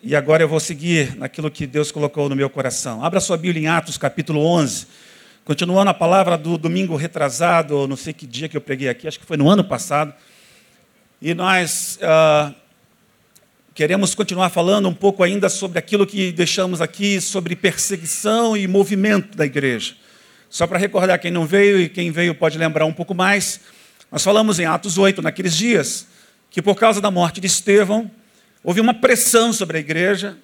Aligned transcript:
e 0.00 0.14
agora 0.14 0.44
eu 0.44 0.48
vou 0.48 0.60
seguir 0.60 1.16
naquilo 1.16 1.50
que 1.50 1.66
Deus 1.66 1.90
colocou 1.90 2.28
no 2.28 2.36
meu 2.36 2.48
coração. 2.48 3.04
Abra 3.04 3.18
sua 3.18 3.36
Bíblia 3.36 3.64
em 3.64 3.66
Atos, 3.66 3.98
capítulo 3.98 4.44
11. 4.44 4.86
Continuando 5.44 5.90
a 5.90 5.94
palavra 5.94 6.38
do 6.38 6.56
domingo 6.56 6.94
retrasado, 6.94 7.88
não 7.88 7.96
sei 7.96 8.12
que 8.12 8.24
dia 8.24 8.48
que 8.48 8.56
eu 8.56 8.60
preguei 8.60 8.88
aqui, 8.88 9.08
acho 9.08 9.18
que 9.18 9.26
foi 9.26 9.36
no 9.36 9.50
ano 9.50 9.64
passado. 9.64 10.14
E 11.20 11.34
nós 11.34 11.98
uh, 12.00 12.54
queremos 13.74 14.14
continuar 14.14 14.50
falando 14.50 14.88
um 14.88 14.94
pouco 14.94 15.24
ainda 15.24 15.48
sobre 15.48 15.80
aquilo 15.80 16.06
que 16.06 16.30
deixamos 16.30 16.80
aqui, 16.80 17.20
sobre 17.20 17.56
perseguição 17.56 18.56
e 18.56 18.68
movimento 18.68 19.36
da 19.36 19.44
igreja. 19.44 19.96
Só 20.48 20.64
para 20.68 20.78
recordar 20.78 21.18
quem 21.18 21.32
não 21.32 21.44
veio 21.44 21.80
e 21.80 21.88
quem 21.88 22.12
veio 22.12 22.36
pode 22.36 22.56
lembrar 22.56 22.84
um 22.84 22.92
pouco 22.92 23.16
mais. 23.16 23.62
Nós 24.12 24.22
falamos 24.22 24.60
em 24.60 24.64
Atos 24.64 24.96
8, 24.96 25.20
naqueles 25.22 25.56
dias, 25.56 26.06
que 26.50 26.62
por 26.62 26.76
causa 26.76 27.00
da 27.00 27.10
morte 27.10 27.40
de 27.40 27.48
Estevão, 27.48 28.08
houve 28.68 28.82
uma 28.82 28.92
pressão 28.92 29.50
sobre 29.50 29.78
a 29.78 29.80
igreja, 29.80 30.36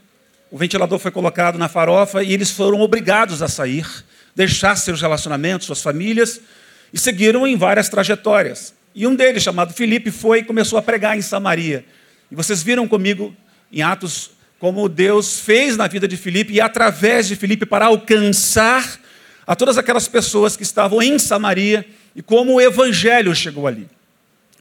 o 0.50 0.56
ventilador 0.56 0.98
foi 0.98 1.10
colocado 1.10 1.58
na 1.58 1.68
farofa 1.68 2.22
e 2.22 2.32
eles 2.32 2.50
foram 2.50 2.80
obrigados 2.80 3.42
a 3.42 3.48
sair 3.48 3.86
deixar 4.34 4.76
seus 4.76 5.02
relacionamentos, 5.02 5.66
suas 5.66 5.82
famílias, 5.82 6.40
e 6.90 6.98
seguiram 6.98 7.46
em 7.46 7.54
várias 7.54 7.90
trajetórias. 7.90 8.72
E 8.94 9.06
um 9.06 9.14
deles, 9.14 9.42
chamado 9.42 9.74
Filipe, 9.74 10.10
foi 10.10 10.38
e 10.38 10.42
começou 10.42 10.78
a 10.78 10.82
pregar 10.82 11.18
em 11.18 11.20
Samaria. 11.20 11.84
E 12.30 12.34
vocês 12.34 12.62
viram 12.62 12.88
comigo 12.88 13.36
em 13.70 13.82
Atos 13.82 14.30
como 14.58 14.88
Deus 14.88 15.40
fez 15.40 15.76
na 15.76 15.86
vida 15.86 16.08
de 16.08 16.16
Filipe 16.16 16.54
e 16.54 16.62
através 16.62 17.28
de 17.28 17.36
Filipe 17.36 17.66
para 17.66 17.84
alcançar 17.84 18.98
a 19.46 19.54
todas 19.54 19.76
aquelas 19.76 20.08
pessoas 20.08 20.56
que 20.56 20.62
estavam 20.62 21.02
em 21.02 21.18
Samaria 21.18 21.84
e 22.16 22.22
como 22.22 22.54
o 22.54 22.60
evangelho 22.62 23.34
chegou 23.34 23.66
ali. 23.66 23.86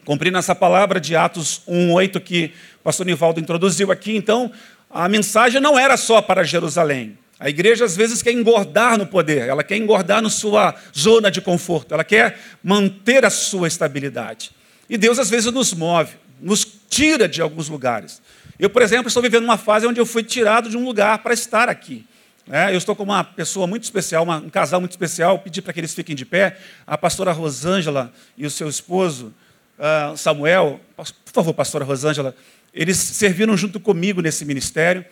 Cumprindo 0.05 0.37
essa 0.37 0.53
palavra 0.53 0.99
de 0.99 1.15
Atos 1.15 1.61
1:8 1.67 2.19
que 2.19 2.51
o 2.79 2.83
pastor 2.83 3.05
Nivaldo 3.05 3.39
introduziu 3.39 3.91
aqui, 3.91 4.15
então, 4.15 4.51
a 4.89 5.07
mensagem 5.07 5.61
não 5.61 5.79
era 5.79 5.95
só 5.97 6.21
para 6.21 6.43
Jerusalém. 6.43 7.17
A 7.39 7.49
igreja 7.49 7.85
às 7.85 7.95
vezes 7.95 8.21
quer 8.21 8.31
engordar 8.31 8.97
no 8.97 9.05
poder, 9.05 9.49
ela 9.49 9.63
quer 9.63 9.77
engordar 9.77 10.21
na 10.21 10.29
sua 10.29 10.75
zona 10.97 11.29
de 11.29 11.41
conforto, 11.41 11.93
ela 11.93 12.03
quer 12.03 12.39
manter 12.63 13.25
a 13.25 13.29
sua 13.29 13.67
estabilidade. 13.67 14.51
E 14.89 14.97
Deus 14.97 15.19
às 15.19 15.29
vezes 15.29 15.51
nos 15.51 15.73
move, 15.73 16.13
nos 16.39 16.65
tira 16.89 17.27
de 17.27 17.41
alguns 17.41 17.69
lugares. 17.69 18.21
Eu, 18.59 18.69
por 18.69 18.81
exemplo, 18.81 19.07
estou 19.07 19.23
vivendo 19.23 19.43
uma 19.43 19.57
fase 19.57 19.87
onde 19.87 19.99
eu 19.99 20.05
fui 20.05 20.23
tirado 20.23 20.69
de 20.69 20.77
um 20.77 20.85
lugar 20.85 21.19
para 21.19 21.33
estar 21.33 21.67
aqui. 21.69 22.05
É, 22.49 22.73
eu 22.73 22.77
estou 22.77 22.95
com 22.95 23.03
uma 23.03 23.23
pessoa 23.23 23.65
muito 23.65 23.83
especial, 23.83 24.23
uma, 24.23 24.37
um 24.37 24.49
casal 24.49 24.79
muito 24.79 24.91
especial, 24.91 25.39
pedi 25.39 25.61
para 25.61 25.73
que 25.73 25.79
eles 25.79 25.93
fiquem 25.93 26.15
de 26.15 26.25
pé. 26.25 26.57
A 26.85 26.97
pastora 26.97 27.31
Rosângela 27.31 28.11
e 28.37 28.45
o 28.45 28.49
seu 28.49 28.67
esposo, 28.67 29.33
uh, 29.77 30.17
Samuel, 30.17 30.79
por 30.95 31.33
favor, 31.33 31.53
pastora 31.53 31.85
Rosângela, 31.85 32.35
eles 32.73 32.97
serviram 32.97 33.55
junto 33.55 33.79
comigo 33.79 34.21
nesse 34.21 34.45
ministério. 34.45 35.05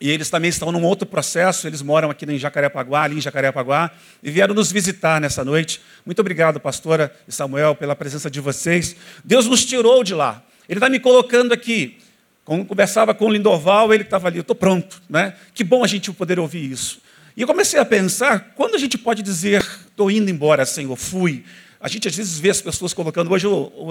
E 0.00 0.10
eles 0.10 0.28
também 0.28 0.48
estão 0.48 0.72
num 0.72 0.82
outro 0.82 1.06
processo, 1.06 1.68
eles 1.68 1.80
moram 1.80 2.10
aqui 2.10 2.24
em 2.24 2.36
Jacarepaguá, 2.36 3.04
ali 3.04 3.18
em 3.18 3.20
Jacarepaguá, 3.20 3.88
e 4.20 4.32
vieram 4.32 4.52
nos 4.52 4.72
visitar 4.72 5.20
nessa 5.20 5.44
noite. 5.44 5.80
Muito 6.04 6.18
obrigado, 6.18 6.58
pastora 6.58 7.14
e 7.28 7.30
Samuel, 7.30 7.76
pela 7.76 7.94
presença 7.94 8.28
de 8.28 8.40
vocês. 8.40 8.96
Deus 9.24 9.46
nos 9.46 9.64
tirou 9.64 10.02
de 10.02 10.12
lá. 10.12 10.42
Ele 10.68 10.78
está 10.78 10.88
me 10.88 10.98
colocando 10.98 11.52
aqui. 11.52 11.98
Quando 12.44 12.64
conversava 12.64 13.14
com 13.14 13.26
o 13.26 13.30
Lindoval, 13.30 13.94
ele 13.94 14.02
estava 14.02 14.26
ali, 14.26 14.38
eu 14.38 14.42
estou 14.42 14.56
pronto. 14.56 15.00
Né? 15.08 15.34
Que 15.54 15.62
bom 15.62 15.84
a 15.84 15.86
gente 15.86 16.12
poder 16.12 16.40
ouvir 16.40 16.68
isso. 16.68 17.00
E 17.36 17.42
eu 17.42 17.46
comecei 17.46 17.78
a 17.78 17.84
pensar, 17.84 18.52
quando 18.56 18.74
a 18.74 18.78
gente 18.78 18.98
pode 18.98 19.22
dizer, 19.22 19.62
estou 19.86 20.10
indo 20.10 20.28
embora, 20.28 20.66
Senhor, 20.66 20.96
fui, 20.96 21.44
a 21.82 21.88
gente 21.88 22.06
às 22.06 22.14
vezes 22.14 22.38
vê 22.38 22.48
as 22.48 22.60
pessoas 22.60 22.94
colocando, 22.94 23.32
hoje 23.32 23.44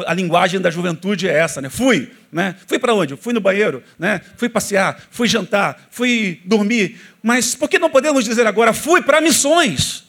a 0.07 0.13
linguagem 0.13 0.61
da 0.61 0.71
juventude 0.71 1.27
é 1.27 1.37
essa, 1.37 1.61
né? 1.61 1.69
Fui, 1.69 2.09
né? 2.31 2.55
Fui 2.65 2.79
para 2.79 2.93
onde? 2.93 3.17
Fui 3.17 3.33
no 3.33 3.41
banheiro, 3.41 3.83
né? 3.99 4.21
Fui 4.37 4.47
passear, 4.47 4.97
fui 5.11 5.27
jantar, 5.27 5.89
fui 5.91 6.39
dormir. 6.45 7.01
Mas 7.21 7.53
por 7.53 7.69
que 7.69 7.77
não 7.77 7.89
podemos 7.89 8.23
dizer 8.23 8.47
agora, 8.47 8.71
fui 8.71 9.01
para 9.01 9.19
missões? 9.19 10.05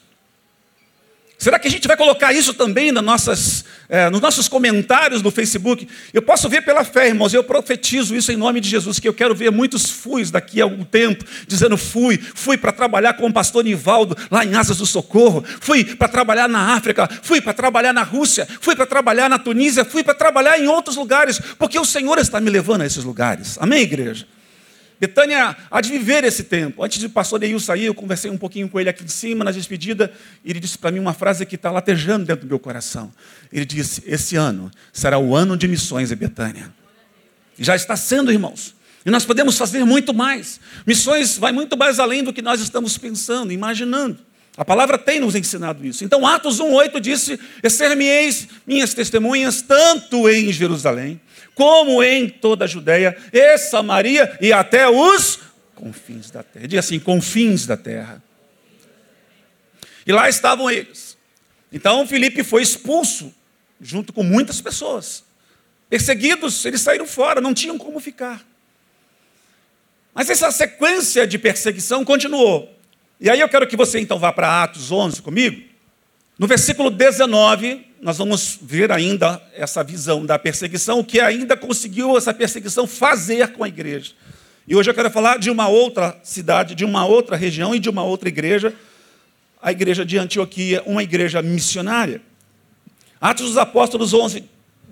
Será 1.42 1.58
que 1.58 1.66
a 1.66 1.70
gente 1.72 1.88
vai 1.88 1.96
colocar 1.96 2.32
isso 2.32 2.54
também 2.54 2.92
nas 2.92 3.02
nossas, 3.02 3.64
é, 3.88 4.08
nos 4.08 4.20
nossos 4.20 4.46
comentários 4.46 5.22
no 5.22 5.30
Facebook? 5.32 5.88
Eu 6.14 6.22
posso 6.22 6.48
ver 6.48 6.62
pela 6.62 6.84
fé, 6.84 7.08
irmãos, 7.08 7.34
eu 7.34 7.42
profetizo 7.42 8.14
isso 8.14 8.30
em 8.30 8.36
nome 8.36 8.60
de 8.60 8.68
Jesus, 8.68 9.00
que 9.00 9.08
eu 9.08 9.12
quero 9.12 9.34
ver 9.34 9.50
muitos 9.50 9.90
fuis 9.90 10.30
daqui 10.30 10.60
a 10.60 10.64
algum 10.64 10.84
tempo, 10.84 11.24
dizendo 11.48 11.76
fui, 11.76 12.16
fui 12.16 12.56
para 12.56 12.70
trabalhar 12.70 13.14
com 13.14 13.26
o 13.26 13.32
pastor 13.32 13.64
Nivaldo 13.64 14.16
lá 14.30 14.44
em 14.44 14.54
Asas 14.54 14.76
do 14.76 14.86
Socorro, 14.86 15.44
fui 15.60 15.84
para 15.84 16.06
trabalhar 16.06 16.48
na 16.48 16.76
África, 16.76 17.10
fui 17.24 17.40
para 17.40 17.52
trabalhar 17.52 17.92
na 17.92 18.04
Rússia, 18.04 18.46
fui 18.60 18.76
para 18.76 18.86
trabalhar 18.86 19.28
na 19.28 19.36
Tunísia, 19.36 19.84
fui 19.84 20.04
para 20.04 20.14
trabalhar 20.14 20.60
em 20.60 20.68
outros 20.68 20.94
lugares, 20.94 21.40
porque 21.58 21.76
o 21.76 21.84
Senhor 21.84 22.20
está 22.20 22.40
me 22.40 22.50
levando 22.50 22.82
a 22.82 22.86
esses 22.86 23.02
lugares. 23.02 23.58
Amém, 23.60 23.82
igreja? 23.82 24.28
Betânia 25.02 25.56
há 25.68 25.80
de 25.80 25.90
viver 25.90 26.22
esse 26.22 26.44
tempo. 26.44 26.84
Antes 26.84 27.00
de 27.00 27.06
o 27.06 27.10
pastor 27.10 27.40
Neil 27.40 27.58
sair, 27.58 27.86
eu 27.86 27.94
conversei 27.94 28.30
um 28.30 28.38
pouquinho 28.38 28.68
com 28.68 28.78
ele 28.78 28.88
aqui 28.88 29.02
de 29.02 29.10
cima, 29.10 29.42
na 29.42 29.50
despedida, 29.50 30.12
e 30.44 30.50
ele 30.50 30.60
disse 30.60 30.78
para 30.78 30.92
mim 30.92 31.00
uma 31.00 31.12
frase 31.12 31.44
que 31.44 31.56
está 31.56 31.72
latejando 31.72 32.24
dentro 32.24 32.46
do 32.46 32.48
meu 32.48 32.60
coração. 32.60 33.12
Ele 33.52 33.64
disse: 33.64 34.00
Esse 34.06 34.36
ano 34.36 34.70
será 34.92 35.18
o 35.18 35.34
ano 35.34 35.56
de 35.56 35.66
missões 35.66 36.12
em 36.12 36.14
Betânia. 36.14 36.72
Já 37.58 37.74
está 37.74 37.96
sendo, 37.96 38.30
irmãos. 38.30 38.76
E 39.04 39.10
nós 39.10 39.24
podemos 39.24 39.58
fazer 39.58 39.84
muito 39.84 40.14
mais. 40.14 40.60
Missões 40.86 41.36
vai 41.36 41.50
muito 41.50 41.76
mais 41.76 41.98
além 41.98 42.22
do 42.22 42.32
que 42.32 42.40
nós 42.40 42.60
estamos 42.60 42.96
pensando, 42.96 43.52
imaginando. 43.52 44.20
A 44.56 44.64
palavra 44.64 44.96
tem 44.98 45.18
nos 45.18 45.34
ensinado 45.34 45.84
isso. 45.84 46.04
Então, 46.04 46.24
Atos 46.24 46.60
1,8 46.60 47.00
disse: 47.00 47.40
Ser-me-eis 47.68 48.46
minhas 48.64 48.94
testemunhas, 48.94 49.62
tanto 49.62 50.28
em 50.28 50.52
Jerusalém, 50.52 51.20
como 51.54 52.02
em 52.02 52.28
toda 52.28 52.64
a 52.64 52.68
Judéia 52.68 53.16
e 53.32 53.58
Samaria 53.58 54.36
e 54.40 54.52
até 54.52 54.88
os 54.88 55.38
confins 55.74 56.30
da 56.30 56.42
terra. 56.42 56.68
Diga 56.68 56.80
assim: 56.80 56.98
confins 56.98 57.66
da 57.66 57.76
terra. 57.76 58.22
E 60.06 60.12
lá 60.12 60.28
estavam 60.28 60.70
eles. 60.70 61.16
Então, 61.72 62.06
Filipe 62.06 62.42
foi 62.42 62.62
expulso, 62.62 63.32
junto 63.80 64.12
com 64.12 64.22
muitas 64.22 64.60
pessoas. 64.60 65.24
Perseguidos, 65.88 66.64
eles 66.64 66.80
saíram 66.80 67.06
fora, 67.06 67.40
não 67.40 67.54
tinham 67.54 67.78
como 67.78 68.00
ficar. 68.00 68.44
Mas 70.14 70.28
essa 70.28 70.50
sequência 70.50 71.26
de 71.26 71.38
perseguição 71.38 72.04
continuou. 72.04 72.70
E 73.20 73.30
aí 73.30 73.40
eu 73.40 73.48
quero 73.48 73.66
que 73.66 73.76
você 73.76 74.00
então 74.00 74.18
vá 74.18 74.32
para 74.32 74.62
Atos 74.62 74.90
11 74.90 75.22
comigo. 75.22 75.71
No 76.42 76.48
versículo 76.48 76.90
19, 76.90 77.86
nós 78.00 78.18
vamos 78.18 78.58
ver 78.60 78.90
ainda 78.90 79.40
essa 79.54 79.84
visão 79.84 80.26
da 80.26 80.36
perseguição, 80.40 80.98
o 80.98 81.04
que 81.04 81.20
ainda 81.20 81.56
conseguiu 81.56 82.18
essa 82.18 82.34
perseguição 82.34 82.84
fazer 82.84 83.52
com 83.52 83.62
a 83.62 83.68
igreja. 83.68 84.10
E 84.66 84.74
hoje 84.74 84.90
eu 84.90 84.94
quero 84.94 85.08
falar 85.08 85.38
de 85.38 85.50
uma 85.50 85.68
outra 85.68 86.18
cidade, 86.24 86.74
de 86.74 86.84
uma 86.84 87.06
outra 87.06 87.36
região 87.36 87.72
e 87.72 87.78
de 87.78 87.88
uma 87.88 88.02
outra 88.02 88.28
igreja, 88.28 88.74
a 89.62 89.70
igreja 89.70 90.04
de 90.04 90.18
Antioquia, 90.18 90.82
uma 90.84 91.00
igreja 91.00 91.40
missionária. 91.40 92.20
Atos 93.20 93.46
dos 93.46 93.56
Apóstolos 93.56 94.12
11, 94.12 94.42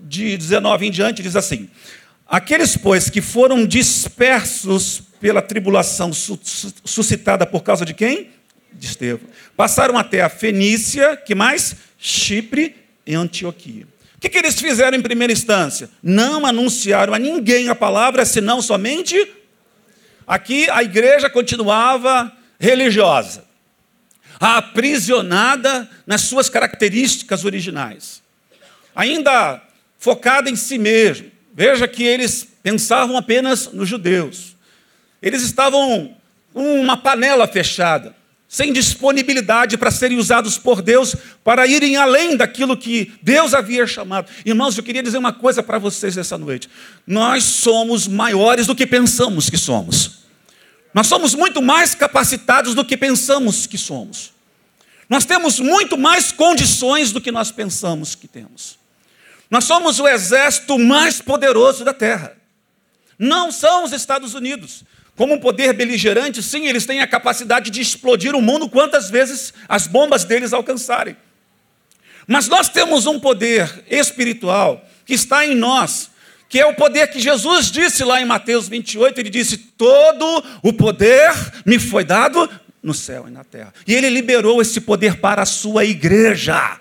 de 0.05 0.37
19 0.37 0.87
em 0.87 0.91
diante, 0.93 1.21
diz 1.21 1.34
assim: 1.34 1.69
Aqueles, 2.28 2.77
pois, 2.77 3.11
que 3.11 3.21
foram 3.21 3.67
dispersos 3.67 5.03
pela 5.21 5.43
tribulação 5.43 6.12
suscitada 6.12 7.44
por 7.44 7.65
causa 7.65 7.84
de 7.84 7.93
quem? 7.93 8.38
De 8.72 8.86
Estevão. 8.86 9.28
Passaram 9.56 9.97
até 9.98 10.22
a 10.22 10.28
Fenícia, 10.28 11.16
que 11.16 11.34
mais? 11.34 11.76
Chipre 11.98 12.76
e 13.06 13.14
Antioquia. 13.14 13.86
O 14.16 14.20
que, 14.20 14.28
que 14.28 14.38
eles 14.38 14.60
fizeram 14.60 14.97
em 14.97 15.03
primeira 15.03 15.32
instância? 15.32 15.91
Não 16.03 16.44
anunciaram 16.44 17.14
a 17.14 17.19
ninguém 17.19 17.69
a 17.69 17.75
palavra, 17.75 18.25
senão 18.25 18.60
somente. 18.60 19.16
Aqui 20.26 20.69
a 20.70 20.82
igreja 20.82 21.28
continuava 21.28 22.31
religiosa, 22.58 23.44
aprisionada 24.38 25.88
nas 26.06 26.22
suas 26.22 26.48
características 26.48 27.44
originais, 27.44 28.22
ainda 28.94 29.62
focada 29.98 30.48
em 30.48 30.56
si 30.56 30.78
mesmo, 30.78 31.31
Veja 31.52 31.87
que 31.88 32.04
eles 32.04 32.47
pensavam 32.62 33.16
apenas 33.16 33.72
nos 33.72 33.88
judeus. 33.88 34.56
Eles 35.20 35.42
estavam 35.42 36.17
com 36.52 36.81
uma 36.81 36.96
panela 36.96 37.46
fechada, 37.46 38.17
sem 38.50 38.73
disponibilidade 38.73 39.79
para 39.79 39.93
serem 39.93 40.19
usados 40.19 40.58
por 40.58 40.82
Deus 40.82 41.14
para 41.44 41.69
irem 41.69 41.94
além 41.94 42.37
daquilo 42.37 42.76
que 42.76 43.12
Deus 43.23 43.55
havia 43.55 43.87
chamado. 43.87 44.29
Irmãos, 44.44 44.76
eu 44.76 44.82
queria 44.82 45.05
dizer 45.05 45.19
uma 45.19 45.32
coisa 45.32 45.62
para 45.62 45.79
vocês 45.79 46.19
essa 46.19 46.37
noite. 46.37 46.69
Nós 47.06 47.44
somos 47.44 48.08
maiores 48.08 48.67
do 48.67 48.75
que 48.75 48.88
pensamos 48.88 49.49
que 49.49 49.56
somos. 49.56 50.25
Nós 50.93 51.06
somos 51.06 51.32
muito 51.32 51.62
mais 51.62 51.94
capacitados 51.94 52.75
do 52.75 52.85
que 52.85 52.97
pensamos 52.97 53.69
que 53.69 53.79
somos. 53.79 54.32
Nós 55.08 55.25
temos 55.25 55.61
muito 55.61 55.96
mais 55.96 56.32
condições 56.32 57.12
do 57.12 57.20
que 57.20 57.31
nós 57.31 57.53
pensamos 57.53 58.17
que 58.17 58.26
temos. 58.26 58.81
Nós 59.49 59.62
somos 59.62 60.00
o 60.00 60.08
exército 60.08 60.76
mais 60.76 61.20
poderoso 61.23 61.85
da 61.85 61.94
terra. 61.94 62.37
Não 63.17 63.53
são 63.53 63.85
os 63.85 63.93
Estados 63.93 64.35
Unidos. 64.35 64.82
Como 65.20 65.34
um 65.34 65.38
poder 65.38 65.75
beligerante, 65.75 66.43
sim, 66.43 66.67
eles 66.67 66.87
têm 66.87 67.02
a 67.02 67.06
capacidade 67.06 67.69
de 67.69 67.78
explodir 67.78 68.34
o 68.34 68.40
mundo 68.40 68.70
quantas 68.70 69.11
vezes 69.11 69.52
as 69.69 69.87
bombas 69.87 70.25
deles 70.25 70.55
alcançarem. 70.55 71.14
Mas 72.26 72.49
nós 72.49 72.70
temos 72.70 73.05
um 73.05 73.20
poder 73.20 73.84
espiritual 73.90 74.82
que 75.05 75.12
está 75.12 75.44
em 75.44 75.55
nós, 75.55 76.11
que 76.49 76.58
é 76.58 76.64
o 76.64 76.75
poder 76.75 77.08
que 77.08 77.20
Jesus 77.20 77.70
disse 77.70 78.02
lá 78.02 78.19
em 78.19 78.25
Mateus 78.25 78.67
28, 78.67 79.20
ele 79.20 79.28
disse: 79.28 79.58
Todo 79.58 80.43
o 80.62 80.72
poder 80.72 81.34
me 81.67 81.78
foi 81.78 82.02
dado 82.02 82.49
no 82.82 82.94
céu 82.94 83.26
e 83.28 83.31
na 83.31 83.44
terra. 83.44 83.75
E 83.87 83.94
ele 83.94 84.08
liberou 84.08 84.62
esse 84.62 84.81
poder 84.81 85.20
para 85.20 85.43
a 85.43 85.46
sua 85.46 85.84
igreja. 85.84 86.81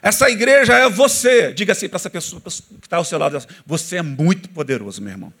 Essa 0.00 0.30
igreja 0.30 0.72
é 0.72 0.88
você. 0.88 1.52
Diga 1.52 1.72
assim 1.72 1.86
para 1.86 1.96
essa 1.96 2.08
pessoa 2.08 2.40
que 2.40 2.48
está 2.82 2.96
ao 2.96 3.04
seu 3.04 3.18
lado: 3.18 3.38
Você 3.66 3.96
é 3.96 4.02
muito 4.02 4.48
poderoso, 4.48 5.02
meu 5.02 5.12
irmão. 5.12 5.34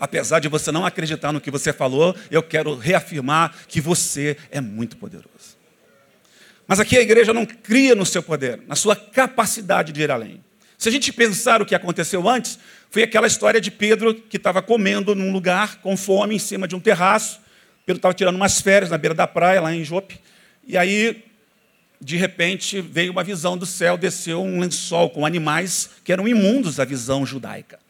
Apesar 0.00 0.38
de 0.38 0.48
você 0.48 0.70
não 0.70 0.86
acreditar 0.86 1.32
no 1.32 1.40
que 1.40 1.50
você 1.50 1.72
falou, 1.72 2.14
eu 2.30 2.42
quero 2.42 2.76
reafirmar 2.76 3.54
que 3.66 3.80
você 3.80 4.36
é 4.50 4.60
muito 4.60 4.96
poderoso. 4.96 5.58
Mas 6.66 6.78
aqui 6.78 6.96
a 6.96 7.00
igreja 7.00 7.32
não 7.32 7.46
cria 7.46 7.94
no 7.94 8.04
seu 8.04 8.22
poder, 8.22 8.60
na 8.66 8.76
sua 8.76 8.94
capacidade 8.94 9.90
de 9.90 10.02
ir 10.02 10.10
além. 10.10 10.44
Se 10.76 10.88
a 10.88 10.92
gente 10.92 11.12
pensar 11.12 11.60
o 11.60 11.66
que 11.66 11.74
aconteceu 11.74 12.28
antes, 12.28 12.58
foi 12.90 13.02
aquela 13.02 13.26
história 13.26 13.60
de 13.60 13.70
Pedro 13.70 14.14
que 14.14 14.36
estava 14.36 14.62
comendo 14.62 15.14
num 15.14 15.32
lugar 15.32 15.80
com 15.80 15.96
fome 15.96 16.36
em 16.36 16.38
cima 16.38 16.68
de 16.68 16.76
um 16.76 16.80
terraço. 16.80 17.40
Pedro 17.84 17.98
estava 17.98 18.14
tirando 18.14 18.36
umas 18.36 18.60
férias 18.60 18.90
na 18.90 18.98
beira 18.98 19.14
da 19.14 19.26
praia, 19.26 19.60
lá 19.60 19.74
em 19.74 19.82
Jope. 19.82 20.20
E 20.64 20.76
aí, 20.76 21.24
de 22.00 22.16
repente, 22.16 22.80
veio 22.80 23.10
uma 23.10 23.24
visão 23.24 23.56
do 23.56 23.66
céu, 23.66 23.96
desceu 23.96 24.42
um 24.42 24.60
lençol 24.60 25.10
com 25.10 25.26
animais 25.26 25.90
que 26.04 26.12
eram 26.12 26.28
imundos 26.28 26.78
à 26.78 26.84
visão 26.84 27.26
judaica. 27.26 27.80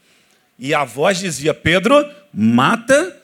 E 0.58 0.74
a 0.74 0.84
voz 0.84 1.18
dizia: 1.18 1.54
Pedro, 1.54 2.08
mata 2.32 3.16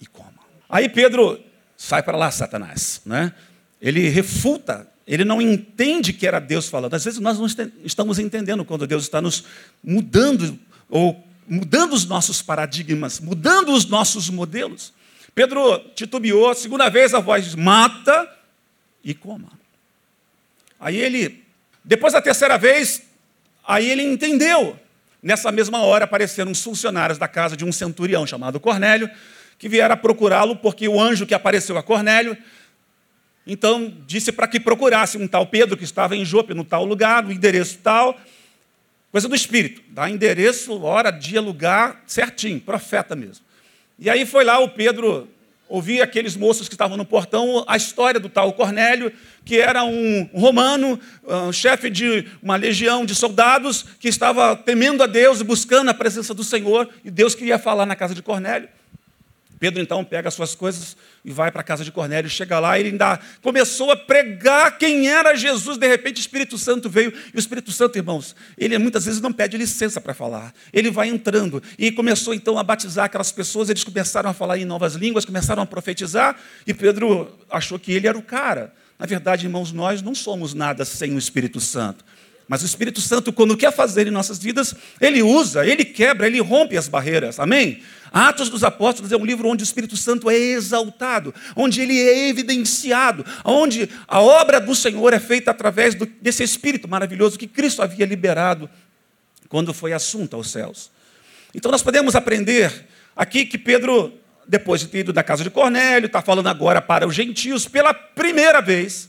e 0.00 0.06
coma. 0.06 0.32
Aí 0.68 0.88
Pedro 0.88 1.40
sai 1.76 2.02
para 2.02 2.16
lá, 2.16 2.30
Satanás. 2.30 3.00
Né? 3.04 3.32
Ele 3.80 4.08
refuta 4.08 4.86
ele 5.08 5.24
não 5.24 5.40
entende 5.40 6.12
que 6.12 6.26
era 6.26 6.38
Deus 6.38 6.68
falando. 6.68 6.92
Às 6.92 7.02
vezes 7.02 7.18
nós 7.18 7.38
não 7.38 7.46
estamos 7.82 8.18
entendendo 8.18 8.62
quando 8.62 8.86
Deus 8.86 9.04
está 9.04 9.22
nos 9.22 9.42
mudando, 9.82 10.58
ou 10.90 11.26
mudando 11.48 11.94
os 11.94 12.04
nossos 12.04 12.42
paradigmas, 12.42 13.18
mudando 13.18 13.72
os 13.72 13.86
nossos 13.86 14.28
modelos. 14.28 14.92
Pedro 15.34 15.78
titubeou, 15.94 16.54
segunda 16.54 16.90
vez 16.90 17.14
a 17.14 17.20
voz 17.20 17.42
diz: 17.46 17.54
mata 17.54 18.30
e 19.02 19.14
coma. 19.14 19.50
Aí 20.78 20.98
ele, 20.98 21.42
depois 21.82 22.12
da 22.12 22.20
terceira 22.20 22.58
vez, 22.58 23.02
aí 23.66 23.90
ele 23.90 24.02
entendeu. 24.02 24.78
Nessa 25.22 25.50
mesma 25.50 25.82
hora 25.82 26.04
apareceram 26.04 26.52
os 26.52 26.62
funcionários 26.62 27.18
da 27.18 27.26
casa 27.26 27.56
de 27.56 27.64
um 27.64 27.72
centurião 27.72 28.26
chamado 28.26 28.60
Cornélio, 28.60 29.10
que 29.58 29.68
vieram 29.68 29.96
procurá-lo 29.96 30.56
porque 30.56 30.88
o 30.88 31.00
anjo 31.00 31.26
que 31.26 31.34
apareceu 31.34 31.76
a 31.76 31.82
Cornélio 31.82 32.36
então 33.48 33.90
disse 34.06 34.30
para 34.30 34.46
que 34.46 34.60
procurasse 34.60 35.16
um 35.16 35.26
tal 35.26 35.46
Pedro 35.46 35.74
que 35.74 35.82
estava 35.82 36.14
em 36.14 36.22
Jope, 36.22 36.52
no 36.52 36.64
tal 36.64 36.84
lugar, 36.84 37.22
no 37.22 37.32
endereço 37.32 37.78
tal. 37.82 38.20
Coisa 39.10 39.26
do 39.26 39.34
Espírito. 39.34 39.80
Dá 39.88 40.10
endereço, 40.10 40.78
hora, 40.82 41.10
dia, 41.10 41.40
lugar, 41.40 42.02
certinho, 42.06 42.60
profeta 42.60 43.16
mesmo. 43.16 43.42
E 43.98 44.10
aí 44.10 44.26
foi 44.26 44.44
lá 44.44 44.58
o 44.58 44.68
Pedro 44.68 45.26
ouvir 45.68 46.00
aqueles 46.00 46.36
moços 46.36 46.68
que 46.68 46.74
estavam 46.74 46.96
no 46.96 47.04
portão 47.04 47.64
a 47.66 47.76
história 47.76 48.18
do 48.18 48.28
tal 48.28 48.52
Cornélio, 48.52 49.12
que 49.44 49.56
era 49.56 49.84
um 49.84 50.28
romano, 50.32 50.98
um 51.26 51.52
chefe 51.52 51.90
de 51.90 52.26
uma 52.42 52.56
legião 52.56 53.04
de 53.04 53.14
soldados, 53.14 53.84
que 53.98 54.08
estava 54.08 54.56
temendo 54.56 55.02
a 55.02 55.06
Deus 55.06 55.40
e 55.40 55.44
buscando 55.44 55.90
a 55.90 55.94
presença 55.94 56.34
do 56.34 56.44
Senhor, 56.44 56.88
e 57.04 57.10
Deus 57.10 57.34
queria 57.34 57.58
falar 57.58 57.86
na 57.86 57.96
casa 57.96 58.14
de 58.14 58.22
Cornélio. 58.22 58.68
Pedro 59.58 59.82
então 59.82 60.04
pega 60.04 60.28
as 60.28 60.34
suas 60.34 60.54
coisas 60.54 60.96
e 61.24 61.30
vai 61.30 61.50
para 61.50 61.60
a 61.60 61.64
casa 61.64 61.84
de 61.84 61.90
Cornélio, 61.90 62.30
chega 62.30 62.58
lá, 62.58 62.78
ele 62.78 62.90
ainda 62.90 63.18
começou 63.42 63.90
a 63.90 63.96
pregar 63.96 64.78
quem 64.78 65.08
era 65.08 65.34
Jesus, 65.34 65.76
de 65.76 65.86
repente 65.86 66.18
o 66.18 66.20
Espírito 66.20 66.56
Santo 66.56 66.88
veio, 66.88 67.12
e 67.32 67.36
o 67.36 67.38
Espírito 67.38 67.72
Santo, 67.72 67.96
irmãos, 67.96 68.36
ele 68.56 68.78
muitas 68.78 69.04
vezes 69.04 69.20
não 69.20 69.32
pede 69.32 69.56
licença 69.56 70.00
para 70.00 70.14
falar, 70.14 70.54
ele 70.72 70.90
vai 70.90 71.08
entrando, 71.08 71.62
e 71.78 71.90
começou 71.90 72.32
então 72.32 72.58
a 72.58 72.62
batizar 72.62 73.06
aquelas 73.06 73.32
pessoas, 73.32 73.68
eles 73.68 73.84
começaram 73.84 74.30
a 74.30 74.32
falar 74.32 74.58
em 74.58 74.64
novas 74.64 74.94
línguas, 74.94 75.24
começaram 75.24 75.62
a 75.62 75.66
profetizar, 75.66 76.36
e 76.66 76.72
Pedro 76.72 77.36
achou 77.50 77.78
que 77.78 77.92
ele 77.92 78.06
era 78.06 78.16
o 78.16 78.22
cara. 78.22 78.72
Na 78.98 79.06
verdade, 79.06 79.46
irmãos, 79.46 79.70
nós 79.70 80.02
não 80.02 80.14
somos 80.14 80.54
nada 80.54 80.84
sem 80.84 81.14
o 81.14 81.18
Espírito 81.18 81.60
Santo. 81.60 82.04
Mas 82.48 82.62
o 82.62 82.66
Espírito 82.66 83.00
Santo, 83.00 83.32
quando 83.32 83.56
quer 83.56 83.70
fazer 83.70 84.06
em 84.06 84.10
nossas 84.10 84.38
vidas, 84.38 84.74
ele 85.00 85.22
usa, 85.22 85.66
ele 85.66 85.84
quebra, 85.84 86.26
ele 86.26 86.40
rompe 86.40 86.76
as 86.76 86.88
barreiras. 86.88 87.38
Amém? 87.38 87.82
Atos 88.12 88.48
dos 88.48 88.64
Apóstolos 88.64 89.12
é 89.12 89.16
um 89.16 89.24
livro 89.24 89.48
onde 89.48 89.62
o 89.62 89.64
Espírito 89.64 89.96
Santo 89.96 90.30
é 90.30 90.36
exaltado, 90.36 91.34
onde 91.54 91.80
ele 91.80 91.98
é 91.98 92.28
evidenciado, 92.28 93.24
onde 93.44 93.88
a 94.06 94.20
obra 94.20 94.60
do 94.60 94.74
Senhor 94.74 95.12
é 95.12 95.20
feita 95.20 95.50
através 95.50 95.94
do, 95.94 96.06
desse 96.06 96.42
Espírito 96.42 96.88
maravilhoso 96.88 97.38
que 97.38 97.46
Cristo 97.46 97.82
havia 97.82 98.06
liberado 98.06 98.68
quando 99.48 99.72
foi 99.72 99.92
assunto 99.92 100.36
aos 100.36 100.50
céus. 100.50 100.90
Então 101.54 101.70
nós 101.70 101.82
podemos 101.82 102.14
aprender 102.14 102.86
aqui 103.16 103.46
que 103.46 103.56
Pedro, 103.56 104.12
depois 104.46 104.80
de 104.80 104.88
ter 104.88 105.00
ido 105.00 105.12
da 105.12 105.22
casa 105.22 105.42
de 105.42 105.50
Cornélio, 105.50 106.06
está 106.06 106.20
falando 106.20 106.48
agora 106.48 106.80
para 106.80 107.06
os 107.06 107.14
gentios 107.14 107.66
pela 107.66 107.94
primeira 107.94 108.60
vez. 108.60 109.08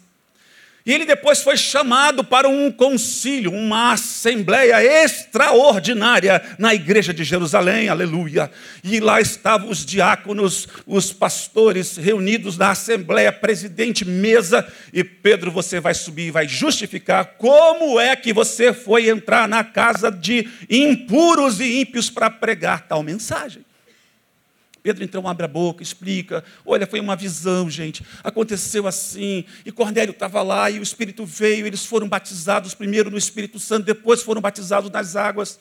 E 0.90 0.92
ele 0.92 1.06
depois 1.06 1.44
foi 1.44 1.56
chamado 1.56 2.24
para 2.24 2.50
um 2.50 2.72
concílio, 2.72 3.54
uma 3.54 3.94
assembleia 3.94 4.84
extraordinária 5.04 6.42
na 6.58 6.74
igreja 6.74 7.14
de 7.14 7.24
Jerusalém, 7.24 7.90
aleluia. 7.90 8.50
E 8.84 9.00
lá 9.00 9.22
estavam 9.22 9.70
os 9.70 9.86
diáconos, 9.86 10.68
os 10.88 11.14
pastores 11.14 11.96
reunidos 11.96 12.58
na 12.58 12.72
assembleia, 12.72 13.32
presidente, 13.32 14.04
mesa. 14.04 14.68
E 14.92 15.04
Pedro, 15.04 15.52
você 15.52 15.80
vai 15.80 15.94
subir 15.94 16.30
e 16.30 16.32
vai 16.32 16.48
justificar 16.48 17.36
como 17.38 18.00
é 18.00 18.16
que 18.16 18.34
você 18.34 18.74
foi 18.74 19.10
entrar 19.10 19.48
na 19.48 19.64
casa 19.64 20.12
de 20.12 20.50
impuros 20.68 21.60
e 21.60 21.82
ímpios 21.82 22.10
para 22.10 22.32
pregar 22.32 22.88
tal 22.88 23.04
mensagem. 23.04 23.69
Pedro 24.90 25.04
então 25.04 25.28
abre 25.28 25.46
a 25.46 25.48
boca, 25.48 25.84
explica: 25.84 26.44
olha, 26.66 26.88
foi 26.88 27.00
uma 27.00 27.16
visão, 27.16 27.70
gente, 27.70 28.04
aconteceu 28.24 28.88
assim, 28.88 29.46
e 29.64 29.72
Cornélio 29.72 30.14
estava 30.14 30.42
lá, 30.42 30.68
e 30.72 30.80
o 30.80 30.82
Espírito 30.84 31.28
veio, 31.28 31.68
eles 31.68 31.86
foram 31.86 32.10
batizados 32.10 32.74
primeiro 32.74 33.12
no 33.12 33.18
Espírito 33.18 33.60
Santo, 33.60 33.86
depois 33.86 34.24
foram 34.24 34.42
batizados 34.42 34.90
nas 34.90 35.16
águas. 35.16 35.60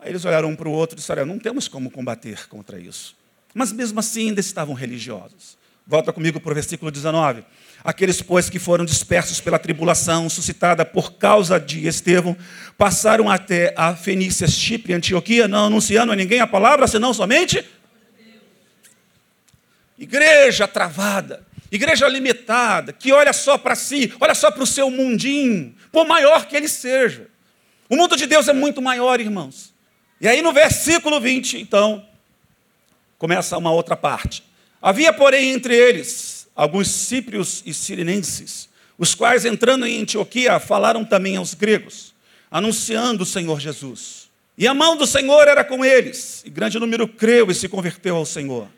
Aí 0.00 0.08
eles 0.08 0.24
olharam 0.24 0.48
um 0.48 0.56
para 0.56 0.68
o 0.68 0.72
outro 0.72 0.96
e 0.96 0.98
disseram: 0.98 1.26
não 1.26 1.38
temos 1.38 1.68
como 1.68 1.90
combater 1.90 2.48
contra 2.48 2.80
isso. 2.80 3.14
Mas 3.52 3.72
mesmo 3.72 4.00
assim 4.00 4.28
ainda 4.28 4.40
estavam 4.40 4.74
religiosos. 4.74 5.58
Volta 5.86 6.14
comigo 6.14 6.40
para 6.40 6.52
o 6.52 6.54
versículo 6.54 6.90
19. 6.90 7.44
Aqueles, 7.84 8.20
pois, 8.20 8.50
que 8.50 8.58
foram 8.58 8.84
dispersos 8.84 9.40
pela 9.40 9.58
tribulação 9.58 10.28
suscitada 10.28 10.84
por 10.84 11.14
causa 11.14 11.60
de 11.60 11.86
Estevão, 11.86 12.36
passaram 12.76 13.30
até 13.30 13.72
a 13.76 13.94
Fenícia, 13.94 14.48
Chipre, 14.48 14.92
Antioquia, 14.92 15.46
não 15.46 15.66
anunciando 15.66 16.12
a 16.12 16.16
ninguém 16.16 16.40
a 16.40 16.46
palavra, 16.46 16.86
senão 16.86 17.14
somente 17.14 17.64
igreja 19.98 20.66
travada, 20.66 21.46
igreja 21.70 22.08
limitada, 22.08 22.92
que 22.92 23.12
olha 23.12 23.32
só 23.32 23.56
para 23.56 23.74
si, 23.74 24.12
olha 24.20 24.34
só 24.34 24.50
para 24.50 24.62
o 24.62 24.66
seu 24.66 24.90
mundinho, 24.90 25.74
por 25.92 26.06
maior 26.06 26.46
que 26.46 26.56
ele 26.56 26.68
seja. 26.68 27.28
O 27.88 27.96
mundo 27.96 28.16
de 28.16 28.26
Deus 28.26 28.48
é 28.48 28.52
muito 28.52 28.82
maior, 28.82 29.20
irmãos. 29.20 29.72
E 30.20 30.26
aí 30.26 30.42
no 30.42 30.52
versículo 30.52 31.20
20, 31.20 31.58
então, 31.58 32.04
começa 33.16 33.56
uma 33.56 33.70
outra 33.70 33.96
parte. 33.96 34.42
Havia, 34.82 35.12
porém, 35.12 35.50
entre 35.50 35.74
eles 35.74 36.35
alguns 36.56 36.88
cíprios 36.88 37.62
e 37.66 37.74
sirinenses, 37.74 38.68
os 38.98 39.14
quais, 39.14 39.44
entrando 39.44 39.86
em 39.86 40.00
Antioquia, 40.00 40.58
falaram 40.58 41.04
também 41.04 41.36
aos 41.36 41.52
gregos, 41.52 42.14
anunciando 42.50 43.24
o 43.24 43.26
Senhor 43.26 43.60
Jesus. 43.60 44.30
E 44.56 44.66
a 44.66 44.72
mão 44.72 44.96
do 44.96 45.06
Senhor 45.06 45.46
era 45.46 45.62
com 45.62 45.84
eles, 45.84 46.42
e 46.46 46.50
grande 46.50 46.78
número 46.78 47.06
creu 47.06 47.50
e 47.50 47.54
se 47.54 47.68
converteu 47.68 48.16
ao 48.16 48.24
Senhor. 48.24 48.68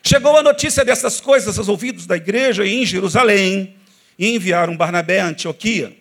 Chegou 0.00 0.36
a 0.36 0.42
notícia 0.44 0.84
dessas 0.84 1.20
coisas 1.20 1.58
aos 1.58 1.68
ouvidos 1.68 2.06
da 2.06 2.16
igreja 2.16 2.64
em 2.64 2.86
Jerusalém, 2.86 3.74
e 4.16 4.34
enviaram 4.34 4.76
Barnabé 4.76 5.20
a 5.20 5.26
Antioquia, 5.26 5.96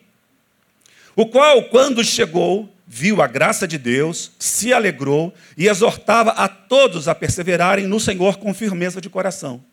o 1.16 1.26
qual, 1.26 1.64
quando 1.64 2.04
chegou, 2.04 2.72
viu 2.86 3.24
a 3.24 3.28
graça 3.28 3.68
de 3.68 3.80
Deus, 3.80 4.32
se 4.38 4.72
alegrou 4.72 5.34
e 5.58 5.68
exortava 5.68 6.30
a 6.32 6.48
todos 6.48 7.08
a 7.08 7.16
perseverarem 7.16 7.88
no 7.88 8.00
Senhor 8.00 8.38
com 8.38 8.54
firmeza 8.54 9.02
de 9.02 9.10
coração 9.10 9.64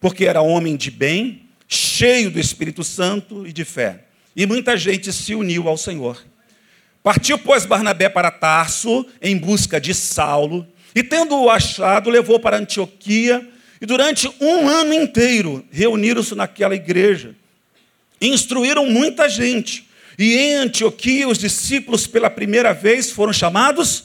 porque 0.00 0.26
era 0.26 0.42
homem 0.42 0.76
de 0.76 0.90
bem, 0.90 1.42
cheio 1.68 2.30
do 2.30 2.38
Espírito 2.38 2.84
Santo 2.84 3.46
e 3.46 3.52
de 3.52 3.64
fé. 3.64 4.04
E 4.34 4.46
muita 4.46 4.76
gente 4.76 5.12
se 5.12 5.34
uniu 5.34 5.68
ao 5.68 5.76
Senhor. 5.76 6.24
Partiu, 7.02 7.38
pois, 7.38 7.64
Barnabé 7.64 8.08
para 8.08 8.30
Tarso 8.30 9.06
em 9.22 9.36
busca 9.36 9.80
de 9.80 9.94
Saulo, 9.94 10.66
e 10.94 11.02
tendo-o 11.02 11.50
achado, 11.50 12.10
levou 12.10 12.40
para 12.40 12.56
Antioquia, 12.56 13.46
e 13.80 13.86
durante 13.86 14.30
um 14.40 14.68
ano 14.68 14.92
inteiro 14.92 15.64
reuniram-se 15.70 16.34
naquela 16.34 16.74
igreja. 16.74 17.34
Instruíram 18.20 18.86
muita 18.86 19.28
gente. 19.28 19.86
E 20.18 20.34
em 20.34 20.54
Antioquia, 20.54 21.28
os 21.28 21.38
discípulos, 21.38 22.06
pela 22.06 22.30
primeira 22.30 22.72
vez, 22.72 23.10
foram 23.10 23.32
chamados. 23.32 24.04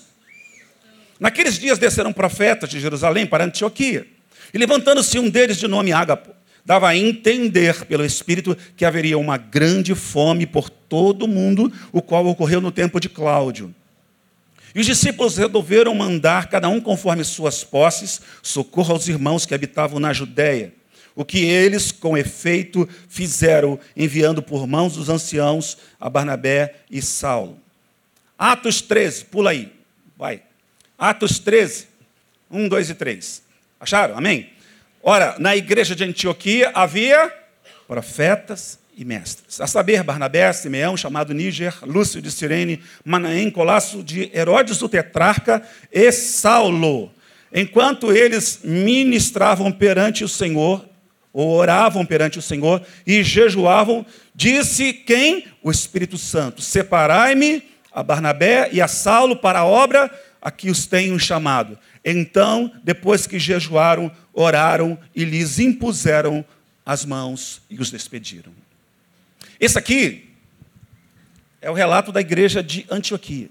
Naqueles 1.20 1.58
dias 1.58 1.80
desceram 1.80 2.12
profetas 2.12 2.70
de 2.70 2.80
Jerusalém 2.80 3.26
para 3.26 3.46
Antioquia. 3.46 4.06
E 4.54 4.58
levantando-se 4.58 5.18
um 5.18 5.30
deles 5.30 5.58
de 5.58 5.68
nome 5.68 5.92
Ágapo, 5.92 6.32
dava 6.66 6.90
a 6.90 6.96
entender 6.96 7.86
pelo 7.86 8.06
Espírito 8.06 8.58
que 8.76 8.86
haveria 8.86 9.18
uma 9.18 9.38
grande 9.38 9.96
fome 9.96 10.46
por 10.46 10.70
todo 10.70 11.24
o 11.24 11.28
mundo, 11.28 11.72
o 11.92 12.02
qual 12.02 12.26
ocorreu 12.26 12.62
no 12.62 12.72
tempo 12.72 13.00
de 13.00 13.10
Cláudio. 13.10 13.74
E 14.74 14.80
os 14.80 14.86
discípulos 14.86 15.38
resolveram 15.38 15.94
mandar, 15.94 16.48
cada 16.48 16.70
um 16.70 16.80
conforme 16.80 17.24
suas 17.24 17.64
posses, 17.64 18.22
socorro 18.42 18.94
aos 18.94 19.08
irmãos 19.08 19.46
que 19.46 19.54
habitavam 19.54 20.00
na 20.00 20.14
Judéia. 20.14 20.74
O 21.14 21.26
que 21.26 21.40
eles, 21.40 21.92
com 21.92 22.18
efeito, 22.18 22.88
fizeram, 23.10 23.78
enviando 23.98 24.42
por 24.42 24.66
mãos 24.66 24.94
dos 24.94 25.10
anciãos 25.10 25.78
a 26.00 26.10
Barnabé 26.10 26.76
e 26.90 27.02
Saulo. 27.02 27.60
Atos 28.40 28.82
13, 28.82 29.26
pula 29.26 29.52
aí, 29.52 29.74
vai. 30.18 30.42
Atos 30.98 31.38
13, 31.38 31.88
1, 32.50 32.70
2 32.70 32.90
e 32.92 32.96
3. 32.96 33.44
Acharam? 33.82 34.16
Amém? 34.16 34.52
Ora, 35.02 35.36
na 35.40 35.56
igreja 35.56 35.96
de 35.96 36.04
Antioquia 36.04 36.70
havia 36.76 37.34
profetas 37.88 38.78
e 38.96 39.04
mestres. 39.04 39.60
A 39.60 39.66
saber, 39.66 40.04
Barnabé, 40.04 40.54
Simeão, 40.54 40.96
chamado 40.96 41.34
Níger, 41.34 41.74
Lúcio 41.82 42.22
de 42.22 42.32
Sirene, 42.32 42.80
Manaém, 43.04 43.50
Colasso 43.50 44.04
de 44.04 44.30
Herodes 44.38 44.80
o 44.84 44.88
Tetrarca 44.88 45.64
e 45.92 46.12
Saulo. 46.12 47.12
Enquanto 47.52 48.14
eles 48.14 48.60
ministravam 48.64 49.72
perante 49.72 50.24
o 50.24 50.30
Senhor, 50.30 50.88
ou 51.34 51.50
oravam 51.50 52.06
perante 52.06 52.38
o 52.38 52.42
Senhor 52.42 52.86
e 53.08 53.24
jejuavam, 53.24 54.06
disse 54.36 54.94
quem? 54.94 55.48
O 55.64 55.72
Espírito 55.72 56.20
Santo: 56.20 56.62
Separai-me 56.62 57.64
a 57.92 58.04
Barnabé 58.04 58.70
e 58.72 58.80
a 58.80 58.88
Saulo 58.88 59.36
para 59.36 59.60
a 59.60 59.66
obra 59.66 60.12
a 60.42 60.50
que 60.50 60.70
os 60.70 60.86
tenho 60.86 61.18
chamado. 61.20 61.78
Então, 62.04 62.72
depois 62.84 63.28
que 63.28 63.38
jejuaram, 63.38 64.12
oraram 64.34 64.98
e 65.16 65.24
lhes 65.24 65.60
impuseram 65.60 66.44
as 66.86 67.06
mãos 67.06 67.62
e 67.70 67.80
os 67.80 67.92
despediram. 67.92 68.52
Esse 69.60 69.78
aqui 69.78 70.30
é 71.62 71.70
o 71.70 71.74
relato 71.74 72.12
da 72.12 72.20
igreja 72.20 72.64
de 72.64 72.86
Antioquia. 72.90 73.50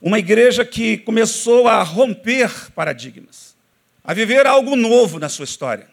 Uma 0.00 0.18
igreja 0.18 0.64
que 0.64 0.98
começou 0.98 1.68
a 1.68 1.82
romper 1.82 2.72
paradigmas, 2.72 3.56
a 4.02 4.12
viver 4.12 4.46
algo 4.46 4.74
novo 4.74 5.18
na 5.18 5.28
sua 5.28 5.44
história. 5.44 5.88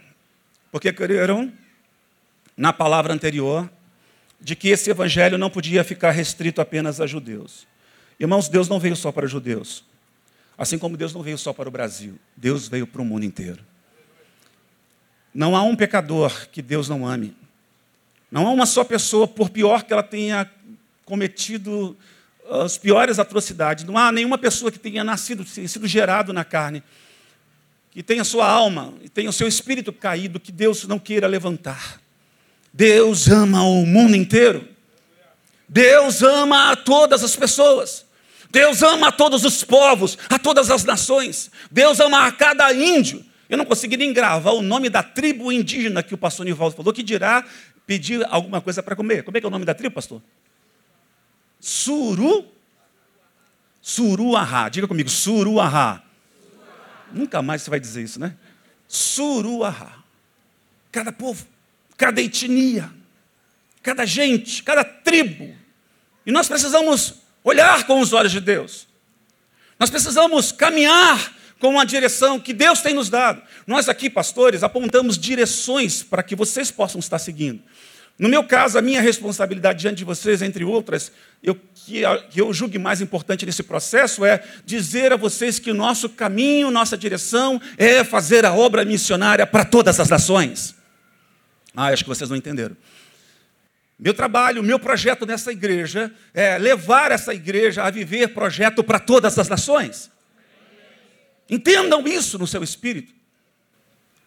Porque 0.72 0.92
creram 0.92 1.54
na 2.58 2.74
palavra 2.74 3.14
anterior 3.14 3.70
de 4.40 4.56
que 4.56 4.70
esse 4.70 4.90
evangelho 4.90 5.38
não 5.38 5.50
podia 5.50 5.84
ficar 5.84 6.12
restrito 6.12 6.60
apenas 6.60 7.00
a 7.00 7.06
judeus. 7.06 7.68
Irmãos, 8.20 8.50
Deus 8.50 8.68
não 8.68 8.80
veio 8.80 8.96
só 8.96 9.12
para 9.12 9.28
judeus. 9.28 9.84
Assim 10.62 10.78
como 10.78 10.96
Deus 10.96 11.12
não 11.12 11.24
veio 11.24 11.40
só 11.40 11.52
para 11.52 11.68
o 11.68 11.72
Brasil, 11.72 12.20
Deus 12.38 12.68
veio 12.68 12.86
para 12.86 13.02
o 13.02 13.06
mundo 13.06 13.26
inteiro. 13.26 13.66
Não 15.34 15.56
há 15.56 15.64
um 15.64 15.76
pecador 15.76 16.48
que 16.52 16.62
Deus 16.62 16.88
não 16.88 17.04
ame. 17.04 17.36
Não 18.30 18.46
há 18.46 18.52
uma 18.52 18.68
só 18.68 18.84
pessoa, 18.84 19.28
por 19.28 19.50
pior 19.50 19.82
que 19.82 19.92
ela 19.92 20.04
tenha 20.04 20.48
cometido 21.04 21.98
as 22.48 22.78
piores 22.78 23.18
atrocidades, 23.18 23.86
não 23.86 23.98
há 23.98 24.12
nenhuma 24.12 24.38
pessoa 24.38 24.72
que 24.72 24.78
tenha 24.78 25.04
nascido, 25.04 25.44
sido 25.44 25.88
gerado 25.88 26.32
na 26.32 26.46
carne, 26.46 26.84
que 27.90 28.04
tenha 28.04 28.24
sua 28.24 28.48
alma 28.48 28.94
e 29.02 29.10
tenha 29.10 29.32
o 29.32 29.34
seu 29.34 29.48
espírito 29.48 29.92
caído, 29.92 30.40
que 30.40 30.52
Deus 30.52 30.86
não 30.86 31.00
queira 31.00 31.26
levantar. 31.26 32.00
Deus 32.72 33.28
ama 33.28 33.64
o 33.64 33.84
mundo 33.84 34.16
inteiro. 34.16 34.68
Deus 35.68 36.22
ama 36.22 36.72
a 36.72 36.76
todas 36.76 37.24
as 37.24 37.36
pessoas. 37.36 38.06
Deus 38.52 38.84
ama 38.84 39.08
a 39.08 39.12
todos 39.12 39.46
os 39.46 39.64
povos, 39.64 40.18
a 40.30 40.38
todas 40.38 40.70
as 40.70 40.84
nações. 40.84 41.50
Deus 41.72 42.00
ama 42.00 42.28
a 42.28 42.32
cada 42.32 42.72
índio. 42.74 43.26
Eu 43.50 43.58
não 43.58 43.66
consegui 43.66 43.98
nem 43.98 44.14
gravar 44.14 44.52
o 44.52 44.62
nome 44.62 44.90
da 44.90 45.02
tribo 45.02 45.52
indígena 45.52 46.04
que 46.04 46.14
o 46.14 46.18
pastor 46.18 46.46
Nivaldo 46.46 46.76
falou, 46.76 46.94
que 46.94 47.04
dirá 47.04 47.46
pedir 47.86 48.26
alguma 48.30 48.62
coisa 48.62 48.84
para 48.84 48.96
comer. 48.96 49.24
Como 49.24 49.38
é 49.38 49.40
que 49.40 49.46
é 49.46 49.50
o 49.50 49.52
nome 49.52 49.66
da 49.66 49.74
tribo, 49.74 49.96
pastor? 49.96 50.22
Suru. 51.60 52.46
Suruahá. 53.82 54.70
Diga 54.70 54.88
comigo, 54.88 55.10
Suruahá. 55.10 56.04
Nunca 57.12 57.42
mais 57.42 57.62
você 57.62 57.70
vai 57.70 57.80
dizer 57.80 58.04
isso, 58.04 58.20
né? 58.20 58.36
Suruahá. 58.88 60.04
Cada 60.92 61.12
povo, 61.12 61.48
cada 61.96 62.22
etnia, 62.22 62.92
cada 63.82 64.06
gente, 64.06 64.62
cada 64.62 64.84
tribo. 64.84 65.56
E 66.26 66.32
nós 66.32 66.50
precisamos 66.50 67.21
olhar 67.44 67.86
com 67.86 68.00
os 68.00 68.14
olhos 68.14 68.32
de 68.32 68.40
Deus. 68.40 68.88
Nós 69.80 69.90
precisamos 69.90 70.52
caminhar 70.52 71.34
com 71.60 71.80
a 71.80 71.86
direção 71.86 72.40
que 72.40 72.54
Deus 72.54 72.82
tem 72.82 72.94
nos 72.94 73.10
dado. 73.10 73.42
Nós 73.68 73.88
aqui, 73.88 74.10
pastores, 74.10 74.64
apontamos 74.64 75.18
direções 75.18 76.04
para 76.04 76.24
que 76.24 76.36
vocês 76.36 76.72
possam 76.72 77.00
estar 77.00 77.20
seguindo. 77.20 77.62
No 78.18 78.30
meu 78.30 78.44
caso, 78.44 78.78
a 78.78 78.82
minha 78.82 79.02
responsabilidade 79.02 79.80
diante 79.80 79.98
de 79.98 80.04
vocês, 80.04 80.42
entre 80.42 80.64
outras, 80.64 81.12
eu, 81.42 81.56
que, 81.74 82.02
eu 82.36 82.54
julgue 82.54 82.78
mais 82.78 83.02
importante 83.02 83.46
nesse 83.46 83.64
processo 83.64 84.24
é 84.24 84.44
dizer 84.66 85.12
a 85.12 85.16
vocês 85.16 85.58
que 85.58 85.72
o 85.72 85.74
nosso 85.74 86.10
caminho, 86.10 86.70
nossa 86.70 86.98
direção 86.98 87.60
é 87.78 88.04
fazer 88.04 88.46
a 88.46 88.54
obra 88.54 88.86
missionária 88.86 89.48
para 89.48 89.66
todas 89.66 90.00
as 90.00 90.10
nações. 90.10 90.76
Ah, 91.76 91.88
acho 91.88 92.04
que 92.04 92.10
vocês 92.10 92.30
não 92.30 92.38
entenderam. 92.38 92.76
Meu 94.02 94.16
trabalho, 94.16 94.64
meu 94.64 94.80
projeto 94.80 95.28
nessa 95.28 95.52
igreja 95.52 96.12
é 96.34 96.58
levar 96.58 97.12
essa 97.12 97.36
igreja 97.36 97.84
a 97.84 97.92
viver 97.92 98.30
projeto 98.30 98.84
para 98.84 98.98
todas 98.98 99.38
as 99.38 99.48
nações. 99.48 100.10
Entendam 101.48 102.08
isso 102.08 102.40
no 102.40 102.48
seu 102.48 102.64
espírito. 102.64 103.14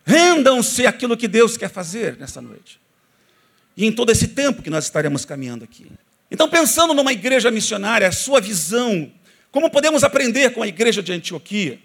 Rendam-se 0.07 0.87
aquilo 0.87 1.17
que 1.17 1.27
Deus 1.27 1.57
quer 1.57 1.69
fazer 1.69 2.17
nessa 2.19 2.41
noite. 2.41 2.81
E 3.77 3.85
em 3.85 3.91
todo 3.91 4.13
esse 4.13 4.29
tempo 4.29 4.63
que 4.63 4.71
nós 4.71 4.85
estaremos 4.85 5.25
caminhando 5.25 5.65
aqui. 5.65 5.91
Então, 6.31 6.49
pensando 6.49 6.95
numa 6.95 7.13
igreja 7.13 7.51
missionária, 7.51 8.07
a 8.07 8.13
sua 8.13 8.41
visão, 8.41 9.11
como 9.51 9.69
podemos 9.69 10.05
aprender 10.05 10.51
com 10.51 10.63
a 10.63 10.69
igreja 10.69 11.03
de 11.03 11.13
Antioquia? 11.13 11.81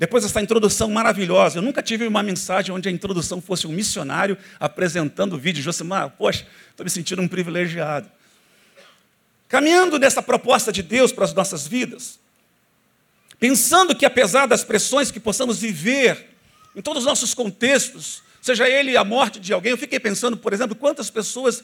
Depois 0.00 0.22
dessa 0.22 0.40
introdução 0.40 0.90
maravilhosa, 0.90 1.58
eu 1.58 1.62
nunca 1.62 1.82
tive 1.82 2.06
uma 2.06 2.22
mensagem 2.22 2.74
onde 2.74 2.88
a 2.88 2.90
introdução 2.90 3.38
fosse 3.38 3.66
um 3.66 3.70
missionário 3.70 4.34
apresentando 4.58 5.34
o 5.34 5.38
vídeo. 5.38 5.62
Josimar, 5.62 6.08
poxa, 6.16 6.46
estou 6.70 6.84
me 6.84 6.88
sentindo 6.88 7.20
um 7.20 7.28
privilegiado. 7.28 8.10
Caminhando 9.46 9.98
nessa 9.98 10.22
proposta 10.22 10.72
de 10.72 10.82
Deus 10.82 11.12
para 11.12 11.26
as 11.26 11.34
nossas 11.34 11.66
vidas, 11.66 12.18
pensando 13.38 13.94
que 13.94 14.06
apesar 14.06 14.46
das 14.46 14.64
pressões 14.64 15.10
que 15.10 15.20
possamos 15.20 15.58
viver 15.58 16.30
em 16.74 16.80
todos 16.80 17.02
os 17.02 17.06
nossos 17.06 17.34
contextos, 17.34 18.22
seja 18.40 18.66
ele 18.66 18.96
a 18.96 19.04
morte 19.04 19.38
de 19.38 19.52
alguém, 19.52 19.72
eu 19.72 19.76
fiquei 19.76 20.00
pensando, 20.00 20.34
por 20.34 20.54
exemplo, 20.54 20.74
quantas 20.74 21.10
pessoas, 21.10 21.62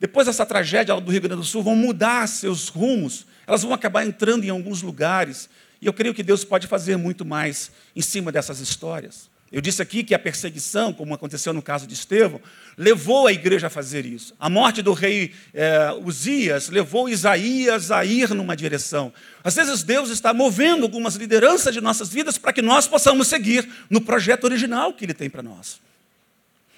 depois 0.00 0.26
dessa 0.26 0.46
tragédia 0.46 0.98
do 0.98 1.12
Rio 1.12 1.20
Grande 1.20 1.42
do 1.42 1.46
Sul, 1.46 1.62
vão 1.62 1.76
mudar 1.76 2.26
seus 2.28 2.68
rumos, 2.68 3.26
elas 3.46 3.62
vão 3.62 3.74
acabar 3.74 4.06
entrando 4.06 4.42
em 4.42 4.48
alguns 4.48 4.80
lugares, 4.80 5.50
e 5.84 5.86
eu 5.86 5.92
creio 5.92 6.14
que 6.14 6.22
Deus 6.22 6.44
pode 6.44 6.66
fazer 6.66 6.96
muito 6.96 7.26
mais 7.26 7.70
em 7.94 8.00
cima 8.00 8.32
dessas 8.32 8.58
histórias. 8.58 9.28
Eu 9.52 9.60
disse 9.60 9.82
aqui 9.82 10.02
que 10.02 10.14
a 10.14 10.18
perseguição, 10.18 10.94
como 10.94 11.12
aconteceu 11.12 11.52
no 11.52 11.60
caso 11.60 11.86
de 11.86 11.92
Estevão, 11.92 12.40
levou 12.74 13.26
a 13.26 13.32
igreja 13.32 13.66
a 13.66 13.70
fazer 13.70 14.06
isso. 14.06 14.34
A 14.40 14.48
morte 14.48 14.80
do 14.80 14.94
rei 14.94 15.34
é, 15.52 15.92
Uzias 16.02 16.70
levou 16.70 17.06
Isaías 17.06 17.90
a 17.90 18.02
ir 18.02 18.30
numa 18.30 18.56
direção. 18.56 19.12
Às 19.44 19.54
vezes 19.56 19.82
Deus 19.82 20.08
está 20.08 20.32
movendo 20.32 20.84
algumas 20.84 21.16
lideranças 21.16 21.74
de 21.74 21.82
nossas 21.82 22.08
vidas 22.08 22.38
para 22.38 22.52
que 22.54 22.62
nós 22.62 22.88
possamos 22.88 23.28
seguir 23.28 23.68
no 23.90 24.00
projeto 24.00 24.44
original 24.44 24.94
que 24.94 25.04
Ele 25.04 25.14
tem 25.14 25.28
para 25.28 25.42
nós. 25.42 25.82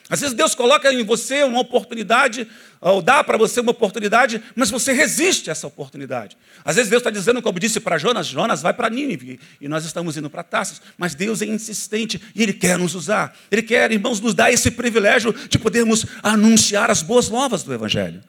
Às 0.09 0.21
vezes 0.21 0.37
Deus 0.37 0.55
coloca 0.55 0.93
em 0.93 1.05
você 1.05 1.43
uma 1.43 1.61
oportunidade, 1.61 2.47
ou 2.81 3.03
dá 3.03 3.25
para 3.25 3.37
você 3.37 3.61
uma 3.61 3.73
oportunidade, 3.73 4.41
mas 4.55 4.71
você 4.71 4.93
resiste 4.93 5.51
a 5.51 5.53
essa 5.53 5.67
oportunidade. 5.67 6.37
Às 6.65 6.77
vezes 6.77 6.89
Deus 6.89 7.01
está 7.01 7.11
dizendo, 7.11 7.43
como 7.43 7.59
disse 7.59 7.81
para 7.81 7.99
Jonas, 7.99 8.29
Jonas 8.29 8.63
vai 8.63 8.73
para 8.73 8.89
Nínive, 8.89 9.41
e 9.61 9.67
nós 9.67 9.85
estamos 9.85 10.17
indo 10.17 10.31
para 10.31 10.45
Tarsis, 10.45 10.81
mas 10.97 11.17
Deus 11.17 11.43
é 11.43 11.47
insistente 11.47 12.21
e 12.35 12.43
Ele 12.43 12.53
quer 12.53 12.79
nos 12.79 12.95
usar. 12.95 13.37
Ele 13.51 13.63
quer, 13.63 13.91
irmãos, 13.91 14.21
nos 14.21 14.33
dar 14.33 14.53
esse 14.53 14.71
privilégio 14.71 15.35
de 15.49 15.59
podermos 15.59 16.07
anunciar 16.23 16.89
as 16.89 17.03
boas 17.03 17.29
novas 17.29 17.65
do 17.65 17.75
Evangelho. 17.75 18.23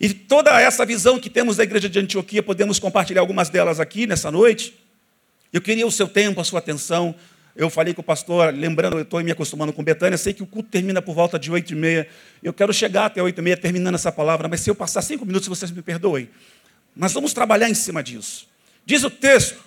E 0.00 0.12
toda 0.12 0.60
essa 0.60 0.84
visão 0.84 1.18
que 1.18 1.30
temos 1.30 1.56
da 1.56 1.62
igreja 1.62 1.88
de 1.88 1.98
Antioquia, 1.98 2.42
podemos 2.42 2.80
compartilhar 2.80 3.20
algumas 3.20 3.48
delas 3.48 3.78
aqui 3.78 4.06
nessa 4.06 4.30
noite. 4.32 4.74
Eu 5.52 5.60
queria 5.60 5.86
o 5.86 5.92
seu 5.92 6.08
tempo, 6.08 6.40
a 6.40 6.44
sua 6.44 6.58
atenção, 6.58 7.14
eu 7.58 7.68
falei 7.68 7.92
com 7.92 8.00
o 8.00 8.04
pastor, 8.04 8.54
lembrando, 8.54 8.98
eu 8.98 9.02
estou 9.02 9.20
me 9.20 9.32
acostumando 9.32 9.72
com 9.72 9.82
Betânia, 9.82 10.16
sei 10.16 10.32
que 10.32 10.44
o 10.44 10.46
culto 10.46 10.68
termina 10.68 11.02
por 11.02 11.12
volta 11.12 11.36
de 11.40 11.50
oito 11.50 11.72
e 11.72 11.74
meia. 11.74 12.08
Eu 12.40 12.52
quero 12.52 12.72
chegar 12.72 13.06
até 13.06 13.20
oito 13.20 13.40
e 13.40 13.42
meia 13.42 13.56
terminando 13.56 13.96
essa 13.96 14.12
palavra, 14.12 14.46
mas 14.46 14.60
se 14.60 14.70
eu 14.70 14.76
passar 14.76 15.02
cinco 15.02 15.26
minutos, 15.26 15.48
vocês 15.48 15.72
me 15.72 15.82
perdoem. 15.82 16.30
Mas 16.94 17.12
vamos 17.12 17.32
trabalhar 17.32 17.68
em 17.68 17.74
cima 17.74 18.00
disso. 18.00 18.46
Diz 18.86 19.02
o 19.02 19.10
texto, 19.10 19.58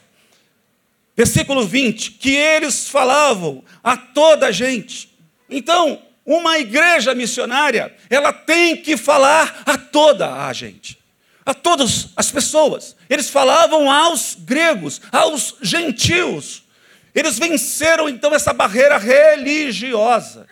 versículo 1.18 1.68
20, 1.68 2.12
que 2.12 2.34
eles 2.34 2.88
falavam 2.88 3.62
a 3.84 3.98
toda 3.98 4.48
a 4.48 4.52
gente. 4.54 5.14
Então, 5.50 6.02
uma 6.26 6.58
igreja 6.60 7.14
missionária, 7.14 7.94
ela 8.10 8.32
tem 8.32 8.78
que 8.78 8.96
falar 8.96 9.64
a 9.66 9.78
toda 9.78 10.46
a 10.46 10.54
gente, 10.54 10.98
a 11.46 11.54
todas 11.54 12.08
as 12.16 12.32
pessoas. 12.32 12.96
Eles 13.10 13.30
falavam 13.30 13.92
aos 13.92 14.38
gregos, 14.40 15.02
aos 15.12 15.58
gentios, 15.62 16.64
eles 17.14 17.38
venceram 17.38 18.08
então 18.08 18.34
essa 18.34 18.54
barreira 18.54 18.98
religiosa. 18.98 20.48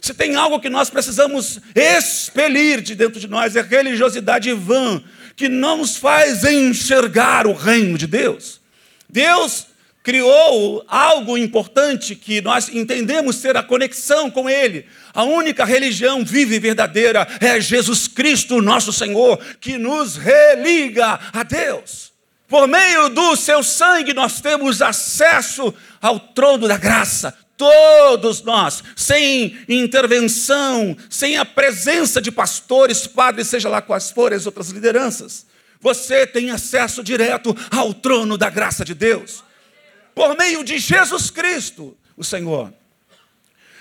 Se 0.00 0.12
tem 0.12 0.34
algo 0.34 0.58
que 0.58 0.68
nós 0.68 0.90
precisamos 0.90 1.60
expelir 1.74 2.80
de 2.80 2.94
dentro 2.94 3.20
de 3.20 3.28
nós, 3.28 3.54
é 3.54 3.62
religiosidade 3.62 4.52
vã, 4.52 5.02
que 5.36 5.48
não 5.48 5.78
nos 5.78 5.96
faz 5.96 6.42
enxergar 6.44 7.46
o 7.46 7.52
reino 7.52 7.96
de 7.96 8.08
Deus. 8.08 8.60
Deus 9.08 9.66
criou 10.02 10.84
algo 10.88 11.38
importante 11.38 12.16
que 12.16 12.40
nós 12.40 12.68
entendemos 12.68 13.36
ser 13.36 13.56
a 13.56 13.62
conexão 13.62 14.30
com 14.30 14.50
Ele. 14.50 14.86
A 15.14 15.22
única 15.22 15.64
religião 15.64 16.24
viva 16.24 16.54
e 16.56 16.58
verdadeira 16.58 17.26
é 17.40 17.60
Jesus 17.60 18.08
Cristo, 18.08 18.60
nosso 18.60 18.92
Senhor, 18.92 19.38
que 19.60 19.78
nos 19.78 20.16
religa 20.16 21.20
a 21.32 21.42
Deus. 21.44 22.11
Por 22.52 22.68
meio 22.68 23.08
do 23.08 23.34
seu 23.34 23.62
sangue, 23.62 24.12
nós 24.12 24.42
temos 24.42 24.82
acesso 24.82 25.72
ao 26.02 26.20
trono 26.20 26.68
da 26.68 26.76
graça. 26.76 27.34
Todos 27.56 28.42
nós, 28.42 28.84
sem 28.94 29.56
intervenção, 29.66 30.94
sem 31.08 31.38
a 31.38 31.46
presença 31.46 32.20
de 32.20 32.30
pastores, 32.30 33.06
padres, 33.06 33.48
seja 33.48 33.70
lá 33.70 33.80
quais 33.80 34.10
forem 34.10 34.36
as 34.36 34.44
outras 34.44 34.68
lideranças, 34.68 35.46
você 35.80 36.26
tem 36.26 36.50
acesso 36.50 37.02
direto 37.02 37.56
ao 37.70 37.94
trono 37.94 38.36
da 38.36 38.50
graça 38.50 38.84
de 38.84 38.92
Deus 38.92 39.42
por 40.14 40.36
meio 40.36 40.62
de 40.62 40.76
Jesus 40.76 41.30
Cristo, 41.30 41.96
o 42.18 42.22
Senhor. 42.22 42.70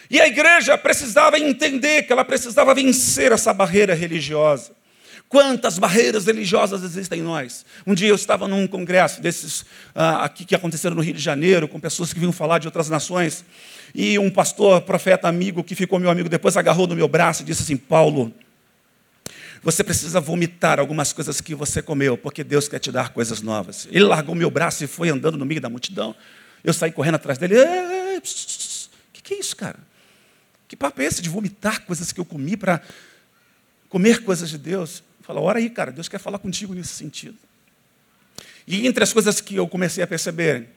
E 0.10 0.22
a 0.22 0.28
igreja 0.28 0.78
precisava 0.78 1.38
entender 1.38 2.04
que 2.04 2.13
ela 2.13 2.24
precisava 2.24 2.74
vencer 2.74 3.34
essa 3.34 3.54
barreira 3.54 3.94
religiosa. 3.94 4.72
Quantas 5.31 5.79
barreiras 5.79 6.25
religiosas 6.25 6.83
existem 6.83 7.21
em 7.21 7.23
nós? 7.23 7.65
Um 7.88 7.93
dia 7.93 8.09
eu 8.09 8.15
estava 8.15 8.50
num 8.50 8.67
congresso 8.67 9.21
desses 9.21 9.63
ah, 9.95 10.25
aqui 10.25 10.43
que 10.43 10.53
aconteceram 10.53 10.93
no 10.93 11.01
Rio 11.01 11.13
de 11.13 11.21
Janeiro, 11.21 11.69
com 11.69 11.79
pessoas 11.79 12.11
que 12.11 12.19
vinham 12.19 12.33
falar 12.33 12.59
de 12.59 12.67
outras 12.67 12.89
nações, 12.89 13.45
e 13.95 14.19
um 14.19 14.29
pastor, 14.29 14.81
profeta 14.81 15.29
amigo, 15.29 15.63
que 15.63 15.73
ficou 15.73 15.97
meu 16.00 16.09
amigo 16.09 16.27
depois, 16.27 16.57
agarrou 16.57 16.85
no 16.85 16.97
meu 16.97 17.07
braço 17.07 17.43
e 17.43 17.45
disse 17.45 17.63
assim: 17.63 17.77
Paulo, 17.77 18.33
você 19.63 19.85
precisa 19.85 20.19
vomitar 20.19 20.81
algumas 20.81 21.13
coisas 21.13 21.39
que 21.39 21.55
você 21.55 21.81
comeu, 21.81 22.17
porque 22.17 22.43
Deus 22.43 22.67
quer 22.67 22.79
te 22.79 22.91
dar 22.91 23.13
coisas 23.13 23.41
novas. 23.41 23.88
Ele 23.89 24.03
largou 24.03 24.35
meu 24.35 24.51
braço 24.51 24.83
e 24.83 24.88
foi 24.88 25.07
andando 25.07 25.38
no 25.38 25.45
meio 25.45 25.61
da 25.61 25.69
multidão. 25.69 26.13
Eu 26.61 26.73
saí 26.73 26.91
correndo 26.91 27.15
atrás 27.15 27.38
dele. 27.38 27.55
O 27.57 28.21
que, 29.13 29.21
que 29.23 29.33
é 29.35 29.39
isso, 29.39 29.55
cara? 29.55 29.79
Que 30.67 30.75
papo 30.75 31.01
é 31.01 31.05
esse 31.05 31.21
de 31.21 31.29
vomitar 31.29 31.85
coisas 31.85 32.11
que 32.11 32.19
eu 32.19 32.25
comi 32.25 32.57
para 32.57 32.81
comer 33.88 34.25
coisas 34.25 34.50
de 34.50 34.57
Deus? 34.57 35.01
Fala, 35.22 35.40
ora 35.40 35.60
aí, 35.60 35.70
cara, 35.70 35.92
Deus 35.92 36.08
quer 36.08 36.20
falar 36.20 36.40
contigo 36.40 36.74
nesse 36.74 36.94
sentido. 36.94 37.38
E 38.68 38.88
entre 38.88 39.04
as 39.04 39.13
coisas 39.13 39.42
que 39.42 39.56
eu 39.56 39.68
comecei 39.68 40.04
a 40.04 40.08
perceber, 40.08 40.70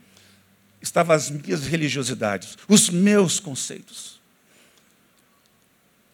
estavam 0.80 1.14
as 1.14 1.30
minhas 1.30 1.66
religiosidades, 1.66 2.56
os 2.68 2.90
meus 2.90 3.40
conceitos. 3.40 4.20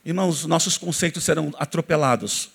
Irmãos, 0.04 0.46
nossos 0.46 0.78
conceitos 0.78 1.24
serão 1.24 1.52
atropelados 1.58 2.50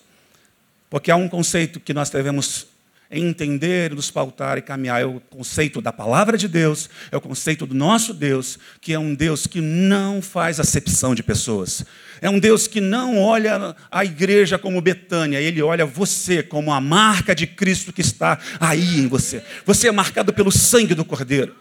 porque 0.88 1.10
há 1.10 1.16
um 1.16 1.28
conceito 1.28 1.80
que 1.80 1.92
nós 1.92 2.10
devemos 2.10 2.66
entender, 3.10 3.94
nos 3.94 4.10
pautar 4.10 4.58
e 4.58 4.62
caminhar. 4.62 5.00
É 5.00 5.04
o 5.04 5.20
conceito 5.20 5.80
da 5.80 5.92
palavra 5.92 6.36
de 6.36 6.48
Deus, 6.48 6.90
é 7.10 7.16
o 7.16 7.20
conceito 7.20 7.66
do 7.66 7.74
nosso 7.74 8.12
Deus, 8.12 8.58
que 8.80 8.92
é 8.92 8.98
um 8.98 9.14
Deus 9.14 9.46
que 9.46 9.60
não 9.60 10.20
faz 10.20 10.58
acepção 10.58 11.14
de 11.14 11.22
pessoas. 11.22 11.84
É 12.20 12.30
um 12.30 12.38
Deus 12.38 12.66
que 12.66 12.80
não 12.80 13.18
olha 13.18 13.76
a 13.90 14.04
igreja 14.04 14.58
como 14.58 14.80
Betânia, 14.80 15.40
ele 15.40 15.62
olha 15.62 15.84
você 15.84 16.42
como 16.42 16.72
a 16.72 16.80
marca 16.80 17.34
de 17.34 17.46
Cristo 17.46 17.92
que 17.92 18.00
está 18.00 18.38
aí 18.58 18.98
em 18.98 19.08
você. 19.08 19.42
Você 19.64 19.88
é 19.88 19.92
marcado 19.92 20.32
pelo 20.32 20.50
sangue 20.50 20.94
do 20.94 21.04
Cordeiro. 21.04 21.54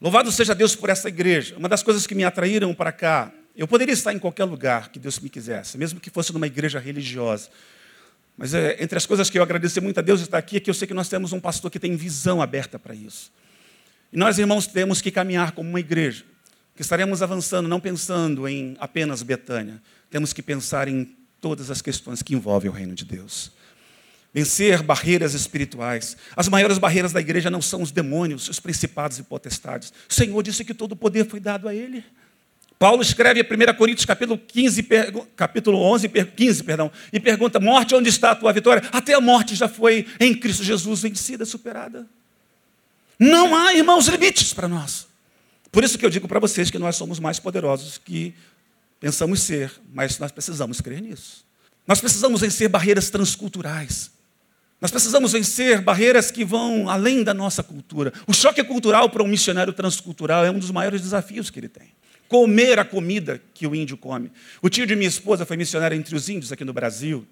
Louvado 0.00 0.30
seja 0.30 0.54
Deus 0.54 0.76
por 0.76 0.90
essa 0.90 1.08
igreja. 1.08 1.56
Uma 1.56 1.68
das 1.68 1.82
coisas 1.82 2.06
que 2.06 2.14
me 2.14 2.22
atraíram 2.22 2.74
para 2.74 2.92
cá, 2.92 3.32
eu 3.56 3.66
poderia 3.66 3.92
estar 3.92 4.12
em 4.12 4.18
qualquer 4.18 4.44
lugar 4.44 4.90
que 4.90 4.98
Deus 4.98 5.18
me 5.18 5.30
quisesse, 5.30 5.78
mesmo 5.78 5.98
que 5.98 6.10
fosse 6.10 6.32
numa 6.32 6.46
igreja 6.46 6.78
religiosa. 6.78 7.48
Mas 8.36 8.52
é, 8.52 8.82
entre 8.82 8.98
as 8.98 9.06
coisas 9.06 9.30
que 9.30 9.38
eu 9.38 9.42
agradeço 9.42 9.80
muito 9.80 9.98
a 9.98 10.02
Deus 10.02 10.20
estar 10.20 10.38
aqui 10.38 10.58
é 10.58 10.60
que 10.60 10.68
eu 10.68 10.74
sei 10.74 10.86
que 10.86 10.94
nós 10.94 11.08
temos 11.08 11.32
um 11.32 11.40
pastor 11.40 11.70
que 11.70 11.78
tem 11.78 11.96
visão 11.96 12.42
aberta 12.42 12.78
para 12.78 12.94
isso. 12.94 13.32
E 14.12 14.16
nós, 14.16 14.38
irmãos, 14.38 14.66
temos 14.66 15.00
que 15.00 15.10
caminhar 15.10 15.52
como 15.52 15.68
uma 15.68 15.80
igreja, 15.80 16.24
que 16.74 16.82
estaremos 16.82 17.22
avançando 17.22 17.68
não 17.68 17.80
pensando 17.80 18.46
em 18.46 18.76
apenas 18.78 19.22
Betânia, 19.22 19.82
temos 20.10 20.32
que 20.32 20.42
pensar 20.42 20.86
em 20.86 21.16
todas 21.40 21.70
as 21.70 21.80
questões 21.80 22.22
que 22.22 22.34
envolvem 22.34 22.70
o 22.70 22.74
reino 22.74 22.94
de 22.94 23.04
Deus. 23.04 23.52
Vencer 24.32 24.82
barreiras 24.82 25.32
espirituais. 25.32 26.16
As 26.36 26.46
maiores 26.46 26.76
barreiras 26.76 27.12
da 27.12 27.20
igreja 27.20 27.50
não 27.50 27.62
são 27.62 27.80
os 27.80 27.90
demônios, 27.90 28.48
os 28.50 28.60
principados 28.60 29.18
e 29.18 29.22
potestades. 29.22 29.92
O 30.08 30.12
Senhor 30.12 30.42
disse 30.42 30.62
que 30.62 30.74
todo 30.74 30.92
o 30.92 30.96
poder 30.96 31.26
foi 31.26 31.40
dado 31.40 31.66
a 31.66 31.74
Ele. 31.74 32.04
Paulo 32.78 33.00
escreve 33.00 33.40
em 33.40 33.42
1 33.42 33.74
Coríntios 33.74 34.04
capítulo, 34.04 34.38
15, 34.38 34.86
capítulo 35.34 35.78
11, 35.78 36.08
15, 36.08 36.62
perdão, 36.62 36.92
e 37.10 37.18
pergunta, 37.18 37.58
morte, 37.58 37.94
onde 37.94 38.10
está 38.10 38.32
a 38.32 38.34
tua 38.34 38.52
vitória? 38.52 38.82
Até 38.92 39.14
a 39.14 39.20
morte 39.20 39.54
já 39.54 39.66
foi 39.66 40.06
em 40.20 40.34
Cristo 40.34 40.62
Jesus 40.62 41.00
vencida, 41.00 41.46
superada. 41.46 42.06
Não 43.18 43.56
há, 43.56 43.74
irmãos, 43.74 44.08
limites 44.08 44.52
para 44.52 44.68
nós. 44.68 45.06
Por 45.72 45.84
isso 45.84 45.96
que 45.96 46.04
eu 46.04 46.10
digo 46.10 46.28
para 46.28 46.38
vocês 46.38 46.70
que 46.70 46.78
nós 46.78 46.96
somos 46.96 47.18
mais 47.18 47.40
poderosos 47.40 47.96
que 47.96 48.34
pensamos 49.00 49.40
ser, 49.40 49.72
mas 49.92 50.18
nós 50.18 50.30
precisamos 50.30 50.80
crer 50.80 51.00
nisso. 51.00 51.46
Nós 51.86 51.98
precisamos 51.98 52.42
vencer 52.42 52.68
barreiras 52.68 53.08
transculturais. 53.08 54.10
Nós 54.82 54.90
precisamos 54.90 55.32
vencer 55.32 55.80
barreiras 55.80 56.30
que 56.30 56.44
vão 56.44 56.90
além 56.90 57.24
da 57.24 57.32
nossa 57.32 57.62
cultura. 57.62 58.12
O 58.26 58.34
choque 58.34 58.62
cultural 58.62 59.08
para 59.08 59.22
um 59.22 59.26
missionário 59.28 59.72
transcultural 59.72 60.44
é 60.44 60.50
um 60.50 60.58
dos 60.58 60.70
maiores 60.70 61.00
desafios 61.00 61.48
que 61.48 61.58
ele 61.58 61.68
tem 61.68 61.96
comer 62.28 62.78
a 62.78 62.84
comida 62.84 63.40
que 63.54 63.66
o 63.66 63.74
índio 63.74 63.96
come. 63.96 64.30
O 64.60 64.68
tio 64.68 64.86
de 64.86 64.94
minha 64.96 65.08
esposa 65.08 65.44
foi 65.44 65.56
missionário 65.56 65.96
entre 65.96 66.14
os 66.14 66.28
índios 66.28 66.52
aqui 66.52 66.64
no 66.64 66.72
Brasil. 66.72 67.26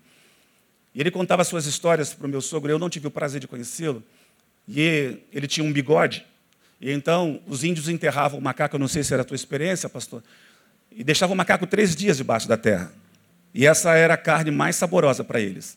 E 0.94 1.00
ele 1.00 1.10
contava 1.10 1.42
suas 1.44 1.66
histórias 1.66 2.14
para 2.14 2.26
o 2.26 2.30
meu 2.30 2.40
sogro. 2.40 2.70
Eu 2.70 2.78
não 2.78 2.88
tive 2.88 3.06
o 3.06 3.10
prazer 3.10 3.40
de 3.40 3.48
conhecê-lo. 3.48 4.02
E 4.68 5.18
ele 5.32 5.46
tinha 5.46 5.64
um 5.64 5.72
bigode. 5.72 6.24
E 6.80 6.90
então 6.90 7.40
os 7.46 7.64
índios 7.64 7.88
enterravam 7.88 8.38
o 8.38 8.42
macaco. 8.42 8.76
Eu 8.76 8.80
não 8.80 8.88
sei 8.88 9.02
se 9.02 9.12
era 9.12 9.22
a 9.22 9.24
tua 9.24 9.34
experiência, 9.34 9.88
pastor. 9.88 10.22
E 10.90 11.02
deixavam 11.02 11.34
o 11.34 11.36
macaco 11.36 11.66
três 11.66 11.96
dias 11.96 12.16
debaixo 12.16 12.46
da 12.46 12.56
terra. 12.56 12.92
E 13.52 13.66
essa 13.66 13.94
era 13.94 14.14
a 14.14 14.18
carne 14.18 14.50
mais 14.50 14.76
saborosa 14.76 15.24
para 15.24 15.40
eles. 15.40 15.76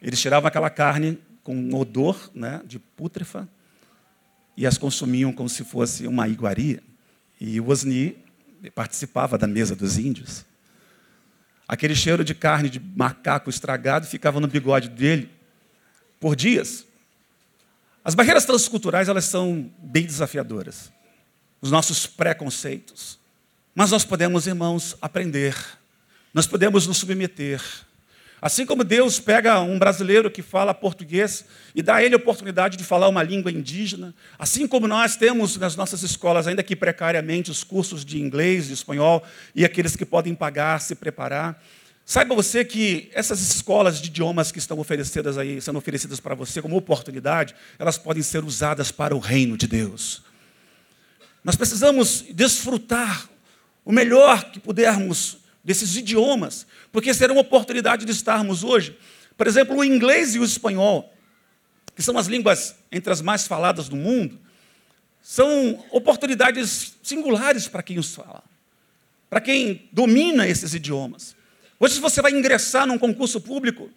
Eles 0.00 0.20
tiravam 0.20 0.48
aquela 0.48 0.70
carne 0.70 1.18
com 1.42 1.54
um 1.54 1.74
odor 1.74 2.30
né, 2.34 2.60
de 2.64 2.78
pútrefa 2.78 3.48
e 4.56 4.66
as 4.66 4.76
consumiam 4.76 5.32
como 5.32 5.48
se 5.48 5.64
fosse 5.64 6.06
uma 6.06 6.28
iguaria. 6.28 6.82
E 7.40 7.58
o 7.60 7.68
Osni 7.68 8.16
participava 8.74 9.38
da 9.38 9.46
mesa 9.46 9.74
dos 9.74 9.96
índios. 9.96 10.44
Aquele 11.66 11.94
cheiro 11.94 12.24
de 12.24 12.34
carne 12.34 12.68
de 12.68 12.80
macaco 12.80 13.48
estragado 13.48 14.06
ficava 14.06 14.40
no 14.40 14.46
bigode 14.46 14.88
dele 14.88 15.30
por 16.18 16.36
dias. 16.36 16.84
As 18.04 18.14
barreiras 18.14 18.44
transculturais 18.44 19.08
elas 19.08 19.24
são 19.24 19.70
bem 19.78 20.04
desafiadoras. 20.04 20.92
Os 21.60 21.70
nossos 21.70 22.06
preconceitos. 22.06 23.18
Mas 23.74 23.90
nós 23.90 24.04
podemos, 24.04 24.46
irmãos, 24.46 24.96
aprender. 25.00 25.56
Nós 26.34 26.46
podemos 26.46 26.86
nos 26.86 26.98
submeter 26.98 27.62
Assim 28.42 28.64
como 28.64 28.82
Deus 28.82 29.20
pega 29.20 29.60
um 29.60 29.78
brasileiro 29.78 30.30
que 30.30 30.40
fala 30.40 30.72
português 30.72 31.44
e 31.74 31.82
dá 31.82 31.96
a 31.96 32.02
ele 32.02 32.14
a 32.14 32.16
oportunidade 32.16 32.76
de 32.76 32.84
falar 32.84 33.08
uma 33.08 33.22
língua 33.22 33.52
indígena, 33.52 34.14
assim 34.38 34.66
como 34.66 34.88
nós 34.88 35.14
temos 35.16 35.58
nas 35.58 35.76
nossas 35.76 36.02
escolas, 36.02 36.46
ainda 36.46 36.62
que 36.62 36.74
precariamente, 36.74 37.50
os 37.50 37.62
cursos 37.62 38.04
de 38.04 38.18
inglês, 38.18 38.68
de 38.68 38.72
espanhol 38.72 39.22
e 39.54 39.64
aqueles 39.64 39.94
que 39.94 40.06
podem 40.06 40.34
pagar, 40.34 40.80
se 40.80 40.94
preparar. 40.94 41.62
Saiba 42.06 42.34
você 42.34 42.64
que 42.64 43.10
essas 43.12 43.40
escolas 43.40 44.00
de 44.00 44.08
idiomas 44.08 44.50
que 44.50 44.58
estão 44.58 44.78
oferecidas 44.78 45.36
aí, 45.36 45.60
sendo 45.60 45.78
oferecidas 45.78 46.18
para 46.18 46.34
você 46.34 46.62
como 46.62 46.76
oportunidade, 46.76 47.54
elas 47.78 47.98
podem 47.98 48.22
ser 48.22 48.42
usadas 48.42 48.90
para 48.90 49.14
o 49.14 49.18
reino 49.18 49.56
de 49.56 49.66
Deus. 49.66 50.22
Nós 51.44 51.56
precisamos 51.56 52.24
desfrutar 52.30 53.28
o 53.84 53.92
melhor 53.92 54.50
que 54.50 54.58
pudermos 54.58 55.39
desses 55.62 55.96
idiomas, 55.96 56.66
porque 56.90 57.12
será 57.12 57.32
uma 57.32 57.42
oportunidade 57.42 58.04
de 58.04 58.12
estarmos 58.12 58.64
hoje, 58.64 58.96
por 59.36 59.46
exemplo, 59.46 59.76
o 59.76 59.84
inglês 59.84 60.34
e 60.34 60.38
o 60.38 60.44
espanhol, 60.44 61.14
que 61.94 62.02
são 62.02 62.16
as 62.18 62.26
línguas 62.26 62.76
entre 62.90 63.12
as 63.12 63.20
mais 63.20 63.46
faladas 63.46 63.88
do 63.88 63.96
mundo, 63.96 64.38
são 65.22 65.84
oportunidades 65.90 66.94
singulares 67.02 67.68
para 67.68 67.82
quem 67.82 67.98
os 67.98 68.14
fala, 68.14 68.42
para 69.28 69.40
quem 69.40 69.88
domina 69.92 70.46
esses 70.46 70.74
idiomas. 70.74 71.36
Hoje, 71.78 71.94
se 71.94 72.00
você 72.00 72.20
vai 72.20 72.32
ingressar 72.32 72.86
num 72.86 72.98
concurso 72.98 73.40
público, 73.40 73.90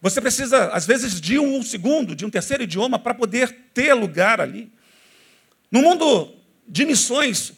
você 0.00 0.20
precisa, 0.20 0.68
às 0.68 0.86
vezes, 0.86 1.20
de 1.20 1.38
um 1.38 1.62
segundo, 1.62 2.14
de 2.14 2.24
um 2.24 2.30
terceiro 2.30 2.62
idioma 2.62 2.98
para 2.98 3.14
poder 3.14 3.54
ter 3.74 3.92
lugar 3.94 4.40
ali. 4.40 4.70
No 5.70 5.82
mundo 5.82 6.34
de 6.68 6.84
missões, 6.84 7.52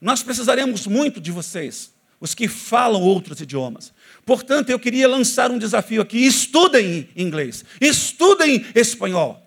nós 0.00 0.22
precisaremos 0.22 0.86
muito 0.86 1.20
de 1.20 1.30
vocês 1.30 1.91
os 2.22 2.36
que 2.36 2.46
falam 2.46 3.02
outros 3.02 3.40
idiomas. 3.40 3.92
Portanto, 4.24 4.70
eu 4.70 4.78
queria 4.78 5.08
lançar 5.08 5.50
um 5.50 5.58
desafio 5.58 6.00
aqui: 6.00 6.24
estudem 6.24 7.08
inglês, 7.16 7.64
estudem 7.80 8.64
espanhol. 8.76 9.44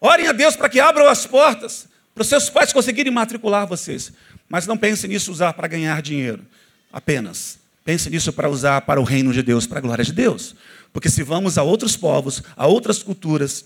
Orem 0.00 0.28
a 0.28 0.32
Deus 0.32 0.54
para 0.54 0.68
que 0.68 0.78
abram 0.78 1.08
as 1.08 1.26
portas 1.26 1.88
para 2.14 2.22
os 2.22 2.28
seus 2.28 2.48
pais 2.48 2.72
conseguirem 2.72 3.12
matricular 3.12 3.66
vocês. 3.66 4.12
Mas 4.48 4.66
não 4.66 4.78
pensem 4.78 5.10
nisso 5.10 5.32
usar 5.32 5.52
para 5.52 5.66
ganhar 5.66 6.00
dinheiro 6.00 6.46
apenas. 6.92 7.58
Pense 7.84 8.08
nisso 8.08 8.32
para 8.32 8.48
usar 8.48 8.82
para 8.82 9.00
o 9.00 9.04
reino 9.04 9.32
de 9.32 9.42
Deus, 9.42 9.66
para 9.66 9.78
a 9.78 9.82
glória 9.82 10.04
de 10.04 10.12
Deus. 10.12 10.54
Porque 10.92 11.10
se 11.10 11.24
vamos 11.24 11.58
a 11.58 11.64
outros 11.64 11.96
povos, 11.96 12.42
a 12.56 12.66
outras 12.66 13.02
culturas, 13.02 13.64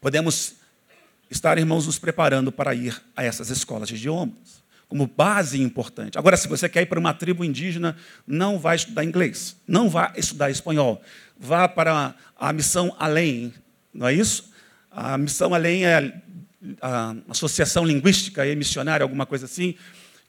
podemos 0.00 0.54
estar, 1.30 1.56
irmãos, 1.56 1.86
nos 1.86 1.98
preparando 1.98 2.50
para 2.50 2.74
ir 2.74 3.00
a 3.16 3.22
essas 3.22 3.48
escolas 3.50 3.88
de 3.88 3.94
idiomas, 3.94 4.63
como 4.88 5.06
base 5.06 5.60
importante. 5.60 6.18
Agora, 6.18 6.36
se 6.36 6.48
você 6.48 6.68
quer 6.68 6.82
ir 6.82 6.86
para 6.86 6.98
uma 6.98 7.14
tribo 7.14 7.44
indígena, 7.44 7.96
não 8.26 8.58
vai 8.58 8.76
estudar 8.76 9.04
inglês, 9.04 9.56
não 9.66 9.88
vá 9.88 10.12
estudar 10.16 10.50
espanhol, 10.50 11.02
vá 11.38 11.68
para 11.68 12.14
a 12.36 12.52
missão 12.52 12.94
além, 12.98 13.52
não 13.92 14.08
é 14.08 14.14
isso? 14.14 14.52
A 14.90 15.18
missão 15.18 15.52
além 15.52 15.84
é 15.84 16.22
a 16.80 17.14
Associação 17.28 17.84
Linguística 17.84 18.46
e 18.46 18.54
Missionária, 18.56 19.02
alguma 19.02 19.26
coisa 19.26 19.44
assim, 19.46 19.74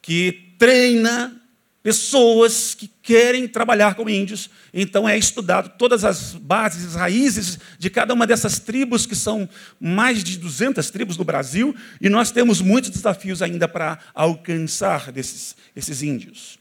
que 0.02 0.54
treina 0.58 1.40
pessoas 1.86 2.74
que 2.74 2.90
querem 3.00 3.46
trabalhar 3.46 3.94
com 3.94 4.10
índios. 4.10 4.50
Então 4.74 5.08
é 5.08 5.16
estudado 5.16 5.78
todas 5.78 6.04
as 6.04 6.32
bases, 6.32 6.84
as 6.84 6.94
raízes 6.96 7.60
de 7.78 7.88
cada 7.88 8.12
uma 8.12 8.26
dessas 8.26 8.58
tribos, 8.58 9.06
que 9.06 9.14
são 9.14 9.48
mais 9.78 10.24
de 10.24 10.36
200 10.36 10.90
tribos 10.90 11.16
no 11.16 11.22
Brasil, 11.22 11.76
e 12.00 12.08
nós 12.08 12.32
temos 12.32 12.60
muitos 12.60 12.90
desafios 12.90 13.40
ainda 13.40 13.68
para 13.68 14.00
alcançar 14.12 15.12
desses, 15.12 15.54
esses 15.76 16.02
índios. 16.02 16.58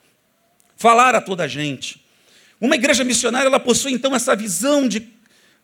Falar 0.78 1.16
a 1.16 1.22
toda 1.22 1.46
a 1.46 1.48
gente. 1.48 2.06
Uma 2.62 2.76
igreja 2.76 3.04
missionária, 3.04 3.48
ela 3.48 3.60
possui 3.60 3.94
então 3.94 4.16
essa 4.16 4.36
visão 4.36 4.88
de 4.88 5.10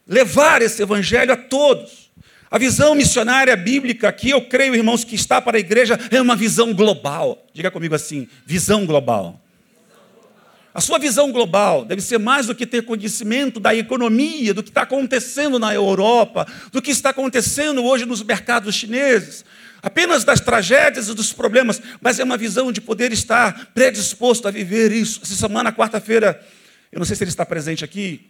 levar 0.07 0.63
esse 0.63 0.81
evangelho 0.81 1.33
a 1.33 1.37
todos. 1.37 2.09
A 2.49 2.57
visão 2.57 2.95
missionária 2.95 3.55
bíblica 3.55 4.09
aqui, 4.09 4.31
eu 4.31 4.41
creio, 4.41 4.73
irmãos, 4.73 5.03
que 5.03 5.13
está 5.13 5.39
para 5.39 5.57
a 5.57 5.59
igreja, 5.59 5.99
é 6.09 6.19
uma 6.19 6.35
visão 6.35 6.73
global. 6.73 7.45
Diga 7.53 7.69
comigo 7.69 7.93
assim: 7.93 8.27
visão 8.43 8.87
global. 8.87 9.39
A 10.73 10.79
sua 10.79 10.97
visão 10.97 11.31
global 11.31 11.83
deve 11.83 12.01
ser 12.01 12.17
mais 12.17 12.47
do 12.47 12.55
que 12.55 12.65
ter 12.65 12.83
conhecimento 12.83 13.59
da 13.59 13.75
economia, 13.75 14.53
do 14.53 14.63
que 14.63 14.69
está 14.69 14.83
acontecendo 14.83 15.59
na 15.59 15.73
Europa, 15.73 16.47
do 16.71 16.81
que 16.81 16.91
está 16.91 17.09
acontecendo 17.09 17.83
hoje 17.83 18.05
nos 18.05 18.23
mercados 18.23 18.73
chineses, 18.73 19.43
apenas 19.81 20.23
das 20.23 20.39
tragédias 20.39 21.09
e 21.09 21.13
dos 21.13 21.33
problemas, 21.33 21.81
mas 21.99 22.19
é 22.19 22.23
uma 22.23 22.37
visão 22.37 22.71
de 22.71 22.79
poder 22.79 23.11
estar 23.11 23.71
predisposto 23.73 24.47
a 24.47 24.51
viver 24.51 24.93
isso. 24.93 25.19
Essa 25.23 25.35
semana, 25.35 25.73
quarta-feira, 25.73 26.41
eu 26.89 26.99
não 26.99 27.05
sei 27.05 27.17
se 27.17 27.23
ele 27.23 27.31
está 27.31 27.45
presente 27.45 27.83
aqui, 27.83 28.29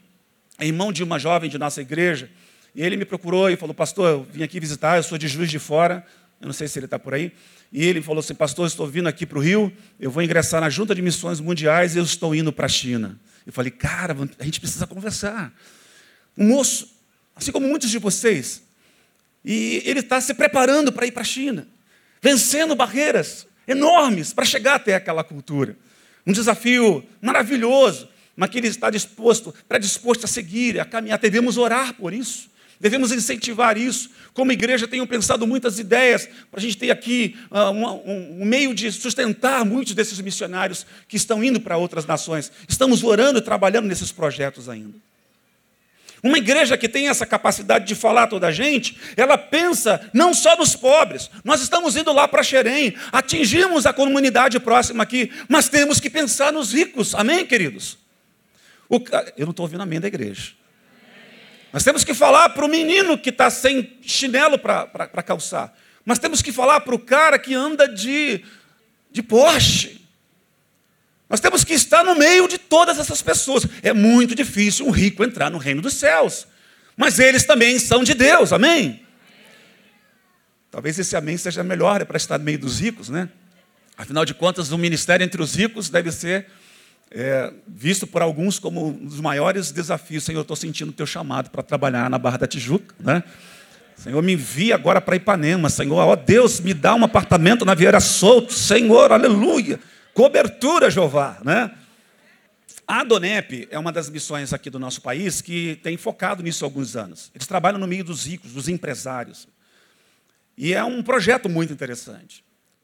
é 0.58 0.66
irmão 0.66 0.92
de 0.92 1.04
uma 1.04 1.20
jovem 1.20 1.50
de 1.50 1.60
nossa 1.60 1.80
igreja, 1.82 2.28
e 2.74 2.82
ele 2.82 2.98
me 2.98 3.06
procurou 3.06 3.52
e 3.52 3.56
falou: 3.56 3.76
Pastor, 3.76 4.10
eu 4.10 4.28
vim 4.32 4.42
aqui 4.42 4.60
visitar, 4.60 4.98
eu 4.98 5.04
sou 5.04 5.18
de 5.18 5.28
Juiz 5.28 5.50
de 5.52 5.60
Fora, 5.60 6.04
eu 6.40 6.48
não 6.48 6.54
sei 6.54 6.68
se 6.68 6.80
ele 6.80 6.86
está 6.86 6.98
por 6.98 7.14
aí. 7.14 7.32
E 7.72 7.86
ele 7.86 8.02
falou 8.02 8.20
assim: 8.20 8.34
Pastor, 8.34 8.68
estou 8.68 8.88
vindo 8.88 9.08
aqui 9.08 9.26
para 9.26 9.38
o 9.38 9.42
Rio, 9.42 9.72
eu 10.00 10.12
vou 10.12 10.22
ingressar 10.22 10.62
na 10.62 10.70
Junta 10.70 10.94
de 10.94 11.02
Missões 11.02 11.40
Mundiais 11.40 11.96
e 11.96 12.00
eu 12.00 12.04
estou 12.04 12.36
indo 12.36 12.52
para 12.52 12.66
a 12.66 12.70
China. 12.70 13.20
Eu 13.46 13.54
falei: 13.54 13.72
Cara, 13.72 14.16
a 14.40 14.44
gente 14.44 14.60
precisa 14.60 14.86
conversar. 14.86 15.54
Um 16.38 16.48
moço, 16.48 16.90
assim 17.36 17.52
como 17.52 17.68
muitos 17.68 17.90
de 17.90 17.98
vocês, 17.98 18.64
e 19.44 19.82
ele 19.86 20.02
está 20.02 20.20
se 20.20 20.34
preparando 20.34 20.92
para 20.92 21.06
ir 21.06 21.12
para 21.12 21.22
a 21.22 21.26
China, 21.26 21.68
vencendo 22.22 22.76
barreiras 22.76 23.48
enormes 23.68 24.34
para 24.34 24.46
chegar 24.46 24.76
até 24.76 24.96
aquela 24.96 25.24
cultura. 25.24 25.78
Um 26.26 26.32
desafio 26.32 27.04
maravilhoso, 27.22 28.08
mas 28.36 28.50
que 28.50 28.58
ele 28.58 28.68
está 28.68 28.90
disposto, 28.90 29.54
predisposto 29.68 30.26
a 30.26 30.28
seguir, 30.28 30.80
a 30.80 30.86
caminhar. 30.86 31.18
Devemos 31.18 31.58
orar 31.58 31.94
por 31.94 32.14
isso. 32.14 32.50
Devemos 32.82 33.12
incentivar 33.12 33.78
isso. 33.78 34.10
Como 34.34 34.52
igreja, 34.52 34.88
tenho 34.88 35.06
pensado 35.06 35.46
muitas 35.46 35.78
ideias 35.78 36.28
para 36.50 36.60
a 36.60 36.62
gente 36.64 36.76
ter 36.76 36.90
aqui 36.90 37.38
uh, 37.52 37.70
um, 37.70 38.42
um, 38.42 38.46
meio 38.46 38.74
de 38.74 38.92
sustentar 38.92 39.64
muitos 39.64 39.94
desses 39.94 40.20
missionários 40.20 40.84
que 41.08 41.16
estão 41.16 41.44
indo 41.44 41.62
para 41.62 41.78
outras 41.78 42.08
nações. 42.08 42.52
Estamos 42.68 43.04
orando 43.04 43.38
e 43.38 43.42
trabalhando 43.42 43.86
nesses 43.86 44.12
projetos 44.12 44.68
ainda. 44.68 44.96
Uma 46.24 46.40
igreja 46.40 46.76
que 46.76 46.90
tem 46.90 47.08
essa 47.08 47.26
capacidade 47.26 47.86
de 47.86 47.94
falar 47.94 48.24
a 48.24 48.28
toda 48.28 48.48
a 48.48 48.52
gente, 48.52 48.98
ela 49.16 49.38
pensa 49.38 50.10
não 50.12 50.34
só 50.34 50.58
nos 50.58 50.76
pobres. 50.76 51.30
Nós 51.44 51.62
estamos 51.62 51.96
indo 51.96 52.12
lá 52.12 52.28
para 52.28 52.42
Xerém, 52.42 52.96
atingimos 53.12 53.86
a 53.86 53.94
comunidade 53.94 54.60
próxima 54.60 55.04
aqui, 55.04 55.32
mas 55.48 55.70
temos 55.70 56.00
que 56.00 56.10
pensar 56.10 56.52
nos 56.52 56.74
ricos. 56.74 57.14
Amém, 57.14 57.46
queridos? 57.46 57.96
O, 58.90 58.96
eu 59.38 59.46
não 59.46 59.52
estou 59.52 59.66
ouvindo 59.66 59.82
amém 59.82 60.00
da 60.00 60.08
igreja. 60.08 60.61
Nós 61.72 61.84
temos 61.84 62.04
que 62.04 62.14
falar 62.14 62.50
para 62.50 62.66
o 62.66 62.70
menino 62.70 63.18
que 63.18 63.30
está 63.30 63.50
sem 63.50 63.98
chinelo 64.02 64.60
para 64.60 65.24
calçar. 65.24 65.74
Mas 66.04 66.20
temos 66.20 66.42
que 66.42 66.52
falar 66.52 66.82
para 66.82 66.96
o 66.96 67.00
cara 67.00 67.40
que 67.40 67.54
anda 67.54 67.88
de, 67.88 68.44
de 69.12 69.24
Porsche. 69.24 70.02
Nós 71.30 71.40
temos 71.40 71.64
que 71.64 71.74
estar 71.74 72.04
no 72.04 72.16
meio 72.16 72.48
de 72.48 72.58
todas 72.58 73.00
essas 73.00 73.22
pessoas. 73.22 73.66
É 73.82 73.94
muito 73.94 74.36
difícil 74.36 74.86
um 74.86 74.92
rico 74.92 75.24
entrar 75.24 75.50
no 75.50 75.58
reino 75.58 75.82
dos 75.82 75.94
céus. 75.94 76.46
Mas 76.98 77.20
eles 77.20 77.46
também 77.46 77.80
são 77.80 78.04
de 78.04 78.14
Deus, 78.14 78.52
amém? 78.52 79.06
Talvez 80.70 81.00
esse 81.00 81.16
amém 81.16 81.38
seja 81.38 81.64
melhor 81.64 82.02
é 82.02 82.06
para 82.06 82.18
estar 82.18 82.38
no 82.38 82.44
meio 82.44 82.60
dos 82.60 82.80
ricos, 82.80 83.10
né? 83.10 83.30
Afinal 83.98 84.26
de 84.26 84.34
contas, 84.34 84.72
o 84.72 84.78
ministério 84.78 85.24
entre 85.24 85.42
os 85.42 85.56
ricos 85.56 85.90
deve 85.90 86.12
ser 86.12 86.48
é, 87.12 87.54
visto 87.68 88.08
por 88.08 88.22
alguns 88.22 88.58
como 88.58 88.88
um 88.88 89.06
dos 89.06 89.20
maiores 89.20 89.72
desafios. 89.72 90.24
Senhor, 90.24 90.40
eu 90.40 90.44
estou 90.44 90.56
sentindo 90.56 90.90
o 90.90 90.94
teu 90.94 91.06
chamado 91.06 91.50
para 91.50 91.62
trabalhar 91.62 92.10
na 92.10 92.18
Barra 92.18 92.38
da 92.38 92.48
Tijuca, 92.48 92.96
né? 93.00 93.24
Senhor, 93.98 94.22
me 94.24 94.34
envia 94.34 94.74
agora 94.74 95.00
para 95.00 95.16
Ipanema, 95.16 95.70
Senhor. 95.70 95.98
Ó 95.98 96.16
Deus, 96.16 96.60
me 96.60 96.74
dá 96.74 96.96
um 96.96 97.04
apartamento 97.04 97.66
na 97.66 97.76
Vieira 97.76 98.00
Solto, 98.00 98.54
Senhor, 98.54 99.12
aleluia. 99.12 99.80
Cobertura, 100.14 100.90
Jeová, 100.90 101.40
né? 101.44 101.72
A 102.88 103.04
Donep 103.04 103.68
é 103.70 103.78
uma 103.78 103.92
das 103.92 104.10
missões 104.10 104.54
aqui 104.54 104.70
do 104.70 104.80
nosso 104.80 105.02
país 105.02 105.40
que 105.40 105.80
tem 105.84 105.98
focado 105.98 106.42
nisso 106.42 106.66
há 106.66 106.68
alguns 106.68 106.96
anos. 106.96 107.32
Eles 107.36 107.46
trabalham 107.46 107.80
no 107.80 107.88
meio 107.88 108.04
dos 108.04 108.26
ricos, 108.26 108.54
dos 108.54 108.68
empresários. 108.68 109.48
E 110.58 110.74
é 110.74 110.84
um 110.84 111.04
projeto 111.04 111.48
muito 111.48 111.72
interessante. 111.72 112.44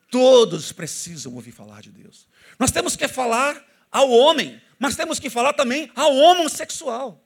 Todos 0.09 0.71
precisam 0.71 1.33
ouvir 1.33 1.51
falar 1.51 1.81
de 1.81 1.89
Deus. 1.89 2.27
Nós 2.59 2.71
temos 2.71 2.95
que 2.95 3.07
falar 3.07 3.61
ao 3.91 4.09
homem, 4.09 4.61
mas 4.79 4.95
temos 4.95 5.19
que 5.19 5.29
falar 5.29 5.53
também 5.53 5.91
ao 5.95 6.15
homossexual. 6.15 7.23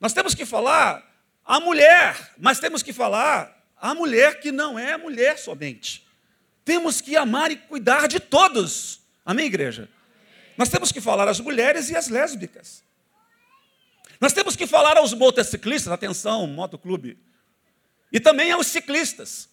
Nós 0.00 0.12
temos 0.12 0.34
que 0.34 0.44
falar 0.44 1.02
à 1.44 1.60
mulher, 1.60 2.32
mas 2.38 2.58
temos 2.58 2.82
que 2.82 2.92
falar 2.92 3.64
à 3.76 3.94
mulher 3.94 4.40
que 4.40 4.52
não 4.52 4.78
é 4.78 4.96
mulher 4.96 5.38
somente. 5.38 6.06
Temos 6.64 7.00
que 7.00 7.16
amar 7.16 7.50
e 7.50 7.56
cuidar 7.56 8.06
de 8.06 8.20
todos. 8.20 9.00
Amém, 9.24 9.46
igreja? 9.46 9.88
Nós 10.56 10.68
temos 10.68 10.92
que 10.92 11.00
falar 11.00 11.28
às 11.28 11.40
mulheres 11.40 11.90
e 11.90 11.96
às 11.96 12.08
lésbicas. 12.08 12.82
Nós 14.20 14.32
temos 14.32 14.54
que 14.54 14.66
falar 14.66 14.96
aos 14.96 15.12
motociclistas, 15.12 15.92
atenção, 15.92 16.46
motoclube, 16.46 17.18
e 18.12 18.20
também 18.20 18.52
aos 18.52 18.68
ciclistas. 18.68 19.48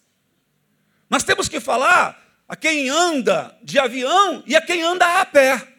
Nós 1.08 1.24
temos 1.24 1.48
que 1.48 1.58
falar 1.58 2.20
a 2.48 2.54
quem 2.54 2.88
anda 2.88 3.56
de 3.62 3.78
avião 3.78 4.44
e 4.46 4.54
a 4.54 4.60
quem 4.60 4.82
anda 4.82 5.20
a 5.20 5.26
pé. 5.26 5.69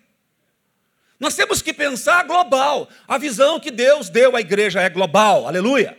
Nós 1.22 1.36
temos 1.36 1.62
que 1.62 1.72
pensar 1.72 2.24
global. 2.24 2.90
A 3.08 3.20
visão 3.20 3.60
que 3.60 3.70
Deus 3.70 4.10
deu 4.10 4.36
à 4.36 4.42
igreja 4.42 4.82
é 4.82 4.90
global. 4.90 5.48
Aleluia. 5.48 5.96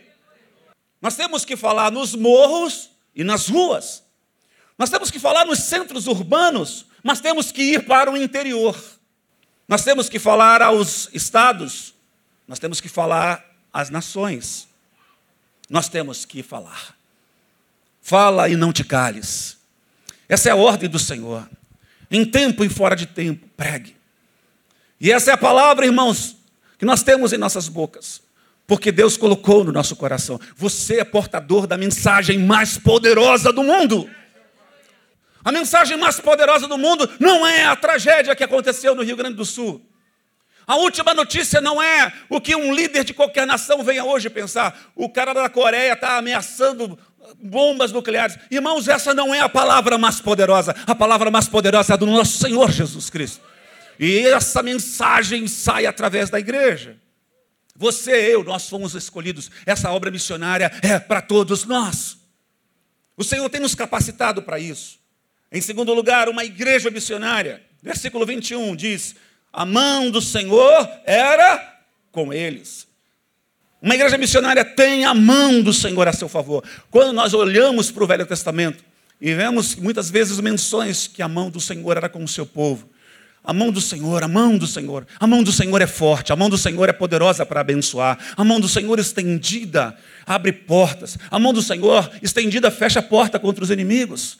Nós 1.01 1.15
temos 1.15 1.45
que 1.45 1.55
falar 1.55 1.89
nos 1.89 2.13
morros 2.13 2.89
e 3.15 3.23
nas 3.23 3.47
ruas. 3.47 4.03
Nós 4.77 4.89
temos 4.89 5.09
que 5.09 5.19
falar 5.19 5.45
nos 5.45 5.59
centros 5.59 6.07
urbanos, 6.07 6.85
mas 7.01 7.21
temos 7.21 7.53
que 7.53 7.61
ir 7.61 7.85
para 7.85 8.11
o 8.11 8.17
interior. 8.17 8.77
Nós 9.65 9.85
temos 9.85 10.09
que 10.09 10.19
falar 10.19 10.61
aos 10.61 11.07
estados, 11.13 11.93
nós 12.45 12.59
temos 12.59 12.81
que 12.81 12.89
falar 12.89 13.45
às 13.71 13.89
nações. 13.89 14.67
Nós 15.69 15.87
temos 15.87 16.25
que 16.25 16.43
falar. 16.43 16.97
Fala 18.01 18.49
e 18.49 18.57
não 18.57 18.73
te 18.73 18.83
cales. 18.83 19.57
Essa 20.27 20.49
é 20.49 20.51
a 20.51 20.57
ordem 20.57 20.89
do 20.89 20.99
Senhor. 20.99 21.49
Em 22.11 22.25
tempo 22.25 22.65
e 22.65 22.67
fora 22.67 22.93
de 22.93 23.05
tempo, 23.05 23.47
pregue. 23.55 24.02
E 25.03 25.11
essa 25.11 25.31
é 25.31 25.33
a 25.33 25.37
palavra, 25.37 25.85
irmãos, 25.85 26.37
que 26.79 26.85
nós 26.85 27.03
temos 27.03 27.33
em 27.33 27.37
nossas 27.37 27.67
bocas, 27.67 28.21
porque 28.65 28.89
Deus 28.89 29.17
colocou 29.17 29.61
no 29.61 29.73
nosso 29.73 29.97
coração. 29.97 30.39
Você 30.55 31.01
é 31.01 31.03
portador 31.03 31.67
da 31.67 31.77
mensagem 31.77 32.39
mais 32.39 32.77
poderosa 32.77 33.51
do 33.51 33.63
mundo. 33.63 34.09
A 35.43 35.51
mensagem 35.51 35.97
mais 35.97 36.21
poderosa 36.21 36.69
do 36.69 36.77
mundo 36.77 37.09
não 37.19 37.45
é 37.45 37.65
a 37.65 37.75
tragédia 37.75 38.33
que 38.33 38.45
aconteceu 38.45 38.95
no 38.95 39.03
Rio 39.03 39.17
Grande 39.17 39.35
do 39.35 39.43
Sul. 39.43 39.85
A 40.65 40.77
última 40.77 41.13
notícia 41.13 41.59
não 41.59 41.83
é 41.83 42.13
o 42.29 42.39
que 42.39 42.55
um 42.55 42.73
líder 42.73 43.03
de 43.03 43.13
qualquer 43.13 43.45
nação 43.45 43.83
venha 43.83 44.05
hoje 44.05 44.29
pensar. 44.29 44.93
O 44.95 45.09
cara 45.09 45.33
da 45.33 45.49
Coreia 45.49 45.91
está 45.91 46.15
ameaçando 46.15 46.97
bombas 47.41 47.91
nucleares. 47.91 48.37
Irmãos, 48.49 48.87
essa 48.87 49.13
não 49.13 49.35
é 49.35 49.41
a 49.41 49.49
palavra 49.49 49.97
mais 49.97 50.21
poderosa. 50.21 50.73
A 50.87 50.95
palavra 50.95 51.29
mais 51.29 51.49
poderosa 51.49 51.93
é 51.93 51.97
do 51.97 52.05
nosso 52.05 52.37
Senhor 52.37 52.71
Jesus 52.71 53.09
Cristo. 53.09 53.51
E 53.99 54.19
essa 54.27 54.63
mensagem 54.63 55.47
sai 55.47 55.85
através 55.85 56.29
da 56.29 56.39
igreja. 56.39 56.97
Você 57.75 58.11
eu, 58.11 58.43
nós 58.43 58.69
fomos 58.69 58.93
escolhidos. 58.93 59.49
Essa 59.65 59.91
obra 59.91 60.11
missionária 60.11 60.71
é 60.81 60.99
para 60.99 61.21
todos 61.21 61.65
nós. 61.65 62.17
O 63.17 63.23
Senhor 63.23 63.49
tem 63.49 63.61
nos 63.61 63.75
capacitado 63.75 64.41
para 64.41 64.59
isso. 64.59 64.99
Em 65.51 65.61
segundo 65.61 65.93
lugar, 65.93 66.29
uma 66.29 66.43
igreja 66.43 66.89
missionária. 66.89 67.61
Versículo 67.81 68.25
21 68.25 68.75
diz: 68.75 69.15
A 69.51 69.65
mão 69.65 70.09
do 70.09 70.21
Senhor 70.21 70.89
era 71.05 71.81
com 72.11 72.33
eles. 72.33 72.87
Uma 73.81 73.95
igreja 73.95 74.17
missionária 74.17 74.63
tem 74.63 75.03
a 75.03 75.13
mão 75.13 75.61
do 75.61 75.73
Senhor 75.73 76.07
a 76.07 76.13
seu 76.13 76.29
favor. 76.29 76.63
Quando 76.89 77.11
nós 77.11 77.33
olhamos 77.33 77.91
para 77.91 78.03
o 78.03 78.07
Velho 78.07 78.25
Testamento 78.25 78.83
e 79.19 79.33
vemos 79.33 79.75
muitas 79.75 80.09
vezes 80.09 80.39
menções 80.39 81.05
que 81.05 81.21
a 81.21 81.27
mão 81.27 81.49
do 81.49 81.59
Senhor 81.59 81.97
era 81.97 82.07
com 82.07 82.23
o 82.23 82.27
seu 82.27 82.45
povo. 82.45 82.89
A 83.43 83.51
mão 83.51 83.71
do 83.71 83.81
Senhor, 83.81 84.23
a 84.23 84.27
mão 84.27 84.57
do 84.57 84.65
Senhor, 84.65 85.05
a 85.19 85.27
mão 85.27 85.43
do 85.43 85.51
Senhor 85.51 85.81
é 85.81 85.87
forte, 85.87 86.31
a 86.31 86.35
mão 86.35 86.49
do 86.49 86.57
Senhor 86.57 86.87
é 86.87 86.93
poderosa 86.93 87.45
para 87.45 87.59
abençoar, 87.59 88.17
a 88.37 88.43
mão 88.43 88.57
do 88.57 88.69
Senhor 88.69 88.97
estendida 88.99 89.97
abre 90.25 90.53
portas, 90.53 91.17
a 91.29 91.37
mão 91.37 91.51
do 91.51 91.61
Senhor 91.61 92.09
estendida 92.21 92.71
fecha 92.71 92.99
a 92.99 93.03
porta 93.03 93.37
contra 93.37 93.61
os 93.61 93.69
inimigos. 93.69 94.37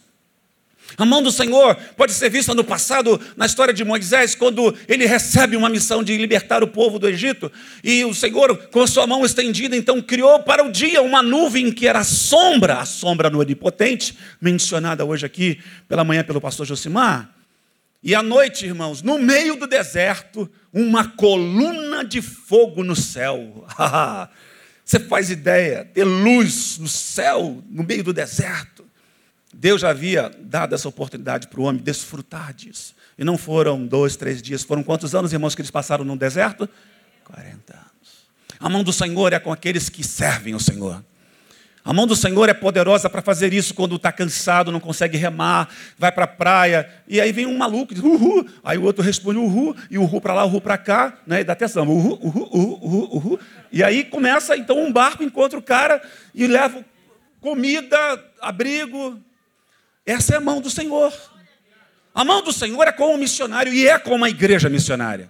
A 0.98 1.06
mão 1.06 1.24
do 1.24 1.32
Senhor 1.32 1.76
pode 1.98 2.14
ser 2.14 2.30
vista 2.30 2.54
no 2.54 2.64
passado, 2.64 3.20
na 3.36 3.46
história 3.46 3.74
de 3.74 3.84
Moisés, 3.84 4.36
quando 4.36 4.74
ele 4.88 5.06
recebe 5.06 5.58
uma 5.58 5.70
missão 5.70 6.04
de 6.04 6.16
libertar 6.16 6.64
o 6.64 6.68
povo 6.68 7.00
do 7.00 7.08
Egito, 7.08 7.52
e 7.84 8.06
o 8.06 8.14
Senhor, 8.14 8.56
com 8.68 8.82
a 8.82 8.88
sua 8.88 9.08
mão 9.08 9.26
estendida, 9.26 9.76
então 9.76 10.02
criou 10.02 10.40
para 10.44 10.64
o 10.64 10.72
dia 10.72 11.02
uma 11.02 11.22
nuvem 11.22 11.72
que 11.72 11.88
era 11.88 12.00
a 12.00 12.04
sombra, 12.04 12.80
a 12.80 12.86
sombra 12.86 13.30
no 13.30 13.40
onipotente, 13.40 14.18
mencionada 14.40 15.04
hoje 15.04 15.26
aqui 15.26 15.60
pela 15.88 16.04
manhã 16.04 16.24
pelo 16.24 16.40
pastor 16.40 16.66
Josimar. 16.66 17.34
E 18.04 18.14
à 18.14 18.22
noite, 18.22 18.66
irmãos, 18.66 19.02
no 19.02 19.18
meio 19.18 19.56
do 19.56 19.66
deserto, 19.66 20.52
uma 20.74 21.08
coluna 21.08 22.04
de 22.04 22.22
fogo 22.22 22.84
no 22.84 22.98
céu. 22.98 23.66
Você 24.84 25.00
faz 25.00 25.30
ideia, 25.30 25.86
ter 25.86 26.04
luz 26.04 26.78
no 26.78 26.88
céu, 26.90 27.64
no 27.70 27.82
meio 27.84 28.04
do 28.04 28.12
deserto. 28.12 28.84
Deus 29.54 29.80
já 29.80 29.92
havia 29.92 30.30
dado 30.38 30.76
essa 30.76 30.90
oportunidade 30.90 31.48
para 31.48 31.62
o 31.62 31.64
homem 31.64 31.82
desfrutar 31.82 32.54
disso. 32.54 32.94
E 33.18 33.24
não 33.24 33.38
foram 33.38 33.88
dois, 33.88 34.18
três 34.18 34.42
dias, 34.42 34.64
foram 34.64 34.84
quantos 34.84 35.16
anos, 35.16 35.32
irmãos, 35.32 35.56
que 35.56 35.62
eles 35.62 35.72
passaram 35.72 36.04
no 36.04 36.18
deserto? 36.18 36.68
40 37.24 37.74
anos. 37.74 38.28
A 38.60 38.68
mão 38.68 38.84
do 38.84 38.92
Senhor 38.92 39.32
é 39.32 39.40
com 39.40 39.54
aqueles 39.54 39.88
que 39.88 40.04
servem 40.04 40.54
o 40.54 40.60
Senhor. 40.60 41.02
A 41.86 41.92
mão 41.92 42.08
do 42.08 42.16
Senhor 42.16 42.48
é 42.48 42.54
poderosa 42.54 43.10
para 43.10 43.22
fazer 43.22 43.54
isso 43.54 43.74
quando 43.74 43.98
está 43.98 44.10
cansado, 44.10 44.72
não 44.72 44.80
consegue 44.80 45.18
remar, 45.18 45.68
vai 45.98 46.14
para 46.14 46.24
a 46.24 46.28
praia, 46.28 46.90
e 47.06 47.20
aí 47.20 47.34
vem 47.34 47.46
um 47.46 47.58
maluco 47.58 47.94
diz, 47.94 48.02
uhul, 48.02 48.48
aí 48.64 48.78
o 48.78 48.84
outro 48.84 49.04
responde 49.04 49.38
uhul, 49.38 49.76
e 49.92 49.98
uhul 49.98 50.22
para 50.22 50.34
lá, 50.34 50.46
uhul 50.46 50.62
para 50.62 50.78
cá, 50.78 51.18
né? 51.28 51.42
e 51.42 51.44
dá 51.44 51.52
atenção, 51.52 51.86
uhul, 51.86 52.18
uhul, 52.22 52.50
uhul, 52.54 52.80
uhul, 52.82 53.16
uhul. 53.16 53.40
E 53.70 53.84
aí 53.84 54.06
começa 54.06 54.56
então 54.56 54.82
um 54.82 54.94
barco, 54.94 55.24
encontra 55.24 55.60
o 55.60 55.62
cara 55.62 56.02
e 56.34 56.48
leva 56.48 56.86
comida, 57.42 57.98
abrigo. 58.40 59.20
Essa 60.06 60.36
é 60.36 60.38
a 60.38 60.42
mão 60.42 60.62
do 60.62 60.70
Senhor. 60.70 61.14
A 62.16 62.24
mão 62.24 62.42
do 62.42 62.54
Senhor 62.54 62.88
é 62.88 62.92
como 62.94 63.14
um 63.14 63.18
missionário 63.18 63.74
e 63.74 63.86
é 63.86 64.00
como 64.00 64.24
a 64.24 64.30
igreja 64.30 64.70
missionária. 64.70 65.30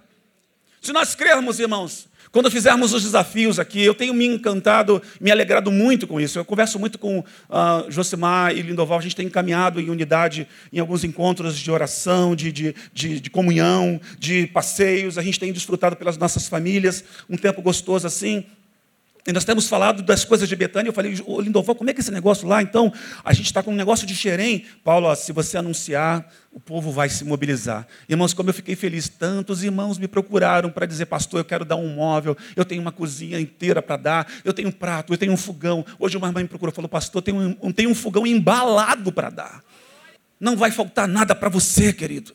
Se 0.80 0.92
nós 0.92 1.14
crermos, 1.14 1.58
irmãos, 1.58 2.06
quando 2.34 2.50
fizermos 2.50 2.92
os 2.92 3.04
desafios 3.04 3.60
aqui, 3.60 3.80
eu 3.84 3.94
tenho 3.94 4.12
me 4.12 4.26
encantado, 4.26 5.00
me 5.20 5.30
alegrado 5.30 5.70
muito 5.70 6.04
com 6.04 6.20
isso. 6.20 6.36
Eu 6.36 6.44
converso 6.44 6.80
muito 6.80 6.98
com 6.98 7.20
uh, 7.20 7.88
Josimar 7.88 8.52
e 8.52 8.60
Lindoval, 8.60 8.98
a 8.98 9.00
gente 9.00 9.14
tem 9.14 9.26
encaminhado 9.26 9.80
em 9.80 9.88
unidade 9.88 10.48
em 10.72 10.80
alguns 10.80 11.04
encontros 11.04 11.56
de 11.56 11.70
oração, 11.70 12.34
de, 12.34 12.50
de, 12.50 12.74
de, 12.92 13.20
de 13.20 13.30
comunhão, 13.30 14.00
de 14.18 14.48
passeios. 14.48 15.16
A 15.16 15.22
gente 15.22 15.38
tem 15.38 15.52
desfrutado 15.52 15.94
pelas 15.94 16.18
nossas 16.18 16.48
famílias, 16.48 17.04
um 17.30 17.36
tempo 17.36 17.62
gostoso 17.62 18.04
assim. 18.04 18.44
E 19.26 19.32
nós 19.32 19.44
temos 19.44 19.66
falado 19.66 20.02
das 20.02 20.22
coisas 20.22 20.46
de 20.46 20.54
Betânia. 20.54 20.90
Eu 20.90 20.92
falei, 20.92 21.14
Lindoval, 21.40 21.74
como 21.74 21.88
é 21.88 21.94
que 21.94 22.00
é 22.00 22.02
esse 22.02 22.10
negócio 22.10 22.46
lá? 22.46 22.60
Então, 22.60 22.92
a 23.24 23.32
gente 23.32 23.46
está 23.46 23.62
com 23.62 23.72
um 23.72 23.74
negócio 23.74 24.06
de 24.06 24.14
Xerém. 24.14 24.66
Paulo, 24.84 25.06
ó, 25.06 25.14
se 25.14 25.32
você 25.32 25.56
anunciar, 25.56 26.30
o 26.52 26.60
povo 26.60 26.92
vai 26.92 27.08
se 27.08 27.24
mobilizar. 27.24 27.86
Irmãos, 28.06 28.34
como 28.34 28.50
eu 28.50 28.54
fiquei 28.54 28.76
feliz, 28.76 29.08
tantos 29.08 29.64
irmãos 29.64 29.96
me 29.96 30.06
procuraram 30.06 30.70
para 30.70 30.84
dizer, 30.84 31.06
pastor, 31.06 31.40
eu 31.40 31.44
quero 31.44 31.64
dar 31.64 31.76
um 31.76 31.88
móvel, 31.88 32.36
eu 32.54 32.66
tenho 32.66 32.82
uma 32.82 32.92
cozinha 32.92 33.40
inteira 33.40 33.80
para 33.80 33.96
dar, 33.96 34.32
eu 34.44 34.52
tenho 34.52 34.68
um 34.68 34.72
prato, 34.72 35.14
eu 35.14 35.16
tenho 35.16 35.32
um 35.32 35.38
fogão. 35.38 35.86
Hoje 35.98 36.18
uma 36.18 36.26
irmã 36.26 36.42
me 36.42 36.48
procurou 36.48 36.70
e 36.70 36.76
falou, 36.76 36.88
pastor, 36.88 37.20
eu 37.20 37.22
tenho 37.22 37.58
um, 37.62 37.72
tenho 37.72 37.88
um 37.88 37.94
fogão 37.94 38.26
embalado 38.26 39.10
para 39.10 39.30
dar. 39.30 39.62
Não 40.38 40.54
vai 40.54 40.70
faltar 40.70 41.08
nada 41.08 41.34
para 41.34 41.48
você, 41.48 41.94
querido. 41.94 42.34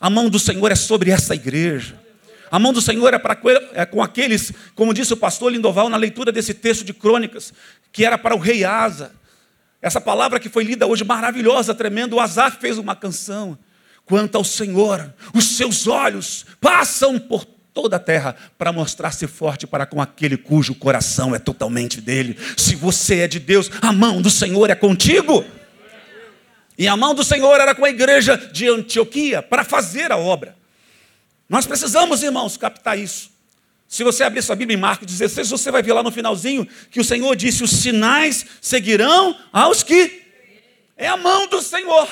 A 0.00 0.10
mão 0.10 0.28
do 0.28 0.40
Senhor 0.40 0.72
é 0.72 0.74
sobre 0.74 1.12
essa 1.12 1.32
igreja. 1.32 2.03
A 2.54 2.58
mão 2.60 2.72
do 2.72 2.80
Senhor 2.80 3.12
é, 3.12 3.18
para, 3.18 3.36
é 3.72 3.84
com 3.84 4.00
aqueles, 4.00 4.52
como 4.76 4.94
disse 4.94 5.12
o 5.12 5.16
pastor 5.16 5.50
Lindoval 5.50 5.88
na 5.88 5.96
leitura 5.96 6.30
desse 6.30 6.54
texto 6.54 6.84
de 6.84 6.94
crônicas, 6.94 7.52
que 7.90 8.04
era 8.04 8.16
para 8.16 8.32
o 8.32 8.38
rei 8.38 8.64
Asa. 8.64 9.10
Essa 9.82 10.00
palavra 10.00 10.38
que 10.38 10.48
foi 10.48 10.62
lida 10.62 10.86
hoje, 10.86 11.02
maravilhosa, 11.02 11.74
tremendo, 11.74 12.14
o 12.14 12.20
Asaf 12.20 12.58
fez 12.60 12.78
uma 12.78 12.94
canção. 12.94 13.58
Quanto 14.06 14.36
ao 14.36 14.44
Senhor, 14.44 15.12
os 15.34 15.56
seus 15.56 15.88
olhos 15.88 16.46
passam 16.60 17.18
por 17.18 17.44
toda 17.44 17.96
a 17.96 17.98
terra 17.98 18.36
para 18.56 18.72
mostrar-se 18.72 19.26
forte 19.26 19.66
para 19.66 19.84
com 19.84 20.00
aquele 20.00 20.36
cujo 20.36 20.76
coração 20.76 21.34
é 21.34 21.40
totalmente 21.40 22.00
dele. 22.00 22.38
Se 22.56 22.76
você 22.76 23.22
é 23.22 23.26
de 23.26 23.40
Deus, 23.40 23.68
a 23.82 23.92
mão 23.92 24.22
do 24.22 24.30
Senhor 24.30 24.70
é 24.70 24.76
contigo. 24.76 25.44
E 26.78 26.86
a 26.86 26.96
mão 26.96 27.16
do 27.16 27.24
Senhor 27.24 27.60
era 27.60 27.74
com 27.74 27.84
a 27.84 27.90
igreja 27.90 28.36
de 28.36 28.68
Antioquia 28.68 29.42
para 29.42 29.64
fazer 29.64 30.12
a 30.12 30.16
obra. 30.16 30.54
Nós 31.48 31.66
precisamos, 31.66 32.22
irmãos, 32.22 32.56
captar 32.56 32.98
isso. 32.98 33.30
Se 33.86 34.02
você 34.02 34.24
abrir 34.24 34.42
sua 34.42 34.56
Bíblia 34.56 34.76
em 34.76 34.80
Marcos 34.80 35.06
16, 35.06 35.50
você 35.50 35.70
vai 35.70 35.82
ver 35.82 35.92
lá 35.92 36.02
no 36.02 36.10
finalzinho 36.10 36.66
que 36.90 37.00
o 37.00 37.04
Senhor 37.04 37.36
disse: 37.36 37.62
os 37.62 37.70
sinais 37.70 38.44
seguirão 38.60 39.38
aos 39.52 39.82
que. 39.82 40.22
É 40.96 41.08
a 41.08 41.16
mão 41.16 41.46
do 41.48 41.60
Senhor. 41.60 42.08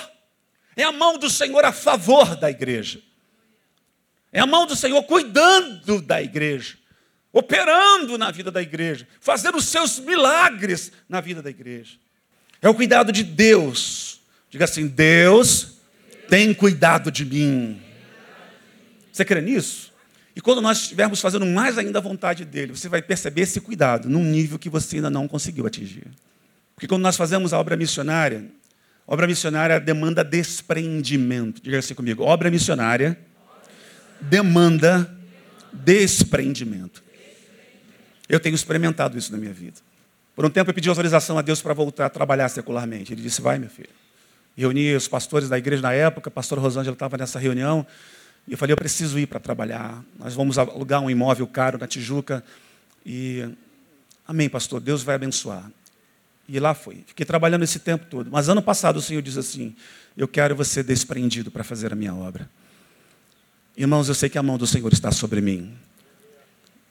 É 0.77 0.85
a 0.85 0.92
mão 0.92 1.18
do 1.18 1.31
Senhor 1.31 1.64
a 1.64 1.73
favor 1.73 2.37
da 2.37 2.51
igreja. 2.51 3.01
É 4.33 4.40
a 4.40 4.47
mão 4.47 4.66
do 4.66 4.75
Senhor 4.75 5.03
cuidando 5.03 6.01
da 6.01 6.23
igreja, 6.23 6.79
operando 7.33 8.16
na 8.16 8.31
vida 8.31 8.51
da 8.51 8.62
igreja, 8.62 9.07
fazendo 9.21 9.59
os 9.59 9.66
seus 9.66 9.99
milagres 9.99 10.90
na 11.09 11.21
vida 11.21 11.42
da 11.42 11.51
igreja. 11.51 11.99
É 12.61 12.68
o 12.68 12.75
cuidado 12.75 13.12
de 13.12 13.23
Deus. 13.23 14.21
Diga 14.49 14.64
assim: 14.64 14.87
Deus 14.87 15.79
tem 16.29 16.55
cuidado 16.55 17.11
de 17.11 17.25
mim. 17.25 17.83
Você 19.12 19.25
crê 19.25 19.40
nisso? 19.40 19.92
E 20.35 20.40
quando 20.40 20.62
nós 20.62 20.79
estivermos 20.79 21.20
fazendo 21.20 21.44
mais 21.44 21.77
ainda 21.77 21.98
a 21.98 22.03
vontade 22.03 22.44
dele, 22.44 22.75
você 22.75 22.88
vai 22.88 23.03
perceber 23.03 23.42
esse 23.42 23.61
cuidado 23.61 24.09
num 24.09 24.25
nível 24.25 24.59
que 24.59 24.70
você 24.70 24.96
ainda 24.96 25.11
não 25.11 25.29
conseguiu 25.29 25.66
atingir. 25.66 26.07
Porque 26.75 26.88
quando 26.88 27.03
nós 27.03 27.16
fazemos 27.16 27.53
a 27.53 27.59
obra 27.59 27.77
missionária, 27.77 28.46
obra 29.07 29.27
missionária 29.27 29.79
demanda 29.79 30.25
desprendimento. 30.25 31.62
Diga 31.62 31.79
assim 31.79 31.94
comigo: 31.94 32.22
obra 32.25 32.51
missionária 32.51 33.18
demanda 34.22 35.14
desprendimento. 35.72 37.03
Eu 38.29 38.40
tenho 38.40 38.55
experimentado 38.55 39.18
isso 39.18 39.31
na 39.31 39.37
minha 39.37 39.53
vida. 39.53 39.77
Por 40.35 40.46
um 40.46 40.51
tempo 40.51 40.70
eu 40.70 40.75
pedi 40.75 40.88
autorização 40.88 41.37
a 41.37 41.42
Deus 41.42 41.61
para 41.61 41.75
voltar 41.75 42.07
a 42.07 42.11
trabalhar 42.11 42.48
secularmente. 42.48 43.12
Ele 43.12 43.20
disse: 43.20 43.42
Vai, 43.42 43.59
meu 43.59 43.68
filho. 43.68 43.90
Reuni 44.57 44.94
os 44.94 45.09
pastores 45.09 45.48
da 45.48 45.59
igreja 45.59 45.83
na 45.83 45.92
época, 45.92 46.29
a 46.29 46.31
pastora 46.31 46.61
Rosângela 46.61 46.94
estava 46.94 47.18
nessa 47.18 47.38
reunião. 47.38 47.87
E 48.46 48.52
eu 48.52 48.59
falei, 48.59 48.72
eu 48.72 48.76
preciso 48.76 49.18
ir 49.18 49.26
para 49.26 49.38
trabalhar. 49.38 50.02
Nós 50.18 50.35
vamos 50.35 50.59
alugar 50.59 51.00
um 51.00 51.11
imóvel 51.11 51.46
caro 51.46 51.78
na 51.78 51.87
Tijuca. 51.87 52.42
E, 53.07 53.48
amém, 54.26 54.48
pastor, 54.48 54.81
Deus 54.81 55.02
vai 55.02 55.14
abençoar. 55.14 55.70
E 56.48 56.59
lá 56.59 56.74
foi. 56.74 57.05
Fiquei 57.07 57.24
trabalhando 57.24 57.62
esse 57.62 57.78
tempo 57.78 58.07
todo. 58.07 58.31
Mas 58.31 58.48
ano 58.48 58.61
passado 58.61 58.96
o 58.96 59.02
Senhor 59.02 59.22
diz 59.22 59.38
assim: 59.38 59.74
Eu 60.16 60.26
quero 60.26 60.57
você 60.57 60.83
desprendido 60.83 61.50
para 61.50 61.62
fazer 61.62 61.92
a 61.92 61.96
minha 61.96 62.14
obra. 62.14 62.50
Irmãos, 63.76 64.09
eu 64.09 64.14
sei 64.14 64.28
que 64.28 64.37
a 64.37 64.42
mão 64.42 64.59
do 64.59 64.66
Senhor 64.66 64.92
está 64.92 65.12
sobre 65.12 65.40
mim. 65.40 65.72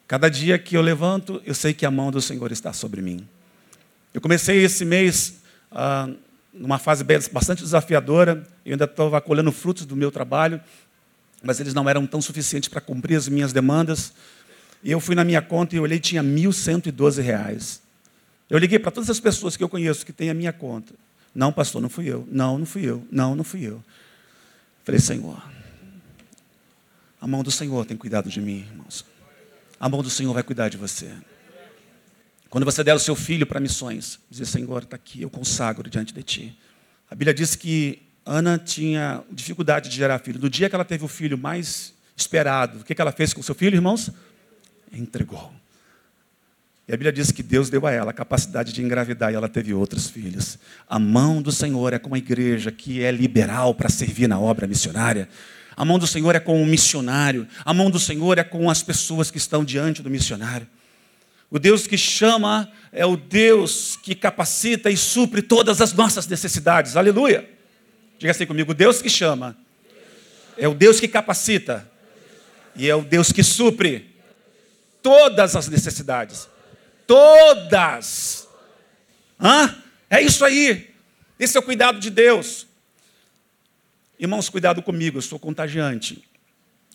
Cada 0.08 0.30
dia 0.30 0.58
que 0.58 0.76
eu 0.76 0.82
levanto, 0.82 1.42
eu 1.46 1.54
sei 1.54 1.74
que 1.74 1.86
a 1.86 1.92
mão 1.92 2.12
do 2.12 2.22
Senhor 2.22 2.52
está 2.52 2.74
sobre 2.74 3.02
mim. 3.02 3.28
Eu 4.14 4.20
comecei 4.20 4.64
esse 4.64 4.84
mês 4.84 5.36
ah, 5.72 6.10
numa 6.54 6.80
fase 6.80 7.04
bastante 7.32 7.62
desafiadora. 7.62 8.48
Eu 8.66 8.74
ainda 8.74 8.86
estava 8.86 9.22
colhendo 9.22 9.52
frutos 9.52 9.86
do 9.86 9.96
meu 9.96 10.12
trabalho 10.12 10.62
mas 11.42 11.60
eles 11.60 11.74
não 11.74 11.90
eram 11.90 12.06
tão 12.06 12.22
suficientes 12.22 12.70
para 12.70 12.82
cumprir 12.82 13.16
as 13.16 13.28
minhas 13.28 13.52
demandas. 13.52 14.14
E 14.84 14.92
eu 14.92 15.00
fui 15.00 15.16
na 15.16 15.24
minha 15.24 15.42
conta 15.42 15.76
e 15.76 15.80
olhei 15.80 16.00
tinha 16.00 16.24
1.112 16.24 17.22
reais. 17.22 17.82
Eu 18.50 18.58
liguei 18.58 18.78
para 18.78 18.92
todas 18.92 19.10
as 19.10 19.20
pessoas 19.20 19.56
que 19.56 19.64
eu 19.64 19.70
conheço 19.70 20.06
que 20.06 20.12
têm 20.12 20.30
a 20.30 20.34
minha 20.34 20.52
conta. 20.52 20.94
Não, 21.34 21.52
pastor, 21.52 21.82
não 21.82 21.90
fui 21.90 22.08
eu. 22.08 22.28
Não, 22.30 22.58
não 22.58 22.66
fui 22.66 22.84
eu. 22.84 23.06
Não, 23.12 23.36
não 23.36 23.44
fui 23.44 23.62
eu. 23.62 23.84
Falei, 24.84 25.00
Senhor, 25.00 25.42
a 27.20 27.28
mão 27.28 27.44
do 27.44 27.52
Senhor 27.52 27.86
tem 27.86 27.96
cuidado 27.96 28.30
de 28.30 28.42
mim, 28.42 28.66
irmãos. 28.70 29.06
A 29.80 29.88
mão 29.88 30.04
do 30.04 30.10
Senhor 30.10 30.34
vai 30.34 30.44
cuidar 30.44 30.70
de 30.70 30.78
você. 30.78 31.12
Quando 32.50 32.66
você 32.66 32.84
der 32.84 32.94
o 32.94 33.00
seu 33.00 33.16
filho 33.16 33.48
para 33.48 33.60
missões, 33.60 34.20
dizer, 34.30 34.46
Senhor, 34.46 34.84
está 34.84 34.96
aqui, 34.96 35.22
eu 35.22 35.30
consagro 35.30 35.90
diante 35.90 36.14
de 36.14 36.22
ti. 36.22 36.58
A 37.10 37.16
Bíblia 37.16 37.34
diz 37.34 37.56
que 37.56 38.02
Ana 38.26 38.58
tinha 38.58 39.24
dificuldade 39.32 39.90
de 39.90 39.96
gerar 39.96 40.20
filho. 40.20 40.40
No 40.40 40.50
dia 40.50 40.70
que 40.70 40.76
ela 40.76 40.86
teve 40.86 41.04
o 41.04 41.08
filho 41.08 41.38
mais 41.38 41.94
esperado, 42.16 42.80
o 42.80 42.84
que 42.84 43.00
ela 43.02 43.12
fez 43.12 43.34
com 43.34 43.42
o 43.42 43.44
seu 43.44 43.56
filho, 43.56 43.76
irmãos? 43.76 44.12
Entregou. 44.92 45.52
E 46.88 46.94
a 46.94 46.98
Bíblia 46.98 47.12
diz 47.12 47.32
que 47.32 47.42
Deus 47.42 47.70
deu 47.70 47.86
a 47.88 47.92
ela 47.92 48.12
a 48.12 48.14
capacidade 48.14 48.74
de 48.74 48.84
engravidar 48.84 49.32
e 49.32 49.36
ela 49.36 49.48
teve 49.48 49.74
outros 49.74 50.10
filhos. 50.10 50.60
A 50.88 51.00
mão 51.00 51.42
do 51.42 51.52
Senhor 51.52 51.94
é 51.94 52.00
como 52.00 52.16
a 52.16 52.18
igreja 52.18 52.72
que 52.72 53.04
é 53.04 53.12
liberal 53.12 53.74
para 53.74 53.90
servir 53.90 54.28
na 54.28 54.40
obra 54.40 54.68
missionária. 54.68 55.30
A 55.76 55.86
mão 55.86 55.98
do 55.98 56.06
Senhor 56.06 56.36
é 56.36 56.40
com 56.40 56.62
o 56.62 56.66
missionário. 56.66 57.48
A 57.64 57.74
mão 57.74 57.90
do 57.90 58.00
Senhor 58.00 58.38
é 58.38 58.44
com 58.44 58.70
as 58.70 58.84
pessoas 58.84 59.32
que 59.32 59.38
estão 59.38 59.64
diante 59.64 60.02
do 60.02 60.10
missionário. 60.10 60.68
O 61.50 61.58
Deus 61.58 61.88
que 61.88 61.98
chama 61.98 62.70
é 62.92 63.06
o 63.06 63.16
Deus 63.16 63.98
que 64.02 64.14
capacita 64.14 64.90
e 64.90 64.98
supre 64.98 65.42
todas 65.42 65.82
as 65.82 65.94
nossas 65.94 66.28
necessidades. 66.28 66.96
Aleluia. 66.96 67.61
Diga 68.22 68.30
assim 68.30 68.46
comigo: 68.46 68.72
Deus 68.72 69.02
que 69.02 69.10
chama 69.10 69.58
é 70.56 70.68
o 70.68 70.76
Deus 70.76 71.00
que 71.00 71.08
capacita 71.08 71.90
e 72.76 72.88
é 72.88 72.96
o 72.96 73.02
Deus 73.02 73.32
que 73.32 73.42
supre 73.42 74.16
todas 75.02 75.56
as 75.56 75.68
necessidades. 75.68 76.48
Todas. 77.08 78.48
Hã? 79.40 79.76
É 80.08 80.22
isso 80.22 80.46
aí. 80.46 80.94
Esse 81.40 81.58
é 81.58 81.60
o 81.60 81.64
cuidado 81.64 82.00
de 82.00 82.12
Deus. 82.12 82.68
Irmãos, 84.20 84.50
cuidado 84.50 84.84
comigo, 84.84 85.18
eu 85.18 85.24
sou 85.24 85.40
contagiante. 85.40 86.24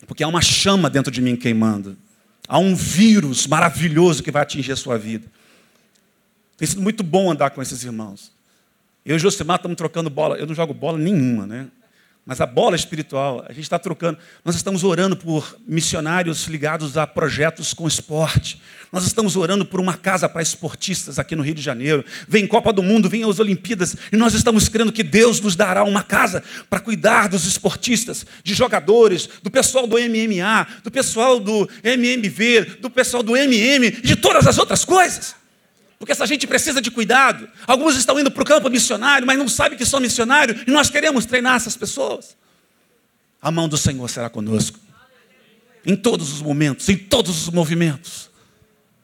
Porque 0.07 0.23
há 0.23 0.29
uma 0.29 0.41
chama 0.41 0.89
dentro 0.89 1.11
de 1.11 1.21
mim 1.21 1.35
queimando. 1.35 1.99
Há 2.47 2.61
um 2.61 2.77
vírus 2.77 3.49
maravilhoso 3.49 4.23
que 4.23 4.31
vai 4.31 4.43
atingir 4.43 4.71
a 4.71 4.77
sua 4.77 4.97
vida. 4.97 5.27
Tem 6.57 6.69
sido 6.69 6.83
muito 6.83 7.03
bom 7.03 7.33
andar 7.33 7.51
com 7.51 7.61
esses 7.61 7.83
irmãos. 7.83 8.36
Eu 9.07 9.15
e 9.15 9.19
Josimar 9.21 9.59
estamos 9.59 9.77
trocando 9.77 10.11
bola. 10.11 10.37
Eu 10.37 10.49
não 10.49 10.55
jogo 10.55 10.75
bola 10.75 10.99
nenhuma, 10.99 11.47
né? 11.47 11.69
Mas 12.27 12.41
a 12.41 12.47
bola 12.47 12.75
espiritual, 12.75 13.45
a 13.49 13.53
gente 13.53 13.63
está 13.63 13.79
trocando. 13.79 14.19
Nós 14.45 14.57
estamos 14.57 14.83
orando 14.83 15.17
por 15.17 15.57
missionários 15.65 16.49
ligados 16.49 16.97
a 16.97 17.07
projetos 17.07 17.73
com 17.73 17.87
esporte. 17.87 18.61
Nós 18.91 19.07
estamos 19.07 19.37
orando 19.37 19.65
por 19.65 19.79
uma 19.79 19.97
casa 19.97 20.29
para 20.29 20.43
esportistas 20.43 21.21
aqui 21.21 21.37
no 21.37 21.45
Rio 21.45 21.55
de 21.55 21.63
Janeiro. 21.63 22.05
Vem 22.27 22.49
Copa 22.49 22.73
do 22.73 22.83
Mundo, 22.83 23.09
vem 23.09 23.23
as 23.23 23.39
Olimpíadas. 23.39 23.97
E 24.11 24.17
nós 24.17 24.35
estamos 24.35 24.69
crendo 24.69 24.91
que 24.91 25.05
Deus 25.05 25.41
nos 25.41 25.55
dará 25.55 25.85
uma 25.85 26.03
casa 26.03 26.43
para 26.69 26.81
cuidar 26.81 27.29
dos 27.29 27.47
esportistas, 27.47 28.27
de 28.43 28.55
jogadores, 28.55 29.29
do 29.41 29.53
pessoal 29.53 29.87
do 29.87 29.97
MMA, 29.97 30.67
do 30.83 30.91
pessoal 30.91 31.39
do 31.39 31.71
MMV, 31.85 32.79
do 32.81 32.91
pessoal 32.91 33.23
do 33.23 33.37
MM, 33.37 33.89
de 33.89 34.17
todas 34.17 34.49
as 34.49 34.59
outras 34.59 34.85
coisas. 34.85 35.46
Porque 35.99 36.13
essa 36.13 36.27
gente 36.27 36.47
precisa 36.47 36.81
de 36.81 36.91
cuidado. 36.91 37.49
Alguns 37.67 37.97
estão 37.97 38.19
indo 38.21 38.31
para 38.31 38.43
o 38.43 38.47
campo 38.47 38.69
missionário, 38.69 39.27
mas 39.27 39.39
não 39.39 39.49
sabem 39.49 39.79
que 39.79 39.87
são 39.87 40.01
missionários, 40.01 40.63
e 40.67 40.71
nós 40.71 40.91
queremos 40.91 41.25
treinar 41.25 41.57
essas 41.57 41.77
pessoas. 41.77 42.37
A 43.41 43.51
mão 43.51 43.69
do 43.69 43.77
Senhor 43.77 44.09
será 44.09 44.29
conosco. 44.29 44.79
Em 45.85 45.97
todos 45.97 46.33
os 46.33 46.43
momentos, 46.43 46.89
em 46.89 46.97
todos 46.97 47.43
os 47.43 47.51
movimentos. 47.51 48.29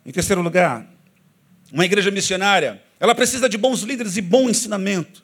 Em 0.05 0.11
terceiro 0.11 0.43
lugar, 0.43 0.87
uma 1.73 1.85
igreja 1.85 2.11
missionária, 2.11 2.83
ela 2.99 3.15
precisa 3.15 3.49
de 3.49 3.57
bons 3.57 3.83
líderes 3.83 4.17
e 4.17 4.21
bom 4.21 4.51
ensinamento. 4.51 5.23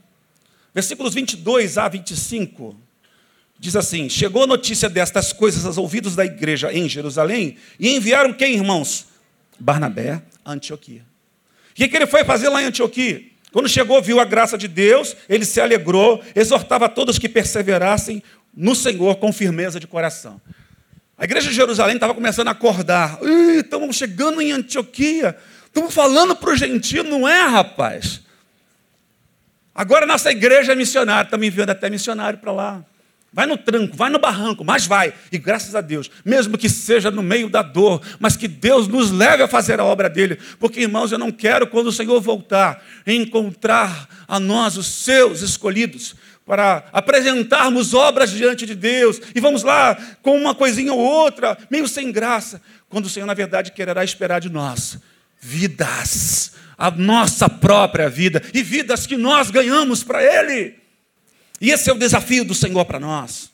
Versículos 0.72 1.14
22 1.14 1.76
a 1.76 1.88
25 1.88 2.76
diz 3.58 3.74
assim: 3.74 4.08
Chegou 4.08 4.44
a 4.44 4.46
notícia 4.46 4.88
destas 4.88 5.32
coisas 5.32 5.66
aos 5.66 5.76
ouvidos 5.76 6.14
da 6.14 6.24
igreja 6.24 6.72
em 6.72 6.88
Jerusalém, 6.88 7.56
e 7.78 7.94
enviaram 7.96 8.32
quem, 8.32 8.54
irmãos? 8.54 9.06
Barnabé 9.58 10.22
a 10.44 10.52
Antioquia. 10.52 11.07
Que, 11.78 11.86
que 11.86 11.96
ele 11.96 12.08
foi 12.08 12.24
fazer 12.24 12.48
lá 12.48 12.60
em 12.60 12.64
Antioquia? 12.64 13.22
Quando 13.52 13.68
chegou, 13.68 14.02
viu 14.02 14.18
a 14.18 14.24
graça 14.24 14.58
de 14.58 14.66
Deus, 14.66 15.14
ele 15.28 15.44
se 15.44 15.60
alegrou, 15.60 16.20
exortava 16.34 16.88
todos 16.88 17.20
que 17.20 17.28
perseverassem 17.28 18.20
no 18.52 18.74
Senhor 18.74 19.14
com 19.18 19.32
firmeza 19.32 19.78
de 19.78 19.86
coração. 19.86 20.40
A 21.16 21.22
igreja 21.22 21.50
de 21.50 21.54
Jerusalém 21.54 21.94
estava 21.94 22.12
começando 22.14 22.48
a 22.48 22.50
acordar. 22.50 23.20
Estamos 23.56 23.94
chegando 23.94 24.42
em 24.42 24.50
Antioquia. 24.50 25.36
Estamos 25.66 25.94
falando 25.94 26.34
para 26.34 26.50
o 26.50 26.56
gentio, 26.56 27.04
não 27.04 27.28
é, 27.28 27.46
rapaz? 27.46 28.22
Agora 29.72 30.04
nossa 30.04 30.32
igreja 30.32 30.72
é 30.72 30.74
missionária, 30.74 31.28
estamos 31.28 31.46
enviando 31.46 31.70
até 31.70 31.88
missionário 31.88 32.40
para 32.40 32.50
lá. 32.50 32.84
Vai 33.30 33.46
no 33.46 33.58
tranco, 33.58 33.94
vai 33.96 34.08
no 34.08 34.18
barranco, 34.18 34.64
mas 34.64 34.86
vai. 34.86 35.12
E 35.30 35.36
graças 35.36 35.74
a 35.74 35.82
Deus, 35.82 36.10
mesmo 36.24 36.56
que 36.56 36.68
seja 36.68 37.10
no 37.10 37.22
meio 37.22 37.50
da 37.50 37.62
dor, 37.62 38.00
mas 38.18 38.36
que 38.36 38.48
Deus 38.48 38.88
nos 38.88 39.10
leve 39.10 39.42
a 39.42 39.48
fazer 39.48 39.78
a 39.78 39.84
obra 39.84 40.08
dele. 40.08 40.38
Porque, 40.58 40.80
irmãos, 40.80 41.12
eu 41.12 41.18
não 41.18 41.30
quero, 41.30 41.66
quando 41.66 41.88
o 41.88 41.92
Senhor 41.92 42.18
voltar, 42.20 42.82
encontrar 43.06 44.08
a 44.26 44.40
nós, 44.40 44.78
os 44.78 44.86
seus 44.86 45.42
escolhidos, 45.42 46.14
para 46.46 46.88
apresentarmos 46.90 47.92
obras 47.92 48.30
diante 48.30 48.64
de 48.64 48.74
Deus. 48.74 49.20
E 49.34 49.40
vamos 49.40 49.62
lá 49.62 49.94
com 50.22 50.34
uma 50.34 50.54
coisinha 50.54 50.94
ou 50.94 50.98
outra, 50.98 51.58
meio 51.70 51.86
sem 51.86 52.10
graça. 52.10 52.62
Quando 52.88 53.04
o 53.04 53.10
Senhor, 53.10 53.26
na 53.26 53.34
verdade, 53.34 53.72
quererá 53.72 54.02
esperar 54.02 54.40
de 54.40 54.48
nós 54.48 54.98
vidas, 55.40 56.52
a 56.76 56.90
nossa 56.90 57.48
própria 57.48 58.08
vida, 58.08 58.42
e 58.52 58.62
vidas 58.62 59.06
que 59.06 59.16
nós 59.16 59.50
ganhamos 59.50 60.02
para 60.02 60.22
Ele. 60.22 60.87
E 61.60 61.70
esse 61.70 61.90
é 61.90 61.92
o 61.92 61.98
desafio 61.98 62.44
do 62.44 62.54
Senhor 62.54 62.84
para 62.84 63.00
nós. 63.00 63.50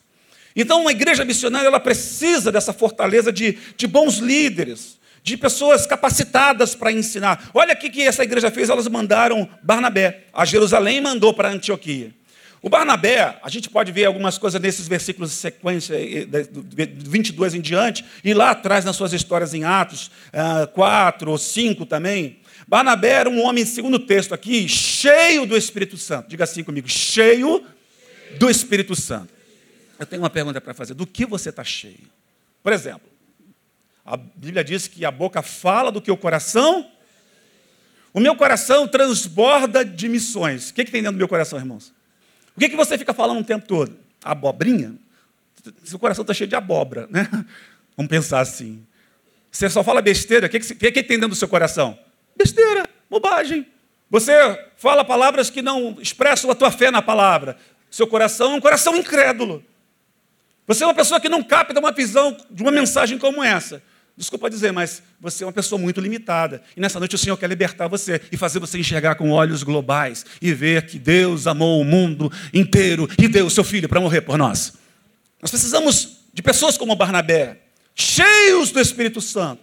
Então, 0.57 0.83
uma 0.83 0.93
igreja 0.93 1.25
missionária 1.25 1.67
ela 1.67 1.81
precisa 1.81 2.53
dessa 2.53 2.73
fortaleza 2.73 3.33
de, 3.33 3.59
de 3.77 3.87
bons 3.87 4.19
líderes, 4.19 4.99
de 5.23 5.37
pessoas 5.37 5.87
capacitadas 5.87 6.75
para 6.75 6.93
ensinar. 6.93 7.51
Olha 7.53 7.75
o 7.75 7.77
que 7.77 8.03
essa 8.03 8.23
igreja 8.23 8.51
fez: 8.51 8.69
elas 8.69 8.87
mandaram 8.87 9.49
Barnabé 9.63 10.25
a 10.33 10.45
Jerusalém 10.45 11.01
mandou 11.01 11.35
para 11.35 11.51
Antioquia. 11.51 12.13
O 12.63 12.71
Barnabé, 12.71 13.39
a 13.43 13.51
gente 13.51 13.69
pode 13.69 13.93
ver 13.93 14.07
algumas 14.07 14.39
coisas 14.39 14.59
nesses 14.59 14.89
versículos 14.89 15.29
de 15.31 15.37
sequência, 15.37 15.97
do 16.51 17.11
22 17.11 17.55
em 17.55 17.61
diante, 17.61 18.03
e 18.25 18.33
lá 18.33 18.53
atrás 18.53 18.87
nas 18.87 18.97
suas 18.97 19.13
histórias 19.13 19.53
em 19.53 19.65
Atos 19.65 20.11
4 20.73 21.31
ou 21.31 21.37
5 21.37 21.85
também. 21.85 22.39
Barnabé 22.67 23.11
era 23.11 23.29
um 23.29 23.43
homem, 23.43 23.67
segundo 23.67 23.97
o 23.97 23.99
texto 23.99 24.33
aqui, 24.33 24.67
cheio 24.67 25.45
do 25.45 25.55
Espírito 25.55 25.99
Santo. 25.99 26.31
Diga 26.31 26.45
assim 26.45 26.65
comigo: 26.65 26.89
cheio 26.89 27.63
do 28.39 28.51
Espírito 28.51 28.95
Santo. 28.95 29.33
Eu 29.99 30.07
tenho 30.07 30.23
uma 30.23 30.31
pergunta 30.31 30.61
para 30.61 30.75
fazer: 30.75 30.95
do 30.95 31.07
que 31.07 31.25
você 31.27 31.51
está 31.51 31.65
cheio? 31.65 32.09
Por 32.63 32.73
exemplo, 32.73 33.09
a 34.05 34.17
Bíblia 34.17 34.63
diz 34.63 34.87
que 34.87 35.05
a 35.05 35.11
boca 35.11 35.43
fala 35.43 35.91
do 35.91 36.01
que 36.01 36.11
o 36.11 36.17
coração. 36.17 36.91
O 38.13 38.21
meu 38.21 38.37
coração 38.37 38.87
transborda 38.87 39.85
de 39.85 40.09
missões. 40.09 40.71
O 40.71 40.75
que, 40.75 40.85
que 40.85 40.93
tem 40.93 41.03
dentro 41.03 41.17
do 41.17 41.19
meu 41.19 41.29
coração, 41.29 41.59
irmãos? 41.59 41.93
O 42.57 42.61
que, 42.61 42.69
que 42.69 42.77
você 42.77 42.97
fica 42.97 43.13
falando 43.13 43.41
o 43.41 43.45
tempo 43.45 43.67
todo? 43.67 43.97
Abobrinha? 44.23 44.95
Seu 45.83 45.99
coração 45.99 46.23
está 46.23 46.33
cheio 46.33 46.49
de 46.49 46.55
abóbora, 46.55 47.09
né? 47.11 47.29
Vamos 47.97 48.11
pensar 48.11 48.41
assim. 48.41 48.85
Você 49.51 49.69
só 49.71 49.83
fala 49.83 50.03
besteira, 50.03 50.47
o 50.47 50.51
que, 50.51 50.61
que, 50.61 50.93
que 50.93 51.03
tem 51.03 51.17
dentro 51.17 51.31
do 51.31 51.35
seu 51.35 51.49
coração? 51.49 51.99
Besteira, 52.37 52.89
bobagem. 53.09 53.67
Você 54.11 54.33
fala 54.77 55.05
palavras 55.05 55.49
que 55.51 55.63
não 55.63 55.97
expressam 56.01 56.51
a 56.51 56.55
tua 56.55 56.71
fé 56.71 56.91
na 56.91 57.01
palavra. 57.01 57.57
Seu 57.95 58.09
coração 58.09 58.55
é 58.55 58.57
um 58.57 58.61
coração 58.61 58.97
incrédulo. 58.97 59.63
Você 60.67 60.83
é 60.83 60.87
uma 60.87 60.95
pessoa 60.95 61.21
que 61.21 61.29
não 61.29 61.45
capta 61.45 61.79
uma 61.79 61.93
visão 61.93 62.37
de 62.51 62.61
uma 62.61 62.73
mensagem 62.73 63.17
como 63.17 63.41
essa. 63.41 63.81
Desculpa 64.17 64.51
dizer, 64.51 64.73
mas 64.73 65.01
você 65.21 65.45
é 65.45 65.47
uma 65.47 65.53
pessoa 65.53 65.81
muito 65.81 66.01
limitada. 66.01 66.61
E 66.77 66.81
nessa 66.81 66.99
noite 66.99 67.15
o 67.15 67.19
Senhor 67.19 67.37
quer 67.37 67.49
libertar 67.49 67.87
você 67.87 68.21
e 68.33 68.37
fazer 68.37 68.59
você 68.59 68.81
enxergar 68.81 69.15
com 69.15 69.31
olhos 69.31 69.63
globais 69.63 70.27
e 70.43 70.53
ver 70.53 70.87
que 70.87 70.99
Deus 70.99 71.47
amou 71.47 71.81
o 71.81 71.85
mundo 71.85 72.33
inteiro 72.53 73.09
e 73.17 73.29
deu 73.29 73.47
o 73.47 73.51
seu 73.51 73.63
filho 73.63 73.89
para 73.89 74.01
morrer 74.01 74.23
por 74.23 74.37
nós. 74.37 74.73
Nós 75.41 75.53
precisamos 75.53 76.25
de 76.33 76.43
pessoas 76.43 76.77
como 76.77 76.97
Barnabé, 76.97 77.61
cheios 77.95 78.73
do 78.73 78.81
Espírito 78.81 79.21
Santo, 79.21 79.63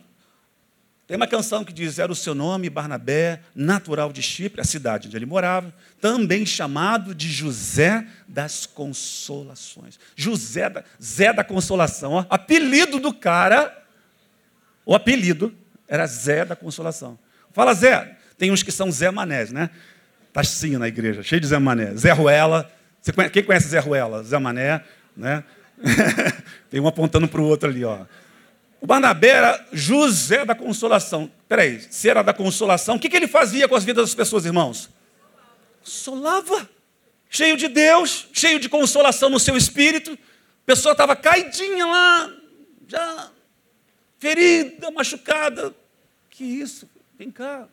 tem 1.11 1.17
uma 1.17 1.27
canção 1.27 1.65
que 1.65 1.73
diz: 1.73 1.99
Era 1.99 2.09
o 2.09 2.15
seu 2.15 2.33
nome, 2.33 2.69
Barnabé, 2.69 3.41
natural 3.53 4.13
de 4.13 4.21
Chipre, 4.21 4.61
a 4.61 4.63
cidade 4.63 5.09
onde 5.09 5.17
ele 5.17 5.25
morava, 5.25 5.73
também 5.99 6.45
chamado 6.45 7.13
de 7.13 7.27
José 7.27 8.07
das 8.25 8.65
Consolações. 8.65 9.99
José 10.15 10.69
da, 10.69 10.85
Zé 11.03 11.33
da 11.33 11.43
Consolação, 11.43 12.13
ó, 12.13 12.25
apelido 12.29 12.97
do 12.97 13.13
cara, 13.13 13.77
o 14.85 14.95
apelido 14.95 15.53
era 15.85 16.07
Zé 16.07 16.45
da 16.45 16.55
Consolação. 16.55 17.19
Fala 17.51 17.73
Zé, 17.73 18.17
tem 18.37 18.49
uns 18.49 18.63
que 18.63 18.71
são 18.71 18.89
Zé 18.89 19.11
Manés, 19.11 19.51
né? 19.51 19.69
Tá 20.31 20.39
assim 20.39 20.77
na 20.77 20.87
igreja, 20.87 21.21
cheio 21.21 21.41
de 21.41 21.47
Zé 21.47 21.59
Mané. 21.59 21.93
Zé 21.93 22.13
Ruela, 22.13 22.71
conhece, 23.13 23.33
quem 23.33 23.43
conhece 23.43 23.67
Zé 23.67 23.79
Ruela? 23.79 24.23
Zé 24.23 24.39
Mané, 24.39 24.81
né? 25.17 25.43
tem 26.71 26.79
um 26.79 26.87
apontando 26.87 27.27
para 27.27 27.41
o 27.41 27.43
outro 27.43 27.67
ali, 27.67 27.83
ó. 27.83 28.05
O 28.81 28.87
Barnabé 28.87 29.29
era 29.29 29.67
José 29.71 30.43
da 30.43 30.55
Consolação. 30.55 31.31
Peraí, 31.47 31.79
se 31.91 32.09
era 32.09 32.23
da 32.23 32.33
Consolação, 32.33 32.95
o 32.95 32.99
que, 32.99 33.07
que 33.07 33.15
ele 33.15 33.27
fazia 33.27 33.67
com 33.67 33.75
as 33.75 33.83
vidas 33.83 34.05
das 34.05 34.15
pessoas, 34.15 34.43
irmãos? 34.43 34.89
Consolava. 35.81 36.67
Cheio 37.29 37.55
de 37.55 37.67
Deus, 37.67 38.27
cheio 38.33 38.59
de 38.59 38.67
consolação 38.67 39.29
no 39.29 39.39
seu 39.39 39.55
espírito. 39.55 40.11
A 40.13 40.65
pessoa 40.65 40.91
estava 40.91 41.15
caidinha 41.15 41.85
lá, 41.85 42.33
já 42.87 43.29
ferida, 44.19 44.91
machucada. 44.91 45.73
Que 46.29 46.43
isso? 46.43 46.89
Vem 47.17 47.31
cá. 47.31 47.67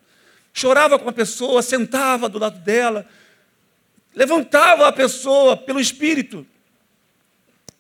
Chorava 0.53 0.99
com 0.99 1.09
a 1.09 1.13
pessoa, 1.13 1.63
sentava 1.63 2.29
do 2.29 2.39
lado 2.39 2.59
dela, 2.61 3.09
levantava 4.15 4.87
a 4.87 4.93
pessoa 4.93 5.57
pelo 5.57 5.81
espírito 5.81 6.47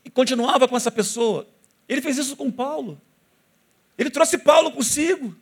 e 0.05 0.11
continuava 0.11 0.67
com 0.67 0.77
essa 0.77 0.91
pessoa. 0.91 1.47
Ele 1.89 2.01
fez 2.01 2.19
isso 2.19 2.37
com 2.37 2.51
Paulo. 2.51 3.01
Ele 3.99 4.11
trouxe 4.11 4.39
Paulo 4.39 4.71
consigo. 4.71 5.37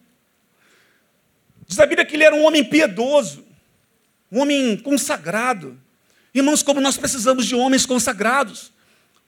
Diz 1.67 1.79
a 1.79 1.87
Bíblia 1.87 2.07
que 2.07 2.17
ele 2.17 2.25
era 2.25 2.35
um 2.35 2.45
homem 2.45 2.65
piedoso, 2.65 3.45
um 4.33 4.41
homem 4.41 4.77
consagrado. 4.79 5.79
Irmãos, 6.35 6.63
como 6.63 6.81
nós 6.81 6.97
precisamos 6.97 7.47
de 7.47 7.55
homens 7.55 7.85
consagrados. 7.85 8.73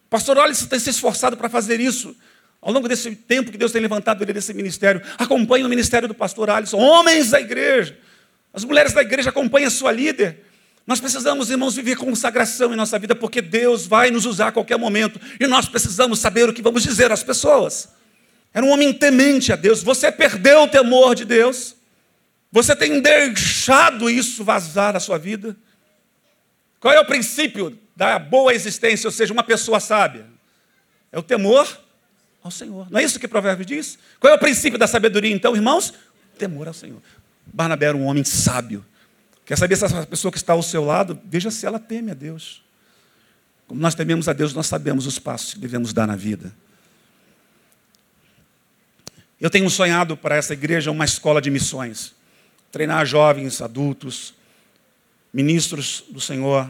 Pastor 0.09 0.39
Alisson 0.39 0.67
tem 0.67 0.79
se 0.79 0.91
esforçado 0.91 1.37
para 1.37 1.49
fazer 1.49 1.81
isso. 1.81 2.17
Ao 2.61 2.73
longo 2.73 2.89
desse 2.89 3.15
tempo 3.15 3.53
que 3.53 3.59
Deus 3.59 3.71
tem 3.71 3.81
levantado 3.81 4.23
ele 4.23 4.33
desse 4.33 4.53
ministério, 4.53 5.03
acompanhe 5.17 5.65
o 5.65 5.69
ministério 5.69 6.09
do 6.09 6.15
pastor 6.15 6.51
Alisson, 6.51 6.79
homens 6.79 7.31
da 7.31 7.41
igreja, 7.41 7.97
as 8.53 8.65
mulheres 8.65 8.93
da 8.93 9.03
igreja 9.03 9.31
acompanham 9.31 9.69
a 9.69 9.71
sua 9.71 9.93
líder. 9.93 10.45
Nós 10.85 10.99
precisamos, 10.99 11.51
irmãos, 11.51 11.77
viver 11.77 11.97
consagração 11.97 12.73
em 12.73 12.77
nossa 12.77 12.99
vida, 12.99 13.15
porque 13.15 13.41
Deus 13.41 13.87
vai 13.87 14.11
nos 14.11 14.25
usar 14.25 14.49
a 14.49 14.53
qualquer 14.53 14.77
momento, 14.77 15.21
e 15.39 15.47
nós 15.47 15.69
precisamos 15.69 16.19
saber 16.19 16.49
o 16.49 16.53
que 16.53 16.63
vamos 16.63 16.83
dizer 16.83 17.13
às 17.13 17.23
pessoas. 17.23 17.91
Era 18.53 18.65
um 18.65 18.71
homem 18.71 18.93
temente 18.93 19.53
a 19.53 19.57
Deus. 19.57 19.83
Você 19.83 20.11
perdeu 20.11 20.63
o 20.63 20.69
temor 20.69 21.15
de 21.15 21.25
Deus? 21.25 21.77
Você 22.51 22.75
tem 22.75 23.01
deixado 23.01 24.09
isso 24.09 24.43
vazar 24.43 24.95
na 24.95 25.01
sua 25.01 25.19
vida? 25.19 25.57
Qual 26.81 26.95
é 26.95 27.01
o 27.01 27.05
princípio 27.05 27.79
da 27.95 28.19
boa 28.19 28.55
existência, 28.55 29.07
ou 29.07 29.13
seja, 29.13 29.33
uma 29.33 29.43
pessoa 29.43 29.81
sábia? 29.81 30.27
É 31.13 31.19
o 31.19 31.23
temor 31.23 31.67
ao 32.43 32.51
Senhor. 32.51 32.91
Não 32.91 32.99
é 32.99 33.05
isso 33.05 33.19
que 33.19 33.27
o 33.27 33.29
provérbio 33.29 33.65
diz? 33.65 33.99
Qual 34.21 34.33
é 34.33 34.37
o 34.37 34.39
princípio 34.39 34.79
da 34.79 34.87
sabedoria, 34.87 35.35
então, 35.35 35.55
irmãos? 35.55 35.93
Temor 36.39 36.69
ao 36.69 36.75
Senhor. 36.75 37.03
Barnabé 37.47 37.87
era 37.87 37.97
um 37.97 38.07
homem 38.07 38.25
sábio. 38.25 38.85
Quer 39.45 39.57
saber 39.57 39.77
se 39.77 39.85
essa 39.85 40.07
pessoa 40.07 40.31
que 40.31 40.39
está 40.39 40.53
ao 40.53 40.63
seu 40.63 40.85
lado, 40.85 41.19
veja 41.25 41.51
se 41.51 41.67
ela 41.67 41.79
teme 41.79 42.11
a 42.11 42.15
Deus. 42.15 42.63
Como 43.67 43.81
nós 43.81 43.95
tememos 43.95 44.29
a 44.29 44.33
Deus, 44.33 44.55
nós 44.55 44.67
sabemos 44.67 45.07
os 45.07 45.19
passos 45.19 45.55
que 45.55 45.61
devemos 45.61 45.93
dar 45.93 46.07
na 46.07 46.17
vida. 46.17 46.55
Eu 49.41 49.49
tenho 49.49 49.71
sonhado 49.71 50.17
para 50.17 50.35
essa 50.35 50.53
igreja 50.53 50.91
uma 50.91 51.05
escola 51.05 51.41
de 51.41 51.49
missões. 51.49 52.13
Treinar 52.73 53.07
jovens, 53.07 53.63
adultos, 53.63 54.35
ministros 55.33 56.05
do 56.11 56.21
Senhor. 56.21 56.69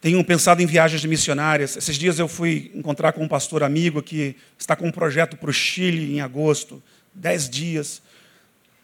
Tenho 0.00 0.22
pensado 0.24 0.60
em 0.60 0.66
viagens 0.66 1.04
missionárias. 1.04 1.76
Esses 1.76 1.96
dias 1.96 2.18
eu 2.18 2.26
fui 2.26 2.72
encontrar 2.74 3.12
com 3.12 3.22
um 3.22 3.28
pastor 3.28 3.62
amigo 3.62 4.02
que 4.02 4.34
está 4.58 4.74
com 4.74 4.88
um 4.88 4.90
projeto 4.90 5.36
para 5.36 5.48
o 5.48 5.52
Chile 5.52 6.14
em 6.16 6.20
agosto, 6.20 6.82
dez 7.14 7.48
dias. 7.48 8.02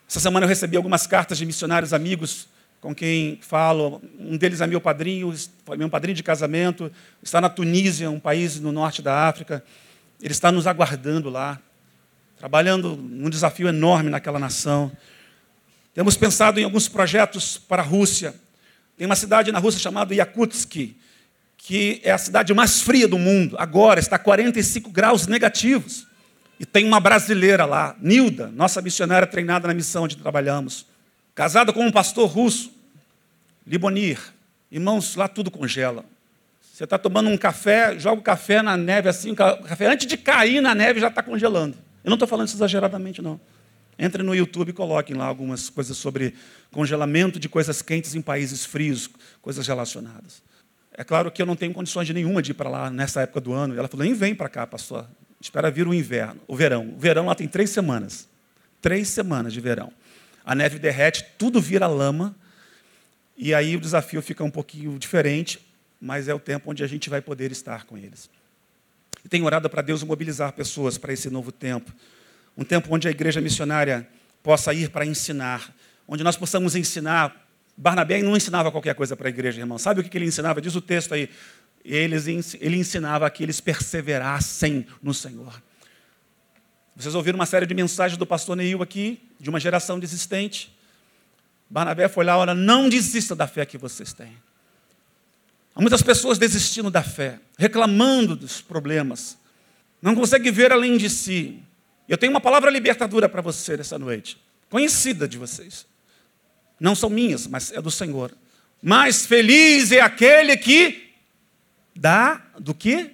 Essa 0.08 0.20
semana 0.20 0.44
eu 0.44 0.48
recebi 0.48 0.76
algumas 0.76 1.04
cartas 1.04 1.38
de 1.38 1.44
missionários 1.44 1.92
amigos 1.92 2.46
com 2.80 2.94
quem 2.94 3.40
falo. 3.42 4.00
Um 4.20 4.36
deles 4.36 4.60
é 4.60 4.68
meu 4.68 4.80
padrinho, 4.80 5.34
foi 5.64 5.76
meu 5.76 5.90
padrinho 5.90 6.14
de 6.14 6.22
casamento, 6.22 6.92
está 7.20 7.40
na 7.40 7.48
Tunísia, 7.48 8.08
um 8.08 8.20
país 8.20 8.60
no 8.60 8.70
norte 8.70 9.02
da 9.02 9.26
África. 9.26 9.64
Ele 10.20 10.32
está 10.32 10.52
nos 10.52 10.68
aguardando 10.68 11.28
lá, 11.28 11.60
trabalhando 12.42 12.96
num 12.96 13.30
desafio 13.30 13.68
enorme 13.68 14.10
naquela 14.10 14.36
nação. 14.36 14.90
Temos 15.94 16.16
pensado 16.16 16.58
em 16.58 16.64
alguns 16.64 16.88
projetos 16.88 17.56
para 17.56 17.82
a 17.82 17.84
Rússia. 17.84 18.34
Tem 18.96 19.06
uma 19.06 19.14
cidade 19.14 19.52
na 19.52 19.60
Rússia 19.60 19.80
chamada 19.80 20.12
Yakutsk, 20.12 20.92
que 21.56 22.00
é 22.02 22.10
a 22.10 22.18
cidade 22.18 22.52
mais 22.52 22.82
fria 22.82 23.06
do 23.06 23.16
mundo. 23.16 23.54
Agora 23.60 24.00
está 24.00 24.18
45 24.18 24.90
graus 24.90 25.28
negativos. 25.28 26.04
E 26.58 26.66
tem 26.66 26.84
uma 26.84 26.98
brasileira 26.98 27.64
lá, 27.64 27.94
Nilda, 28.00 28.48
nossa 28.48 28.82
missionária 28.82 29.28
treinada 29.28 29.68
na 29.68 29.74
missão 29.74 30.02
onde 30.02 30.16
trabalhamos. 30.16 30.84
Casada 31.36 31.72
com 31.72 31.86
um 31.86 31.92
pastor 31.92 32.28
russo, 32.28 32.72
Libonir. 33.64 34.18
Irmãos, 34.68 35.14
lá 35.14 35.28
tudo 35.28 35.48
congela. 35.48 36.04
Você 36.60 36.82
está 36.82 36.98
tomando 36.98 37.30
um 37.30 37.38
café, 37.38 37.96
joga 38.00 38.20
o 38.20 38.24
café 38.24 38.62
na 38.62 38.76
neve 38.76 39.08
assim, 39.08 39.30
o 39.30 39.36
café 39.36 39.86
antes 39.86 40.08
de 40.08 40.16
cair 40.16 40.60
na 40.60 40.74
neve 40.74 40.98
já 40.98 41.06
está 41.06 41.22
congelando. 41.22 41.78
Eu 42.04 42.10
não 42.10 42.14
estou 42.14 42.28
falando 42.28 42.48
isso 42.48 42.56
exageradamente, 42.56 43.20
não. 43.22 43.40
Entre 43.98 44.22
no 44.22 44.34
YouTube 44.34 44.70
e 44.70 44.72
coloquem 44.72 45.16
lá 45.16 45.26
algumas 45.26 45.68
coisas 45.68 45.96
sobre 45.96 46.34
congelamento 46.70 47.38
de 47.38 47.48
coisas 47.48 47.82
quentes 47.82 48.14
em 48.14 48.22
países 48.22 48.64
frios, 48.64 49.08
coisas 49.40 49.66
relacionadas. 49.66 50.42
É 50.92 51.04
claro 51.04 51.30
que 51.30 51.40
eu 51.40 51.46
não 51.46 51.56
tenho 51.56 51.72
condições 51.72 52.06
de 52.06 52.14
nenhuma 52.14 52.42
de 52.42 52.50
ir 52.50 52.54
para 52.54 52.68
lá 52.68 52.90
nessa 52.90 53.22
época 53.22 53.40
do 53.40 53.52
ano. 53.52 53.76
Ela 53.76 53.88
falou: 53.88 54.04
nem 54.04 54.14
vem 54.14 54.34
para 54.34 54.48
cá, 54.48 54.66
pastor 54.66 55.06
espera 55.42 55.70
vir 55.70 55.88
o 55.88 55.92
inverno, 55.92 56.40
o 56.46 56.54
verão. 56.54 56.94
O 56.96 56.98
verão 56.98 57.26
lá 57.26 57.34
tem 57.34 57.48
três 57.48 57.70
semanas. 57.70 58.28
Três 58.80 59.08
semanas 59.08 59.52
de 59.52 59.60
verão. 59.60 59.92
A 60.44 60.54
neve 60.54 60.78
derrete, 60.78 61.24
tudo 61.36 61.60
vira 61.60 61.86
lama. 61.86 62.34
E 63.36 63.52
aí 63.52 63.76
o 63.76 63.80
desafio 63.80 64.22
fica 64.22 64.44
um 64.44 64.50
pouquinho 64.50 64.96
diferente, 64.98 65.58
mas 66.00 66.28
é 66.28 66.34
o 66.34 66.38
tempo 66.38 66.70
onde 66.70 66.84
a 66.84 66.86
gente 66.86 67.10
vai 67.10 67.20
poder 67.20 67.50
estar 67.50 67.84
com 67.84 67.98
eles. 67.98 68.30
E 69.24 69.28
tenho 69.28 69.44
orado 69.44 69.68
para 69.70 69.82
Deus 69.82 70.02
mobilizar 70.02 70.52
pessoas 70.52 70.98
para 70.98 71.12
esse 71.12 71.30
novo 71.30 71.52
tempo. 71.52 71.92
Um 72.56 72.64
tempo 72.64 72.88
onde 72.94 73.08
a 73.08 73.10
igreja 73.10 73.40
missionária 73.40 74.06
possa 74.42 74.74
ir 74.74 74.90
para 74.90 75.06
ensinar, 75.06 75.74
onde 76.06 76.24
nós 76.24 76.36
possamos 76.36 76.74
ensinar. 76.74 77.46
Barnabé 77.76 78.20
não 78.22 78.36
ensinava 78.36 78.70
qualquer 78.70 78.94
coisa 78.94 79.16
para 79.16 79.28
a 79.28 79.30
igreja, 79.30 79.60
irmão. 79.60 79.78
Sabe 79.78 80.00
o 80.00 80.04
que 80.04 80.16
ele 80.18 80.26
ensinava? 80.26 80.60
Diz 80.60 80.74
o 80.74 80.80
texto 80.80 81.14
aí: 81.14 81.30
ele 81.84 82.76
ensinava 82.76 83.28
que 83.30 83.42
eles 83.42 83.60
perseverassem 83.60 84.86
no 85.02 85.14
Senhor. 85.14 85.62
Vocês 86.94 87.14
ouviram 87.14 87.38
uma 87.38 87.46
série 87.46 87.64
de 87.64 87.74
mensagens 87.74 88.18
do 88.18 88.26
pastor 88.26 88.54
Neil 88.54 88.82
aqui, 88.82 89.22
de 89.40 89.48
uma 89.48 89.58
geração 89.58 89.98
desistente. 89.98 90.76
Barnabé 91.70 92.06
foi 92.06 92.24
lá, 92.24 92.36
olha, 92.36 92.54
não 92.54 92.88
desista 92.88 93.34
da 93.34 93.46
fé 93.46 93.64
que 93.64 93.78
vocês 93.78 94.12
têm. 94.12 94.36
Há 95.74 95.80
muitas 95.80 96.02
pessoas 96.02 96.38
desistindo 96.38 96.90
da 96.90 97.02
fé, 97.02 97.40
reclamando 97.58 98.36
dos 98.36 98.60
problemas, 98.60 99.38
não 100.02 100.14
conseguem 100.14 100.52
ver 100.52 100.72
além 100.72 100.96
de 100.96 101.08
si. 101.08 101.60
Eu 102.08 102.18
tenho 102.18 102.32
uma 102.32 102.40
palavra 102.40 102.70
libertadora 102.70 103.28
para 103.28 103.40
você 103.40 103.76
nessa 103.76 103.98
noite, 103.98 104.36
conhecida 104.68 105.26
de 105.26 105.38
vocês. 105.38 105.86
Não 106.78 106.94
são 106.94 107.08
minhas, 107.08 107.46
mas 107.46 107.72
é 107.72 107.80
do 107.80 107.90
Senhor. 107.90 108.36
Mais 108.82 109.24
feliz 109.24 109.92
é 109.92 110.00
aquele 110.00 110.56
que 110.56 111.10
dá 111.94 112.44
do 112.58 112.74
que? 112.74 113.10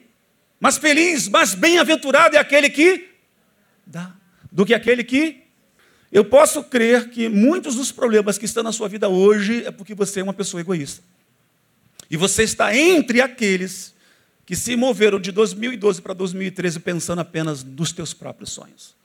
Mas 0.59 0.79
feliz, 0.79 1.29
mas 1.29 1.55
bem-aventurado 1.55 2.35
é 2.35 2.39
aquele 2.39 2.71
que 2.71 3.09
dá, 3.87 4.13
do 4.51 4.67
que 4.67 4.75
aquele 4.75 5.05
que. 5.05 5.45
Eu 6.11 6.25
posso 6.25 6.65
crer 6.65 7.11
que 7.11 7.29
muitos 7.29 7.77
dos 7.77 7.93
problemas 7.93 8.39
que 8.39 8.47
estão 8.47 8.63
na 8.63 8.73
sua 8.73 8.89
vida 8.89 9.09
hoje 9.09 9.65
é 9.67 9.71
porque 9.71 9.95
você 9.95 10.21
é 10.21 10.23
uma 10.23 10.33
pessoa 10.33 10.61
egoísta. 10.61 11.03
E 12.11 12.17
você 12.17 12.43
está 12.43 12.75
entre 12.75 13.21
aqueles 13.21 13.95
que 14.47 14.57
se 14.57 14.77
moveram 14.77 15.21
de 15.21 15.31
2012 15.31 16.01
para 16.01 16.15
2013 16.15 16.81
pensando 16.81 17.21
apenas 17.21 17.63
nos 17.63 17.93
teus 17.93 18.15
próprios 18.15 18.51
sonhos. 18.51 18.97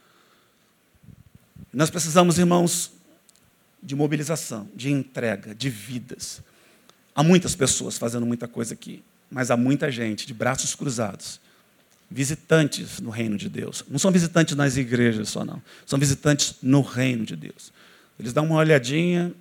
Nós 1.74 1.90
precisamos, 1.90 2.38
irmãos, 2.38 2.92
de 3.82 3.96
mobilização, 3.96 4.70
de 4.74 4.92
entrega, 4.92 5.54
de 5.54 5.70
vidas. 5.70 6.42
Há 7.14 7.22
muitas 7.24 7.56
pessoas 7.56 7.98
fazendo 7.98 8.26
muita 8.26 8.48
coisa 8.48 8.74
aqui 8.74 9.04
mas 9.34 9.50
há 9.50 9.58
muita 9.58 9.92
gente 9.92 10.28
de 10.28 10.34
braços 10.34 10.76
cruzados, 10.76 11.42
visitantes 12.10 13.00
no 13.00 13.10
reino 13.10 13.36
de 13.36 13.50
Deus. 13.50 13.84
Não 13.90 13.98
são 13.98 14.12
visitantes 14.12 14.56
nas 14.56 14.78
igrejas 14.78 15.30
só, 15.30 15.44
não. 15.44 15.60
São 15.88 15.98
visitantes 15.98 16.56
no 16.62 16.82
reino 16.82 17.26
de 17.26 17.36
Deus. 17.36 17.74
Eles 18.20 18.32
dão 18.32 18.46
uma 18.46 18.58
olhadinha, 18.58 19.34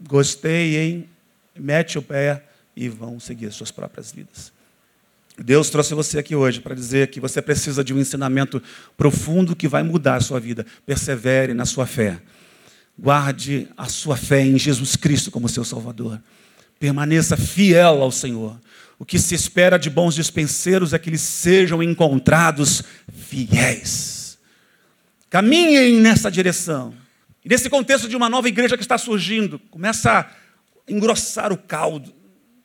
gostei, 0.00 0.78
hein? 0.78 1.08
Mete 1.54 1.98
o 1.98 2.02
pé 2.02 2.42
e 2.76 2.88
vão 2.88 3.20
seguir 3.20 3.46
as 3.46 3.54
suas 3.54 3.70
próprias 3.70 4.12
vidas. 4.12 4.52
Deus 5.36 5.68
trouxe 5.68 5.94
você 5.94 6.18
aqui 6.18 6.34
hoje 6.36 6.60
para 6.60 6.74
dizer 6.74 7.08
que 7.08 7.18
você 7.18 7.42
precisa 7.42 7.82
de 7.82 7.92
um 7.92 7.98
ensinamento 7.98 8.62
profundo 8.96 9.56
que 9.56 9.66
vai 9.66 9.82
mudar 9.82 10.16
a 10.16 10.20
sua 10.20 10.38
vida. 10.38 10.64
Persevere 10.86 11.52
na 11.54 11.64
sua 11.64 11.86
fé. 11.86 12.20
Guarde 12.96 13.68
a 13.76 13.86
sua 13.86 14.16
fé 14.16 14.42
em 14.42 14.56
Jesus 14.56 14.94
Cristo 14.94 15.32
como 15.32 15.48
seu 15.48 15.64
Salvador. 15.64 16.20
Permaneça 16.78 17.36
fiel 17.36 18.00
ao 18.00 18.12
Senhor. 18.12 18.60
O 18.96 19.04
que 19.04 19.18
se 19.18 19.34
espera 19.34 19.76
de 19.76 19.90
bons 19.90 20.14
dispenseiros 20.14 20.92
é 20.92 20.98
que 20.98 21.10
eles 21.10 21.20
sejam 21.20 21.82
encontrados 21.82 22.82
fiéis. 23.12 24.38
Caminhem 25.28 26.00
nessa 26.00 26.30
direção. 26.30 26.94
E 27.44 27.48
nesse 27.48 27.68
contexto 27.68 28.08
de 28.08 28.16
uma 28.16 28.28
nova 28.28 28.48
igreja 28.48 28.76
que 28.76 28.84
está 28.84 28.96
surgindo, 28.96 29.58
começa 29.70 30.20
a 30.20 30.26
engrossar 30.88 31.52
o 31.52 31.58
caldo. 31.58 32.14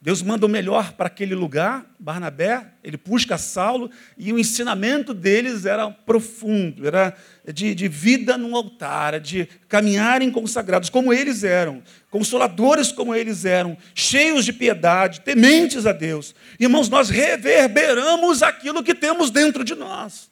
Deus 0.02 0.22
manda 0.22 0.46
o 0.46 0.50
melhor 0.50 0.94
para 0.94 1.08
aquele 1.08 1.36
lugar, 1.36 1.86
Barnabé, 2.00 2.68
ele 2.82 2.96
busca 2.96 3.38
Saulo, 3.38 3.92
e 4.18 4.32
o 4.32 4.40
ensinamento 4.40 5.14
deles 5.14 5.66
era 5.66 5.92
profundo, 5.92 6.88
era 6.88 7.14
de, 7.54 7.76
de 7.76 7.90
vida 7.90 8.38
no 8.38 8.56
altar, 8.56 9.20
de 9.20 9.46
caminharem 9.68 10.32
consagrados, 10.32 10.90
como 10.90 11.12
eles 11.12 11.44
eram, 11.44 11.84
consoladores 12.10 12.94
como 12.94 13.14
eles 13.14 13.44
eram, 13.44 13.78
cheios 13.94 14.46
de 14.46 14.54
piedade, 14.54 15.20
tementes 15.20 15.86
a 15.86 15.92
Deus. 15.92 16.34
Irmãos, 16.58 16.88
nós 16.88 17.10
reverberamos 17.10 18.42
aquilo 18.42 18.82
que 18.82 18.96
temos 18.96 19.30
dentro 19.30 19.66
de 19.66 19.76
nós, 19.76 20.32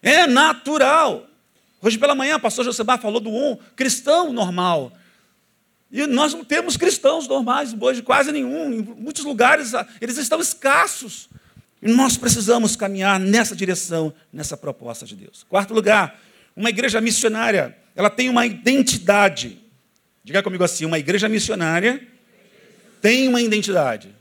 é 0.00 0.28
natural. 0.28 1.26
Hoje 1.82 1.98
pela 1.98 2.14
manhã, 2.14 2.36
o 2.36 2.40
pastor 2.40 2.64
Josemar 2.64 3.00
falou 3.00 3.20
do 3.20 3.30
um 3.30 3.58
cristão 3.74 4.32
normal. 4.32 4.92
E 5.90 6.06
nós 6.06 6.34
não 6.34 6.44
temos 6.44 6.76
cristãos 6.76 7.26
normais 7.26 7.74
hoje, 7.78 8.02
quase 8.02 8.30
nenhum. 8.30 8.72
Em 8.72 8.82
muitos 8.82 9.24
lugares 9.24 9.74
ah, 9.74 9.86
eles 10.00 10.18
estão 10.18 10.40
escassos. 10.40 11.28
E 11.80 11.90
nós 11.90 12.16
precisamos 12.16 12.76
caminhar 12.76 13.18
nessa 13.18 13.56
direção, 13.56 14.12
nessa 14.32 14.56
proposta 14.56 15.06
de 15.06 15.16
Deus. 15.16 15.44
Quarto 15.48 15.72
lugar, 15.72 16.20
uma 16.54 16.68
igreja 16.68 17.00
missionária, 17.00 17.76
ela 17.96 18.10
tem 18.10 18.28
uma 18.28 18.44
identidade. 18.44 19.58
Diga 20.22 20.42
comigo 20.42 20.64
assim: 20.64 20.84
uma 20.84 20.98
igreja 20.98 21.28
missionária 21.28 22.06
tem 23.00 23.28
uma 23.28 23.40
identidade. 23.40 24.14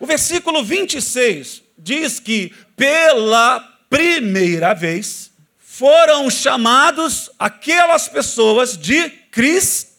O 0.00 0.06
versículo 0.06 0.64
26 0.64 1.62
diz 1.78 2.18
que 2.18 2.52
pela 2.74 3.60
primeira 3.88 4.74
vez 4.74 5.30
foram 5.58 6.28
chamados 6.28 7.30
aquelas 7.38 8.08
pessoas 8.08 8.76
de 8.76 9.08
cristãos. 9.30 9.91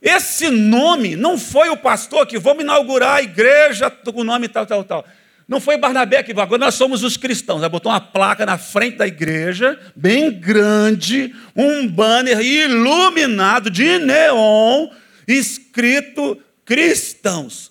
Esse 0.00 0.50
nome 0.50 1.16
não 1.16 1.38
foi 1.38 1.68
o 1.68 1.76
pastor 1.76 2.26
que 2.26 2.38
vamos 2.38 2.62
inaugurar 2.62 3.16
a 3.16 3.22
igreja 3.22 3.90
com 3.90 4.20
o 4.20 4.24
nome 4.24 4.48
tal, 4.48 4.66
tal, 4.66 4.84
tal. 4.84 5.04
Não 5.48 5.60
foi 5.60 5.78
Barnabé 5.78 6.22
que 6.22 6.32
agora 6.32 6.58
nós 6.58 6.74
somos 6.74 7.04
os 7.04 7.16
cristãos. 7.16 7.62
Aí 7.62 7.68
botou 7.68 7.92
uma 7.92 8.00
placa 8.00 8.44
na 8.44 8.58
frente 8.58 8.96
da 8.96 9.06
igreja, 9.06 9.78
bem 9.94 10.30
grande, 10.30 11.34
um 11.54 11.86
banner 11.86 12.40
iluminado 12.40 13.70
de 13.70 13.98
neon, 13.98 14.88
escrito 15.26 16.40
cristãos. 16.64 17.70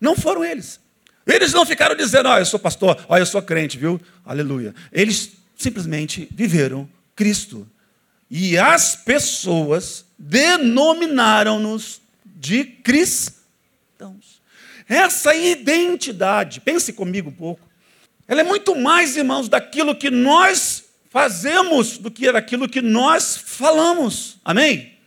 Não 0.00 0.14
foram 0.14 0.44
eles. 0.44 0.80
Eles 1.26 1.52
não 1.52 1.66
ficaram 1.66 1.94
dizendo, 1.96 2.28
ó, 2.28 2.36
oh, 2.36 2.38
eu 2.38 2.46
sou 2.46 2.58
pastor, 2.58 3.04
oh, 3.08 3.16
eu 3.16 3.26
sou 3.26 3.42
crente, 3.42 3.76
viu? 3.76 4.00
Aleluia. 4.24 4.74
Eles 4.92 5.32
simplesmente 5.56 6.28
viveram 6.30 6.88
Cristo. 7.14 7.68
E 8.30 8.58
as 8.58 8.94
pessoas 8.94 10.04
denominaram-nos 10.18 12.00
de 12.24 12.64
cristãos. 12.64 14.40
Essa 14.88 15.34
identidade, 15.34 16.60
pense 16.60 16.92
comigo 16.92 17.30
um 17.30 17.34
pouco, 17.34 17.68
ela 18.26 18.40
é 18.40 18.44
muito 18.44 18.76
mais, 18.76 19.16
irmãos, 19.16 19.48
daquilo 19.48 19.94
que 19.96 20.10
nós 20.10 20.84
fazemos 21.08 21.98
do 21.98 22.10
que 22.10 22.30
daquilo 22.30 22.68
que 22.68 22.82
nós 22.82 23.36
falamos. 23.36 24.38
Amém? 24.44 24.98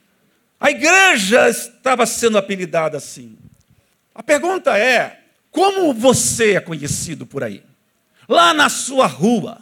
A 0.60 0.72
igreja 0.72 1.50
estava 1.50 2.06
sendo 2.06 2.38
apelidada 2.38 2.98
assim. 2.98 3.38
A 4.14 4.22
pergunta 4.22 4.78
é: 4.78 5.22
como 5.50 5.94
você 5.94 6.56
é 6.56 6.60
conhecido 6.60 7.26
por 7.26 7.44
aí? 7.44 7.64
Lá 8.28 8.54
na 8.54 8.70
sua 8.70 9.08
rua, 9.08 9.62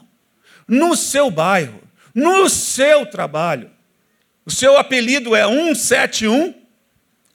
no 0.68 0.96
seu 0.96 1.32
bairro, 1.32 1.82
no 2.20 2.50
seu 2.50 3.06
trabalho. 3.06 3.72
O 4.46 4.52
seu 4.52 4.78
apelido 4.78 5.36
é 5.36 5.48
171? 5.48 6.54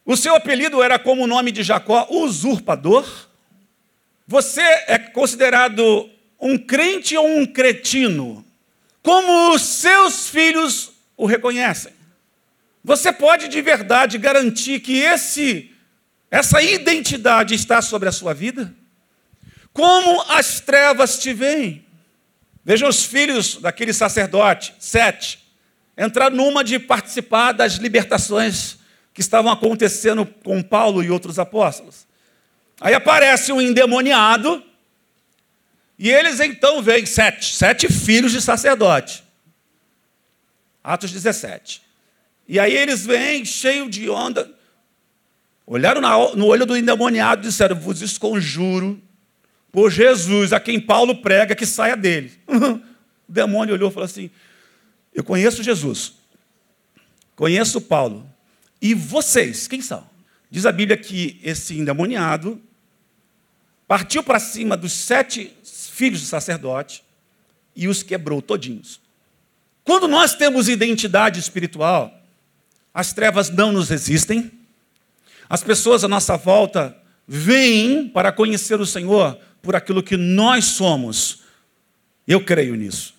O 0.04 0.16
seu 0.16 0.34
apelido 0.34 0.82
era 0.82 0.98
como 0.98 1.22
o 1.22 1.26
nome 1.26 1.50
de 1.50 1.62
Jacó, 1.62 2.06
usurpador. 2.10 3.06
Você 4.26 4.60
é 4.60 4.98
considerado 4.98 6.10
um 6.40 6.58
crente 6.58 7.16
ou 7.16 7.26
um 7.26 7.46
cretino? 7.46 8.44
Como 9.02 9.54
os 9.54 9.62
seus 9.62 10.28
filhos 10.28 10.92
o 11.16 11.26
reconhecem? 11.26 11.92
Você 12.82 13.12
pode 13.12 13.48
de 13.48 13.62
verdade 13.62 14.18
garantir 14.18 14.80
que 14.80 14.98
esse 14.98 15.70
essa 16.30 16.60
identidade 16.60 17.54
está 17.54 17.80
sobre 17.80 18.08
a 18.08 18.12
sua 18.12 18.34
vida? 18.34 18.74
Como 19.72 20.22
as 20.28 20.60
trevas 20.60 21.18
te 21.18 21.32
veem? 21.32 21.83
Vejam 22.64 22.88
os 22.88 23.04
filhos 23.04 23.56
daquele 23.56 23.92
sacerdote, 23.92 24.74
sete, 24.78 25.38
entraram 25.98 26.34
numa 26.34 26.64
de 26.64 26.78
participar 26.78 27.52
das 27.52 27.74
libertações 27.74 28.78
que 29.12 29.20
estavam 29.20 29.52
acontecendo 29.52 30.24
com 30.26 30.62
Paulo 30.62 31.02
e 31.02 31.10
outros 31.10 31.38
apóstolos. 31.38 32.06
Aí 32.80 32.94
aparece 32.94 33.52
um 33.52 33.60
endemoniado, 33.60 34.62
e 35.98 36.10
eles 36.10 36.40
então 36.40 36.82
veem 36.82 37.06
sete, 37.06 37.54
sete 37.54 37.88
filhos 37.92 38.32
de 38.32 38.40
sacerdote. 38.40 39.22
Atos 40.82 41.12
17. 41.12 41.82
E 42.48 42.58
aí 42.58 42.74
eles 42.74 43.06
vêm 43.06 43.44
cheio 43.44 43.88
de 43.88 44.10
onda, 44.10 44.50
olharam 45.66 46.00
no 46.34 46.46
olho 46.46 46.66
do 46.66 46.76
endemoniado 46.76 47.42
e 47.42 47.48
disseram: 47.48 47.76
Vos 47.76 48.02
esconjuro 48.02 49.00
por 49.74 49.90
Jesus, 49.90 50.52
a 50.52 50.60
quem 50.60 50.78
Paulo 50.78 51.16
prega, 51.16 51.52
que 51.52 51.66
saia 51.66 51.96
dele. 51.96 52.30
o 52.46 53.32
demônio 53.32 53.74
olhou 53.74 53.90
e 53.90 53.92
falou 53.92 54.04
assim: 54.04 54.30
Eu 55.12 55.24
conheço 55.24 55.64
Jesus, 55.64 56.12
conheço 57.34 57.80
Paulo, 57.80 58.24
e 58.80 58.94
vocês, 58.94 59.66
quem 59.66 59.82
são? 59.82 60.08
Diz 60.48 60.64
a 60.64 60.70
Bíblia 60.70 60.96
que 60.96 61.40
esse 61.42 61.76
endemoniado 61.76 62.62
partiu 63.88 64.22
para 64.22 64.38
cima 64.38 64.76
dos 64.76 64.92
sete 64.92 65.52
filhos 65.64 66.20
do 66.20 66.26
sacerdote 66.28 67.02
e 67.74 67.88
os 67.88 68.00
quebrou 68.00 68.40
todinhos. 68.40 69.00
Quando 69.82 70.06
nós 70.06 70.36
temos 70.36 70.68
identidade 70.68 71.40
espiritual, 71.40 72.16
as 72.94 73.12
trevas 73.12 73.50
não 73.50 73.72
nos 73.72 73.88
resistem, 73.88 74.52
as 75.50 75.64
pessoas 75.64 76.04
à 76.04 76.08
nossa 76.08 76.36
volta 76.36 76.96
vêm 77.26 78.08
para 78.08 78.32
conhecer 78.32 78.80
o 78.80 78.86
Senhor 78.86 79.38
por 79.62 79.74
aquilo 79.74 80.02
que 80.02 80.16
nós 80.16 80.66
somos. 80.66 81.42
Eu 82.26 82.44
creio 82.44 82.74
nisso. 82.74 83.14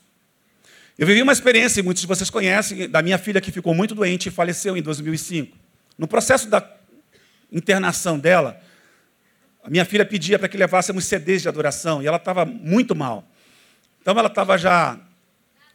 Eu 0.98 1.06
vivi 1.06 1.22
uma 1.22 1.34
experiência, 1.34 1.84
muitos 1.84 2.02
de 2.02 2.08
vocês 2.08 2.30
conhecem, 2.30 2.90
da 2.90 3.02
minha 3.02 3.18
filha 3.18 3.42
que 3.42 3.52
ficou 3.52 3.74
muito 3.74 3.94
doente 3.94 4.30
e 4.30 4.32
faleceu 4.32 4.78
em 4.78 4.82
2005. 4.82 5.58
No 5.98 6.08
processo 6.08 6.50
da 6.50 6.66
internação 7.52 8.18
dela, 8.18 8.62
a 9.64 9.70
minha 9.70 9.84
filha 9.84 10.06
pedia 10.06 10.40
para 10.40 10.48
que 10.48 10.56
levássemos 10.56 11.06
CDs 11.06 11.42
de 11.42 11.50
adoração 11.50 12.02
e 12.02 12.08
ela 12.08 12.18
estava 12.18 12.46
muito 12.46 12.96
mal. 12.96 13.28
Então 14.02 14.18
ela 14.18 14.28
estava 14.28 14.58
já 14.58 15.00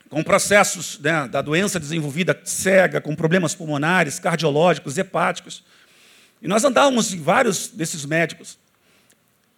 com 0.08 0.22
processos 0.22 0.98
né, 1.00 1.28
da 1.28 1.42
doença 1.42 1.78
desenvolvida, 1.78 2.38
cega, 2.44 3.00
com 3.00 3.14
problemas 3.14 3.54
pulmonares, 3.54 4.18
cardiológicos, 4.18 4.96
hepáticos. 4.96 5.62
E 6.41 6.49
nós 6.49 6.64
andávamos 6.64 7.12
em 7.12 7.20
vários 7.20 7.68
desses 7.68 8.05
médicos. 8.05 8.59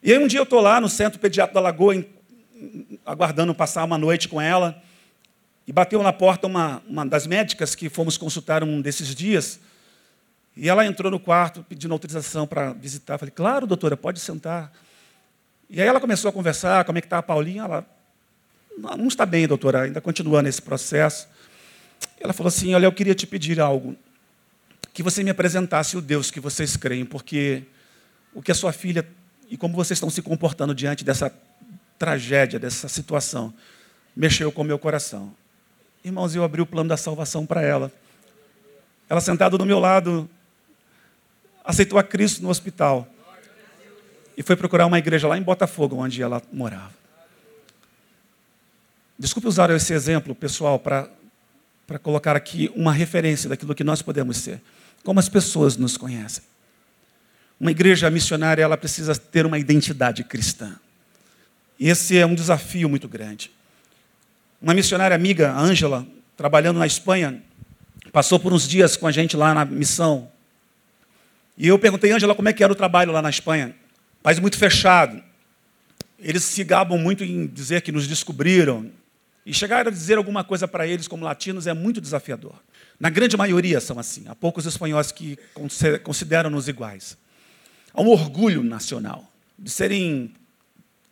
E 0.03 0.12
aí 0.12 0.18
um 0.18 0.26
dia 0.26 0.41
eu 0.41 0.45
estou 0.45 0.61
lá 0.61 0.80
no 0.80 0.89
centro 0.89 1.20
pediátrico 1.20 1.55
da 1.55 1.61
Lagoa, 1.61 1.95
em, 1.95 2.09
aguardando 3.07 3.55
passar 3.55 3.85
uma 3.85 3.97
noite 3.97 4.28
com 4.28 4.41
ela. 4.41 4.83
E 5.66 5.72
bateu 5.72 6.03
na 6.03 6.12
porta 6.12 6.47
uma, 6.47 6.83
uma 6.89 7.07
das 7.07 7.26
médicas 7.26 7.74
que 7.74 7.89
fomos 7.89 8.18
consultar 8.18 8.64
um 8.64 8.80
desses 8.80 9.14
dias. 9.14 9.61
E 10.57 10.68
ela 10.68 10.85
entrou 10.85 11.11
no 11.11 11.20
quarto 11.20 11.64
pedindo 11.68 11.93
autorização 11.93 12.47
para 12.47 12.72
visitar. 12.72 13.14
Eu 13.14 13.18
falei, 13.20 13.33
claro, 13.35 13.66
doutora, 13.66 13.97
pode 13.97 14.18
sentar. 14.18 14.72
E 15.70 15.80
aí 15.80 15.87
ela 15.87 16.01
começou 16.01 16.28
a 16.28 16.33
conversar, 16.33 16.85
como 16.85 16.99
é 16.99 17.01
que 17.01 17.07
está 17.07 17.18
a 17.18 17.22
Paulinha? 17.22 17.62
Ela, 17.62 17.87
não 18.99 19.07
está 19.07 19.24
bem, 19.24 19.47
doutora, 19.47 19.83
ainda 19.83 20.01
continua 20.01 20.43
nesse 20.43 20.61
processo. 20.61 21.28
Ela 22.20 22.33
falou 22.33 22.49
assim, 22.49 22.74
olha, 22.74 22.87
eu 22.87 22.93
queria 22.93 23.14
te 23.14 23.26
pedir 23.26 23.61
algo. 23.61 23.97
Que 24.93 25.03
você 25.03 25.22
me 25.22 25.30
apresentasse 25.30 25.97
o 25.97 26.01
Deus 26.01 26.30
que 26.30 26.40
vocês 26.40 26.76
creem, 26.76 27.05
porque 27.05 27.64
o 28.34 28.43
que 28.43 28.53
a 28.53 28.55
sua 28.55 28.72
filha 28.72 29.07
e 29.49 29.57
como 29.57 29.74
vocês 29.74 29.97
estão 29.97 30.09
se 30.09 30.22
comportando 30.22 30.74
diante 30.74 31.05
dessa 31.05 31.32
tragédia, 31.99 32.59
dessa 32.59 32.88
situação, 32.88 33.53
mexeu 34.16 34.51
com 34.51 34.62
o 34.62 34.64
meu 34.64 34.78
coração. 34.78 35.34
Irmãos, 36.03 36.34
eu 36.34 36.43
abri 36.43 36.61
o 36.62 36.66
plano 36.66 36.88
da 36.88 36.97
salvação 36.97 37.45
para 37.45 37.62
ela. 37.62 37.93
Ela 39.09 39.20
sentada 39.20 39.59
do 39.59 39.66
meu 39.66 39.78
lado, 39.78 40.28
aceitou 41.64 41.99
a 41.99 42.03
Cristo 42.03 42.43
no 42.43 42.49
hospital. 42.49 43.07
E 44.36 44.43
foi 44.43 44.57
procurar 44.57 44.86
uma 44.86 44.99
igreja 44.99 45.28
lá 45.28 45.36
em 45.36 45.43
Botafogo, 45.43 45.97
onde 45.97 46.22
ela 46.22 46.43
morava. 46.51 46.95
Desculpe 49.18 49.47
usar 49.47 49.68
esse 49.70 49.93
exemplo, 49.93 50.34
pessoal, 50.34 50.78
para 50.78 51.11
colocar 52.03 52.34
aqui 52.34 52.72
uma 52.74 52.93
referência 52.93 53.49
daquilo 53.49 53.74
que 53.74 53.84
nós 53.84 54.01
podemos 54.01 54.38
ser. 54.38 54.61
Como 55.05 55.18
as 55.18 55.28
pessoas 55.28 55.76
nos 55.76 55.96
conhecem. 55.96 56.42
Uma 57.59 57.70
igreja 57.70 58.11
missionária, 58.11 58.62
ela 58.62 58.76
precisa 58.76 59.14
ter 59.14 59.46
uma 59.46 59.59
identidade 59.59 60.24
cristã. 60.24 60.76
Esse 61.78 62.18
é 62.18 62.26
um 62.26 62.34
desafio 62.34 62.88
muito 62.88 63.09
grande. 63.09 63.50
Uma 64.61 64.74
missionária 64.74 65.14
amiga, 65.14 65.53
Ângela, 65.53 66.07
trabalhando 66.36 66.78
na 66.78 66.86
Espanha, 66.86 67.42
passou 68.12 68.38
por 68.38 68.53
uns 68.53 68.68
dias 68.68 68.96
com 68.96 69.07
a 69.07 69.12
gente 69.12 69.36
lá 69.36 69.53
na 69.55 69.64
missão. 69.64 70.30
E 71.57 71.68
eu 71.68 71.78
perguntei, 71.78 72.12
Ângela, 72.12 72.34
como 72.34 72.48
é 72.48 72.53
que 72.53 72.62
era 72.62 72.72
o 72.72 72.76
trabalho 72.76 73.12
lá 73.12 73.20
na 73.20 73.30
Espanha? 73.30 73.74
País 74.22 74.38
muito 74.38 74.57
fechado. 74.57 75.22
Eles 76.18 76.44
se 76.44 76.62
gabam 76.62 76.98
muito 76.98 77.24
em 77.24 77.46
dizer 77.46 77.82
que 77.82 77.90
nos 77.90 78.07
descobriram. 78.07 78.90
E 79.44 79.53
chegar 79.53 79.86
a 79.86 79.90
dizer 79.90 80.18
alguma 80.18 80.44
coisa 80.44 80.68
para 80.68 80.86
eles 80.86 81.09
como 81.09 81.24
latinos 81.24 81.66
é 81.66 81.74
muito 81.74 82.00
desafiador. 82.00 82.55
Na 83.03 83.11
grande 83.11 83.36
maioria 83.36 83.80
são 83.80 83.98
assim. 83.98 84.22
Há 84.28 84.34
poucos 84.36 84.64
espanhóis 84.64 85.11
que 85.11 85.36
consideram-nos 86.05 86.68
iguais. 86.68 87.18
Há 87.92 88.00
um 88.00 88.07
orgulho 88.07 88.62
nacional 88.62 89.28
de 89.59 89.68
serem 89.70 90.32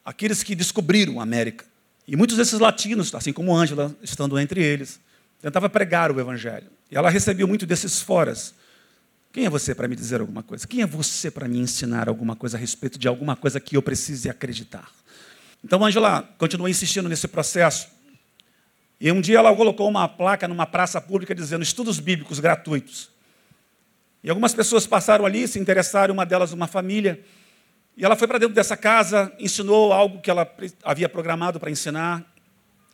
aqueles 0.04 0.44
que 0.44 0.54
descobriram 0.54 1.18
a 1.18 1.24
América. 1.24 1.64
E 2.06 2.14
muitos 2.14 2.36
desses 2.36 2.60
latinos, 2.60 3.12
assim 3.12 3.32
como 3.32 3.52
Ângela, 3.52 3.92
estando 4.04 4.38
entre 4.38 4.62
eles, 4.62 5.00
tentava 5.42 5.68
pregar 5.68 6.12
o 6.12 6.20
evangelho. 6.20 6.68
E 6.88 6.96
ela 6.96 7.10
recebeu 7.10 7.48
muito 7.48 7.66
desses 7.66 8.00
foras. 8.00 8.54
Quem 9.32 9.46
é 9.46 9.50
você 9.50 9.74
para 9.74 9.88
me 9.88 9.96
dizer 9.96 10.20
alguma 10.20 10.44
coisa? 10.44 10.68
Quem 10.68 10.82
é 10.82 10.86
você 10.86 11.28
para 11.28 11.48
me 11.48 11.58
ensinar 11.58 12.08
alguma 12.08 12.36
coisa 12.36 12.56
a 12.56 12.60
respeito 12.60 13.00
de 13.00 13.08
alguma 13.08 13.34
coisa 13.34 13.58
que 13.58 13.76
eu 13.76 13.82
precise 13.82 14.30
acreditar? 14.30 14.88
Então, 15.64 15.84
Ângela 15.84 16.22
continua 16.38 16.70
insistindo 16.70 17.08
nesse 17.08 17.26
processo. 17.26 17.88
E 19.00 19.10
um 19.10 19.20
dia 19.20 19.38
ela 19.38 19.54
colocou 19.56 19.88
uma 19.88 20.06
placa 20.06 20.46
numa 20.46 20.66
praça 20.66 21.00
pública 21.00 21.34
dizendo 21.34 21.62
estudos 21.62 21.98
bíblicos 21.98 22.38
gratuitos. 22.38 23.10
E 24.22 24.28
algumas 24.28 24.52
pessoas 24.52 24.86
passaram 24.86 25.24
ali, 25.24 25.48
se 25.48 25.58
interessaram, 25.58 26.12
uma 26.12 26.26
delas 26.26 26.52
uma 26.52 26.66
família. 26.66 27.18
E 27.96 28.04
ela 28.04 28.14
foi 28.14 28.28
para 28.28 28.38
dentro 28.38 28.54
dessa 28.54 28.76
casa, 28.76 29.32
ensinou 29.38 29.92
algo 29.92 30.20
que 30.20 30.30
ela 30.30 30.46
havia 30.84 31.08
programado 31.08 31.58
para 31.58 31.70
ensinar. 31.70 32.22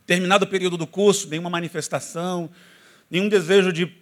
Terminado 0.07 0.45
o 0.45 0.49
período 0.49 0.77
do 0.77 0.87
curso, 0.87 1.29
nenhuma 1.29 1.51
manifestação, 1.51 2.49
nenhum 3.11 3.29
desejo 3.29 3.73
de 3.73 3.93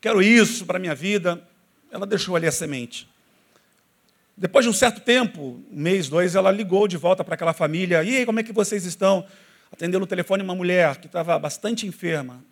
quero 0.00 0.22
isso 0.22 0.64
para 0.64 0.78
a 0.78 0.80
minha 0.80 0.94
vida. 0.94 1.46
Ela 1.92 2.06
deixou 2.06 2.34
ali 2.36 2.46
a 2.46 2.52
semente. 2.52 3.06
Depois 4.34 4.64
de 4.64 4.70
um 4.70 4.72
certo 4.72 5.02
tempo, 5.02 5.62
um 5.70 5.78
mês, 5.78 6.08
dois, 6.08 6.34
ela 6.34 6.50
ligou 6.50 6.88
de 6.88 6.96
volta 6.96 7.22
para 7.22 7.34
aquela 7.34 7.52
família. 7.52 8.02
E 8.02 8.16
aí, 8.16 8.24
como 8.24 8.40
é 8.40 8.42
que 8.42 8.54
vocês 8.54 8.86
estão? 8.86 9.26
Atendeu 9.72 10.00
no 10.00 10.06
telefone 10.06 10.42
uma 10.42 10.54
mulher 10.54 10.96
que 10.96 11.06
estava 11.06 11.38
bastante 11.38 11.86
enferma. 11.86 12.42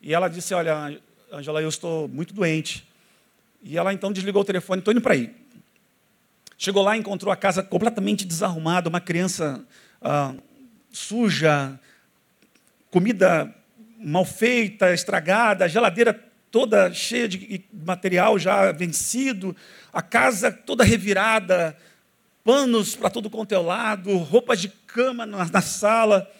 E 0.00 0.14
ela 0.14 0.28
disse: 0.28 0.54
Olha, 0.54 1.00
Angela, 1.30 1.62
eu 1.62 1.68
estou 1.68 2.08
muito 2.08 2.34
doente. 2.34 2.86
E 3.62 3.78
ela 3.78 3.92
então 3.92 4.12
desligou 4.12 4.42
o 4.42 4.44
telefone, 4.44 4.80
estou 4.80 4.92
indo 4.92 5.00
para 5.00 5.14
aí. 5.14 5.34
Chegou 6.58 6.82
lá, 6.82 6.96
encontrou 6.96 7.32
a 7.32 7.36
casa 7.36 7.62
completamente 7.62 8.24
desarrumada, 8.24 8.88
uma 8.88 9.00
criança 9.00 9.64
ah, 10.00 10.34
suja, 10.90 11.78
comida 12.90 13.52
mal 13.98 14.24
feita, 14.24 14.92
estragada, 14.92 15.64
a 15.64 15.68
geladeira 15.68 16.12
toda 16.50 16.92
cheia 16.92 17.26
de 17.26 17.64
material 17.72 18.38
já 18.38 18.70
vencido, 18.72 19.56
a 19.92 20.02
casa 20.02 20.52
toda 20.52 20.84
revirada, 20.84 21.76
panos 22.44 22.94
para 22.94 23.08
todo 23.08 23.30
quanto 23.30 23.54
é 23.54 23.58
lado, 23.58 24.16
roupas 24.18 24.60
de 24.60 24.68
cama 24.68 25.24
na, 25.24 25.44
na 25.46 25.62
sala. 25.62 26.30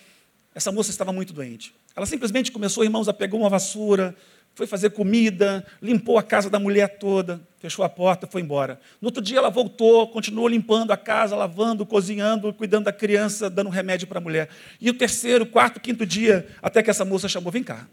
Essa 0.55 0.71
moça 0.71 0.91
estava 0.91 1.13
muito 1.13 1.33
doente. 1.33 1.75
Ela 1.97 2.07
simplesmente 2.07 2.53
começou, 2.53 2.85
irmãos, 2.85 3.09
a 3.09 3.13
pegar 3.13 3.37
uma 3.37 3.49
vassoura, 3.49 4.15
foi 4.55 4.67
fazer 4.67 4.91
comida, 4.91 5.65
limpou 5.81 6.19
a 6.19 6.23
casa 6.23 6.51
da 6.51 6.59
mulher 6.59 6.99
toda, 6.99 7.41
fechou 7.59 7.85
a 7.85 7.89
porta, 7.89 8.27
foi 8.27 8.43
embora. 8.43 8.79
No 9.01 9.09
outro 9.09 9.23
dia 9.23 9.39
ela 9.39 9.49
voltou, 9.49 10.09
continuou 10.09 10.47
limpando 10.47 10.91
a 10.91 10.97
casa, 10.97 11.35
lavando, 11.35 11.87
cozinhando, 11.87 12.53
cuidando 12.53 12.85
da 12.85 12.93
criança, 12.93 13.49
dando 13.49 13.71
remédio 13.71 14.07
para 14.07 14.19
a 14.19 14.21
mulher. 14.21 14.51
E 14.81 14.91
o 14.91 14.95
terceiro, 14.95 15.47
quarto, 15.47 15.81
quinto 15.81 16.05
dia, 16.05 16.47
até 16.61 16.83
que 16.83 16.91
essa 16.91 17.05
moça 17.05 17.29
chamou, 17.29 17.51
vem 17.51 17.63
cá. 17.63 17.89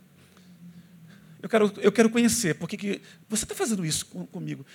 Eu 1.42 1.48
quero, 1.48 1.74
eu 1.78 1.92
quero 1.92 2.10
conhecer, 2.10 2.56
porque 2.56 2.76
que, 2.76 3.02
você 3.30 3.46
está 3.46 3.56
fazendo 3.56 3.86
isso 3.86 4.06
com, 4.08 4.26
comigo. 4.26 4.66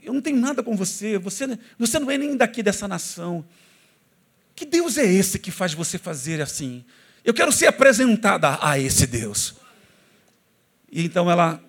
Eu 0.00 0.12
não 0.12 0.22
tenho 0.22 0.36
nada 0.36 0.62
com 0.62 0.76
você, 0.76 1.18
você, 1.18 1.58
você 1.76 1.98
não 1.98 2.08
é 2.08 2.16
nem 2.16 2.36
daqui 2.36 2.62
dessa 2.62 2.86
nação. 2.86 3.44
Que 4.54 4.64
Deus 4.64 4.96
é 4.96 5.04
esse 5.04 5.40
que 5.40 5.50
faz 5.50 5.74
você 5.74 5.98
fazer 5.98 6.40
assim? 6.40 6.84
Eu 7.24 7.34
quero 7.34 7.52
ser 7.52 7.66
apresentada 7.66 8.58
a 8.60 8.78
esse 8.78 9.06
Deus. 9.06 9.54
E 10.90 11.04
então 11.04 11.30
ela 11.30 11.62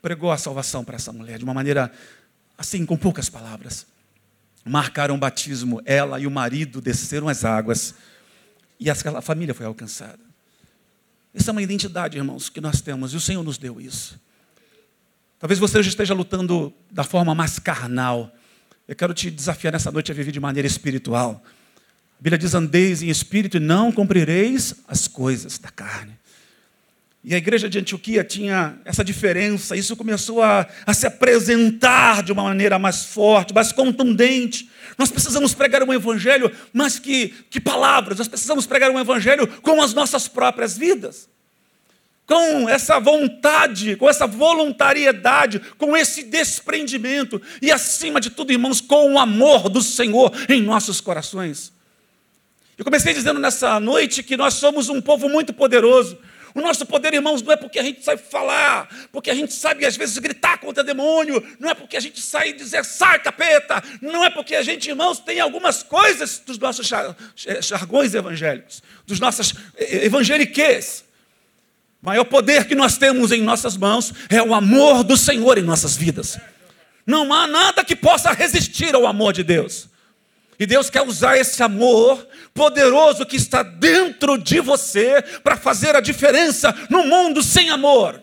pregou 0.00 0.30
a 0.30 0.38
salvação 0.38 0.84
para 0.84 0.96
essa 0.96 1.12
mulher 1.12 1.38
de 1.38 1.44
uma 1.44 1.54
maneira 1.54 1.90
assim, 2.56 2.84
com 2.86 2.96
poucas 2.96 3.28
palavras. 3.28 3.86
Marcaram 4.64 5.14
o 5.14 5.18
batismo, 5.18 5.82
ela 5.84 6.18
e 6.18 6.26
o 6.26 6.30
marido 6.30 6.80
desceram 6.80 7.28
as 7.28 7.44
águas 7.44 7.94
e 8.78 8.88
a 8.88 8.94
família 9.22 9.54
foi 9.54 9.66
alcançada. 9.66 10.20
Essa 11.34 11.50
é 11.50 11.52
uma 11.52 11.62
identidade, 11.62 12.16
irmãos, 12.16 12.48
que 12.48 12.60
nós 12.60 12.80
temos 12.80 13.12
e 13.12 13.16
o 13.16 13.20
Senhor 13.20 13.42
nos 13.42 13.58
deu 13.58 13.80
isso. 13.80 14.18
Talvez 15.38 15.58
você 15.58 15.78
hoje 15.78 15.88
esteja 15.88 16.14
lutando 16.14 16.72
da 16.90 17.04
forma 17.04 17.34
mais 17.34 17.58
carnal. 17.58 18.34
Eu 18.86 18.94
quero 18.94 19.12
te 19.12 19.30
desafiar 19.30 19.72
nessa 19.72 19.90
noite 19.90 20.10
a 20.10 20.14
viver 20.14 20.32
de 20.32 20.40
maneira 20.40 20.66
espiritual. 20.66 21.42
A 22.18 22.22
Bíblia 22.22 22.38
diz: 22.38 22.54
andeis 22.54 23.02
em 23.02 23.08
espírito 23.08 23.56
e 23.56 23.60
não 23.60 23.92
cumprireis 23.92 24.74
as 24.88 25.06
coisas 25.06 25.58
da 25.58 25.70
carne. 25.70 26.14
E 27.26 27.34
a 27.34 27.38
igreja 27.38 27.70
de 27.70 27.78
Antioquia 27.78 28.22
tinha 28.22 28.76
essa 28.84 29.02
diferença, 29.02 29.74
isso 29.74 29.96
começou 29.96 30.42
a, 30.42 30.68
a, 30.84 30.92
se 30.92 31.06
apresentar 31.06 32.22
de 32.22 32.30
uma 32.30 32.42
maneira 32.42 32.78
mais 32.78 33.06
forte, 33.06 33.54
mais 33.54 33.72
contundente. 33.72 34.68
Nós 34.98 35.10
precisamos 35.10 35.54
pregar 35.54 35.82
um 35.82 35.92
evangelho 35.92 36.52
mais 36.70 36.98
que, 36.98 37.28
que 37.48 37.58
palavras, 37.58 38.18
nós 38.18 38.28
precisamos 38.28 38.66
pregar 38.66 38.90
um 38.90 39.00
evangelho 39.00 39.46
com 39.62 39.80
as 39.80 39.94
nossas 39.94 40.28
próprias 40.28 40.76
vidas. 40.76 41.26
Com 42.26 42.68
essa 42.68 43.00
vontade, 43.00 43.96
com 43.96 44.08
essa 44.08 44.26
voluntariedade, 44.26 45.60
com 45.78 45.96
esse 45.96 46.24
desprendimento 46.24 47.40
e, 47.60 47.72
acima 47.72 48.20
de 48.20 48.28
tudo, 48.30 48.52
irmãos, 48.52 48.82
com 48.82 49.14
o 49.14 49.18
amor 49.18 49.70
do 49.70 49.80
Senhor 49.82 50.30
em 50.48 50.60
nossos 50.60 51.00
corações. 51.00 51.73
Eu 52.76 52.84
comecei 52.84 53.14
dizendo 53.14 53.38
nessa 53.38 53.78
noite 53.78 54.22
que 54.22 54.36
nós 54.36 54.54
somos 54.54 54.88
um 54.88 55.00
povo 55.00 55.28
muito 55.28 55.52
poderoso, 55.52 56.18
o 56.54 56.60
nosso 56.60 56.86
poder, 56.86 57.12
irmãos, 57.12 57.42
não 57.42 57.52
é 57.52 57.56
porque 57.56 57.80
a 57.80 57.82
gente 57.82 58.04
sabe 58.04 58.22
falar, 58.22 58.88
porque 59.10 59.28
a 59.28 59.34
gente 59.34 59.52
sabe 59.52 59.84
às 59.84 59.96
vezes 59.96 60.16
gritar 60.18 60.58
contra 60.58 60.84
demônio, 60.84 61.44
não 61.58 61.68
é 61.68 61.74
porque 61.74 61.96
a 61.96 62.00
gente 62.00 62.20
sai 62.20 62.52
dizer 62.52 62.84
sai 62.84 63.18
capeta, 63.18 63.82
não 64.00 64.24
é 64.24 64.30
porque 64.30 64.54
a 64.54 64.62
gente, 64.62 64.88
irmãos, 64.88 65.18
tem 65.18 65.40
algumas 65.40 65.82
coisas 65.82 66.38
dos 66.38 66.56
nossos 66.56 66.88
jargões 67.60 68.14
evangélicos, 68.14 68.84
dos 69.04 69.18
nossos 69.18 69.52
evangeliques. 69.76 71.04
O 72.00 72.06
maior 72.06 72.24
poder 72.24 72.66
que 72.66 72.74
nós 72.76 72.96
temos 72.96 73.32
em 73.32 73.42
nossas 73.42 73.76
mãos 73.76 74.12
é 74.28 74.40
o 74.40 74.54
amor 74.54 75.02
do 75.02 75.16
Senhor 75.16 75.58
em 75.58 75.62
nossas 75.62 75.96
vidas. 75.96 76.38
Não 77.04 77.32
há 77.32 77.48
nada 77.48 77.84
que 77.84 77.96
possa 77.96 78.32
resistir 78.32 78.94
ao 78.94 79.08
amor 79.08 79.32
de 79.32 79.42
Deus. 79.42 79.88
E 80.58 80.66
Deus 80.66 80.88
quer 80.88 81.02
usar 81.02 81.36
esse 81.36 81.60
amor 81.64 82.24
poderoso 82.54 83.26
que 83.26 83.36
está 83.36 83.64
dentro 83.64 84.38
de 84.38 84.60
você 84.60 85.20
para 85.42 85.56
fazer 85.56 85.96
a 85.96 86.00
diferença 86.00 86.72
no 86.88 87.04
mundo 87.04 87.42
sem 87.42 87.68
amor. 87.68 88.22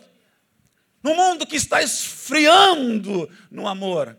No 1.02 1.14
mundo 1.14 1.46
que 1.46 1.56
está 1.56 1.82
esfriando 1.82 3.28
no 3.50 3.68
amor. 3.68 4.16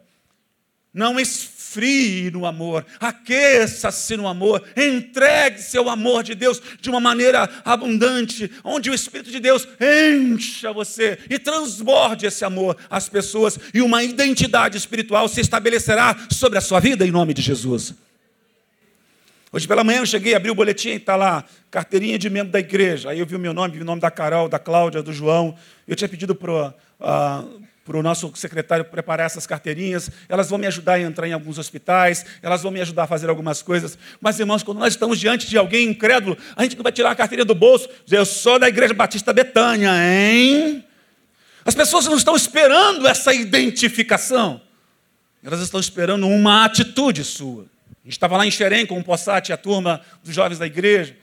Não 0.94 1.20
esfrie 1.20 2.30
no 2.30 2.46
amor, 2.46 2.86
aqueça-se 3.00 4.16
no 4.16 4.28
amor, 4.28 4.64
entregue 4.78 5.60
seu 5.60 5.90
amor 5.90 6.22
de 6.22 6.36
Deus 6.36 6.62
de 6.80 6.88
uma 6.88 7.00
maneira 7.00 7.50
abundante, 7.66 8.52
onde 8.64 8.92
o 8.92 8.94
Espírito 8.94 9.32
de 9.32 9.40
Deus 9.40 9.68
encha 9.82 10.72
você 10.72 11.18
e 11.28 11.40
transborde 11.40 12.28
esse 12.28 12.46
amor 12.46 12.78
às 12.92 13.10
pessoas, 13.10 13.58
e 13.74 13.82
uma 13.82 14.04
identidade 14.04 14.78
espiritual 14.78 15.28
se 15.28 15.42
estabelecerá 15.42 16.16
sobre 16.30 16.60
a 16.60 16.62
sua 16.62 16.80
vida 16.80 17.08
em 17.08 17.12
nome 17.12 17.34
de 17.34 17.42
Jesus. 17.42 17.96
Hoje 19.56 19.68
pela 19.68 19.84
manhã 19.84 20.00
eu 20.00 20.06
cheguei, 20.08 20.34
abri 20.34 20.50
o 20.50 20.56
boletim 20.56 20.90
e 20.90 20.96
está 20.96 21.16
lá, 21.16 21.46
carteirinha 21.70 22.18
de 22.18 22.28
membro 22.28 22.52
da 22.52 22.60
igreja. 22.60 23.12
Aí 23.12 23.20
eu 23.20 23.26
vi 23.28 23.36
o 23.36 23.40
meu 23.40 23.54
nome, 23.54 23.76
vi 23.76 23.84
o 23.84 23.86
nome 23.86 24.02
da 24.02 24.10
Carol, 24.10 24.50
da 24.50 24.58
Cláudia, 24.58 25.04
do 25.04 25.14
João. 25.14 25.56
Eu 25.88 25.96
tinha 25.96 26.10
pedido 26.10 26.34
para 26.34 26.52
o 26.52 28.00
uh, 28.00 28.02
nosso 28.02 28.32
secretário 28.36 28.84
preparar 28.84 29.28
essas 29.28 29.46
carteirinhas. 29.46 30.10
Elas 30.28 30.50
vão 30.50 30.58
me 30.58 30.66
ajudar 30.66 30.94
a 30.94 31.02
entrar 31.02 31.28
em 31.28 31.34
alguns 31.34 31.60
hospitais, 31.60 32.26
elas 32.42 32.64
vão 32.64 32.72
me 32.72 32.82
ajudar 32.82 33.04
a 33.04 33.08
fazer 33.08 33.30
algumas 33.30 33.62
coisas. 33.62 33.96
Mas, 34.20 34.40
irmãos, 34.40 34.64
quando 34.64 34.80
nós 34.80 34.96
estamos 34.96 35.20
diante 35.20 35.48
de 35.48 35.56
alguém 35.56 35.88
incrédulo, 35.88 36.36
a 36.56 36.64
gente 36.64 36.76
não 36.76 36.82
vai 36.82 36.92
tirar 36.92 37.12
a 37.12 37.16
carteirinha 37.16 37.46
do 37.46 37.54
bolso 37.54 37.88
dizer, 38.04 38.18
eu 38.18 38.26
sou 38.26 38.58
da 38.58 38.68
Igreja 38.68 38.96
Batista 38.96 39.32
Betânia, 39.32 39.92
hein? 39.92 40.84
As 41.64 41.76
pessoas 41.76 42.08
não 42.08 42.18
estão 42.18 42.36
esperando 42.36 43.08
essa 43.08 43.32
identificação. 43.32 44.60
Elas 45.44 45.60
estão 45.60 45.80
esperando 45.80 46.28
uma 46.28 46.66
atitude 46.66 47.24
sua. 47.24 47.72
A 48.04 48.08
gente 48.08 48.18
estava 48.18 48.36
lá 48.36 48.46
em 48.46 48.52
Xerém 48.52 48.86
com 48.86 49.00
o 49.00 49.04
Possate, 49.04 49.54
a 49.54 49.58
turma 49.58 50.02
dos 50.22 50.36
jovens 50.36 50.60
da 50.60 50.66
igreja. 50.66 51.16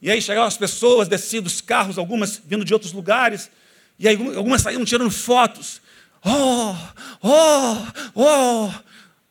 E 0.00 0.10
aí 0.10 0.22
chegavam 0.22 0.46
as 0.46 0.56
pessoas, 0.56 1.08
desciam 1.08 1.42
dos 1.42 1.60
carros, 1.60 1.98
algumas 1.98 2.40
vindo 2.44 2.64
de 2.64 2.72
outros 2.72 2.92
lugares. 2.92 3.50
E 3.98 4.06
aí 4.06 4.14
algumas 4.36 4.62
saíam 4.62 4.84
tirando 4.84 5.10
fotos. 5.10 5.82
Oh, 6.24 6.74
oh, 7.20 7.76
oh. 8.14 8.70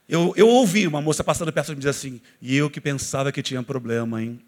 Eu, 0.09 0.33
eu 0.35 0.47
ouvi 0.47 0.85
uma 0.85 1.01
moça 1.01 1.23
passando 1.23 1.53
perto 1.53 1.67
de 1.67 1.73
mim 1.73 1.79
dizer 1.79 1.89
assim, 1.89 2.21
e 2.41 2.55
eu 2.55 2.69
que 2.69 2.81
pensava 2.81 3.31
que 3.31 3.41
tinha 3.41 3.63
problema, 3.63 4.21
hein? 4.21 4.39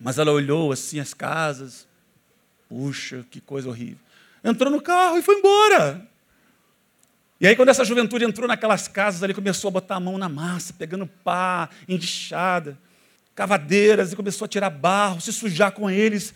Mas 0.00 0.18
ela 0.18 0.30
olhou 0.30 0.70
assim 0.70 1.00
as 1.00 1.14
casas. 1.14 1.86
Puxa, 2.68 3.24
que 3.30 3.40
coisa 3.40 3.68
horrível. 3.68 3.98
Entrou 4.42 4.70
no 4.70 4.80
carro 4.80 5.18
e 5.18 5.22
foi 5.22 5.36
embora. 5.36 6.06
E 7.44 7.46
aí, 7.46 7.54
quando 7.54 7.68
essa 7.68 7.84
juventude 7.84 8.24
entrou 8.24 8.48
naquelas 8.48 8.88
casas, 8.88 9.22
ele 9.22 9.34
começou 9.34 9.68
a 9.68 9.72
botar 9.72 9.96
a 9.96 10.00
mão 10.00 10.16
na 10.16 10.30
massa, 10.30 10.72
pegando 10.72 11.06
pá, 11.06 11.68
enguichada, 11.86 12.78
cavadeiras, 13.34 14.14
e 14.14 14.16
começou 14.16 14.46
a 14.46 14.48
tirar 14.48 14.70
barro, 14.70 15.20
se 15.20 15.30
sujar 15.30 15.70
com 15.72 15.90
eles. 15.90 16.32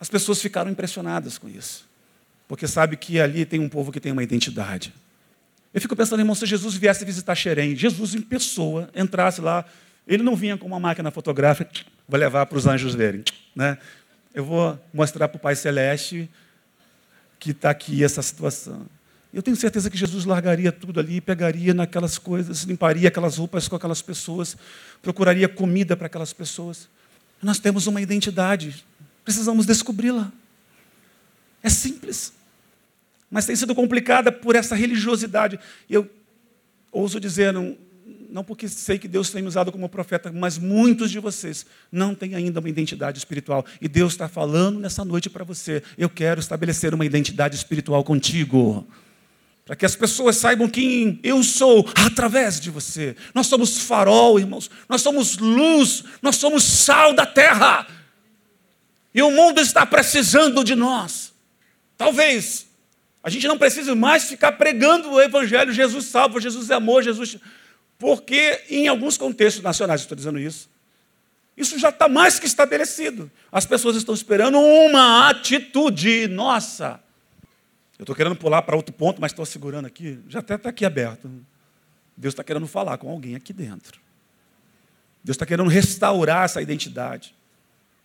As 0.00 0.08
pessoas 0.08 0.40
ficaram 0.40 0.70
impressionadas 0.70 1.36
com 1.36 1.50
isso, 1.50 1.86
porque 2.48 2.66
sabe 2.66 2.96
que 2.96 3.20
ali 3.20 3.44
tem 3.44 3.60
um 3.60 3.68
povo 3.68 3.92
que 3.92 4.00
tem 4.00 4.10
uma 4.10 4.22
identidade. 4.22 4.94
Eu 5.74 5.82
fico 5.82 5.94
pensando, 5.94 6.20
irmão, 6.20 6.34
se 6.34 6.46
Jesus 6.46 6.76
viesse 6.76 7.04
visitar 7.04 7.34
Xerém, 7.34 7.76
Jesus 7.76 8.14
em 8.14 8.22
pessoa 8.22 8.88
entrasse 8.96 9.42
lá, 9.42 9.66
ele 10.08 10.22
não 10.22 10.34
vinha 10.34 10.56
com 10.56 10.66
uma 10.66 10.80
máquina 10.80 11.10
fotográfica, 11.10 11.70
vou 12.08 12.18
levar 12.18 12.46
para 12.46 12.56
os 12.56 12.66
anjos 12.66 12.94
verem. 12.94 13.22
Né? 13.54 13.76
Eu 14.32 14.46
vou 14.46 14.80
mostrar 14.94 15.28
para 15.28 15.36
o 15.36 15.40
Pai 15.40 15.54
Celeste 15.54 16.26
que 17.38 17.50
está 17.50 17.68
aqui 17.68 18.02
essa 18.02 18.22
situação. 18.22 18.86
Eu 19.32 19.42
tenho 19.42 19.56
certeza 19.56 19.88
que 19.88 19.96
Jesus 19.96 20.26
largaria 20.26 20.70
tudo 20.70 21.00
ali, 21.00 21.20
pegaria 21.20 21.72
naquelas 21.72 22.18
coisas, 22.18 22.64
limparia 22.64 23.08
aquelas 23.08 23.38
roupas 23.38 23.66
com 23.66 23.76
aquelas 23.76 24.02
pessoas, 24.02 24.56
procuraria 25.00 25.48
comida 25.48 25.96
para 25.96 26.06
aquelas 26.06 26.32
pessoas. 26.34 26.86
Nós 27.42 27.58
temos 27.58 27.86
uma 27.86 28.00
identidade, 28.00 28.84
precisamos 29.24 29.64
descobri-la. 29.64 30.30
É 31.62 31.70
simples, 31.70 32.32
mas 33.30 33.46
tem 33.46 33.56
sido 33.56 33.74
complicada 33.74 34.30
por 34.30 34.54
essa 34.54 34.74
religiosidade. 34.74 35.58
Eu 35.88 36.10
ouso 36.92 37.18
dizer, 37.18 37.54
não, 37.54 37.74
não 38.28 38.44
porque 38.44 38.68
sei 38.68 38.98
que 38.98 39.08
Deus 39.08 39.30
tem 39.30 39.40
me 39.40 39.48
usado 39.48 39.72
como 39.72 39.88
profeta, 39.88 40.30
mas 40.30 40.58
muitos 40.58 41.10
de 41.10 41.18
vocês 41.18 41.64
não 41.90 42.14
têm 42.14 42.34
ainda 42.34 42.60
uma 42.60 42.68
identidade 42.68 43.16
espiritual. 43.16 43.64
E 43.80 43.88
Deus 43.88 44.12
está 44.12 44.28
falando 44.28 44.78
nessa 44.78 45.04
noite 45.04 45.30
para 45.30 45.44
você: 45.44 45.82
eu 45.96 46.10
quero 46.10 46.40
estabelecer 46.40 46.92
uma 46.92 47.06
identidade 47.06 47.56
espiritual 47.56 48.04
contigo. 48.04 48.86
Para 49.72 49.76
que 49.78 49.86
as 49.86 49.96
pessoas 49.96 50.36
saibam 50.36 50.68
quem 50.68 51.18
eu 51.22 51.42
sou 51.42 51.88
através 51.94 52.60
de 52.60 52.68
você. 52.68 53.16
Nós 53.34 53.46
somos 53.46 53.78
farol, 53.78 54.38
irmãos. 54.38 54.70
Nós 54.86 55.00
somos 55.00 55.38
luz. 55.38 56.04
Nós 56.20 56.36
somos 56.36 56.62
sal 56.62 57.14
da 57.14 57.24
terra. 57.24 57.86
E 59.14 59.22
o 59.22 59.30
mundo 59.30 59.62
está 59.62 59.86
precisando 59.86 60.62
de 60.62 60.74
nós. 60.74 61.32
Talvez 61.96 62.66
a 63.22 63.30
gente 63.30 63.48
não 63.48 63.56
precise 63.56 63.94
mais 63.94 64.24
ficar 64.24 64.52
pregando 64.52 65.10
o 65.10 65.18
Evangelho, 65.18 65.72
Jesus 65.72 66.04
salva, 66.04 66.38
Jesus 66.38 66.68
é 66.68 66.74
amor, 66.74 67.02
Jesus. 67.02 67.38
Porque 67.98 68.64
em 68.68 68.88
alguns 68.88 69.16
contextos 69.16 69.62
nacionais, 69.62 70.02
estou 70.02 70.14
dizendo 70.14 70.38
isso, 70.38 70.68
isso 71.56 71.78
já 71.78 71.88
está 71.88 72.10
mais 72.10 72.38
que 72.38 72.44
estabelecido. 72.44 73.32
As 73.50 73.64
pessoas 73.64 73.96
estão 73.96 74.14
esperando 74.14 74.58
uma 74.58 75.30
atitude 75.30 76.28
nossa. 76.28 77.00
Eu 78.02 78.04
estou 78.04 78.16
querendo 78.16 78.34
pular 78.34 78.62
para 78.62 78.74
outro 78.74 78.92
ponto, 78.92 79.20
mas 79.20 79.30
estou 79.30 79.46
segurando 79.46 79.86
aqui. 79.86 80.18
Já 80.28 80.40
até 80.40 80.56
está 80.56 80.70
aqui 80.70 80.84
aberto. 80.84 81.30
Deus 82.16 82.32
está 82.34 82.42
querendo 82.42 82.66
falar 82.66 82.98
com 82.98 83.08
alguém 83.08 83.36
aqui 83.36 83.52
dentro. 83.52 84.00
Deus 85.22 85.36
está 85.36 85.46
querendo 85.46 85.68
restaurar 85.68 86.46
essa 86.46 86.60
identidade. 86.60 87.32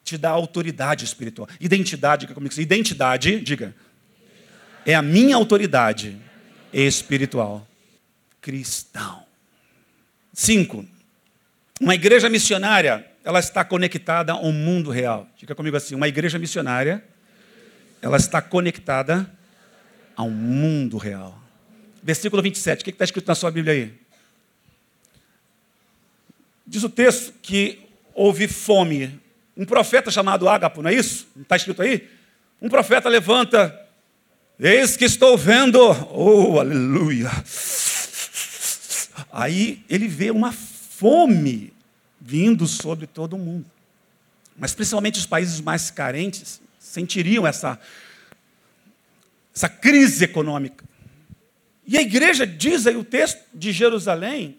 Te 0.03 0.15
dar 0.15 0.29
autoridade 0.29 1.03
espiritual. 1.03 1.49
Identidade, 1.59 2.21
diga 2.21 2.35
comigo. 2.35 2.53
Identidade, 2.61 3.41
diga 3.41 3.73
é 4.85 4.93
a 4.93 5.01
minha 5.01 5.35
autoridade 5.35 6.15
espiritual. 6.71 7.67
Cristão. 8.39 9.25
Cinco. 10.31 10.85
Uma 11.81 11.95
igreja 11.95 12.29
missionária, 12.29 13.03
ela 13.23 13.39
está 13.39 13.65
conectada 13.65 14.33
ao 14.33 14.51
mundo 14.51 14.91
real. 14.91 15.27
Fica 15.37 15.55
comigo 15.55 15.75
assim, 15.75 15.95
uma 15.95 16.07
igreja 16.07 16.37
missionária, 16.37 17.03
ela 17.99 18.17
está 18.17 18.43
conectada 18.43 19.35
ao 20.17 20.31
mundo 20.31 20.97
real. 20.97 21.39
Versículo 22.01 22.41
27, 22.41 22.81
o 22.81 22.83
que 22.83 22.89
está 22.89 23.05
escrito 23.05 23.27
na 23.27 23.35
sua 23.35 23.51
Bíblia 23.51 23.73
aí? 23.73 23.93
Diz 26.65 26.83
o 26.83 26.89
texto 26.89 27.33
que 27.41 27.87
houve 28.15 28.47
fome. 28.47 29.21
Um 29.55 29.63
profeta 29.63 30.09
chamado 30.09 30.49
Ágapo, 30.49 30.81
não 30.81 30.89
é 30.89 30.93
isso? 30.95 31.27
Está 31.39 31.55
escrito 31.55 31.81
aí? 31.83 32.09
Um 32.59 32.67
profeta 32.67 33.07
levanta 33.07 33.87
Eis 34.59 34.97
que 34.97 35.05
estou 35.05 35.37
vendo, 35.37 35.79
oh 36.11 36.59
aleluia. 36.59 37.29
Aí 39.31 39.83
ele 39.87 40.07
vê 40.07 40.31
uma 40.31 40.51
fome 40.51 41.71
vindo 42.19 42.65
sobre 42.65 43.05
todo 43.05 43.35
o 43.35 43.39
mundo. 43.39 43.67
Mas 44.57 44.73
principalmente 44.73 45.19
os 45.19 45.27
países 45.27 45.61
mais 45.61 45.91
carentes 45.91 46.59
sentiriam 46.79 47.45
essa, 47.45 47.79
essa 49.57 49.67
crise 49.67 50.23
econômica. 50.23 50.85
E 51.85 51.97
a 51.97 52.01
igreja 52.01 52.45
diz 52.45 52.85
aí 52.85 52.95
o 52.95 53.03
texto 53.03 53.41
de 53.51 53.71
Jerusalém, 53.71 54.55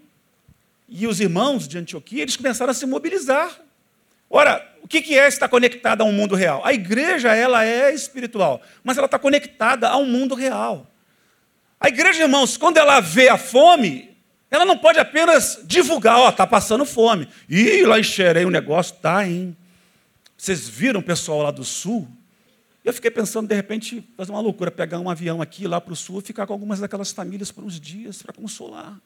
e 0.89 1.07
os 1.07 1.21
irmãos 1.21 1.69
de 1.69 1.79
Antioquia, 1.79 2.23
eles 2.23 2.37
começaram 2.37 2.73
a 2.73 2.75
se 2.75 2.85
mobilizar. 2.85 3.61
Ora, 4.29 4.67
o 4.83 4.89
que 4.89 5.17
é 5.17 5.29
estar 5.29 5.49
conectada 5.49 6.03
ao 6.03 6.11
mundo 6.11 6.35
real? 6.35 6.65
A 6.65 6.73
igreja, 6.73 7.33
ela 7.33 7.65
é 7.65 7.95
espiritual, 7.95 8.61
mas 8.83 8.97
ela 8.97 9.05
está 9.05 9.19
conectada 9.19 9.89
ao 9.89 10.05
mundo 10.05 10.35
real. 10.35 10.91
A 11.79 11.87
igreja, 11.89 12.23
irmãos, 12.25 12.57
quando 12.57 12.79
ela 12.79 12.99
vê 12.99 13.29
a 13.29 13.39
fome, 13.39 14.17
ela 14.51 14.65
não 14.65 14.79
pode 14.79 14.99
apenas 14.99 15.61
divulgar, 15.65 16.19
ó, 16.19 16.31
está 16.31 16.47
passando 16.47 16.85
fome. 16.85 17.29
Ih, 17.49 17.83
lá 17.83 18.01
em 18.01 18.03
Xerém 18.03 18.47
o 18.47 18.51
negócio 18.51 18.95
está, 18.97 19.25
hein? 19.25 19.57
Vocês 20.37 20.69
viram 20.69 20.99
o 20.99 21.05
pessoal 21.05 21.43
lá 21.43 21.53
do 21.53 21.65
sul? 21.65 22.09
Eu 22.89 22.93
fiquei 22.95 23.11
pensando, 23.11 23.47
de 23.47 23.55
repente, 23.55 24.03
fazer 24.17 24.33
uma 24.33 24.41
loucura, 24.41 24.71
pegar 24.71 24.99
um 24.99 25.11
avião 25.11 25.43
aqui 25.43 25.69
lá 25.69 25.79
para 25.79 25.93
o 25.93 25.97
sul 25.97 26.23
ficar 26.23 26.47
com 26.47 26.55
algumas 26.55 26.81
daquelas 26.81 27.11
famílias 27.11 27.53
por 27.53 27.63
uns 27.63 27.79
dias 27.79 28.23
para 28.23 28.33
consolar. 28.33 28.99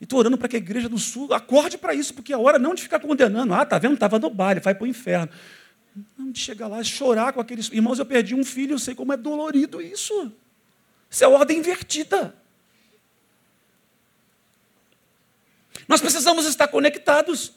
E 0.00 0.02
estou 0.02 0.18
orando 0.18 0.36
para 0.36 0.48
que 0.48 0.56
a 0.56 0.58
igreja 0.58 0.88
do 0.88 0.98
sul 0.98 1.32
acorde 1.32 1.78
para 1.78 1.94
isso, 1.94 2.12
porque 2.12 2.32
é 2.32 2.36
hora 2.36 2.58
não 2.58 2.74
de 2.74 2.82
ficar 2.82 2.98
condenando. 2.98 3.54
Ah, 3.54 3.64
tá 3.64 3.78
vendo? 3.78 3.94
Estava 3.94 4.18
no 4.18 4.28
baile, 4.28 4.58
vai 4.58 4.74
para 4.74 4.82
o 4.82 4.88
inferno. 4.88 5.30
Não 6.18 6.32
de 6.32 6.40
chegar 6.40 6.66
lá 6.66 6.80
e 6.80 6.84
chorar 6.84 7.32
com 7.32 7.40
aqueles. 7.40 7.68
Irmãos, 7.68 8.00
eu 8.00 8.04
perdi 8.04 8.34
um 8.34 8.44
filho, 8.44 8.74
eu 8.74 8.78
sei 8.80 8.92
como 8.92 9.12
é 9.12 9.16
dolorido 9.16 9.80
isso. 9.80 10.32
Isso 11.08 11.22
é 11.22 11.28
ordem 11.28 11.58
invertida. 11.58 12.34
Nós 15.86 16.00
precisamos 16.00 16.44
estar 16.44 16.66
conectados. 16.66 17.52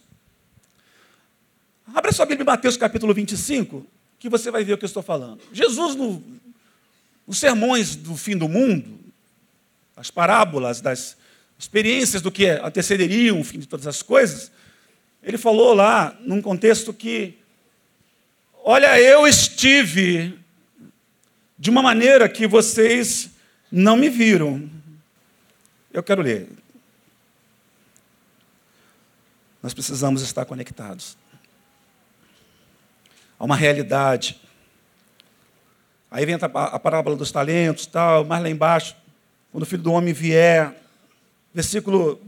Abra 1.91 2.11
sua 2.11 2.27
Bíblia 2.27 2.43
em 2.43 2.45
Mateus 2.45 2.77
capítulo 2.77 3.15
25, 3.15 3.83
que 4.23 4.29
você 4.29 4.49
vai 4.49 4.63
ver 4.63 4.71
o 4.71 4.77
que 4.77 4.85
eu 4.85 4.87
estou 4.87 5.03
falando. 5.03 5.41
Jesus, 5.51 5.95
no, 5.95 6.23
nos 7.27 7.37
sermões 7.37 7.93
do 7.93 8.15
fim 8.15 8.37
do 8.37 8.47
mundo, 8.47 8.97
as 9.97 10.09
parábolas 10.09 10.79
das 10.79 11.17
experiências 11.59 12.21
do 12.21 12.31
que 12.31 12.47
antecederiam 12.47 13.41
o 13.41 13.43
fim 13.43 13.59
de 13.59 13.67
todas 13.67 13.85
as 13.85 14.01
coisas, 14.01 14.49
ele 15.21 15.37
falou 15.37 15.73
lá, 15.73 16.17
num 16.21 16.41
contexto 16.41 16.93
que, 16.93 17.37
olha, 18.63 18.97
eu 18.97 19.27
estive 19.27 20.39
de 21.59 21.69
uma 21.69 21.81
maneira 21.81 22.29
que 22.29 22.47
vocês 22.47 23.29
não 23.69 23.97
me 23.97 24.07
viram. 24.07 24.69
Eu 25.91 26.01
quero 26.01 26.21
ler. 26.21 26.47
Nós 29.61 29.73
precisamos 29.73 30.21
estar 30.21 30.45
conectados. 30.45 31.17
Há 33.43 33.45
uma 33.45 33.57
realidade. 33.57 34.39
Aí 36.09 36.25
vem 36.25 36.35
a 36.35 36.79
parábola 36.79 37.13
dos 37.13 37.29
talentos, 37.29 37.85
tal, 37.85 38.23
mais 38.23 38.41
lá 38.41 38.49
embaixo, 38.49 38.95
quando 39.51 39.63
o 39.63 39.65
filho 39.65 39.83
do 39.83 39.91
homem 39.91 40.13
vier, 40.13 40.73
versículo 41.53 42.21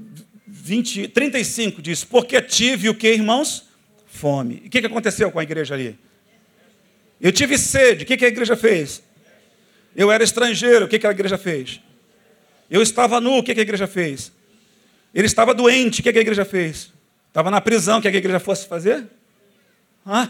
20, 0.45 1.07
35 1.07 1.81
diz: 1.81 2.03
Porque 2.03 2.41
tive 2.41 2.89
o 2.89 2.93
que, 2.93 3.07
irmãos? 3.07 3.65
Fome. 4.05 4.63
E 4.65 4.67
o 4.67 4.69
que, 4.69 4.81
que 4.81 4.87
aconteceu 4.87 5.31
com 5.31 5.39
a 5.39 5.43
igreja 5.43 5.73
ali? 5.73 5.97
Eu 7.21 7.31
tive 7.31 7.57
sede. 7.57 8.03
O 8.03 8.07
que, 8.07 8.17
que 8.17 8.25
a 8.25 8.27
igreja 8.27 8.57
fez? 8.57 9.01
Eu 9.95 10.11
era 10.11 10.21
estrangeiro. 10.21 10.83
O 10.83 10.87
que, 10.89 10.99
que 10.99 11.07
a 11.07 11.11
igreja 11.11 11.37
fez? 11.37 11.79
Eu 12.69 12.81
estava 12.81 13.21
nu. 13.21 13.37
O 13.37 13.43
que, 13.43 13.53
que 13.53 13.61
a 13.61 13.63
igreja 13.63 13.87
fez? 13.87 14.33
Ele 15.13 15.27
estava 15.27 15.53
doente. 15.53 16.01
O 16.01 16.03
que, 16.03 16.11
que 16.11 16.19
a 16.19 16.21
igreja 16.21 16.43
fez? 16.43 16.91
Estava 17.29 17.49
na 17.49 17.61
prisão. 17.61 17.99
O 17.99 18.01
que, 18.01 18.11
que 18.11 18.17
a 18.17 18.19
igreja 18.19 18.41
fosse 18.41 18.67
fazer? 18.67 19.07
Hã? 20.05 20.29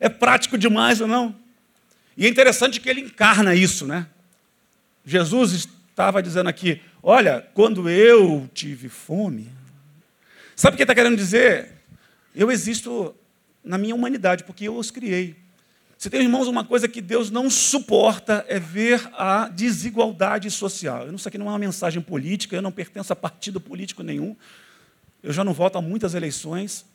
É 0.00 0.08
prático 0.08 0.56
demais 0.56 1.00
ou 1.00 1.06
não? 1.06 1.34
E 2.16 2.26
é 2.26 2.28
interessante 2.28 2.80
que 2.80 2.88
ele 2.88 3.00
encarna 3.00 3.54
isso, 3.54 3.86
né? 3.86 4.06
Jesus 5.04 5.68
estava 5.90 6.22
dizendo 6.22 6.48
aqui: 6.48 6.80
Olha, 7.02 7.46
quando 7.54 7.88
eu 7.88 8.48
tive 8.52 8.88
fome. 8.88 9.50
Sabe 10.54 10.74
o 10.74 10.76
que 10.76 10.82
está 10.82 10.94
querendo 10.94 11.16
dizer? 11.16 11.72
Eu 12.34 12.50
existo 12.50 13.14
na 13.62 13.78
minha 13.78 13.94
humanidade, 13.94 14.44
porque 14.44 14.66
eu 14.66 14.76
os 14.76 14.90
criei. 14.90 15.36
Se 15.96 16.08
tem, 16.08 16.22
irmãos, 16.22 16.46
uma 16.46 16.64
coisa 16.64 16.86
que 16.86 17.00
Deus 17.00 17.28
não 17.30 17.50
suporta 17.50 18.44
é 18.48 18.60
ver 18.60 19.08
a 19.14 19.48
desigualdade 19.48 20.48
social. 20.48 21.06
Eu 21.06 21.10
não 21.10 21.18
sei 21.18 21.32
que 21.32 21.38
não 21.38 21.46
é 21.46 21.50
uma 21.50 21.58
mensagem 21.58 22.00
política, 22.00 22.54
eu 22.54 22.62
não 22.62 22.70
pertenço 22.70 23.12
a 23.12 23.16
partido 23.16 23.60
político 23.60 24.04
nenhum. 24.04 24.36
Eu 25.22 25.32
já 25.32 25.42
não 25.42 25.52
voto 25.52 25.76
a 25.76 25.82
muitas 25.82 26.14
eleições. 26.14 26.86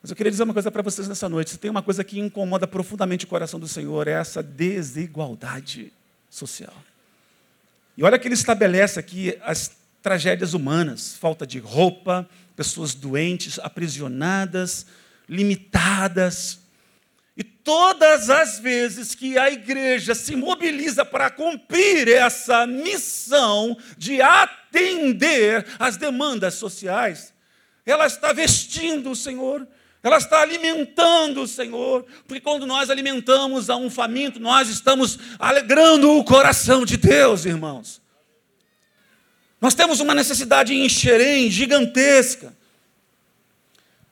Mas 0.00 0.10
eu 0.10 0.16
queria 0.16 0.30
dizer 0.30 0.44
uma 0.44 0.52
coisa 0.52 0.70
para 0.70 0.82
vocês 0.82 1.08
nessa 1.08 1.28
noite. 1.28 1.50
Se 1.50 1.58
tem 1.58 1.70
uma 1.70 1.82
coisa 1.82 2.04
que 2.04 2.20
incomoda 2.20 2.66
profundamente 2.66 3.24
o 3.24 3.28
coração 3.28 3.58
do 3.58 3.66
Senhor, 3.66 4.06
é 4.06 4.12
essa 4.12 4.42
desigualdade 4.42 5.92
social. 6.30 6.74
E 7.96 8.04
olha 8.04 8.18
que 8.18 8.28
ele 8.28 8.34
estabelece 8.34 9.00
aqui 9.00 9.36
as 9.42 9.72
tragédias 10.00 10.54
humanas: 10.54 11.16
falta 11.16 11.46
de 11.46 11.58
roupa, 11.58 12.28
pessoas 12.54 12.94
doentes, 12.94 13.58
aprisionadas, 13.58 14.86
limitadas. 15.28 16.60
E 17.36 17.44
todas 17.44 18.30
as 18.30 18.58
vezes 18.58 19.14
que 19.14 19.38
a 19.38 19.50
igreja 19.50 20.14
se 20.14 20.34
mobiliza 20.34 21.04
para 21.04 21.30
cumprir 21.30 22.08
essa 22.08 22.66
missão 22.66 23.76
de 23.96 24.20
atender 24.20 25.64
às 25.78 25.96
demandas 25.96 26.54
sociais, 26.54 27.32
ela 27.86 28.06
está 28.06 28.32
vestindo 28.32 29.10
o 29.10 29.16
Senhor, 29.16 29.66
ela 30.08 30.18
está 30.18 30.40
alimentando 30.40 31.42
o 31.42 31.46
Senhor, 31.46 32.04
porque 32.26 32.40
quando 32.40 32.66
nós 32.66 32.90
alimentamos 32.90 33.70
a 33.70 33.76
um 33.76 33.88
faminto, 33.88 34.40
nós 34.40 34.68
estamos 34.68 35.18
alegrando 35.38 36.10
o 36.16 36.24
coração 36.24 36.84
de 36.84 36.96
Deus, 36.96 37.44
irmãos. 37.44 38.00
Nós 39.60 39.74
temos 39.74 40.00
uma 40.00 40.14
necessidade 40.14 40.74
em 40.74 40.88
Xerém 40.88 41.50
gigantesca. 41.50 42.56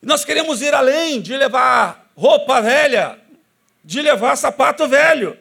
Nós 0.02 0.24
queremos 0.24 0.62
ir 0.62 0.74
além 0.74 1.20
de 1.20 1.36
levar 1.36 2.10
roupa 2.16 2.60
velha, 2.60 3.18
de 3.84 4.00
levar 4.02 4.36
sapato 4.36 4.86
velho, 4.88 5.36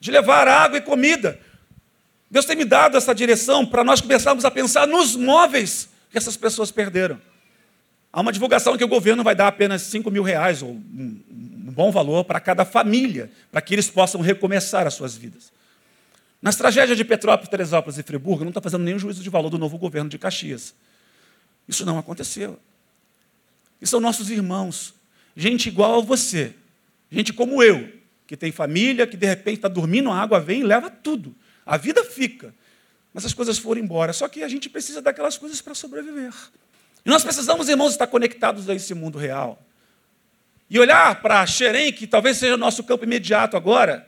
de 0.00 0.10
levar 0.10 0.48
água 0.48 0.78
e 0.78 0.82
comida. 0.82 1.38
Deus 2.30 2.44
tem 2.44 2.56
me 2.56 2.64
dado 2.64 2.96
essa 2.96 3.14
direção 3.14 3.64
para 3.64 3.84
nós 3.84 4.00
começarmos 4.00 4.44
a 4.44 4.50
pensar 4.50 4.86
nos 4.86 5.14
móveis 5.16 5.88
que 6.10 6.18
essas 6.18 6.36
pessoas 6.36 6.70
perderam. 6.70 7.20
Há 8.16 8.22
uma 8.22 8.32
divulgação 8.32 8.78
que 8.78 8.82
o 8.82 8.88
governo 8.88 9.22
vai 9.22 9.34
dar 9.34 9.46
apenas 9.46 9.82
5 9.82 10.10
mil 10.10 10.22
reais, 10.22 10.62
ou 10.62 10.70
um, 10.70 11.20
bom 11.28 11.92
valor, 11.92 12.24
para 12.24 12.40
cada 12.40 12.64
família, 12.64 13.30
para 13.52 13.60
que 13.60 13.74
eles 13.74 13.90
possam 13.90 14.22
recomeçar 14.22 14.86
as 14.86 14.94
suas 14.94 15.14
vidas. 15.14 15.52
Nas 16.40 16.56
tragédias 16.56 16.96
de 16.96 17.04
Petrópolis, 17.04 17.50
Teresópolis 17.50 17.98
e 17.98 18.02
Friburgo, 18.02 18.42
não 18.42 18.48
está 18.48 18.62
fazendo 18.62 18.84
nenhum 18.84 18.98
juízo 18.98 19.22
de 19.22 19.28
valor 19.28 19.50
do 19.50 19.58
novo 19.58 19.76
governo 19.76 20.08
de 20.08 20.16
Caxias. 20.16 20.74
Isso 21.68 21.84
não 21.84 21.98
aconteceu. 21.98 22.58
E 23.82 23.86
são 23.86 24.00
nossos 24.00 24.30
irmãos, 24.30 24.94
gente 25.36 25.68
igual 25.68 25.98
a 25.98 26.02
você, 26.02 26.54
gente 27.10 27.34
como 27.34 27.62
eu, 27.62 27.86
que 28.26 28.34
tem 28.34 28.50
família, 28.50 29.06
que 29.06 29.18
de 29.18 29.26
repente 29.26 29.56
está 29.56 29.68
dormindo, 29.68 30.10
a 30.10 30.18
água 30.18 30.40
vem 30.40 30.60
e 30.60 30.64
leva 30.64 30.88
tudo. 30.88 31.34
A 31.66 31.76
vida 31.76 32.02
fica, 32.02 32.54
mas 33.12 33.26
as 33.26 33.34
coisas 33.34 33.58
foram 33.58 33.82
embora. 33.82 34.14
Só 34.14 34.26
que 34.26 34.42
a 34.42 34.48
gente 34.48 34.70
precisa 34.70 35.02
daquelas 35.02 35.36
coisas 35.36 35.60
para 35.60 35.74
sobreviver. 35.74 36.32
E 37.06 37.08
nós 37.08 37.22
precisamos, 37.22 37.68
irmãos, 37.68 37.92
estar 37.92 38.08
conectados 38.08 38.68
a 38.68 38.74
esse 38.74 38.92
mundo 38.92 39.16
real. 39.16 39.64
E 40.68 40.76
olhar 40.80 41.22
para 41.22 41.46
Xerém, 41.46 41.92
que 41.92 42.04
talvez 42.04 42.36
seja 42.36 42.54
o 42.54 42.58
nosso 42.58 42.82
campo 42.82 43.04
imediato 43.04 43.56
agora, 43.56 44.04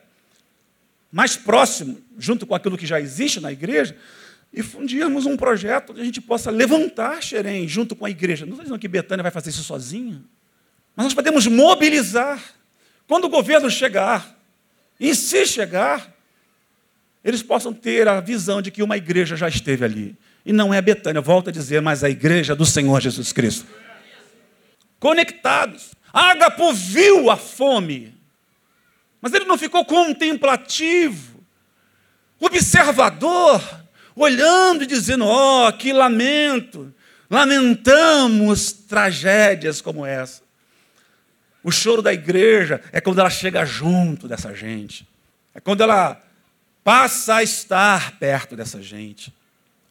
mais 1.12 1.36
próximo, 1.36 2.02
junto 2.18 2.44
com 2.44 2.56
aquilo 2.56 2.76
que 2.76 2.86
já 2.86 3.00
existe 3.00 3.38
na 3.38 3.52
igreja, 3.52 3.96
e 4.52 4.64
fundirmos 4.64 5.26
um 5.26 5.36
projeto 5.36 5.90
onde 5.90 6.00
a 6.00 6.04
gente 6.04 6.20
possa 6.20 6.50
levantar 6.50 7.22
Xerém 7.22 7.68
junto 7.68 7.94
com 7.94 8.04
a 8.04 8.10
igreja. 8.10 8.44
Não 8.44 8.54
estou 8.54 8.64
dizendo 8.64 8.80
que 8.80 8.88
Betânia 8.88 9.22
vai 9.22 9.30
fazer 9.30 9.50
isso 9.50 9.62
sozinha, 9.62 10.20
mas 10.96 11.04
nós 11.04 11.14
podemos 11.14 11.46
mobilizar. 11.46 12.42
Quando 13.06 13.26
o 13.26 13.28
governo 13.28 13.70
chegar, 13.70 14.36
e 14.98 15.14
se 15.14 15.46
chegar, 15.46 16.12
eles 17.22 17.44
possam 17.44 17.72
ter 17.72 18.08
a 18.08 18.18
visão 18.20 18.60
de 18.60 18.72
que 18.72 18.82
uma 18.82 18.96
igreja 18.96 19.36
já 19.36 19.48
esteve 19.48 19.84
ali. 19.84 20.16
E 20.48 20.52
não 20.52 20.72
é 20.72 20.80
Betânia, 20.80 21.20
volto 21.20 21.50
a 21.50 21.52
dizer, 21.52 21.82
mas 21.82 22.02
a 22.02 22.08
igreja 22.08 22.56
do 22.56 22.64
Senhor 22.64 23.02
Jesus 23.02 23.34
Cristo. 23.34 23.66
Conectados. 24.98 25.90
Ágapo 26.10 26.72
viu 26.72 27.30
a 27.30 27.36
fome, 27.36 28.14
mas 29.20 29.34
ele 29.34 29.44
não 29.44 29.58
ficou 29.58 29.84
contemplativo, 29.84 31.44
observador, 32.40 33.62
olhando 34.16 34.84
e 34.84 34.86
dizendo: 34.86 35.26
Oh, 35.26 35.70
que 35.74 35.92
lamento, 35.92 36.94
lamentamos 37.28 38.72
tragédias 38.72 39.82
como 39.82 40.06
essa. 40.06 40.40
O 41.62 41.70
choro 41.70 42.00
da 42.00 42.14
igreja 42.14 42.80
é 42.90 43.02
quando 43.02 43.18
ela 43.18 43.28
chega 43.28 43.66
junto 43.66 44.26
dessa 44.26 44.54
gente, 44.54 45.06
é 45.54 45.60
quando 45.60 45.82
ela 45.82 46.18
passa 46.82 47.34
a 47.34 47.42
estar 47.42 48.12
perto 48.12 48.56
dessa 48.56 48.80
gente. 48.80 49.36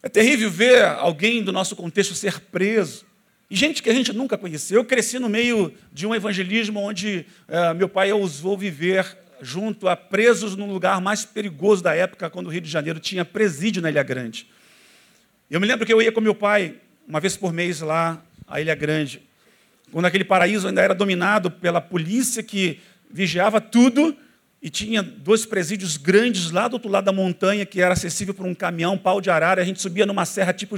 É 0.08 0.10
terrível 0.10 0.50
ver 0.50 0.86
alguém 0.86 1.44
do 1.44 1.52
nosso 1.52 1.76
contexto 1.76 2.16
ser 2.16 2.40
preso. 2.40 3.06
E 3.50 3.56
gente 3.58 3.84
que 3.84 3.90
a 3.90 3.94
gente 3.94 4.14
nunca 4.14 4.38
conheceu. 4.38 4.80
Eu 4.80 4.86
cresci 4.86 5.20
no 5.20 5.28
meio 5.28 5.74
de 5.92 6.08
um 6.08 6.16
evangelismo 6.16 6.80
onde 6.80 7.26
uh, 7.50 7.76
meu 7.76 7.90
pai 7.90 8.10
ousou 8.14 8.58
viver 8.58 9.18
junto 9.42 9.86
a 9.86 9.98
presos 9.98 10.56
no 10.56 10.66
lugar 10.66 11.02
mais 11.02 11.26
perigoso 11.26 11.84
da 11.84 11.94
época, 11.94 12.30
quando 12.30 12.48
o 12.48 12.50
Rio 12.50 12.62
de 12.62 12.70
Janeiro 12.70 13.02
tinha 13.02 13.26
presídio 13.26 13.82
na 13.82 13.90
Ilha 13.90 14.02
Grande. 14.02 14.48
Eu 15.52 15.60
me 15.60 15.68
lembro 15.68 15.86
que 15.86 15.92
eu 15.92 16.02
ia 16.02 16.10
com 16.10 16.22
meu 16.22 16.34
pai 16.34 16.76
uma 17.06 17.20
vez 17.20 17.36
por 17.36 17.52
mês 17.52 17.82
lá 17.82 18.24
à 18.48 18.62
Ilha 18.62 18.76
Grande, 18.76 19.22
quando 19.92 20.06
aquele 20.06 20.24
paraíso 20.24 20.70
ainda 20.70 20.82
era 20.82 20.96
dominado 20.96 21.52
pela 21.52 21.82
polícia 21.82 22.42
que 22.42 22.80
vigiava 23.12 23.60
tudo 23.60 24.16
e 24.60 24.72
tinha 24.72 25.04
dois 25.04 25.46
presídios 25.46 25.98
grandes 25.98 26.50
lá 26.50 26.68
do 26.68 26.74
outro 26.74 26.90
lado 26.90 27.06
da 27.06 27.12
montanha, 27.12 27.64
que 27.64 27.80
era 27.80 27.94
acessível 27.94 28.34
por 28.34 28.46
um 28.46 28.56
caminhão, 28.56 28.98
pau 28.98 29.22
de 29.22 29.30
arara. 29.30 29.62
A 29.62 29.66
gente 29.66 29.80
subia 29.80 30.06
numa 30.06 30.26
serra 30.26 30.52
tipo 30.52 30.76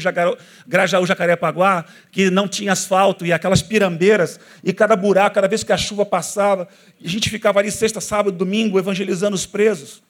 Grajaú, 0.67 1.05
Jacarepaguá, 1.05 1.85
que 2.11 2.29
não 2.29 2.47
tinha 2.47 2.73
asfalto, 2.73 3.25
e 3.25 3.31
aquelas 3.31 3.61
pirambeiras, 3.61 4.37
e 4.63 4.73
cada 4.73 4.97
buraco, 4.97 5.35
cada 5.35 5.47
vez 5.47 5.63
que 5.63 5.71
a 5.71 5.77
chuva 5.77 6.05
passava, 6.05 6.67
a 7.03 7.07
gente 7.07 7.29
ficava 7.29 7.59
ali 7.59 7.71
sexta, 7.71 8.01
sábado, 8.01 8.35
domingo, 8.35 8.77
evangelizando 8.77 9.35
os 9.35 9.45
presos. 9.45 10.01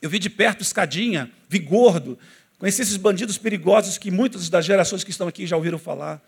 Eu 0.00 0.08
vi 0.08 0.18
de 0.18 0.30
perto 0.30 0.62
escadinha, 0.62 1.30
vi 1.50 1.58
gordo, 1.58 2.18
conheci 2.58 2.80
esses 2.80 2.96
bandidos 2.96 3.36
perigosos 3.36 3.98
que 3.98 4.10
muitas 4.10 4.48
das 4.48 4.64
gerações 4.64 5.04
que 5.04 5.10
estão 5.10 5.28
aqui 5.28 5.46
já 5.46 5.56
ouviram 5.56 5.78
falar. 5.78 6.22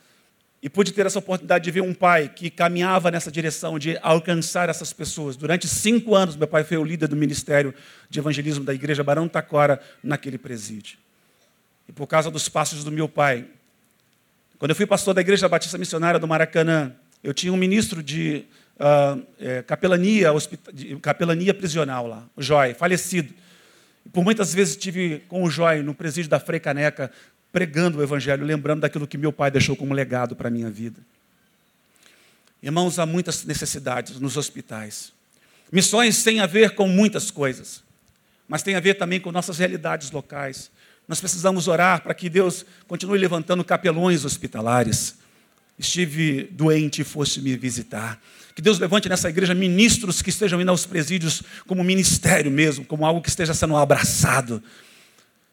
E 0.60 0.68
pude 0.68 0.92
ter 0.92 1.06
essa 1.06 1.20
oportunidade 1.20 1.64
de 1.64 1.70
ver 1.70 1.82
um 1.82 1.94
pai 1.94 2.28
que 2.28 2.50
caminhava 2.50 3.10
nessa 3.10 3.30
direção 3.30 3.78
de 3.78 3.96
alcançar 4.02 4.68
essas 4.68 4.92
pessoas. 4.92 5.36
Durante 5.36 5.68
cinco 5.68 6.16
anos, 6.16 6.34
meu 6.34 6.48
pai 6.48 6.64
foi 6.64 6.76
o 6.76 6.84
líder 6.84 7.06
do 7.06 7.14
ministério 7.14 7.72
de 8.10 8.18
evangelismo 8.18 8.64
da 8.64 8.74
igreja 8.74 9.04
Barão 9.04 9.28
Taquara, 9.28 9.80
naquele 10.02 10.36
presídio. 10.36 10.98
E 11.88 11.92
por 11.92 12.08
causa 12.08 12.30
dos 12.30 12.48
passos 12.48 12.82
do 12.82 12.90
meu 12.90 13.08
pai, 13.08 13.46
quando 14.58 14.72
eu 14.72 14.74
fui 14.74 14.84
pastor 14.84 15.14
da 15.14 15.20
igreja 15.20 15.48
batista 15.48 15.78
missionária 15.78 16.18
do 16.18 16.26
Maracanã, 16.26 16.92
eu 17.22 17.32
tinha 17.32 17.52
um 17.52 17.56
ministro 17.56 18.02
de, 18.02 18.44
uh, 18.78 19.22
é, 19.38 19.62
capelania, 19.62 20.30
de 20.72 20.96
capelania 20.96 21.54
prisional 21.54 22.06
lá, 22.08 22.24
o 22.34 22.42
Joy, 22.42 22.74
falecido. 22.74 23.32
Por 24.12 24.24
muitas 24.24 24.52
vezes 24.52 24.74
estive 24.74 25.22
com 25.28 25.44
o 25.44 25.50
Joy 25.50 25.82
no 25.82 25.94
presídio 25.94 26.30
da 26.30 26.40
Frei 26.40 26.58
Caneca, 26.58 27.12
pregando 27.58 27.98
o 27.98 28.02
Evangelho, 28.04 28.46
lembrando 28.46 28.82
daquilo 28.82 29.04
que 29.04 29.18
meu 29.18 29.32
pai 29.32 29.50
deixou 29.50 29.74
como 29.74 29.92
legado 29.92 30.36
para 30.36 30.46
a 30.46 30.50
minha 30.50 30.70
vida. 30.70 31.00
Irmãos, 32.62 33.00
há 33.00 33.04
muitas 33.04 33.44
necessidades 33.44 34.20
nos 34.20 34.36
hospitais. 34.36 35.12
Missões 35.72 36.22
têm 36.22 36.38
a 36.38 36.46
ver 36.46 36.76
com 36.76 36.86
muitas 36.86 37.32
coisas, 37.32 37.82
mas 38.46 38.62
tem 38.62 38.76
a 38.76 38.80
ver 38.80 38.94
também 38.94 39.18
com 39.18 39.32
nossas 39.32 39.58
realidades 39.58 40.12
locais. 40.12 40.70
Nós 41.08 41.18
precisamos 41.18 41.66
orar 41.66 42.00
para 42.00 42.14
que 42.14 42.30
Deus 42.30 42.64
continue 42.86 43.18
levantando 43.18 43.64
capelões 43.64 44.24
hospitalares. 44.24 45.16
Estive 45.76 46.44
doente 46.52 47.02
e 47.02 47.04
fosse 47.04 47.40
me 47.40 47.56
visitar. 47.56 48.22
Que 48.54 48.62
Deus 48.62 48.78
levante 48.78 49.08
nessa 49.08 49.28
igreja 49.28 49.52
ministros 49.52 50.22
que 50.22 50.30
estejam 50.30 50.60
indo 50.60 50.70
aos 50.70 50.86
presídios 50.86 51.42
como 51.66 51.82
ministério 51.82 52.52
mesmo, 52.52 52.84
como 52.84 53.04
algo 53.04 53.20
que 53.20 53.28
esteja 53.28 53.52
sendo 53.52 53.76
abraçado 53.76 54.62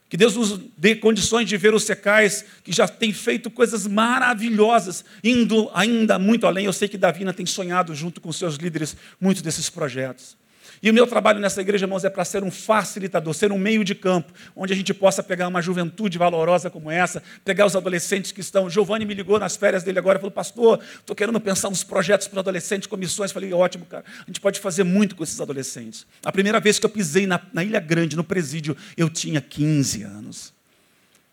que 0.09 0.17
Deus 0.17 0.35
nos 0.35 0.59
dê 0.77 0.95
condições 0.95 1.47
de 1.49 1.57
ver 1.57 1.73
os 1.73 1.83
secais, 1.83 2.45
que 2.63 2.71
já 2.71 2.87
tem 2.87 3.11
feito 3.11 3.49
coisas 3.49 3.87
maravilhosas, 3.87 5.03
indo 5.23 5.69
ainda 5.73 6.19
muito 6.19 6.45
além. 6.45 6.65
Eu 6.65 6.73
sei 6.73 6.87
que 6.87 6.97
Davina 6.97 7.33
tem 7.33 7.45
sonhado 7.45 7.93
junto 7.95 8.21
com 8.21 8.31
seus 8.31 8.55
líderes 8.55 8.95
muitos 9.19 9.41
desses 9.41 9.69
projetos. 9.69 10.37
E 10.85 10.89
o 10.91 10.93
meu 10.93 11.07
trabalho 11.07 11.39
nessa 11.39 11.61
igreja, 11.61 11.85
irmãos, 11.85 12.05
é 12.05 12.11
para 12.11 12.23
ser 12.23 12.43
um 12.43 12.51
facilitador, 12.51 13.33
ser 13.33 13.51
um 13.51 13.57
meio 13.57 13.83
de 13.83 13.95
campo, 13.95 14.31
onde 14.55 14.71
a 14.71 14.75
gente 14.75 14.93
possa 14.93 15.23
pegar 15.23 15.47
uma 15.47 15.59
juventude 15.59 16.15
valorosa 16.15 16.69
como 16.69 16.91
essa, 16.91 17.23
pegar 17.43 17.65
os 17.65 17.75
adolescentes 17.75 18.31
que 18.31 18.39
estão. 18.39 18.69
Giovanni 18.69 19.03
me 19.03 19.15
ligou 19.15 19.39
nas 19.39 19.55
férias 19.55 19.81
dele 19.81 19.97
agora 19.97 20.19
e 20.19 20.21
falou: 20.21 20.29
Pastor, 20.29 20.79
estou 20.99 21.15
querendo 21.15 21.39
pensar 21.39 21.69
uns 21.69 21.83
projetos 21.83 22.27
para 22.27 22.39
adolescentes, 22.39 22.85
comissões. 22.87 23.31
Falei: 23.31 23.51
Ótimo, 23.51 23.83
cara, 23.87 24.05
a 24.19 24.25
gente 24.27 24.39
pode 24.39 24.59
fazer 24.59 24.83
muito 24.83 25.15
com 25.15 25.23
esses 25.23 25.41
adolescentes. 25.41 26.05
A 26.23 26.31
primeira 26.31 26.59
vez 26.59 26.77
que 26.77 26.85
eu 26.85 26.89
pisei 26.91 27.25
na, 27.25 27.41
na 27.51 27.63
Ilha 27.63 27.79
Grande, 27.79 28.15
no 28.15 28.23
presídio, 28.23 28.77
eu 28.95 29.09
tinha 29.09 29.41
15 29.41 30.03
anos. 30.03 30.53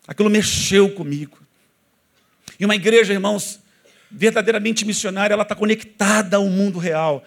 Aquilo 0.07 0.31
mexeu 0.31 0.89
comigo. 0.95 1.37
E 2.59 2.65
uma 2.65 2.73
igreja, 2.73 3.13
irmãos, 3.13 3.59
verdadeiramente 4.09 4.83
missionária, 4.83 5.35
ela 5.35 5.43
está 5.43 5.53
conectada 5.53 6.37
ao 6.37 6.47
mundo 6.47 6.79
real. 6.79 7.23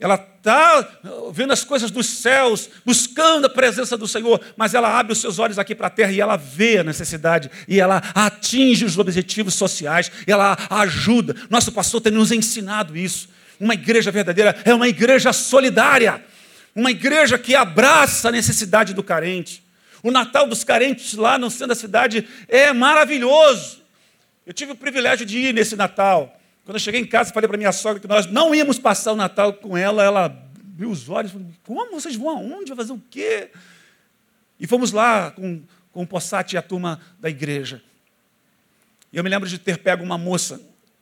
Ela 0.00 0.14
está 0.14 1.00
vendo 1.30 1.52
as 1.52 1.62
coisas 1.62 1.90
dos 1.90 2.06
céus, 2.06 2.70
buscando 2.86 3.44
a 3.44 3.50
presença 3.50 3.98
do 3.98 4.08
Senhor, 4.08 4.40
mas 4.56 4.72
ela 4.72 4.98
abre 4.98 5.12
os 5.12 5.20
seus 5.20 5.38
olhos 5.38 5.58
aqui 5.58 5.74
para 5.74 5.88
a 5.88 5.90
terra 5.90 6.10
e 6.10 6.20
ela 6.20 6.36
vê 6.36 6.78
a 6.78 6.84
necessidade, 6.84 7.50
e 7.68 7.78
ela 7.78 8.02
atinge 8.14 8.86
os 8.86 8.96
objetivos 8.96 9.54
sociais, 9.54 10.10
ela 10.26 10.56
ajuda. 10.70 11.36
Nosso 11.50 11.70
pastor 11.70 12.00
tem 12.00 12.12
nos 12.12 12.32
ensinado 12.32 12.96
isso. 12.96 13.28
Uma 13.60 13.74
igreja 13.74 14.10
verdadeira 14.10 14.56
é 14.64 14.72
uma 14.74 14.88
igreja 14.88 15.34
solidária, 15.34 16.24
uma 16.74 16.90
igreja 16.90 17.38
que 17.38 17.54
abraça 17.54 18.30
a 18.30 18.32
necessidade 18.32 18.94
do 18.94 19.02
carente. 19.02 19.62
O 20.02 20.10
Natal 20.10 20.46
dos 20.46 20.64
carentes 20.64 21.12
lá 21.12 21.36
no 21.36 21.50
centro 21.50 21.68
da 21.68 21.74
cidade 21.74 22.26
é 22.48 22.72
maravilhoso. 22.72 23.82
Eu 24.46 24.54
tive 24.54 24.72
o 24.72 24.76
privilégio 24.76 25.26
de 25.26 25.38
ir 25.38 25.52
nesse 25.52 25.76
Natal. 25.76 26.39
Quando 26.64 26.76
eu 26.76 26.80
cheguei 26.80 27.00
em 27.00 27.06
casa, 27.06 27.32
falei 27.32 27.48
para 27.48 27.58
minha 27.58 27.72
sogra 27.72 28.00
que 28.00 28.08
nós 28.08 28.26
não 28.26 28.54
íamos 28.54 28.78
passar 28.78 29.12
o 29.12 29.16
Natal 29.16 29.52
com 29.54 29.76
ela, 29.76 30.02
ela 30.02 30.26
abriu 30.26 30.90
os 30.90 31.08
olhos, 31.08 31.32
falou, 31.32 31.46
como 31.64 32.00
vocês 32.00 32.16
vão 32.16 32.28
aonde? 32.30 32.68
Vai 32.70 32.76
fazer 32.76 32.92
o 32.92 33.02
quê? 33.10 33.50
E 34.58 34.66
fomos 34.66 34.92
lá 34.92 35.30
com, 35.30 35.62
com 35.92 36.02
o 36.02 36.06
Possati 36.06 36.54
e 36.54 36.58
a 36.58 36.62
turma 36.62 37.00
da 37.18 37.28
igreja. 37.28 37.82
E 39.12 39.16
eu 39.16 39.24
me 39.24 39.30
lembro 39.30 39.48
de 39.48 39.58
ter 39.58 39.78
pego 39.78 40.04
uma 40.04 40.16
moça 40.16 40.60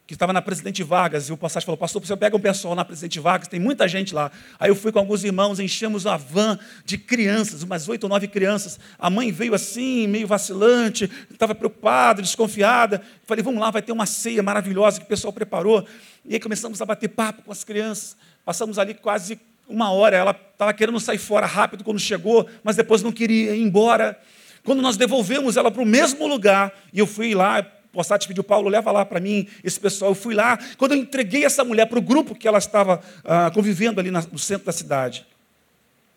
que 0.09 0.15
estava 0.15 0.33
na 0.33 0.41
Presidente 0.41 0.83
Vargas, 0.83 1.29
e 1.29 1.33
o 1.35 1.37
Passagem 1.37 1.67
falou, 1.67 1.77
pastor, 1.77 2.03
você 2.03 2.17
pega 2.17 2.35
um 2.35 2.41
pessoal 2.41 2.75
na 2.75 2.83
Presidente 2.83 3.21
Vargas, 3.21 3.47
tem 3.47 3.61
muita 3.61 3.87
gente 3.87 4.15
lá. 4.15 4.33
Aí 4.59 4.71
eu 4.71 4.75
fui 4.75 4.91
com 4.91 4.99
alguns 4.99 5.23
irmãos, 5.23 5.61
enchemos 5.61 6.07
uma 6.07 6.17
van 6.17 6.59
de 6.83 6.97
crianças, 6.97 7.63
umas 7.63 7.91
oito 7.91 8.05
ou 8.05 8.09
nove 8.09 8.27
crianças. 8.27 8.81
A 8.99 9.11
mãe 9.11 9.31
veio 9.31 9.53
assim, 9.53 10.07
meio 10.07 10.27
vacilante, 10.27 11.11
estava 11.31 11.55
preocupada, 11.55 12.23
desconfiada. 12.23 13.03
Falei, 13.27 13.45
vamos 13.45 13.61
lá, 13.61 13.71
vai 13.71 13.83
ter 13.83 13.93
uma 13.93 14.07
ceia 14.07 14.43
maravilhosa 14.43 14.99
que 14.99 15.05
o 15.05 15.09
pessoal 15.09 15.31
preparou. 15.31 15.87
E 16.25 16.33
aí 16.33 16.41
começamos 16.41 16.81
a 16.81 16.87
bater 16.87 17.09
papo 17.09 17.43
com 17.43 17.53
as 17.53 17.63
crianças. 17.63 18.17
Passamos 18.47 18.79
ali 18.79 18.95
quase 18.95 19.39
uma 19.69 19.93
hora, 19.93 20.17
ela 20.17 20.31
estava 20.31 20.73
querendo 20.73 20.99
sair 20.99 21.19
fora 21.19 21.45
rápido 21.45 21.85
quando 21.85 22.01
chegou, 22.01 22.49
mas 22.65 22.77
depois 22.77 23.03
não 23.03 23.13
queria 23.13 23.55
ir 23.55 23.61
embora. 23.61 24.19
Quando 24.65 24.81
nós 24.81 24.97
devolvemos 24.97 25.59
ela 25.59 25.71
para 25.71 25.83
o 25.83 25.87
mesmo 25.87 26.27
lugar, 26.27 26.73
e 26.95 26.99
eu 26.99 27.07
fui 27.07 27.35
lá, 27.35 27.61
Possati 27.99 28.29
pediu, 28.29 28.45
Paulo, 28.45 28.69
leva 28.69 28.93
lá 28.93 29.05
para 29.05 29.19
mim 29.19 29.49
esse 29.65 29.81
pessoal. 29.81 30.13
Eu 30.13 30.15
fui 30.15 30.33
lá, 30.33 30.57
quando 30.77 30.93
eu 30.93 30.99
entreguei 30.99 31.45
essa 31.45 31.65
mulher 31.65 31.85
para 31.87 31.99
o 31.99 32.01
grupo 32.03 32.33
que 32.33 32.47
ela 32.47 32.59
estava 32.59 33.01
ah, 33.25 33.51
convivendo 33.53 33.99
ali 33.99 34.09
no 34.09 34.39
centro 34.39 34.67
da 34.67 34.71
cidade, 34.71 35.27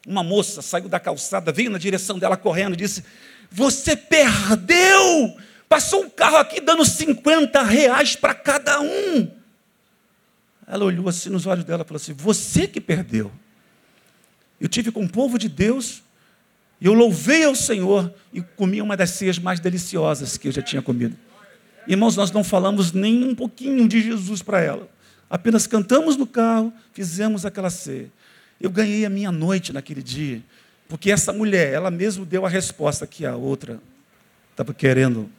uma 0.05 0.21
moça 0.21 0.61
saiu 0.61 0.87
da 0.87 0.99
calçada, 0.99 1.51
veio 1.51 1.71
na 1.71 1.79
direção 1.79 2.19
dela 2.19 2.37
correndo 2.37 2.73
e 2.73 2.77
disse: 2.77 3.03
Você 3.49 3.95
perdeu! 3.95 5.35
Passou 5.67 6.03
um 6.03 6.09
carro 6.11 6.37
aqui 6.37 6.61
dando 6.61 6.85
50 6.85 7.63
reais 7.63 8.15
para 8.15 8.35
cada 8.35 8.79
um. 8.79 9.27
Ela 10.67 10.85
olhou 10.85 11.09
assim 11.09 11.29
nos 11.31 11.47
olhos 11.47 11.65
dela 11.65 11.81
e 11.81 11.87
falou 11.87 11.99
assim: 11.99 12.13
Você 12.13 12.67
que 12.67 12.79
perdeu. 12.79 13.31
Eu 14.59 14.69
tive 14.69 14.91
com 14.91 15.03
o 15.03 15.09
povo 15.09 15.39
de 15.39 15.49
Deus, 15.49 16.03
e 16.79 16.85
eu 16.85 16.93
louvei 16.93 17.43
ao 17.43 17.55
Senhor 17.55 18.13
e 18.31 18.39
comi 18.39 18.83
uma 18.83 18.95
das 18.95 19.09
ceias 19.09 19.39
mais 19.39 19.59
deliciosas 19.59 20.37
que 20.37 20.47
eu 20.47 20.51
já 20.51 20.61
tinha 20.61 20.83
comido. 20.83 21.17
Irmãos, 21.87 22.15
nós 22.15 22.31
não 22.31 22.43
falamos 22.43 22.91
nem 22.91 23.23
um 23.23 23.35
pouquinho 23.35 23.87
de 23.87 24.01
Jesus 24.01 24.41
para 24.41 24.61
ela. 24.61 24.89
Apenas 25.29 25.65
cantamos 25.65 26.17
no 26.17 26.27
carro, 26.27 26.73
fizemos 26.93 27.45
aquela 27.45 27.69
ceia. 27.69 28.11
Eu 28.59 28.69
ganhei 28.69 29.05
a 29.05 29.09
minha 29.09 29.31
noite 29.31 29.73
naquele 29.73 30.03
dia, 30.03 30.41
porque 30.87 31.09
essa 31.11 31.33
mulher, 31.33 31.73
ela 31.73 31.89
mesma 31.89 32.25
deu 32.25 32.45
a 32.45 32.49
resposta 32.49 33.07
que 33.07 33.25
a 33.25 33.35
outra 33.35 33.81
estava 34.51 34.73
querendo, 34.73 35.29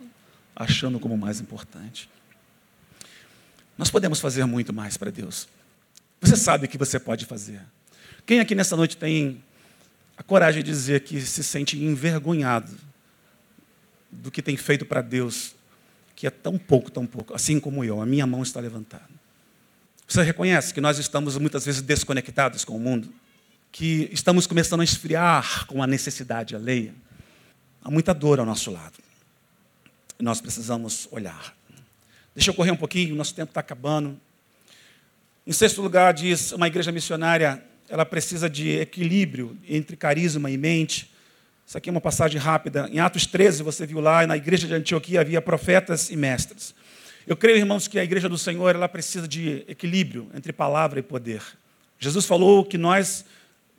achando 0.57 0.99
como 0.99 1.17
mais 1.17 1.41
importante. 1.41 2.09
Nós 3.77 3.91
podemos 3.91 4.19
fazer 4.19 4.45
muito 4.45 4.73
mais 4.73 4.97
para 4.97 5.11
Deus. 5.11 5.47
Você 6.21 6.37
sabe 6.37 6.67
o 6.67 6.69
que 6.69 6.79
você 6.79 6.99
pode 6.99 7.27
fazer. 7.27 7.61
Quem 8.25 8.41
aqui 8.41 8.55
nessa 8.55 8.77
noite 8.77 8.97
tem 8.97 9.43
a 10.17 10.23
coragem 10.23 10.63
de 10.63 10.71
dizer 10.71 11.01
que 11.01 11.21
se 11.21 11.43
sente 11.43 11.77
envergonhado 11.83 12.73
do 14.11 14.31
que 14.31 14.43
tem 14.43 14.57
feito 14.57 14.85
para 14.85 15.01
Deus, 15.01 15.55
que 16.23 16.27
é 16.29 16.31
tão 16.31 16.57
pouco, 16.57 16.89
tão 16.89 17.05
pouco, 17.05 17.35
assim 17.35 17.59
como 17.59 17.83
eu, 17.83 18.01
a 18.01 18.07
minha 18.07 18.25
mão 18.25 18.45
está 18.45 18.61
levantada. 18.61 19.11
Você 20.07 20.23
reconhece 20.23 20.73
que 20.73 20.81
nós 20.81 20.97
estamos 20.97 21.37
muitas 21.37 21.67
vezes 21.67 21.83
desconectados 21.83 22.65
com 22.65 22.77
o 22.77 22.79
mundo? 22.79 23.13
Que 23.73 24.09
estamos 24.13 24.47
começando 24.47 24.83
a 24.83 24.85
esfriar 24.85 25.67
com 25.67 25.83
a 25.83 25.87
necessidade 25.89 26.55
alheia? 26.55 26.95
Há 27.83 27.91
muita 27.91 28.15
dor 28.15 28.39
ao 28.39 28.47
nosso 28.47 28.71
lado. 28.71 28.95
Nós 30.21 30.41
precisamos 30.41 31.09
olhar. 31.11 31.57
Deixa 32.37 32.51
eu 32.51 32.55
correr 32.55 32.71
um 32.71 32.77
pouquinho, 32.77 33.17
nosso 33.17 33.35
tempo 33.35 33.51
está 33.51 33.59
acabando. 33.59 34.17
Em 35.45 35.53
sexto 35.53 35.83
lugar, 35.83 36.15
diz 36.15 36.53
uma 36.53 36.69
igreja 36.69 36.93
missionária, 36.93 37.61
ela 37.89 38.07
precisa 38.07 38.49
de 38.49 38.79
equilíbrio 38.79 39.59
entre 39.69 39.97
carisma 39.97 40.49
e 40.53 40.57
mente. 40.57 41.12
Isso 41.73 41.79
aqui 41.79 41.89
é 41.89 41.91
uma 41.91 42.03
passagem 42.03 42.39
rápida. 42.39 42.87
Em 42.93 43.01
Atos 43.01 43.25
13, 43.25 43.63
você 43.63 43.87
viu 43.87 43.99
lá, 43.99 44.27
na 44.27 44.37
igreja 44.37 44.69
de 44.69 44.75
Antioquia 44.75 45.23
havia 45.23 45.41
profetas 45.41 46.11
e 46.11 46.17
mestres. 46.17 46.75
Eu 47.27 47.35
creio, 47.35 47.57
irmãos, 47.57 47.89
que 47.89 47.99
a 47.99 48.05
igreja 48.05 48.29
do 48.29 48.37
Senhor 48.37 48.75
ela 48.75 48.87
precisa 48.87 49.27
de 49.27 49.65
equilíbrio 49.67 50.29
entre 50.35 50.53
palavra 50.53 51.01
e 51.01 51.03
poder. 51.03 51.41
Jesus 51.99 52.27
falou 52.27 52.63
que 52.63 52.77
nós 52.77 53.25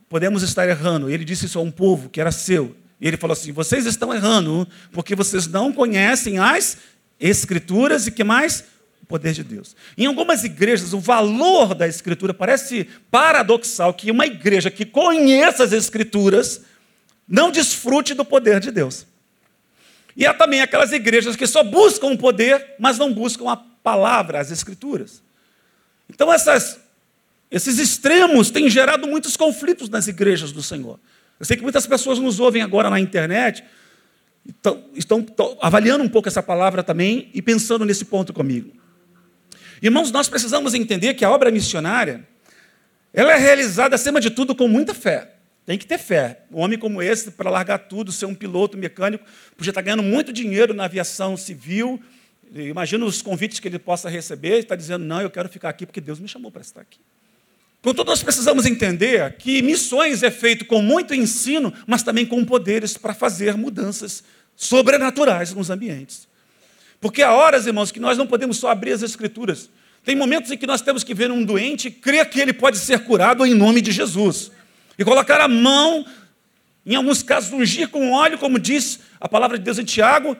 podemos 0.09 0.41
estar 0.41 0.67
errando. 0.67 1.07
Ele 1.07 1.23
disse 1.23 1.45
isso 1.45 1.59
a 1.59 1.61
um 1.61 1.69
povo 1.69 2.09
que 2.09 2.19
era 2.19 2.31
seu. 2.31 2.75
E 2.99 3.07
ele 3.07 3.15
falou 3.15 3.33
assim: 3.33 3.51
vocês 3.51 3.85
estão 3.85 4.11
errando 4.11 4.67
porque 4.91 5.15
vocês 5.15 5.45
não 5.45 5.71
conhecem 5.71 6.39
as 6.39 6.79
Escrituras 7.19 8.07
e 8.07 8.11
que 8.11 8.23
mais? 8.23 8.63
O 9.03 9.05
poder 9.05 9.33
de 9.33 9.43
Deus. 9.43 9.75
Em 9.95 10.07
algumas 10.07 10.43
igrejas, 10.43 10.93
o 10.93 10.99
valor 10.99 11.75
da 11.75 11.87
Escritura 11.87 12.33
parece 12.33 12.87
paradoxal 13.11 13.93
que 13.93 14.09
uma 14.09 14.25
igreja 14.25 14.71
que 14.71 14.83
conheça 14.83 15.63
as 15.63 15.71
Escrituras 15.71 16.72
não 17.27 17.51
desfrute 17.51 18.13
do 18.13 18.25
poder 18.25 18.59
de 18.59 18.71
Deus. 18.71 19.05
E 20.15 20.25
há 20.25 20.33
também 20.33 20.61
aquelas 20.61 20.91
igrejas 20.91 21.35
que 21.35 21.47
só 21.47 21.63
buscam 21.63 22.07
o 22.07 22.17
poder, 22.17 22.75
mas 22.79 22.97
não 22.97 23.13
buscam 23.13 23.49
a 23.49 23.57
palavra, 23.57 24.39
as 24.39 24.51
Escrituras. 24.51 25.21
Então, 26.09 26.31
essas, 26.31 26.79
esses 27.49 27.79
extremos 27.79 28.51
têm 28.51 28.69
gerado 28.69 29.07
muitos 29.07 29.35
conflitos 29.35 29.89
nas 29.89 30.07
igrejas 30.07 30.51
do 30.51 30.61
Senhor. 30.61 30.99
Eu 31.39 31.45
sei 31.45 31.57
que 31.57 31.63
muitas 31.63 31.87
pessoas 31.87 32.19
nos 32.19 32.39
ouvem 32.39 32.61
agora 32.61 32.89
na 32.89 32.99
internet 32.99 33.63
estão, 34.45 34.83
estão 34.95 35.25
avaliando 35.61 36.03
um 36.03 36.09
pouco 36.09 36.27
essa 36.27 36.43
palavra 36.43 36.83
também 36.83 37.29
e 37.33 37.41
pensando 37.41 37.85
nesse 37.85 38.05
ponto 38.05 38.33
comigo. 38.33 38.71
Irmãos, 39.81 40.11
nós 40.11 40.29
precisamos 40.29 40.73
entender 40.73 41.13
que 41.13 41.25
a 41.25 41.31
obra 41.31 41.51
missionária, 41.51 42.25
ela 43.13 43.33
é 43.33 43.37
realizada, 43.37 43.95
acima 43.95 44.21
de 44.21 44.29
tudo, 44.29 44.55
com 44.55 44.67
muita 44.67 44.93
fé. 44.93 45.32
Tem 45.65 45.77
que 45.77 45.85
ter 45.85 45.97
fé. 45.97 46.41
Um 46.51 46.59
homem 46.59 46.77
como 46.77 47.01
esse, 47.01 47.31
para 47.31 47.49
largar 47.49 47.77
tudo, 47.77 48.11
ser 48.11 48.25
um 48.25 48.35
piloto 48.35 48.77
mecânico, 48.77 49.25
podia 49.55 49.71
estar 49.71 49.81
ganhando 49.81 50.03
muito 50.03 50.33
dinheiro 50.33 50.73
na 50.73 50.85
aviação 50.85 51.37
civil. 51.37 52.01
Imagina 52.53 53.05
os 53.05 53.21
convites 53.21 53.59
que 53.59 53.67
ele 53.67 53.79
possa 53.79 54.09
receber, 54.09 54.59
está 54.59 54.75
dizendo, 54.75 55.05
não, 55.05 55.21
eu 55.21 55.29
quero 55.29 55.47
ficar 55.49 55.69
aqui 55.69 55.85
porque 55.85 56.01
Deus 56.01 56.19
me 56.19 56.27
chamou 56.27 56.51
para 56.51 56.61
estar 56.61 56.81
aqui. 56.81 56.99
Contudo, 57.81 58.07
nós 58.07 58.23
precisamos 58.23 58.65
entender 58.65 59.35
que 59.37 59.61
missões 59.61 60.23
é 60.23 60.31
feito 60.31 60.63
com 60.65 60.81
muito 60.81 61.13
ensino, 61.13 61.73
mas 61.85 62.03
também 62.03 62.25
com 62.25 62.43
poderes 62.45 62.97
para 62.97 63.13
fazer 63.13 63.57
mudanças 63.57 64.23
sobrenaturais 64.55 65.53
nos 65.53 65.69
ambientes. 65.69 66.27
Porque 67.01 67.21
há 67.21 67.33
horas, 67.33 67.67
irmãos, 67.67 67.91
que 67.91 67.99
nós 67.99 68.17
não 68.17 68.25
podemos 68.25 68.57
só 68.57 68.69
abrir 68.69 68.93
as 68.93 69.01
escrituras. 69.01 69.69
Tem 70.05 70.15
momentos 70.15 70.51
em 70.51 70.57
que 70.57 70.67
nós 70.67 70.81
temos 70.81 71.03
que 71.03 71.13
ver 71.13 71.31
um 71.31 71.43
doente 71.43 71.89
e 71.89 71.91
crer 71.91 72.29
que 72.29 72.39
ele 72.39 72.53
pode 72.53 72.77
ser 72.77 72.99
curado 72.99 73.45
em 73.45 73.53
nome 73.53 73.81
de 73.81 73.91
Jesus. 73.91 74.51
E 74.97 75.03
colocar 75.03 75.41
a 75.41 75.47
mão, 75.47 76.05
em 76.85 76.95
alguns 76.95 77.23
casos, 77.23 77.51
ungir 77.51 77.89
com 77.89 78.11
óleo, 78.11 78.37
como 78.37 78.59
diz 78.59 78.99
a 79.19 79.27
palavra 79.27 79.57
de 79.57 79.63
Deus 79.63 79.79
em 79.79 79.83
Tiago, 79.83 80.37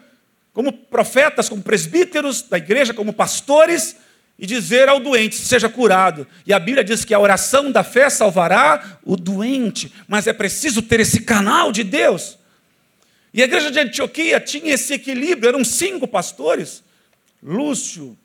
como 0.54 0.72
profetas, 0.72 1.49
como 1.49 1.64
presbíteros 1.64 2.43
da 2.43 2.58
igreja, 2.58 2.93
como 2.93 3.12
pastores, 3.12 3.95
e 4.38 4.45
dizer 4.45 4.89
ao 4.89 4.99
doente: 4.99 5.36
seja 5.36 5.70
curado. 5.70 6.28
E 6.45 6.54
a 6.54 6.60
Bíblia 6.60 6.84
diz 6.84 7.04
que 7.06 7.14
a 7.14 7.20
oração 7.20 7.72
da 7.72 7.84
fé 7.84 8.10
salvará 8.10 8.99
o 9.04 9.16
doente, 9.16 9.91
mas 10.08 10.28
é 10.28 10.34
preciso 10.34 10.82
ter 10.82 10.99
esse 10.99 11.22
canal 11.22 11.72
de 11.72 11.84
Deus. 11.84 12.38
E 13.34 13.41
a 13.41 13.45
igreja 13.45 13.72
de 13.72 13.80
Antioquia 13.80 14.39
tinha 14.39 14.74
esse 14.74 14.93
equilíbrio, 14.93 15.49
eram 15.49 15.64
cinco 15.64 16.08
pastores: 16.08 16.84
Lúcio, 17.41 18.18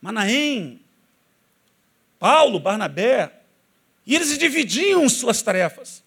Manaém, 0.00 0.80
Paulo, 2.18 2.58
Barnabé, 2.58 3.41
e 4.06 4.14
eles 4.14 4.36
dividiam 4.36 5.08
suas 5.08 5.42
tarefas. 5.42 6.02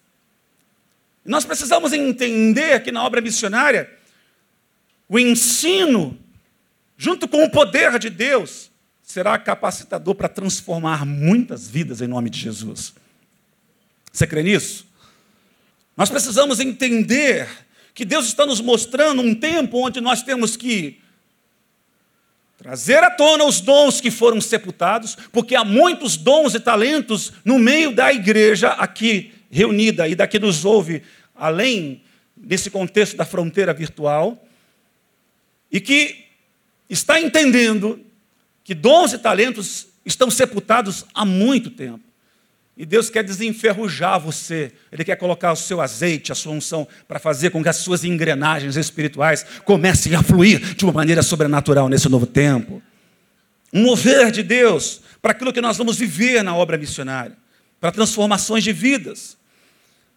Nós 1.24 1.44
precisamos 1.44 1.92
entender 1.92 2.74
aqui 2.74 2.92
na 2.92 3.04
obra 3.04 3.20
missionária 3.20 3.90
o 5.08 5.18
ensino, 5.18 6.18
junto 6.96 7.28
com 7.28 7.44
o 7.44 7.50
poder 7.50 7.98
de 7.98 8.10
Deus, 8.10 8.70
será 9.02 9.38
capacitador 9.38 10.14
para 10.14 10.28
transformar 10.28 11.06
muitas 11.06 11.68
vidas 11.68 12.00
em 12.00 12.08
nome 12.08 12.28
de 12.28 12.40
Jesus. 12.40 12.92
Você 14.12 14.26
crê 14.26 14.42
nisso? 14.42 14.86
Nós 15.96 16.10
precisamos 16.10 16.60
entender 16.60 17.48
que 17.94 18.04
Deus 18.04 18.26
está 18.26 18.44
nos 18.44 18.60
mostrando 18.60 19.22
um 19.22 19.34
tempo 19.34 19.78
onde 19.78 20.00
nós 20.00 20.22
temos 20.22 20.56
que 20.56 21.00
trazer 22.56 23.02
à 23.02 23.10
tona 23.10 23.44
os 23.44 23.60
dons 23.60 24.00
que 24.00 24.10
foram 24.10 24.40
sepultados, 24.40 25.16
porque 25.30 25.54
há 25.54 25.64
muitos 25.64 26.16
dons 26.16 26.54
e 26.54 26.60
talentos 26.60 27.32
no 27.44 27.58
meio 27.58 27.94
da 27.94 28.12
igreja 28.12 28.68
aqui 28.70 29.32
reunida 29.50 30.08
e 30.08 30.14
daqui 30.14 30.38
nos 30.38 30.64
ouve, 30.64 31.02
além 31.34 32.02
desse 32.36 32.70
contexto 32.70 33.16
da 33.16 33.24
fronteira 33.24 33.72
virtual, 33.72 34.42
e 35.70 35.80
que 35.80 36.24
está 36.88 37.20
entendendo 37.20 38.00
que 38.64 38.74
dons 38.74 39.12
e 39.12 39.18
talentos 39.18 39.86
estão 40.04 40.30
sepultados 40.30 41.04
há 41.12 41.24
muito 41.24 41.70
tempo. 41.70 42.05
E 42.76 42.84
Deus 42.84 43.08
quer 43.08 43.24
desenferrujar 43.24 44.20
você. 44.20 44.70
Ele 44.92 45.02
quer 45.02 45.16
colocar 45.16 45.50
o 45.52 45.56
seu 45.56 45.80
azeite, 45.80 46.30
a 46.30 46.34
sua 46.34 46.52
unção, 46.52 46.86
para 47.08 47.18
fazer 47.18 47.48
com 47.50 47.62
que 47.62 47.70
as 47.70 47.76
suas 47.76 48.04
engrenagens 48.04 48.76
espirituais 48.76 49.46
comecem 49.64 50.14
a 50.14 50.22
fluir 50.22 50.74
de 50.74 50.84
uma 50.84 50.92
maneira 50.92 51.22
sobrenatural 51.22 51.88
nesse 51.88 52.08
novo 52.08 52.26
tempo. 52.26 52.82
Um 53.72 53.82
mover 53.82 54.30
de 54.30 54.42
Deus 54.42 55.00
para 55.22 55.32
aquilo 55.32 55.52
que 55.52 55.60
nós 55.60 55.78
vamos 55.78 55.96
viver 55.96 56.42
na 56.42 56.54
obra 56.54 56.76
missionária, 56.76 57.36
para 57.80 57.90
transformações 57.90 58.62
de 58.62 58.72
vidas, 58.72 59.38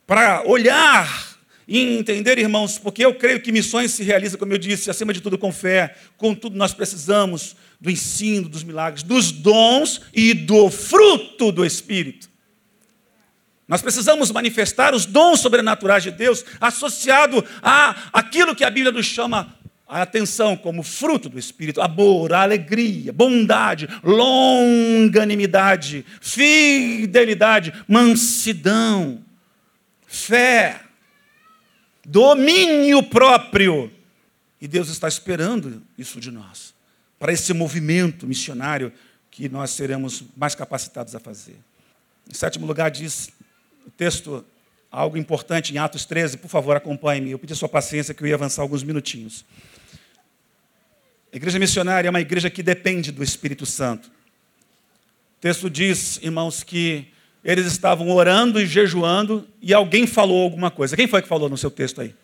para 0.05 0.43
olhar 0.45 1.37
e 1.65 1.79
entender, 1.97 2.37
irmãos, 2.37 2.77
porque 2.77 3.05
eu 3.05 3.13
creio 3.13 3.39
que 3.39 3.51
missões 3.51 3.91
se 3.91 4.03
realizam, 4.03 4.37
como 4.37 4.51
eu 4.51 4.57
disse, 4.57 4.89
acima 4.89 5.13
de 5.13 5.21
tudo 5.21 5.37
com 5.37 5.51
fé, 5.51 5.95
contudo 6.17 6.57
nós 6.57 6.73
precisamos 6.73 7.55
do 7.79 7.89
ensino, 7.89 8.49
dos 8.49 8.63
milagres, 8.63 9.03
dos 9.03 9.31
dons 9.31 10.01
e 10.13 10.33
do 10.33 10.69
fruto 10.69 11.51
do 11.51 11.65
Espírito. 11.65 12.29
Nós 13.69 13.83
precisamos 13.83 14.31
manifestar 14.31 14.95
os 14.95 15.05
dons 15.05 15.41
sobrenaturais 15.41 16.01
de 16.01 16.09
Deus 16.09 16.43
associado 16.59 17.45
a 17.61 18.09
aquilo 18.11 18.55
que 18.55 18.63
a 18.63 18.69
Bíblia 18.71 18.91
nos 18.91 19.05
chama 19.05 19.55
a 19.87 20.01
atenção 20.01 20.57
como 20.57 20.81
fruto 20.81 21.29
do 21.29 21.37
Espírito, 21.37 21.79
amor, 21.79 22.33
alegria, 22.33 23.13
bondade, 23.13 23.87
longanimidade, 24.03 26.03
fidelidade, 26.19 27.71
mansidão, 27.87 29.23
fé. 30.07 30.81
domínio 32.03 33.03
próprio. 33.03 33.91
E 34.59 34.67
Deus 34.67 34.89
está 34.89 35.07
esperando 35.07 35.83
isso 35.95 36.19
de 36.19 36.31
nós, 36.31 36.73
para 37.19 37.31
esse 37.31 37.53
movimento 37.53 38.25
missionário 38.25 38.91
que 39.29 39.47
nós 39.47 39.69
seremos 39.69 40.23
mais 40.35 40.55
capacitados 40.55 41.13
a 41.13 41.19
fazer. 41.19 41.57
Em 42.27 42.33
sétimo 42.33 42.65
lugar, 42.65 42.89
diz 42.89 43.29
texto 43.97 44.45
algo 44.91 45.17
importante 45.17 45.73
em 45.73 45.77
Atos 45.77 46.05
13, 46.05 46.37
por 46.37 46.49
favor, 46.49 46.75
acompanhe-me. 46.75 47.31
Eu 47.31 47.39
pedi 47.39 47.55
sua 47.55 47.69
paciência 47.69 48.13
que 48.13 48.23
eu 48.23 48.27
ia 48.27 48.35
avançar 48.35 48.61
alguns 48.61 48.83
minutinhos. 48.83 49.45
A 51.31 51.37
igreja 51.37 51.59
missionária 51.59 52.07
é 52.07 52.09
uma 52.09 52.21
igreja 52.21 52.49
que 52.49 52.63
depende 52.63 53.11
do 53.11 53.23
Espírito 53.23 53.65
Santo. 53.65 54.07
O 54.07 55.41
texto 55.41 55.69
diz, 55.69 56.19
irmãos, 56.23 56.63
que 56.63 57.07
eles 57.43 57.65
estavam 57.65 58.09
orando 58.09 58.59
e 58.59 58.65
jejuando 58.65 59.47
e 59.61 59.73
alguém 59.73 60.07
falou 60.07 60.43
alguma 60.43 60.71
coisa. 60.71 60.95
Quem 60.95 61.07
foi 61.07 61.21
que 61.21 61.27
falou 61.27 61.47
no 61.47 61.57
seu 61.57 61.71
texto 61.71 62.01
aí? 62.01 62.15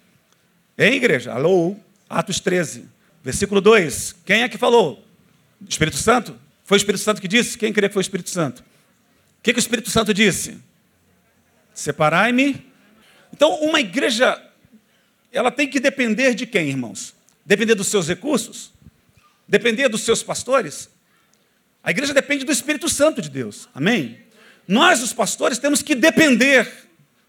Hein, 0.77 0.95
igreja? 0.95 1.31
Alô? 1.31 1.75
Atos 2.09 2.39
13, 2.39 2.85
versículo 3.23 3.61
2. 3.61 4.15
Quem 4.25 4.41
é 4.41 4.49
que 4.49 4.57
falou? 4.57 5.03
Espírito 5.67 5.97
Santo? 5.97 6.35
Foi 6.63 6.77
o 6.77 6.79
Espírito 6.79 7.03
Santo 7.03 7.21
que 7.21 7.27
disse? 7.27 7.57
Quem 7.57 7.71
queria 7.71 7.87
que 7.87 7.93
foi 7.93 8.01
o 8.01 8.01
Espírito 8.01 8.29
Santo? 8.29 8.59
O 8.59 9.43
que, 9.43 9.53
que 9.53 9.59
o 9.59 9.61
Espírito 9.61 9.89
Santo 9.89 10.13
disse? 10.13 10.57
Separai-me. 11.75 12.65
Então, 13.31 13.53
uma 13.59 13.79
igreja, 13.79 14.41
ela 15.31 15.51
tem 15.51 15.67
que 15.67 15.79
depender 15.79 16.33
de 16.33 16.47
quem, 16.47 16.69
irmãos? 16.69 17.13
Depender 17.45 17.75
dos 17.75 17.87
seus 17.87 18.07
recursos? 18.07 18.73
Depender 19.47 19.89
dos 19.89 20.01
seus 20.01 20.23
pastores? 20.23 20.89
A 21.83 21.91
igreja 21.91 22.13
depende 22.13 22.45
do 22.45 22.51
Espírito 22.51 22.89
Santo 22.89 23.21
de 23.21 23.29
Deus. 23.29 23.69
Amém? 23.75 24.19
Nós, 24.67 25.03
os 25.03 25.13
pastores, 25.13 25.59
temos 25.59 25.83
que 25.83 25.93
depender 25.93 26.67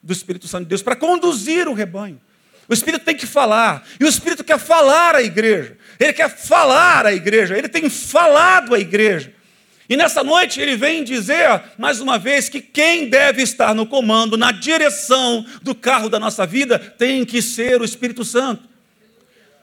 do 0.03 0.13
Espírito 0.13 0.49
Santo 0.49 0.63
de 0.63 0.71
Deus 0.71 0.83
para 0.83 0.97
conduzir 0.97 1.69
o 1.69 1.75
rebanho. 1.75 2.19
O 2.69 2.73
Espírito 2.73 3.05
tem 3.05 3.17
que 3.17 3.27
falar. 3.27 3.87
E 4.01 4.05
o 4.05 4.09
Espírito 4.09 4.43
quer 4.43 4.59
falar 4.59 5.15
à 5.15 5.23
igreja. 5.23 5.77
Ele 5.99 6.13
quer 6.13 6.31
falar 6.31 7.05
à 7.05 7.13
igreja. 7.13 7.57
Ele 7.57 7.69
tem 7.69 7.91
falado 7.91 8.75
à 8.75 8.79
igreja. 8.79 9.35
E 9.89 9.97
nessa 9.97 10.25
noite 10.25 10.61
ele 10.61 10.77
vem 10.77 11.05
dizer, 11.05 11.63
mais 11.79 12.01
uma 12.01 12.19
vez, 12.19 12.49
que 12.49 12.61
quem 12.61 13.09
deve 13.09 13.43
estar 13.43 13.75
no 13.75 13.87
comando, 13.87 14.37
na 14.37 14.51
direção 14.51 15.47
do 15.63 15.75
carro 15.75 16.09
da 16.09 16.19
nossa 16.19 16.45
vida, 16.45 16.79
tem 16.79 17.25
que 17.25 17.41
ser 17.41 17.81
o 17.81 17.85
Espírito 17.85 18.25
Santo. 18.25 18.69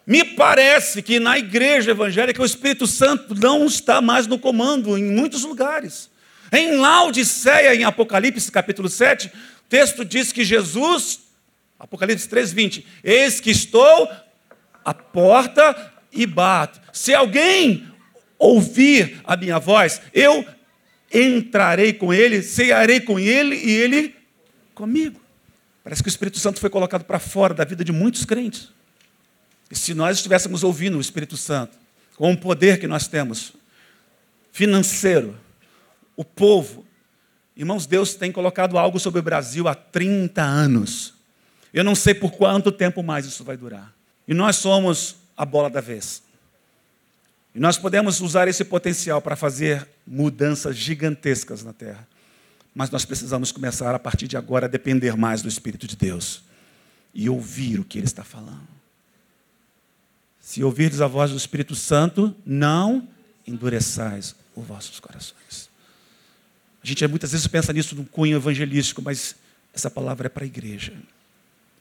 Me 0.05 0.23
parece 0.23 1.01
que 1.01 1.19
na 1.19 1.37
igreja 1.37 1.91
evangélica 1.91 2.41
o 2.41 2.45
Espírito 2.45 2.85
Santo 2.85 3.35
não 3.35 3.65
está 3.65 4.01
mais 4.01 4.27
no 4.27 4.37
comando 4.37 4.97
em 4.97 5.03
muitos 5.03 5.43
lugares. 5.43 6.09
Em 6.51 6.75
Laodiceia, 6.75 7.73
em 7.73 7.83
Apocalipse 7.83 8.51
capítulo 8.51 8.89
7, 8.89 9.27
o 9.27 9.31
texto 9.69 10.05
diz 10.05 10.31
que 10.31 10.43
Jesus, 10.43 11.21
Apocalipse 11.79 12.27
3, 12.27 12.51
20, 12.51 12.87
eis 13.03 13.39
que 13.39 13.49
estou 13.49 14.09
à 14.83 14.93
porta 14.93 15.93
e 16.11 16.25
bato. 16.25 16.79
Se 16.91 17.13
alguém 17.13 17.87
ouvir 18.43 19.21
a 19.23 19.35
minha 19.35 19.59
voz, 19.59 20.01
eu 20.13 20.45
entrarei 21.13 21.93
com 21.93 22.13
ele, 22.13 22.41
cearei 22.41 22.99
com 22.99 23.19
ele 23.19 23.55
e 23.55 23.71
ele 23.71 24.15
comigo. 24.73 25.19
Parece 25.83 26.01
que 26.01 26.07
o 26.07 26.09
Espírito 26.09 26.39
Santo 26.39 26.59
foi 26.59 26.69
colocado 26.69 27.03
para 27.03 27.19
fora 27.19 27.53
da 27.53 27.63
vida 27.63 27.83
de 27.83 27.91
muitos 27.91 28.25
crentes. 28.25 28.69
E 29.69 29.75
se 29.75 29.93
nós 29.93 30.17
estivéssemos 30.17 30.63
ouvindo 30.63 30.97
o 30.97 31.01
Espírito 31.01 31.35
Santo, 31.35 31.77
com 32.15 32.31
o 32.31 32.37
poder 32.37 32.79
que 32.79 32.87
nós 32.87 33.07
temos, 33.07 33.53
financeiro, 34.51 35.37
o 36.15 36.23
povo, 36.23 36.85
irmãos, 37.55 37.85
Deus 37.85 38.15
tem 38.15 38.31
colocado 38.31 38.77
algo 38.77 38.99
sobre 38.99 39.19
o 39.19 39.23
Brasil 39.23 39.67
há 39.67 39.75
30 39.75 40.41
anos. 40.41 41.13
Eu 41.73 41.83
não 41.83 41.95
sei 41.95 42.13
por 42.13 42.31
quanto 42.31 42.71
tempo 42.71 43.01
mais 43.01 43.25
isso 43.25 43.43
vai 43.43 43.57
durar. 43.57 43.93
E 44.27 44.33
nós 44.33 44.57
somos 44.57 45.15
a 45.35 45.43
bola 45.43 45.69
da 45.69 45.81
vez. 45.81 46.21
E 47.53 47.59
nós 47.59 47.77
podemos 47.77 48.19
usar 48.19 48.47
esse 48.47 48.63
potencial 48.65 49.21
para 49.21 49.35
fazer 49.35 49.87
mudanças 50.05 50.75
gigantescas 50.75 51.63
na 51.63 51.71
terra. 51.71 52.07
Mas 52.73 52.89
nós 52.89 53.05
precisamos 53.05 53.51
começar 53.51 53.93
a 53.93 53.99
partir 53.99 54.27
de 54.27 54.35
agora 54.35 54.65
a 54.65 54.69
depender 54.69 55.15
mais 55.15 55.41
do 55.41 55.47
Espírito 55.47 55.85
de 55.85 55.95
Deus 55.95 56.43
e 57.13 57.29
ouvir 57.29 57.79
o 57.79 57.85
que 57.85 57.99
Ele 57.99 58.07
está 58.07 58.23
falando. 58.23 58.67
Se 60.39 60.63
ouvirdes 60.63 60.99
a 60.99 61.07
voz 61.07 61.31
do 61.31 61.37
Espírito 61.37 61.75
Santo, 61.75 62.35
não 62.45 63.07
endureçais 63.45 64.35
os 64.55 64.65
vossos 64.65 64.99
corações. 64.99 65.69
A 66.83 66.87
gente 66.87 67.07
muitas 67.07 67.31
vezes 67.31 67.47
pensa 67.47 67.71
nisso 67.71 67.95
no 67.95 68.05
cunho 68.05 68.35
evangelístico, 68.35 69.01
mas 69.01 69.35
essa 69.73 69.89
palavra 69.89 70.25
é 70.25 70.29
para 70.29 70.43
a 70.43 70.47
igreja 70.47 70.93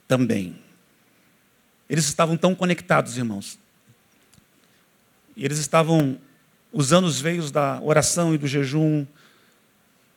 também. 0.07 0.55
Eles 1.89 2.05
estavam 2.05 2.37
tão 2.37 2.55
conectados, 2.55 3.17
irmãos, 3.17 3.57
e 5.35 5.45
eles 5.45 5.57
estavam 5.57 6.17
usando 6.71 7.05
os 7.05 7.21
veios 7.21 7.51
da 7.51 7.79
oração 7.81 8.33
e 8.33 8.37
do 8.37 8.47
jejum, 8.47 9.05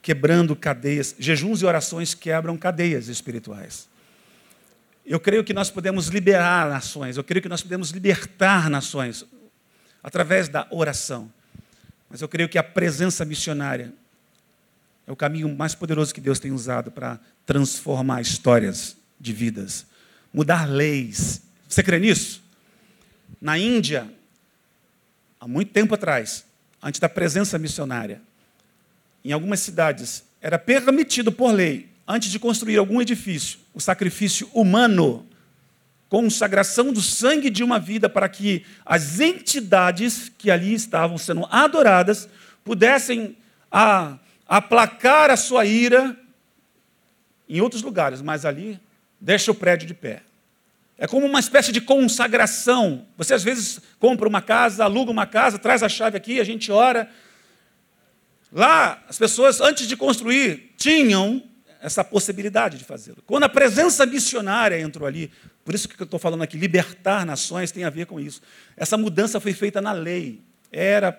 quebrando 0.03 0.55
cadeias. 0.57 1.15
Jejuns 1.19 1.63
e 1.63 1.67
orações 1.67 2.15
quebram 2.15 2.57
cadeias 2.57 3.09
espirituais. 3.09 3.89
Eu 5.05 5.21
creio 5.21 5.45
que 5.45 5.53
nós 5.53 5.71
podemos 5.71 6.09
liberar 6.09 6.69
nações, 6.69 7.17
eu 7.17 7.25
creio 7.25 7.43
que 7.43 7.49
nós 7.49 7.63
podemos 7.63 7.91
libertar 7.91 8.69
nações 8.69 9.25
através 10.03 10.49
da 10.49 10.67
oração. 10.71 11.31
Mas 12.09 12.23
eu 12.23 12.29
creio 12.29 12.49
que 12.49 12.59
a 12.59 12.63
presença 12.63 13.25
missionária 13.25 13.93
é 15.07 15.13
o 15.13 15.17
caminho 15.17 15.55
mais 15.55 15.75
poderoso 15.75 16.13
que 16.13 16.21
Deus 16.21 16.39
tem 16.39 16.51
usado 16.51 16.91
para 16.91 17.21
transformar 17.45 18.21
histórias 18.21 18.97
de 19.21 19.33
vidas, 19.33 19.87
mudar 20.33 20.69
leis. 20.69 21.43
Você 21.69 21.83
crê 21.83 21.99
nisso? 21.99 22.43
Na 23.41 23.59
Índia, 23.59 24.11
há 25.47 25.49
muito 25.49 25.73
tempo 25.73 25.95
atrás, 25.95 26.45
antes 26.83 26.99
da 26.99 27.09
presença 27.09 27.57
missionária, 27.57 28.21
em 29.25 29.31
algumas 29.31 29.61
cidades, 29.61 30.25
era 30.43 30.59
permitido 30.59 31.31
por 31.31 31.53
lei, 31.53 31.89
antes 32.07 32.33
de 32.33 32.39
construir 32.41 32.77
algum 32.77 33.01
edifício, 33.01 33.61
o 33.73 33.81
sacrifício 33.81 34.51
humano, 34.53 35.25
consagração 36.09 36.93
do 36.93 37.01
sangue 37.01 37.49
de 37.49 37.63
uma 37.63 37.79
vida 37.79 38.09
para 38.09 38.29
que 38.29 38.67
as 38.85 39.21
entidades 39.21 40.33
que 40.37 40.51
ali 40.51 40.75
estavam 40.75 41.17
sendo 41.17 41.47
adoradas 41.49 42.29
pudessem 42.65 43.37
a, 43.71 44.19
aplacar 44.49 45.31
a 45.31 45.37
sua 45.37 45.65
ira 45.65 46.17
em 47.49 47.61
outros 47.61 47.83
lugares, 47.83 48.21
mas 48.21 48.45
ali 48.45 48.81
deixa 49.21 49.53
o 49.53 49.55
prédio 49.55 49.87
de 49.87 49.95
pé. 49.95 50.23
É 50.99 51.07
como 51.07 51.27
uma 51.27 51.41
espécie 51.41 51.73
de 51.73 51.81
consagração. 51.81 53.07
Você 53.19 53.35
às 53.35 53.45
vezes 53.45 53.81
compra 53.99 54.29
uma 54.29 54.41
casa, 54.41 54.85
aluga 54.85 55.11
uma 55.11 55.27
casa, 55.27 55.59
traz 55.59 55.83
a 55.83 55.89
chave 55.89 56.17
aqui, 56.17 56.41
a 56.41 56.45
gente 56.45 56.73
ora. 56.73 57.09
Lá, 58.51 59.03
as 59.09 59.19
pessoas, 59.19 59.61
antes 59.61 59.87
de 59.87 59.97
construir, 59.97 60.73
tinham 60.79 61.43
essa 61.81 62.03
possibilidade 62.03 62.79
de 62.79 62.85
fazê-lo. 62.85 63.19
Quando 63.27 63.45
a 63.45 63.49
presença 63.49 64.07
missionária 64.07 64.81
entrou 64.81 65.07
ali, 65.07 65.31
por 65.65 65.75
isso 65.75 65.89
que 65.89 66.01
eu 66.01 66.05
estou 66.05 66.19
falando 66.19 66.43
aqui, 66.43 66.57
libertar 66.57 67.27
nações 67.27 67.71
tem 67.71 67.85
a 67.85 67.91
ver 67.91 68.07
com 68.07 68.19
isso. 68.19 68.41
Essa 68.77 68.97
mudança 68.97 69.39
foi 69.39 69.53
feita 69.53 69.81
na 69.81 69.93
lei. 69.93 70.41
Era, 70.73 71.17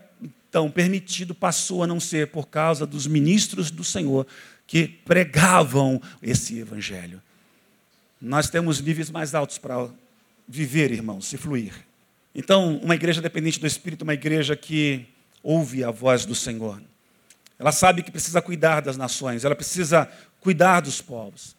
então, 0.49 0.69
permitido, 0.72 1.35
passou 1.35 1.84
a 1.84 1.88
não 1.88 1.99
ser 1.99 2.27
por 2.27 2.47
causa 2.47 2.85
dos 2.85 3.06
ministros 3.06 3.69
do 3.69 3.84
Senhor 3.84 4.26
que 4.65 4.88
pregavam 4.88 6.02
esse 6.22 6.60
evangelho. 6.60 7.22
Nós 8.19 8.49
temos 8.49 8.81
níveis 8.81 9.10
mais 9.10 9.35
altos 9.35 9.57
para 9.57 9.89
viver, 10.48 10.91
irmãos, 10.91 11.27
se 11.27 11.38
fluir. 11.38 11.73
Então, 12.34 12.77
uma 12.77 12.95
igreja 12.95 13.22
dependente 13.22 13.60
do 13.60 13.68
Espírito, 13.68 14.03
uma 14.03 14.14
igreja 14.14 14.56
que 14.56 15.07
ouve 15.44 15.84
a 15.84 15.91
voz 15.91 16.26
do 16.26 16.35
Senhor. 16.35 16.81
Ela 17.60 17.72
sabe 17.72 18.03
que 18.03 18.11
precisa 18.11 18.41
cuidar 18.41 18.81
das 18.81 18.98
nações, 18.98 19.44
ela 19.44 19.56
precisa 19.56 20.10
cuidar 20.39 20.81
dos 20.81 21.02
povos. 21.02 21.56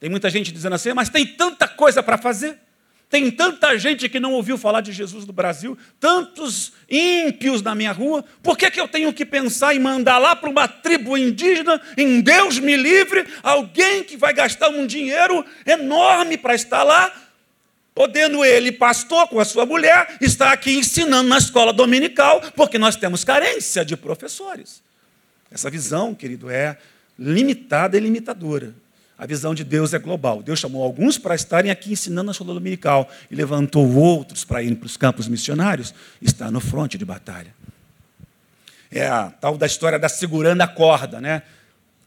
Tem 0.00 0.08
muita 0.10 0.30
gente 0.30 0.52
dizendo 0.52 0.74
assim, 0.74 0.92
mas 0.92 1.08
tem 1.08 1.26
tanta 1.26 1.68
coisa 1.68 2.02
para 2.02 2.18
fazer. 2.18 2.58
Tem 3.14 3.30
tanta 3.30 3.78
gente 3.78 4.08
que 4.08 4.18
não 4.18 4.32
ouviu 4.32 4.58
falar 4.58 4.80
de 4.80 4.90
Jesus 4.90 5.24
no 5.24 5.32
Brasil, 5.32 5.78
tantos 6.00 6.72
ímpios 6.90 7.62
na 7.62 7.72
minha 7.72 7.92
rua, 7.92 8.24
por 8.42 8.58
que, 8.58 8.68
que 8.68 8.80
eu 8.80 8.88
tenho 8.88 9.12
que 9.12 9.24
pensar 9.24 9.72
em 9.72 9.78
mandar 9.78 10.18
lá 10.18 10.34
para 10.34 10.50
uma 10.50 10.66
tribo 10.66 11.16
indígena, 11.16 11.80
em 11.96 12.20
Deus 12.20 12.58
me 12.58 12.76
livre, 12.76 13.24
alguém 13.40 14.02
que 14.02 14.16
vai 14.16 14.34
gastar 14.34 14.68
um 14.70 14.84
dinheiro 14.84 15.46
enorme 15.64 16.36
para 16.36 16.56
estar 16.56 16.82
lá, 16.82 17.14
podendo 17.94 18.44
ele, 18.44 18.72
pastor, 18.72 19.28
com 19.28 19.38
a 19.38 19.44
sua 19.44 19.64
mulher, 19.64 20.16
estar 20.20 20.52
aqui 20.52 20.76
ensinando 20.76 21.28
na 21.28 21.38
escola 21.38 21.72
dominical, 21.72 22.40
porque 22.56 22.78
nós 22.78 22.96
temos 22.96 23.22
carência 23.22 23.84
de 23.84 23.96
professores. 23.96 24.82
Essa 25.52 25.70
visão, 25.70 26.16
querido, 26.16 26.50
é 26.50 26.76
limitada 27.16 27.96
e 27.96 28.00
limitadora. 28.00 28.74
A 29.16 29.26
visão 29.26 29.54
de 29.54 29.62
Deus 29.62 29.94
é 29.94 29.98
global. 29.98 30.42
Deus 30.42 30.58
chamou 30.58 30.82
alguns 30.82 31.18
para 31.18 31.34
estarem 31.34 31.70
aqui 31.70 31.92
ensinando 31.92 32.30
a 32.30 32.32
escola 32.32 32.54
dominical 32.54 33.08
e 33.30 33.34
levantou 33.34 33.88
outros 33.94 34.44
para 34.44 34.62
irem 34.62 34.74
para 34.74 34.86
os 34.86 34.96
campos 34.96 35.28
missionários 35.28 35.94
está 36.20 36.50
no 36.50 36.60
fronte 36.60 36.98
de 36.98 37.04
batalha. 37.04 37.54
É 38.90 39.06
a 39.06 39.30
tal 39.30 39.56
da 39.56 39.66
história 39.66 39.98
da 39.98 40.08
segurando 40.08 40.60
a 40.62 40.66
corda, 40.66 41.20
né? 41.20 41.42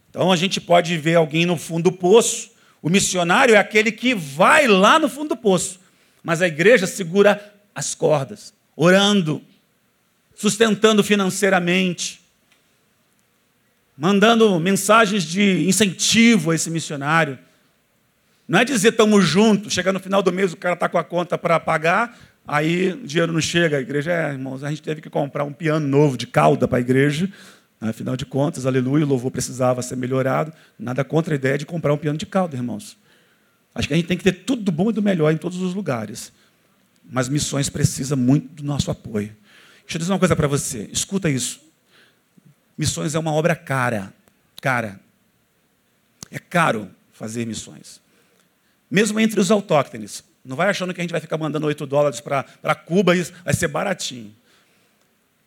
Então 0.10 0.32
a 0.32 0.36
gente 0.36 0.60
pode 0.60 0.98
ver 0.98 1.16
alguém 1.16 1.46
no 1.46 1.58
fundo 1.58 1.90
do 1.90 1.92
poço, 1.92 2.50
O 2.82 2.90
missionário 2.90 3.56
é 3.56 3.58
aquele 3.58 3.92
que 3.92 4.14
vai 4.14 4.68
lá 4.68 5.00
no 5.00 5.10
fundo 5.10 5.30
do 5.30 5.38
poço, 5.38 5.80
mas 6.24 6.42
a 6.42 6.48
igreja 6.48 6.86
segura 6.86 7.54
as 7.74 7.96
cordas, 7.96 8.54
orando, 8.76 9.42
sustentando 10.36 11.04
financeiramente, 11.04 12.22
mandando 13.98 14.60
mensagens 14.60 15.24
de 15.24 15.68
incentivo 15.68 16.52
a 16.52 16.56
esse 16.56 16.70
missionário. 16.70 17.40
Não 18.48 18.60
é 18.60 18.66
dizer 18.66 18.90
estamos 18.90 19.26
juntos, 19.26 19.74
chega 19.74 19.92
no 19.92 20.00
final 20.00 20.22
do 20.22 20.32
mês 20.32 20.54
o 20.54 20.58
cara 20.58 20.76
está 20.76 20.88
com 20.88 20.98
a 20.98 21.04
conta 21.04 21.38
para 21.38 21.60
pagar, 21.60 22.18
aí 22.48 22.94
o 22.94 23.08
dinheiro 23.08 23.34
não 23.34 23.42
chega. 23.42 23.78
A 23.78 23.82
igreja 23.82 24.12
é, 24.12 24.32
irmãos, 24.32 24.64
a 24.64 24.70
gente 24.70 24.82
teve 24.82 25.02
que 25.02 25.10
comprar 25.10 25.44
um 25.44 25.52
piano 25.52 25.86
novo 25.86 26.16
de 26.16 26.28
cauda 26.28 26.68
para 26.68 26.78
a 26.78 26.82
igreja. 26.82 27.30
Afinal 27.82 28.16
de 28.16 28.26
contas, 28.26 28.66
aleluia, 28.66 29.04
o 29.06 29.08
louvor 29.08 29.32
precisava 29.32 29.82
ser 29.82 29.98
melhorado. 29.98 30.54
Nada 30.80 31.04
contra 31.04 31.34
a 31.34 31.36
ideia 31.36 31.58
de 31.58 31.66
comprar 31.66 31.94
um 31.94 31.98
piano 31.98 32.18
de 32.18 32.26
cauda, 32.26 32.56
irmãos. 32.56 32.98
Acho 33.76 33.88
que 33.88 33.94
a 33.94 33.98
gente 33.98 34.08
tem 34.08 34.18
que 34.18 34.24
ter 34.24 34.32
tudo 34.32 34.64
do 34.64 34.72
bom 34.72 34.90
e 34.90 34.94
do 34.94 35.02
melhor 35.02 35.32
em 35.32 35.38
todos 35.38 35.62
os 35.62 35.74
lugares. 35.74 36.32
Mas 37.10 37.30
missões 37.30 37.70
precisa 37.70 38.16
muito 38.16 38.48
do 38.56 38.64
nosso 38.64 38.90
apoio. 38.90 39.36
Deixa 39.84 39.98
eu 39.98 40.00
dizer 40.00 40.12
uma 40.12 40.20
coisa 40.20 40.36
para 40.36 40.48
você. 40.48 40.90
Escuta 40.92 41.30
isso. 41.30 41.67
Missões 42.78 43.16
é 43.16 43.20
uma 43.20 43.34
obra 43.34 43.56
cara. 43.56 44.14
Cara. 44.62 45.00
É 46.30 46.38
caro 46.38 46.92
fazer 47.14 47.46
missões. 47.46 48.00
Mesmo 48.90 49.20
entre 49.20 49.40
os 49.40 49.50
autóctones. 49.50 50.24
Não 50.46 50.56
vai 50.56 50.70
achando 50.70 50.94
que 50.94 51.02
a 51.02 51.04
gente 51.04 51.12
vai 51.12 51.20
ficar 51.20 51.38
mandando 51.38 51.68
8 51.68 51.86
dólares 51.86 52.22
para 52.22 52.76
Cuba 52.76 53.16
e 53.16 53.24
vai 53.44 53.54
ser 53.54 53.68
baratinho. 53.68 54.34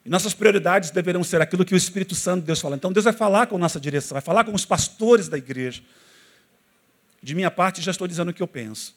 E 0.04 0.10
nossas 0.10 0.34
prioridades 0.34 0.90
deverão 0.90 1.22
ser 1.22 1.40
aquilo 1.40 1.64
que 1.64 1.74
o 1.74 1.76
Espírito 1.76 2.14
Santo 2.14 2.40
de 2.40 2.46
Deus 2.46 2.60
fala. 2.60 2.76
Então 2.76 2.92
Deus 2.92 3.04
vai 3.04 3.12
falar 3.12 3.46
com 3.46 3.56
nossa 3.58 3.78
direção, 3.78 4.14
vai 4.14 4.22
falar 4.22 4.44
com 4.44 4.54
os 4.54 4.64
pastores 4.64 5.28
da 5.28 5.38
igreja. 5.38 5.82
De 7.22 7.34
minha 7.34 7.50
parte, 7.50 7.82
já 7.82 7.90
estou 7.90 8.08
dizendo 8.08 8.30
o 8.30 8.34
que 8.34 8.42
eu 8.42 8.48
penso. 8.48 8.94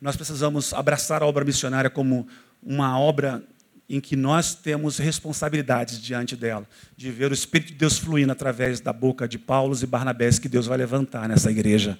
Nós 0.00 0.14
precisamos 0.14 0.74
abraçar 0.74 1.22
a 1.22 1.26
obra 1.26 1.44
missionária 1.44 1.88
como 1.88 2.28
uma 2.62 2.98
obra 2.98 3.42
em 3.88 4.00
que 4.00 4.16
nós 4.16 4.54
temos 4.54 4.98
responsabilidades 4.98 6.00
diante 6.00 6.34
dela, 6.34 6.66
de 6.96 7.10
ver 7.10 7.30
o 7.30 7.34
Espírito 7.34 7.68
de 7.68 7.78
Deus 7.78 7.98
fluindo 7.98 8.32
através 8.32 8.80
da 8.80 8.92
boca 8.92 9.28
de 9.28 9.38
Paulo 9.38 9.76
e 9.80 9.86
Barnabés 9.86 10.38
que 10.38 10.48
Deus 10.48 10.66
vai 10.66 10.76
levantar 10.76 11.28
nessa 11.28 11.50
igreja. 11.50 11.98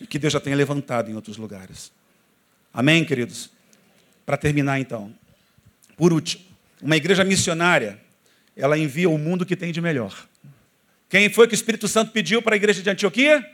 E 0.00 0.06
que 0.06 0.18
Deus 0.18 0.32
já 0.32 0.40
tenha 0.40 0.54
levantado 0.54 1.10
em 1.10 1.14
outros 1.14 1.36
lugares. 1.36 1.90
Amém, 2.72 3.04
queridos? 3.04 3.50
Para 4.24 4.36
terminar, 4.36 4.78
então. 4.78 5.12
Por 5.96 6.12
último, 6.12 6.44
uma 6.80 6.96
igreja 6.96 7.24
missionária, 7.24 7.98
ela 8.54 8.78
envia 8.78 9.08
o 9.08 9.18
mundo 9.18 9.46
que 9.46 9.56
tem 9.56 9.72
de 9.72 9.80
melhor. 9.80 10.26
Quem 11.08 11.30
foi 11.30 11.48
que 11.48 11.54
o 11.54 11.56
Espírito 11.56 11.88
Santo 11.88 12.12
pediu 12.12 12.42
para 12.42 12.54
a 12.54 12.56
igreja 12.56 12.82
de 12.82 12.90
Antioquia? 12.90 13.44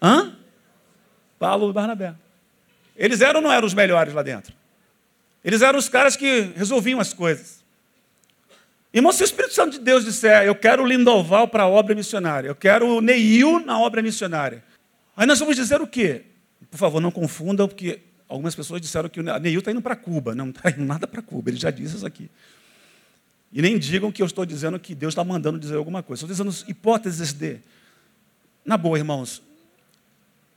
Hã? 0.00 0.36
Paulo 1.38 1.70
e 1.70 1.72
Barnabé. 1.72 2.14
Eles 2.94 3.20
eram 3.20 3.40
ou 3.40 3.42
não 3.42 3.52
eram 3.52 3.66
os 3.66 3.74
melhores 3.74 4.14
lá 4.14 4.22
dentro? 4.22 4.54
Eles 5.46 5.62
eram 5.62 5.78
os 5.78 5.88
caras 5.88 6.16
que 6.16 6.50
resolviam 6.56 6.98
as 6.98 7.14
coisas. 7.14 7.64
Irmão, 8.92 9.12
se 9.12 9.22
o 9.22 9.24
Espírito 9.24 9.54
Santo 9.54 9.78
de 9.78 9.78
Deus 9.78 10.04
disser, 10.04 10.44
eu 10.44 10.56
quero 10.56 10.82
o 10.82 10.86
Lindoval 10.86 11.46
para 11.46 11.62
a 11.62 11.68
obra 11.68 11.94
missionária, 11.94 12.48
eu 12.48 12.54
quero 12.56 12.96
o 12.96 13.00
Neil 13.00 13.60
na 13.60 13.78
obra 13.78 14.02
missionária, 14.02 14.64
aí 15.16 15.24
nós 15.24 15.38
vamos 15.38 15.54
dizer 15.54 15.80
o 15.80 15.86
quê? 15.86 16.24
Por 16.68 16.78
favor, 16.78 17.00
não 17.00 17.12
confundam, 17.12 17.68
porque 17.68 18.00
algumas 18.28 18.56
pessoas 18.56 18.80
disseram 18.80 19.08
que 19.08 19.20
o 19.20 19.22
Neil 19.22 19.60
está 19.60 19.70
indo 19.70 19.80
para 19.80 19.94
Cuba. 19.94 20.34
Não, 20.34 20.46
não 20.46 20.52
está 20.52 20.68
indo 20.70 20.84
nada 20.84 21.06
para 21.06 21.22
Cuba, 21.22 21.48
ele 21.48 21.58
já 21.58 21.70
disse 21.70 21.94
isso 21.94 22.06
aqui. 22.06 22.28
E 23.52 23.62
nem 23.62 23.78
digam 23.78 24.10
que 24.10 24.20
eu 24.20 24.26
estou 24.26 24.44
dizendo 24.44 24.80
que 24.80 24.96
Deus 24.96 25.12
está 25.12 25.22
mandando 25.22 25.60
dizer 25.60 25.76
alguma 25.76 26.02
coisa. 26.02 26.24
Estou 26.24 26.44
dizendo 26.44 26.68
hipóteses 26.68 27.32
de. 27.32 27.58
Na 28.64 28.76
boa, 28.76 28.98
irmãos, 28.98 29.40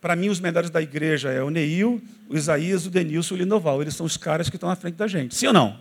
para 0.01 0.15
mim, 0.15 0.30
os 0.30 0.39
melhores 0.39 0.69
da 0.69 0.81
igreja 0.81 1.30
é 1.30 1.43
o 1.43 1.49
Neil, 1.49 2.01
o 2.30 2.35
Isaías, 2.38 2.85
o 2.85 2.89
Denilson 2.89 3.35
e 3.35 3.38
o 3.38 3.41
Lindoval. 3.41 3.81
Eles 3.81 3.95
são 3.95 4.05
os 4.05 4.15
caras 4.15 4.49
que 4.49 4.55
estão 4.55 4.69
à 4.69 4.76
frente 4.76 4.95
da 4.95 5.07
gente. 5.07 5.35
Sim 5.35 5.47
ou 5.47 5.53
não? 5.53 5.80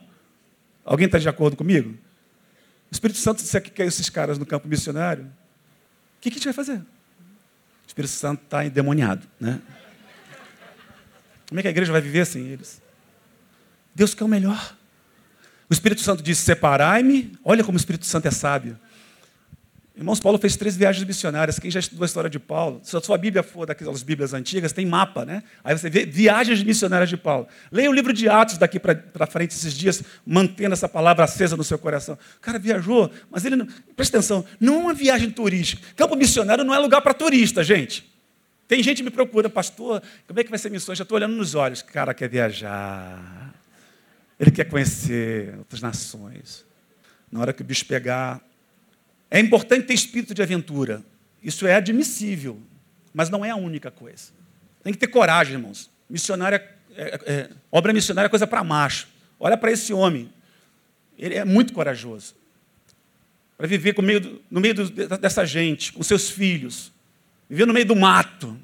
Alguém 0.84 1.06
está 1.06 1.18
de 1.18 1.28
acordo 1.28 1.56
comigo? 1.56 1.90
O 1.90 2.92
Espírito 2.92 3.18
Santo 3.18 3.42
disser 3.42 3.62
que 3.62 3.70
quer 3.70 3.86
esses 3.86 4.08
caras 4.08 4.38
no 4.38 4.46
campo 4.46 4.66
missionário, 4.66 5.24
o 5.24 6.20
que 6.20 6.30
a 6.30 6.32
gente 6.32 6.44
vai 6.44 6.54
fazer? 6.54 6.78
O 6.78 7.86
Espírito 7.86 8.12
Santo 8.12 8.42
está 8.42 8.64
endemoniado. 8.64 9.26
Né? 9.38 9.60
Como 11.48 11.60
é 11.60 11.62
que 11.62 11.68
a 11.68 11.70
igreja 11.70 11.92
vai 11.92 12.00
viver 12.00 12.26
sem 12.26 12.46
eles? 12.46 12.82
Deus 13.94 14.14
quer 14.14 14.24
o 14.24 14.28
melhor. 14.28 14.76
O 15.70 15.72
Espírito 15.72 16.00
Santo 16.00 16.22
disse: 16.22 16.42
Separai-me. 16.42 17.32
Olha 17.44 17.62
como 17.62 17.76
o 17.76 17.80
Espírito 17.80 18.06
Santo 18.06 18.26
é 18.26 18.30
sábio. 18.30 18.78
Irmãos, 19.98 20.20
Paulo 20.20 20.38
fez 20.38 20.56
três 20.56 20.76
viagens 20.76 21.04
missionárias. 21.04 21.58
Quem 21.58 21.72
já 21.72 21.80
estudou 21.80 22.04
a 22.04 22.06
história 22.06 22.30
de 22.30 22.38
Paulo, 22.38 22.80
se 22.84 22.96
a 22.96 23.00
sua 23.00 23.18
Bíblia 23.18 23.42
for 23.42 23.66
daquelas 23.66 24.00
Bíblias 24.00 24.32
antigas, 24.32 24.72
tem 24.72 24.86
mapa, 24.86 25.24
né? 25.24 25.42
Aí 25.64 25.76
você 25.76 25.90
vê 25.90 26.06
viagens 26.06 26.62
missionárias 26.62 27.10
de 27.10 27.16
Paulo. 27.16 27.48
Leia 27.72 27.90
o 27.90 27.92
livro 27.92 28.12
de 28.12 28.28
Atos 28.28 28.58
daqui 28.58 28.78
para 28.78 29.26
frente 29.26 29.50
esses 29.50 29.74
dias, 29.74 30.00
mantendo 30.24 30.72
essa 30.72 30.88
palavra 30.88 31.24
acesa 31.24 31.56
no 31.56 31.64
seu 31.64 31.76
coração. 31.80 32.16
O 32.36 32.40
cara 32.40 32.60
viajou, 32.60 33.10
mas 33.28 33.44
ele 33.44 33.56
não. 33.56 33.66
Presta 33.96 34.18
atenção, 34.18 34.44
não 34.60 34.74
é 34.74 34.78
uma 34.78 34.94
viagem 34.94 35.32
turística. 35.32 35.82
Campo 35.96 36.14
missionário 36.14 36.62
não 36.62 36.72
é 36.72 36.78
lugar 36.78 37.00
para 37.00 37.12
turista, 37.12 37.64
gente. 37.64 38.08
Tem 38.68 38.80
gente 38.84 38.98
que 38.98 39.02
me 39.02 39.10
procura, 39.10 39.50
pastor, 39.50 40.00
como 40.28 40.38
é 40.38 40.44
que 40.44 40.50
vai 40.50 40.60
ser 40.60 40.70
missões? 40.70 40.96
Já 40.96 41.02
estou 41.02 41.16
olhando 41.16 41.34
nos 41.34 41.56
olhos. 41.56 41.80
O 41.80 41.86
cara 41.86 42.14
quer 42.14 42.28
viajar. 42.28 43.52
Ele 44.38 44.52
quer 44.52 44.66
conhecer 44.66 45.56
outras 45.58 45.82
nações. 45.82 46.64
Na 47.32 47.40
hora 47.40 47.52
que 47.52 47.62
o 47.62 47.64
bicho 47.64 47.84
pegar, 47.84 48.40
é 49.30 49.38
importante 49.38 49.86
ter 49.86 49.94
espírito 49.94 50.34
de 50.34 50.42
aventura. 50.42 51.04
Isso 51.42 51.66
é 51.66 51.74
admissível, 51.74 52.60
mas 53.12 53.30
não 53.30 53.44
é 53.44 53.50
a 53.50 53.56
única 53.56 53.90
coisa. 53.90 54.32
Tem 54.82 54.92
que 54.92 54.98
ter 54.98 55.08
coragem, 55.08 55.54
irmãos. 55.54 55.90
Missionária, 56.08 56.64
é, 56.96 57.20
é, 57.26 57.50
obra 57.70 57.92
missionária 57.92 58.26
é 58.26 58.30
coisa 58.30 58.46
para 58.46 58.64
macho. 58.64 59.08
Olha 59.38 59.56
para 59.56 59.70
esse 59.70 59.92
homem. 59.92 60.32
Ele 61.18 61.34
é 61.34 61.44
muito 61.44 61.72
corajoso. 61.72 62.34
Para 63.56 63.66
viver 63.66 63.94
meio, 64.00 64.40
no 64.50 64.60
meio 64.60 64.74
dessa 65.20 65.44
gente, 65.44 65.92
com 65.92 66.02
seus 66.02 66.30
filhos. 66.30 66.92
Viver 67.50 67.66
no 67.66 67.74
meio 67.74 67.86
do 67.86 67.96
mato. 67.96 68.56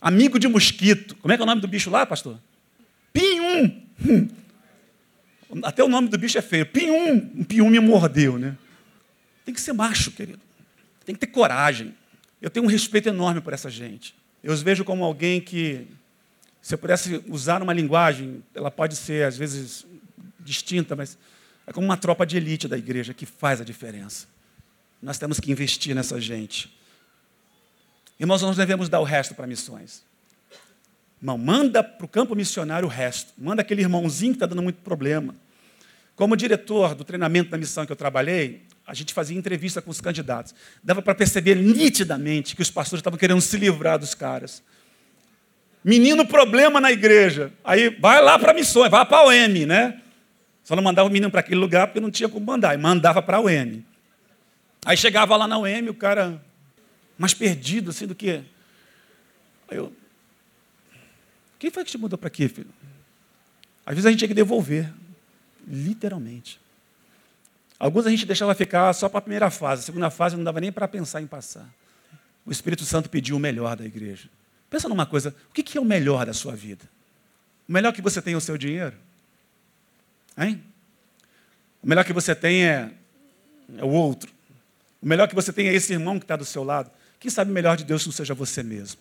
Amigo 0.00 0.38
de 0.38 0.48
mosquito. 0.48 1.14
Como 1.16 1.32
é 1.32 1.36
que 1.36 1.42
é 1.42 1.44
o 1.44 1.46
nome 1.46 1.60
do 1.60 1.68
bicho 1.68 1.90
lá, 1.90 2.06
pastor? 2.06 2.40
Pinhum. 3.12 3.82
Hum. 4.04 4.28
Até 5.62 5.84
o 5.84 5.88
nome 5.88 6.08
do 6.08 6.16
bicho 6.16 6.38
é 6.38 6.42
feio. 6.42 6.64
Pinhum. 6.66 7.30
Um 7.34 7.44
pinhum 7.44 7.68
me 7.68 7.78
mordeu, 7.78 8.38
né? 8.38 8.56
Tem 9.50 9.54
que 9.56 9.60
ser 9.60 9.72
macho, 9.72 10.12
querido. 10.12 10.38
Tem 11.04 11.12
que 11.12 11.20
ter 11.20 11.26
coragem. 11.26 11.92
Eu 12.40 12.48
tenho 12.48 12.64
um 12.64 12.68
respeito 12.68 13.08
enorme 13.08 13.40
por 13.40 13.52
essa 13.52 13.68
gente. 13.68 14.14
Eu 14.44 14.52
os 14.52 14.62
vejo 14.62 14.84
como 14.84 15.02
alguém 15.02 15.40
que, 15.40 15.88
se 16.62 16.72
eu 16.72 16.78
pudesse 16.78 17.20
usar 17.26 17.60
uma 17.60 17.72
linguagem, 17.72 18.44
ela 18.54 18.70
pode 18.70 18.94
ser 18.94 19.26
às 19.26 19.36
vezes 19.36 19.84
distinta, 20.38 20.94
mas 20.94 21.18
é 21.66 21.72
como 21.72 21.84
uma 21.84 21.96
tropa 21.96 22.24
de 22.24 22.36
elite 22.36 22.68
da 22.68 22.78
igreja 22.78 23.12
que 23.12 23.26
faz 23.26 23.60
a 23.60 23.64
diferença. 23.64 24.28
Nós 25.02 25.18
temos 25.18 25.40
que 25.40 25.50
investir 25.50 25.96
nessa 25.96 26.20
gente. 26.20 26.72
Irmãos, 28.20 28.42
nós 28.42 28.56
devemos 28.56 28.88
dar 28.88 29.00
o 29.00 29.04
resto 29.04 29.34
para 29.34 29.48
missões. 29.48 30.04
Irmão, 31.20 31.36
manda 31.36 31.82
para 31.82 32.04
o 32.04 32.08
campo 32.08 32.36
missionário 32.36 32.86
o 32.86 32.90
resto. 32.90 33.32
Manda 33.36 33.62
aquele 33.62 33.82
irmãozinho 33.82 34.32
que 34.32 34.36
está 34.36 34.46
dando 34.46 34.62
muito 34.62 34.80
problema. 34.80 35.34
Como 36.14 36.36
diretor 36.36 36.94
do 36.94 37.02
treinamento 37.02 37.50
da 37.50 37.58
missão 37.58 37.84
que 37.84 37.90
eu 37.90 37.96
trabalhei, 37.96 38.70
a 38.90 38.94
gente 38.94 39.14
fazia 39.14 39.38
entrevista 39.38 39.80
com 39.80 39.88
os 39.88 40.00
candidatos. 40.00 40.52
Dava 40.82 41.00
para 41.00 41.14
perceber 41.14 41.54
nitidamente 41.54 42.56
que 42.56 42.62
os 42.62 42.72
pastores 42.72 42.98
estavam 42.98 43.16
querendo 43.16 43.40
se 43.40 43.56
livrar 43.56 44.00
dos 44.00 44.16
caras. 44.16 44.64
Menino 45.84 46.26
problema 46.26 46.80
na 46.80 46.90
igreja. 46.90 47.52
Aí 47.62 47.88
vai 47.88 48.20
lá 48.20 48.36
para 48.36 48.52
missões, 48.52 48.90
vai 48.90 49.06
para 49.06 49.18
a 49.18 49.26
OM, 49.26 49.64
né? 49.64 50.02
Só 50.64 50.74
não 50.74 50.82
mandava 50.82 51.08
o 51.08 51.12
menino 51.12 51.30
para 51.30 51.38
aquele 51.38 51.60
lugar 51.60 51.86
porque 51.86 52.00
não 52.00 52.10
tinha 52.10 52.28
como 52.28 52.44
mandar. 52.44 52.74
E 52.74 52.78
mandava 52.78 53.22
para 53.22 53.36
a 53.36 53.40
OM. 53.40 53.80
Aí 54.84 54.96
chegava 54.96 55.36
lá 55.36 55.46
na 55.46 55.56
OM, 55.56 55.88
o 55.88 55.94
cara 55.94 56.42
mais 57.16 57.32
perdido 57.32 57.90
assim 57.90 58.08
do 58.08 58.14
que. 58.16 58.42
Aí 59.68 59.76
eu. 59.76 59.92
Quem 61.60 61.70
foi 61.70 61.84
que 61.84 61.92
te 61.92 61.98
mudou 61.98 62.18
para 62.18 62.26
aqui, 62.26 62.48
filho? 62.48 62.74
Às 63.86 63.94
vezes 63.94 64.06
a 64.06 64.10
gente 64.10 64.18
tinha 64.18 64.28
que 64.28 64.34
devolver. 64.34 64.92
Literalmente. 65.64 66.58
Alguns 67.80 68.06
a 68.06 68.10
gente 68.10 68.26
deixava 68.26 68.54
ficar 68.54 68.92
só 68.92 69.08
para 69.08 69.18
a 69.18 69.22
primeira 69.22 69.50
fase, 69.50 69.80
a 69.80 69.86
segunda 69.86 70.10
fase 70.10 70.36
não 70.36 70.44
dava 70.44 70.60
nem 70.60 70.70
para 70.70 70.86
pensar 70.86 71.22
em 71.22 71.26
passar. 71.26 71.66
O 72.44 72.52
Espírito 72.52 72.84
Santo 72.84 73.08
pediu 73.08 73.36
o 73.36 73.40
melhor 73.40 73.74
da 73.74 73.86
igreja. 73.86 74.28
Pensa 74.68 74.86
numa 74.86 75.06
coisa, 75.06 75.34
o 75.48 75.52
que 75.54 75.78
é 75.78 75.80
o 75.80 75.84
melhor 75.84 76.26
da 76.26 76.34
sua 76.34 76.54
vida? 76.54 76.84
O 77.66 77.72
melhor 77.72 77.94
que 77.94 78.02
você 78.02 78.20
tem 78.20 78.34
é 78.34 78.36
o 78.36 78.40
seu 78.40 78.58
dinheiro? 78.58 78.94
Hein? 80.36 80.62
O 81.82 81.88
melhor 81.88 82.04
que 82.04 82.12
você 82.12 82.34
tem 82.34 82.64
é, 82.64 82.90
é 83.78 83.84
o 83.84 83.88
outro. 83.88 84.30
O 85.00 85.08
melhor 85.08 85.26
que 85.26 85.34
você 85.34 85.50
tem 85.50 85.68
é 85.68 85.74
esse 85.74 85.94
irmão 85.94 86.18
que 86.18 86.24
está 86.24 86.36
do 86.36 86.44
seu 86.44 86.62
lado. 86.62 86.90
Quem 87.18 87.30
sabe 87.30 87.50
o 87.50 87.54
melhor 87.54 87.78
de 87.78 87.84
Deus 87.84 88.04
não 88.04 88.12
seja 88.12 88.34
você 88.34 88.62
mesmo? 88.62 89.00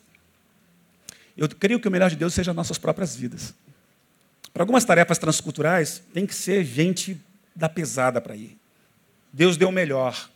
Eu 1.35 1.49
creio 1.49 1.81
que 1.81 1.87
o 1.87 1.91
melhor 1.91 2.09
de 2.09 2.15
Deus 2.15 2.33
seja 2.33 2.53
nossas 2.53 2.77
próprias 2.77 3.13
vidas. 3.13 3.53
Para 4.53 4.63
algumas 4.63 4.85
tarefas 4.85 5.17
transculturais, 5.17 6.01
tem 6.13 6.25
que 6.25 6.33
ser 6.33 6.63
gente 6.63 7.19
da 7.53 7.67
pesada 7.67 8.21
para 8.21 8.35
ir. 8.35 8.58
Deus 9.31 9.57
deu 9.57 9.69
o 9.69 9.71
melhor. 9.71 10.29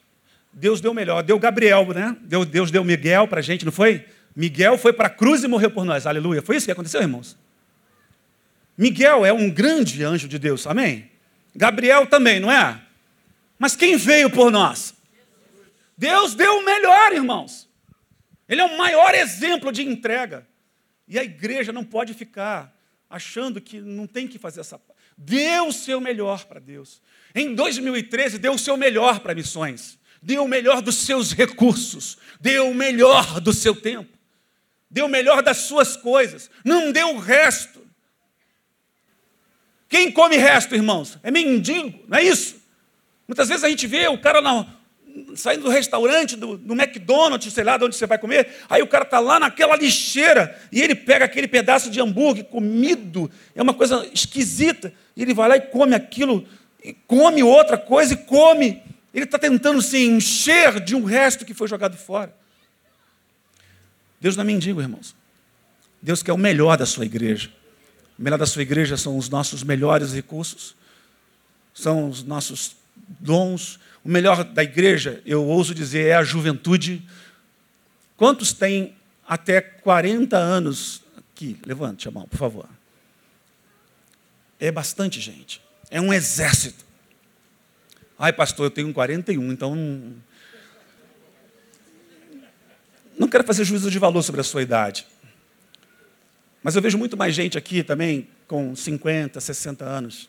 Deus 0.51 0.79
deu 0.79 0.91
o 0.91 0.93
melhor. 0.93 1.23
Deu 1.23 1.39
Gabriel, 1.39 1.87
né? 1.93 2.15
Deus, 2.21 2.71
deu 2.71 2.83
Miguel 2.83 3.27
para 3.27 3.39
a 3.39 3.43
gente, 3.43 3.65
não 3.65 3.71
foi? 3.71 4.05
Miguel 4.35 4.77
foi 4.77 4.93
para 4.93 5.07
a 5.07 5.09
cruz 5.09 5.43
e 5.43 5.47
morreu 5.47 5.71
por 5.71 5.85
nós. 5.85 6.05
Aleluia. 6.05 6.41
Foi 6.41 6.55
isso 6.55 6.65
que 6.65 6.71
aconteceu, 6.71 7.01
irmãos? 7.01 7.37
Miguel 8.77 9.25
é 9.25 9.33
um 9.33 9.49
grande 9.49 10.03
anjo 10.03 10.27
de 10.27 10.39
Deus, 10.39 10.65
amém? 10.65 11.09
Gabriel 11.55 12.07
também, 12.07 12.39
não 12.39 12.51
é? 12.51 12.81
Mas 13.59 13.75
quem 13.75 13.95
veio 13.97 14.29
por 14.29 14.51
nós? 14.51 14.93
Deus 15.97 16.33
deu 16.35 16.57
o 16.57 16.65
melhor, 16.65 17.13
irmãos. 17.13 17.69
Ele 18.49 18.61
é 18.61 18.65
o 18.65 18.77
maior 18.77 19.13
exemplo 19.13 19.71
de 19.71 19.83
entrega. 19.83 20.47
E 21.07 21.19
a 21.19 21.23
igreja 21.23 21.71
não 21.71 21.83
pode 21.83 22.13
ficar 22.13 22.75
achando 23.09 23.61
que 23.61 23.79
não 23.79 24.07
tem 24.07 24.27
que 24.27 24.39
fazer 24.39 24.61
essa. 24.61 24.81
Deu 25.17 25.67
o 25.67 25.73
seu 25.73 26.01
melhor 26.01 26.45
para 26.45 26.59
Deus. 26.59 27.01
Em 27.35 27.55
2013, 27.55 28.37
deu 28.37 28.53
o 28.53 28.59
seu 28.59 28.77
melhor 28.77 29.19
para 29.19 29.33
missões. 29.33 29.97
Deu 30.21 30.43
o 30.43 30.47
melhor 30.47 30.81
dos 30.81 30.95
seus 30.95 31.33
recursos. 31.33 32.17
Deu 32.39 32.69
o 32.69 32.75
melhor 32.75 33.39
do 33.39 33.51
seu 33.51 33.75
tempo. 33.75 34.17
Deu 34.89 35.05
o 35.05 35.09
melhor 35.09 35.41
das 35.41 35.57
suas 35.57 35.97
coisas. 35.97 36.49
Não 36.63 36.91
deu 36.91 37.15
o 37.15 37.19
resto. 37.19 37.81
Quem 39.89 40.11
come 40.11 40.37
resto, 40.37 40.75
irmãos? 40.75 41.17
É 41.21 41.29
mendigo, 41.29 42.03
não 42.07 42.17
é 42.17 42.23
isso? 42.23 42.55
Muitas 43.27 43.47
vezes 43.47 43.63
a 43.63 43.69
gente 43.69 43.85
vê 43.85 44.07
o 44.07 44.17
cara 44.17 44.41
na, 44.41 44.65
saindo 45.35 45.63
do 45.63 45.69
restaurante, 45.69 46.35
do, 46.35 46.57
do, 46.57 46.73
McDonald's, 46.73 47.53
sei 47.53 47.63
lá 47.63 47.77
de 47.77 47.85
onde 47.85 47.95
você 47.95 48.07
vai 48.07 48.17
comer, 48.17 48.47
aí 48.69 48.81
o 48.81 48.87
cara 48.87 49.03
está 49.03 49.19
lá 49.19 49.39
naquela 49.39 49.75
lixeira 49.75 50.59
e 50.71 50.81
ele 50.81 50.95
pega 50.95 51.25
aquele 51.25 51.47
pedaço 51.47 51.89
de 51.89 52.01
hambúrguer 52.01 52.45
comido, 52.45 53.29
é 53.55 53.61
uma 53.61 53.73
coisa 53.73 54.07
esquisita, 54.11 54.91
e 55.15 55.21
ele 55.21 55.33
vai 55.33 55.47
lá 55.47 55.57
e 55.57 55.61
come 55.61 55.93
aquilo, 55.95 56.47
e 56.83 56.93
come 56.93 57.41
outra 57.41 57.77
coisa 57.77 58.13
e 58.13 58.17
come. 58.17 58.81
Ele 59.13 59.25
está 59.25 59.39
tentando 59.39 59.81
se 59.81 60.03
encher 60.05 60.79
de 60.79 60.95
um 60.95 61.03
resto 61.03 61.45
que 61.45 61.53
foi 61.53 61.67
jogado 61.67 61.95
fora. 61.95 62.35
Deus 64.19 64.35
não 64.35 64.43
é 64.43 64.47
mendigo, 64.47 64.81
irmãos. 64.81 65.15
Deus 66.01 66.21
quer 66.21 66.33
o 66.33 66.37
melhor 66.37 66.77
da 66.77 66.85
sua 66.85 67.05
igreja. 67.05 67.49
O 68.17 68.21
melhor 68.21 68.37
da 68.37 68.45
sua 68.45 68.61
igreja 68.61 68.97
são 68.97 69.17
os 69.17 69.29
nossos 69.29 69.63
melhores 69.63 70.13
recursos, 70.13 70.75
são 71.73 72.09
os 72.09 72.23
nossos 72.23 72.75
dons. 73.19 73.79
O 74.03 74.09
melhor 74.09 74.43
da 74.43 74.63
igreja, 74.63 75.21
eu 75.25 75.45
ouso 75.45 75.73
dizer, 75.73 76.07
é 76.07 76.13
a 76.15 76.23
juventude. 76.23 77.01
Quantos 78.17 78.51
têm 78.51 78.95
até 79.25 79.61
40 79.61 80.37
anos 80.37 81.01
aqui? 81.17 81.57
Levante 81.65 82.07
a 82.07 82.11
mão, 82.11 82.27
por 82.27 82.37
favor. 82.37 82.69
É 84.59 84.71
bastante 84.71 85.21
gente. 85.21 85.62
É 85.93 86.01
um 86.01 86.11
exército. 86.11 86.83
Ai, 88.17 88.33
pastor, 88.33 88.65
eu 88.65 88.71
tenho 88.71 88.91
41, 88.91 89.51
então 89.51 89.75
não, 93.15 93.27
quero 93.27 93.43
fazer 93.43 93.63
juízo 93.63 93.91
de 93.91 93.99
valor 93.99 94.23
sobre 94.23 94.41
a 94.41 94.43
sua 94.43 94.63
idade. 94.63 95.05
Mas 96.63 96.75
eu 96.75 96.81
vejo 96.81 96.97
muito 96.97 97.15
mais 97.15 97.35
gente 97.35 97.59
aqui 97.59 97.83
também 97.83 98.27
com 98.47 98.75
50, 98.75 99.39
60 99.39 99.85
anos. 99.85 100.27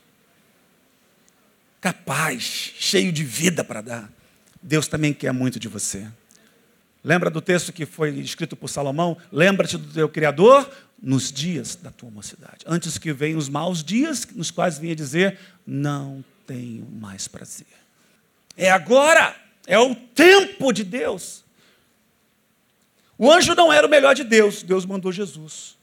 Capaz, 1.81 2.43
cheio 2.43 3.11
de 3.11 3.25
vida 3.25 3.65
para 3.65 3.81
dar. 3.81 4.13
Deus 4.61 4.87
também 4.87 5.15
quer 5.15 5.33
muito 5.33 5.59
de 5.59 5.69
você. 5.69 6.07
Lembra 7.03 7.31
do 7.31 7.41
texto 7.41 7.73
que 7.73 7.87
foi 7.87 8.11
escrito 8.19 8.55
por 8.55 8.69
Salomão? 8.69 9.17
Lembra-te 9.33 9.79
do 9.79 9.95
teu 9.95 10.11
Criador 10.11 10.71
nos 11.03 11.31
dias 11.31 11.75
da 11.77 11.91
tua 11.91 12.11
mocidade. 12.11 12.65
Antes 12.67 12.99
que 12.99 13.13
venham 13.13 13.39
os 13.39 13.49
maus 13.49 13.83
dias, 13.83 14.27
nos 14.35 14.51
quais 14.51 14.79
vinha 14.79 14.97
dizer: 14.97 15.39
Não 15.67 16.25
tenho 16.47 16.87
mais 16.87 17.29
prazer. 17.29 17.67
É 18.57 18.71
agora, 18.71 19.37
é 19.67 19.79
o 19.79 19.95
tempo 19.95 20.73
de 20.73 20.85
Deus. 20.85 21.45
O 23.17 23.31
anjo 23.31 23.55
não 23.55 23.73
era 23.73 23.87
o 23.87 23.91
melhor 23.91 24.15
de 24.15 24.25
Deus, 24.25 24.63
Deus 24.63 24.85
mandou 24.85 25.13
Jesus. 25.13 25.77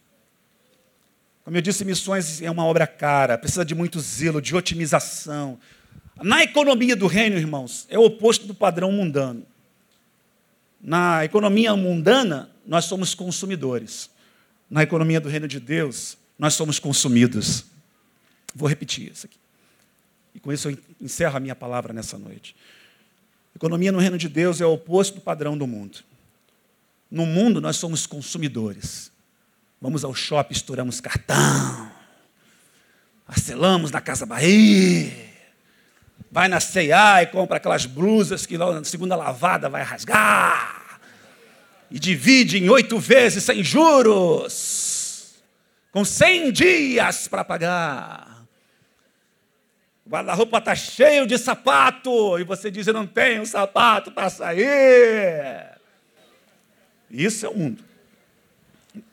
Como 1.43 1.57
eu 1.57 1.61
disse, 1.61 1.83
missões 1.83 2.41
é 2.41 2.51
uma 2.51 2.65
obra 2.65 2.85
cara, 2.85 3.38
precisa 3.38 3.65
de 3.65 3.73
muito 3.73 3.99
zelo, 3.99 4.41
de 4.41 4.55
otimização. 4.55 5.57
Na 6.21 6.43
economia 6.43 6.95
do 6.95 7.07
reino, 7.07 7.35
irmãos, 7.35 7.88
é 7.89 7.97
o 7.97 8.03
oposto 8.03 8.45
do 8.45 8.53
padrão 8.53 8.91
mundano. 8.91 9.45
Na 10.79 11.25
economia 11.25 11.75
mundana, 11.75 12.49
nós 12.65 12.85
somos 12.85 13.15
consumidores. 13.15 14.09
Na 14.72 14.84
economia 14.84 15.19
do 15.19 15.27
reino 15.27 15.49
de 15.49 15.60
Deus, 15.60 16.18
nós 16.39 16.53
somos 16.53 16.80
consumidos. 16.80 17.65
Vou 18.56 18.69
repetir 18.69 19.11
isso 19.11 19.26
aqui. 19.26 19.38
E 20.34 20.39
com 20.39 20.53
isso 20.53 20.69
eu 20.69 20.77
encerro 21.02 21.35
a 21.35 21.39
minha 21.41 21.53
palavra 21.53 21.91
nessa 21.91 22.18
noite. 22.18 22.56
Economia 23.53 23.91
no 23.91 23.99
reino 23.99 24.18
de 24.18 24.30
Deus 24.30 24.61
é 24.61 24.65
o 24.65 24.72
oposto 24.72 25.15
do 25.15 25.22
padrão 25.22 25.57
do 25.57 25.68
mundo. 25.68 25.99
No 27.11 27.26
mundo, 27.26 27.60
nós 27.60 27.76
somos 27.76 28.07
consumidores. 28.07 29.11
Vamos 29.81 30.06
ao 30.06 30.15
shopping, 30.15 30.53
estouramos 30.53 31.02
cartão. 31.02 31.91
Parcelamos 33.27 33.91
na 33.91 33.99
Casa 33.99 34.26
Bahia. 34.26 35.11
Vai 36.31 36.48
na 36.48 36.61
C&A 36.61 37.23
e 37.23 37.27
compra 37.27 37.57
aquelas 37.57 37.85
blusas 37.85 38.45
que 38.45 38.57
na 38.57 38.81
segunda 38.85 39.18
lavada 39.18 39.68
vai 39.68 39.84
rasgar. 39.84 40.81
E 41.91 41.99
divide 41.99 42.57
em 42.57 42.69
oito 42.69 42.97
vezes 42.97 43.43
sem 43.43 43.63
juros. 43.63 45.35
Com 45.91 46.05
cem 46.05 46.51
dias 46.51 47.27
para 47.27 47.43
pagar. 47.43 48.45
O 50.05 50.09
guarda-roupa 50.09 50.59
está 50.59 50.73
cheio 50.73 51.27
de 51.27 51.38
sapato. 51.38 52.39
E 52.39 52.43
você 52.43 52.72
diz, 52.72 52.88
eu 52.88 52.93
não 52.93 53.05
tenho 53.05 53.45
sapato 53.45 54.11
para 54.11 54.30
sair. 54.30 55.77
Isso 57.09 57.45
é 57.45 57.49
o 57.49 57.57
mundo. 57.57 57.84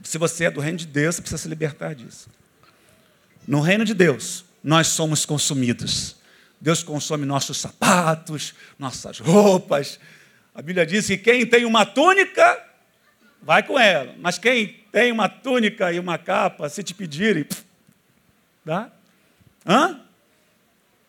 Se 0.03 0.19
você 0.19 0.45
é 0.45 0.51
do 0.51 0.61
reino 0.61 0.79
de 0.79 0.87
Deus, 0.87 1.17
você 1.17 1.23
precisa 1.23 1.43
se 1.43 1.49
libertar 1.49 1.95
disso. 1.95 2.31
No 3.47 3.61
reino 3.61 3.85
de 3.85 3.95
Deus, 3.95 4.45
nós 4.63 4.87
somos 4.89 5.27
consumidos. 5.27 6.17
Deus 6.61 6.83
consome 6.83 7.25
nossos 7.25 7.59
sapatos, 7.59 8.55
nossas 8.79 9.19
roupas. 9.19 9.99
A 10.55 10.63
Bíblia 10.63 10.85
diz 10.85 11.07
que 11.07 11.17
quem 11.17 11.47
tem 11.47 11.65
uma 11.65 11.87
túnica, 11.87 12.68
vai 13.43 13.63
com 13.63 13.79
ela. 13.79 14.15
Mas 14.19 14.39
quem 14.39 14.69
tem 14.93 15.13
uma 15.13 15.29
túnica 15.29 15.93
e 15.93 15.99
uma 15.99 16.19
capa, 16.19 16.69
se 16.69 16.83
te 16.83 16.95
pedirem, 16.95 17.47
dá? 18.65 18.91
Hã? 19.67 20.01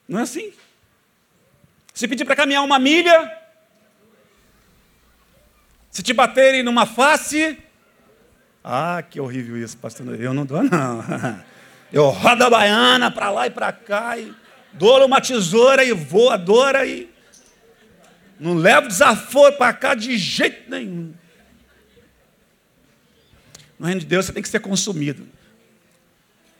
Não 0.07 0.19
é 0.19 0.23
assim? 0.23 0.53
Se 1.93 2.07
pedir 2.07 2.25
para 2.25 2.35
caminhar 2.35 2.63
uma 2.63 2.79
milha, 2.79 3.37
se 5.91 6.01
te 6.01 6.13
baterem 6.13 6.63
numa 6.63 6.85
face, 6.85 7.57
ah, 8.63 9.01
que 9.01 9.19
horrível 9.19 9.57
isso, 9.57 9.77
pastor. 9.77 10.19
Eu 10.19 10.33
não 10.33 10.45
dou, 10.45 10.63
não. 10.63 11.03
Eu 11.91 12.09
rodo 12.09 12.43
a 12.43 12.49
baiana 12.49 13.09
para 13.09 13.31
lá 13.31 13.47
e 13.47 13.49
para 13.49 13.71
cá, 13.71 14.17
e 14.17 14.31
dou 14.73 15.03
uma 15.05 15.19
tesoura 15.19 15.83
e 15.83 15.91
voadora, 15.91 16.85
e 16.85 17.09
não 18.39 18.53
levo 18.53 18.87
desaforo 18.87 19.57
para 19.57 19.73
cá 19.73 19.95
de 19.95 20.15
jeito 20.17 20.69
nenhum. 20.69 21.13
No 23.79 23.85
reino 23.85 24.01
de 24.01 24.05
Deus 24.05 24.25
você 24.25 24.33
tem 24.33 24.43
que 24.43 24.49
ser 24.49 24.59
consumido. 24.59 25.25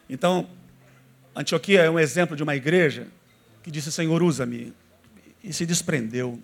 Então, 0.09 0.49
Antioquia 1.35 1.81
é 1.81 1.89
um 1.89 1.99
exemplo 1.99 2.35
de 2.35 2.41
uma 2.41 2.55
igreja 2.55 3.07
que 3.61 3.69
disse: 3.69 3.91
Senhor, 3.91 4.23
usa-me. 4.23 4.73
E 5.43 5.53
se 5.53 5.65
desprendeu. 5.65 6.41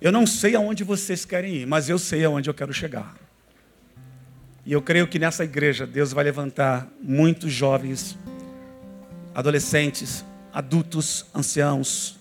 Eu 0.00 0.12
não 0.12 0.26
sei 0.26 0.54
aonde 0.54 0.84
vocês 0.84 1.24
querem 1.24 1.56
ir, 1.56 1.66
mas 1.66 1.88
eu 1.88 1.98
sei 1.98 2.24
aonde 2.24 2.50
eu 2.50 2.54
quero 2.54 2.72
chegar. 2.72 3.16
E 4.64 4.72
eu 4.72 4.80
creio 4.80 5.08
que 5.08 5.18
nessa 5.18 5.42
igreja 5.42 5.86
Deus 5.86 6.12
vai 6.12 6.22
levantar 6.22 6.88
muitos 7.00 7.52
jovens, 7.52 8.16
adolescentes, 9.34 10.24
adultos, 10.52 11.26
anciãos, 11.34 12.16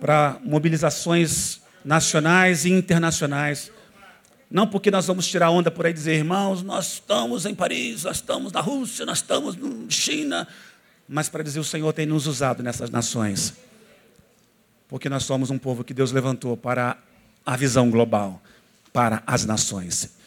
para 0.00 0.38
mobilizações 0.44 1.60
nacionais 1.84 2.64
e 2.64 2.70
internacionais. 2.70 3.71
Não 4.52 4.66
porque 4.66 4.90
nós 4.90 5.06
vamos 5.06 5.26
tirar 5.26 5.50
onda 5.50 5.70
por 5.70 5.86
aí 5.86 5.92
e 5.92 5.94
dizer, 5.94 6.14
irmãos, 6.14 6.62
nós 6.62 6.92
estamos 6.92 7.46
em 7.46 7.54
Paris, 7.54 8.04
nós 8.04 8.16
estamos 8.16 8.52
na 8.52 8.60
Rússia, 8.60 9.06
nós 9.06 9.18
estamos 9.18 9.56
na 9.56 9.88
China, 9.88 10.46
mas 11.08 11.30
para 11.30 11.42
dizer 11.42 11.58
o 11.58 11.64
Senhor 11.64 11.90
tem 11.94 12.04
nos 12.04 12.26
usado 12.26 12.62
nessas 12.62 12.90
nações. 12.90 13.54
Porque 14.88 15.08
nós 15.08 15.24
somos 15.24 15.50
um 15.50 15.56
povo 15.56 15.82
que 15.82 15.94
Deus 15.94 16.12
levantou 16.12 16.54
para 16.54 16.98
a 17.46 17.56
visão 17.56 17.90
global, 17.90 18.42
para 18.92 19.22
as 19.26 19.46
nações. 19.46 20.18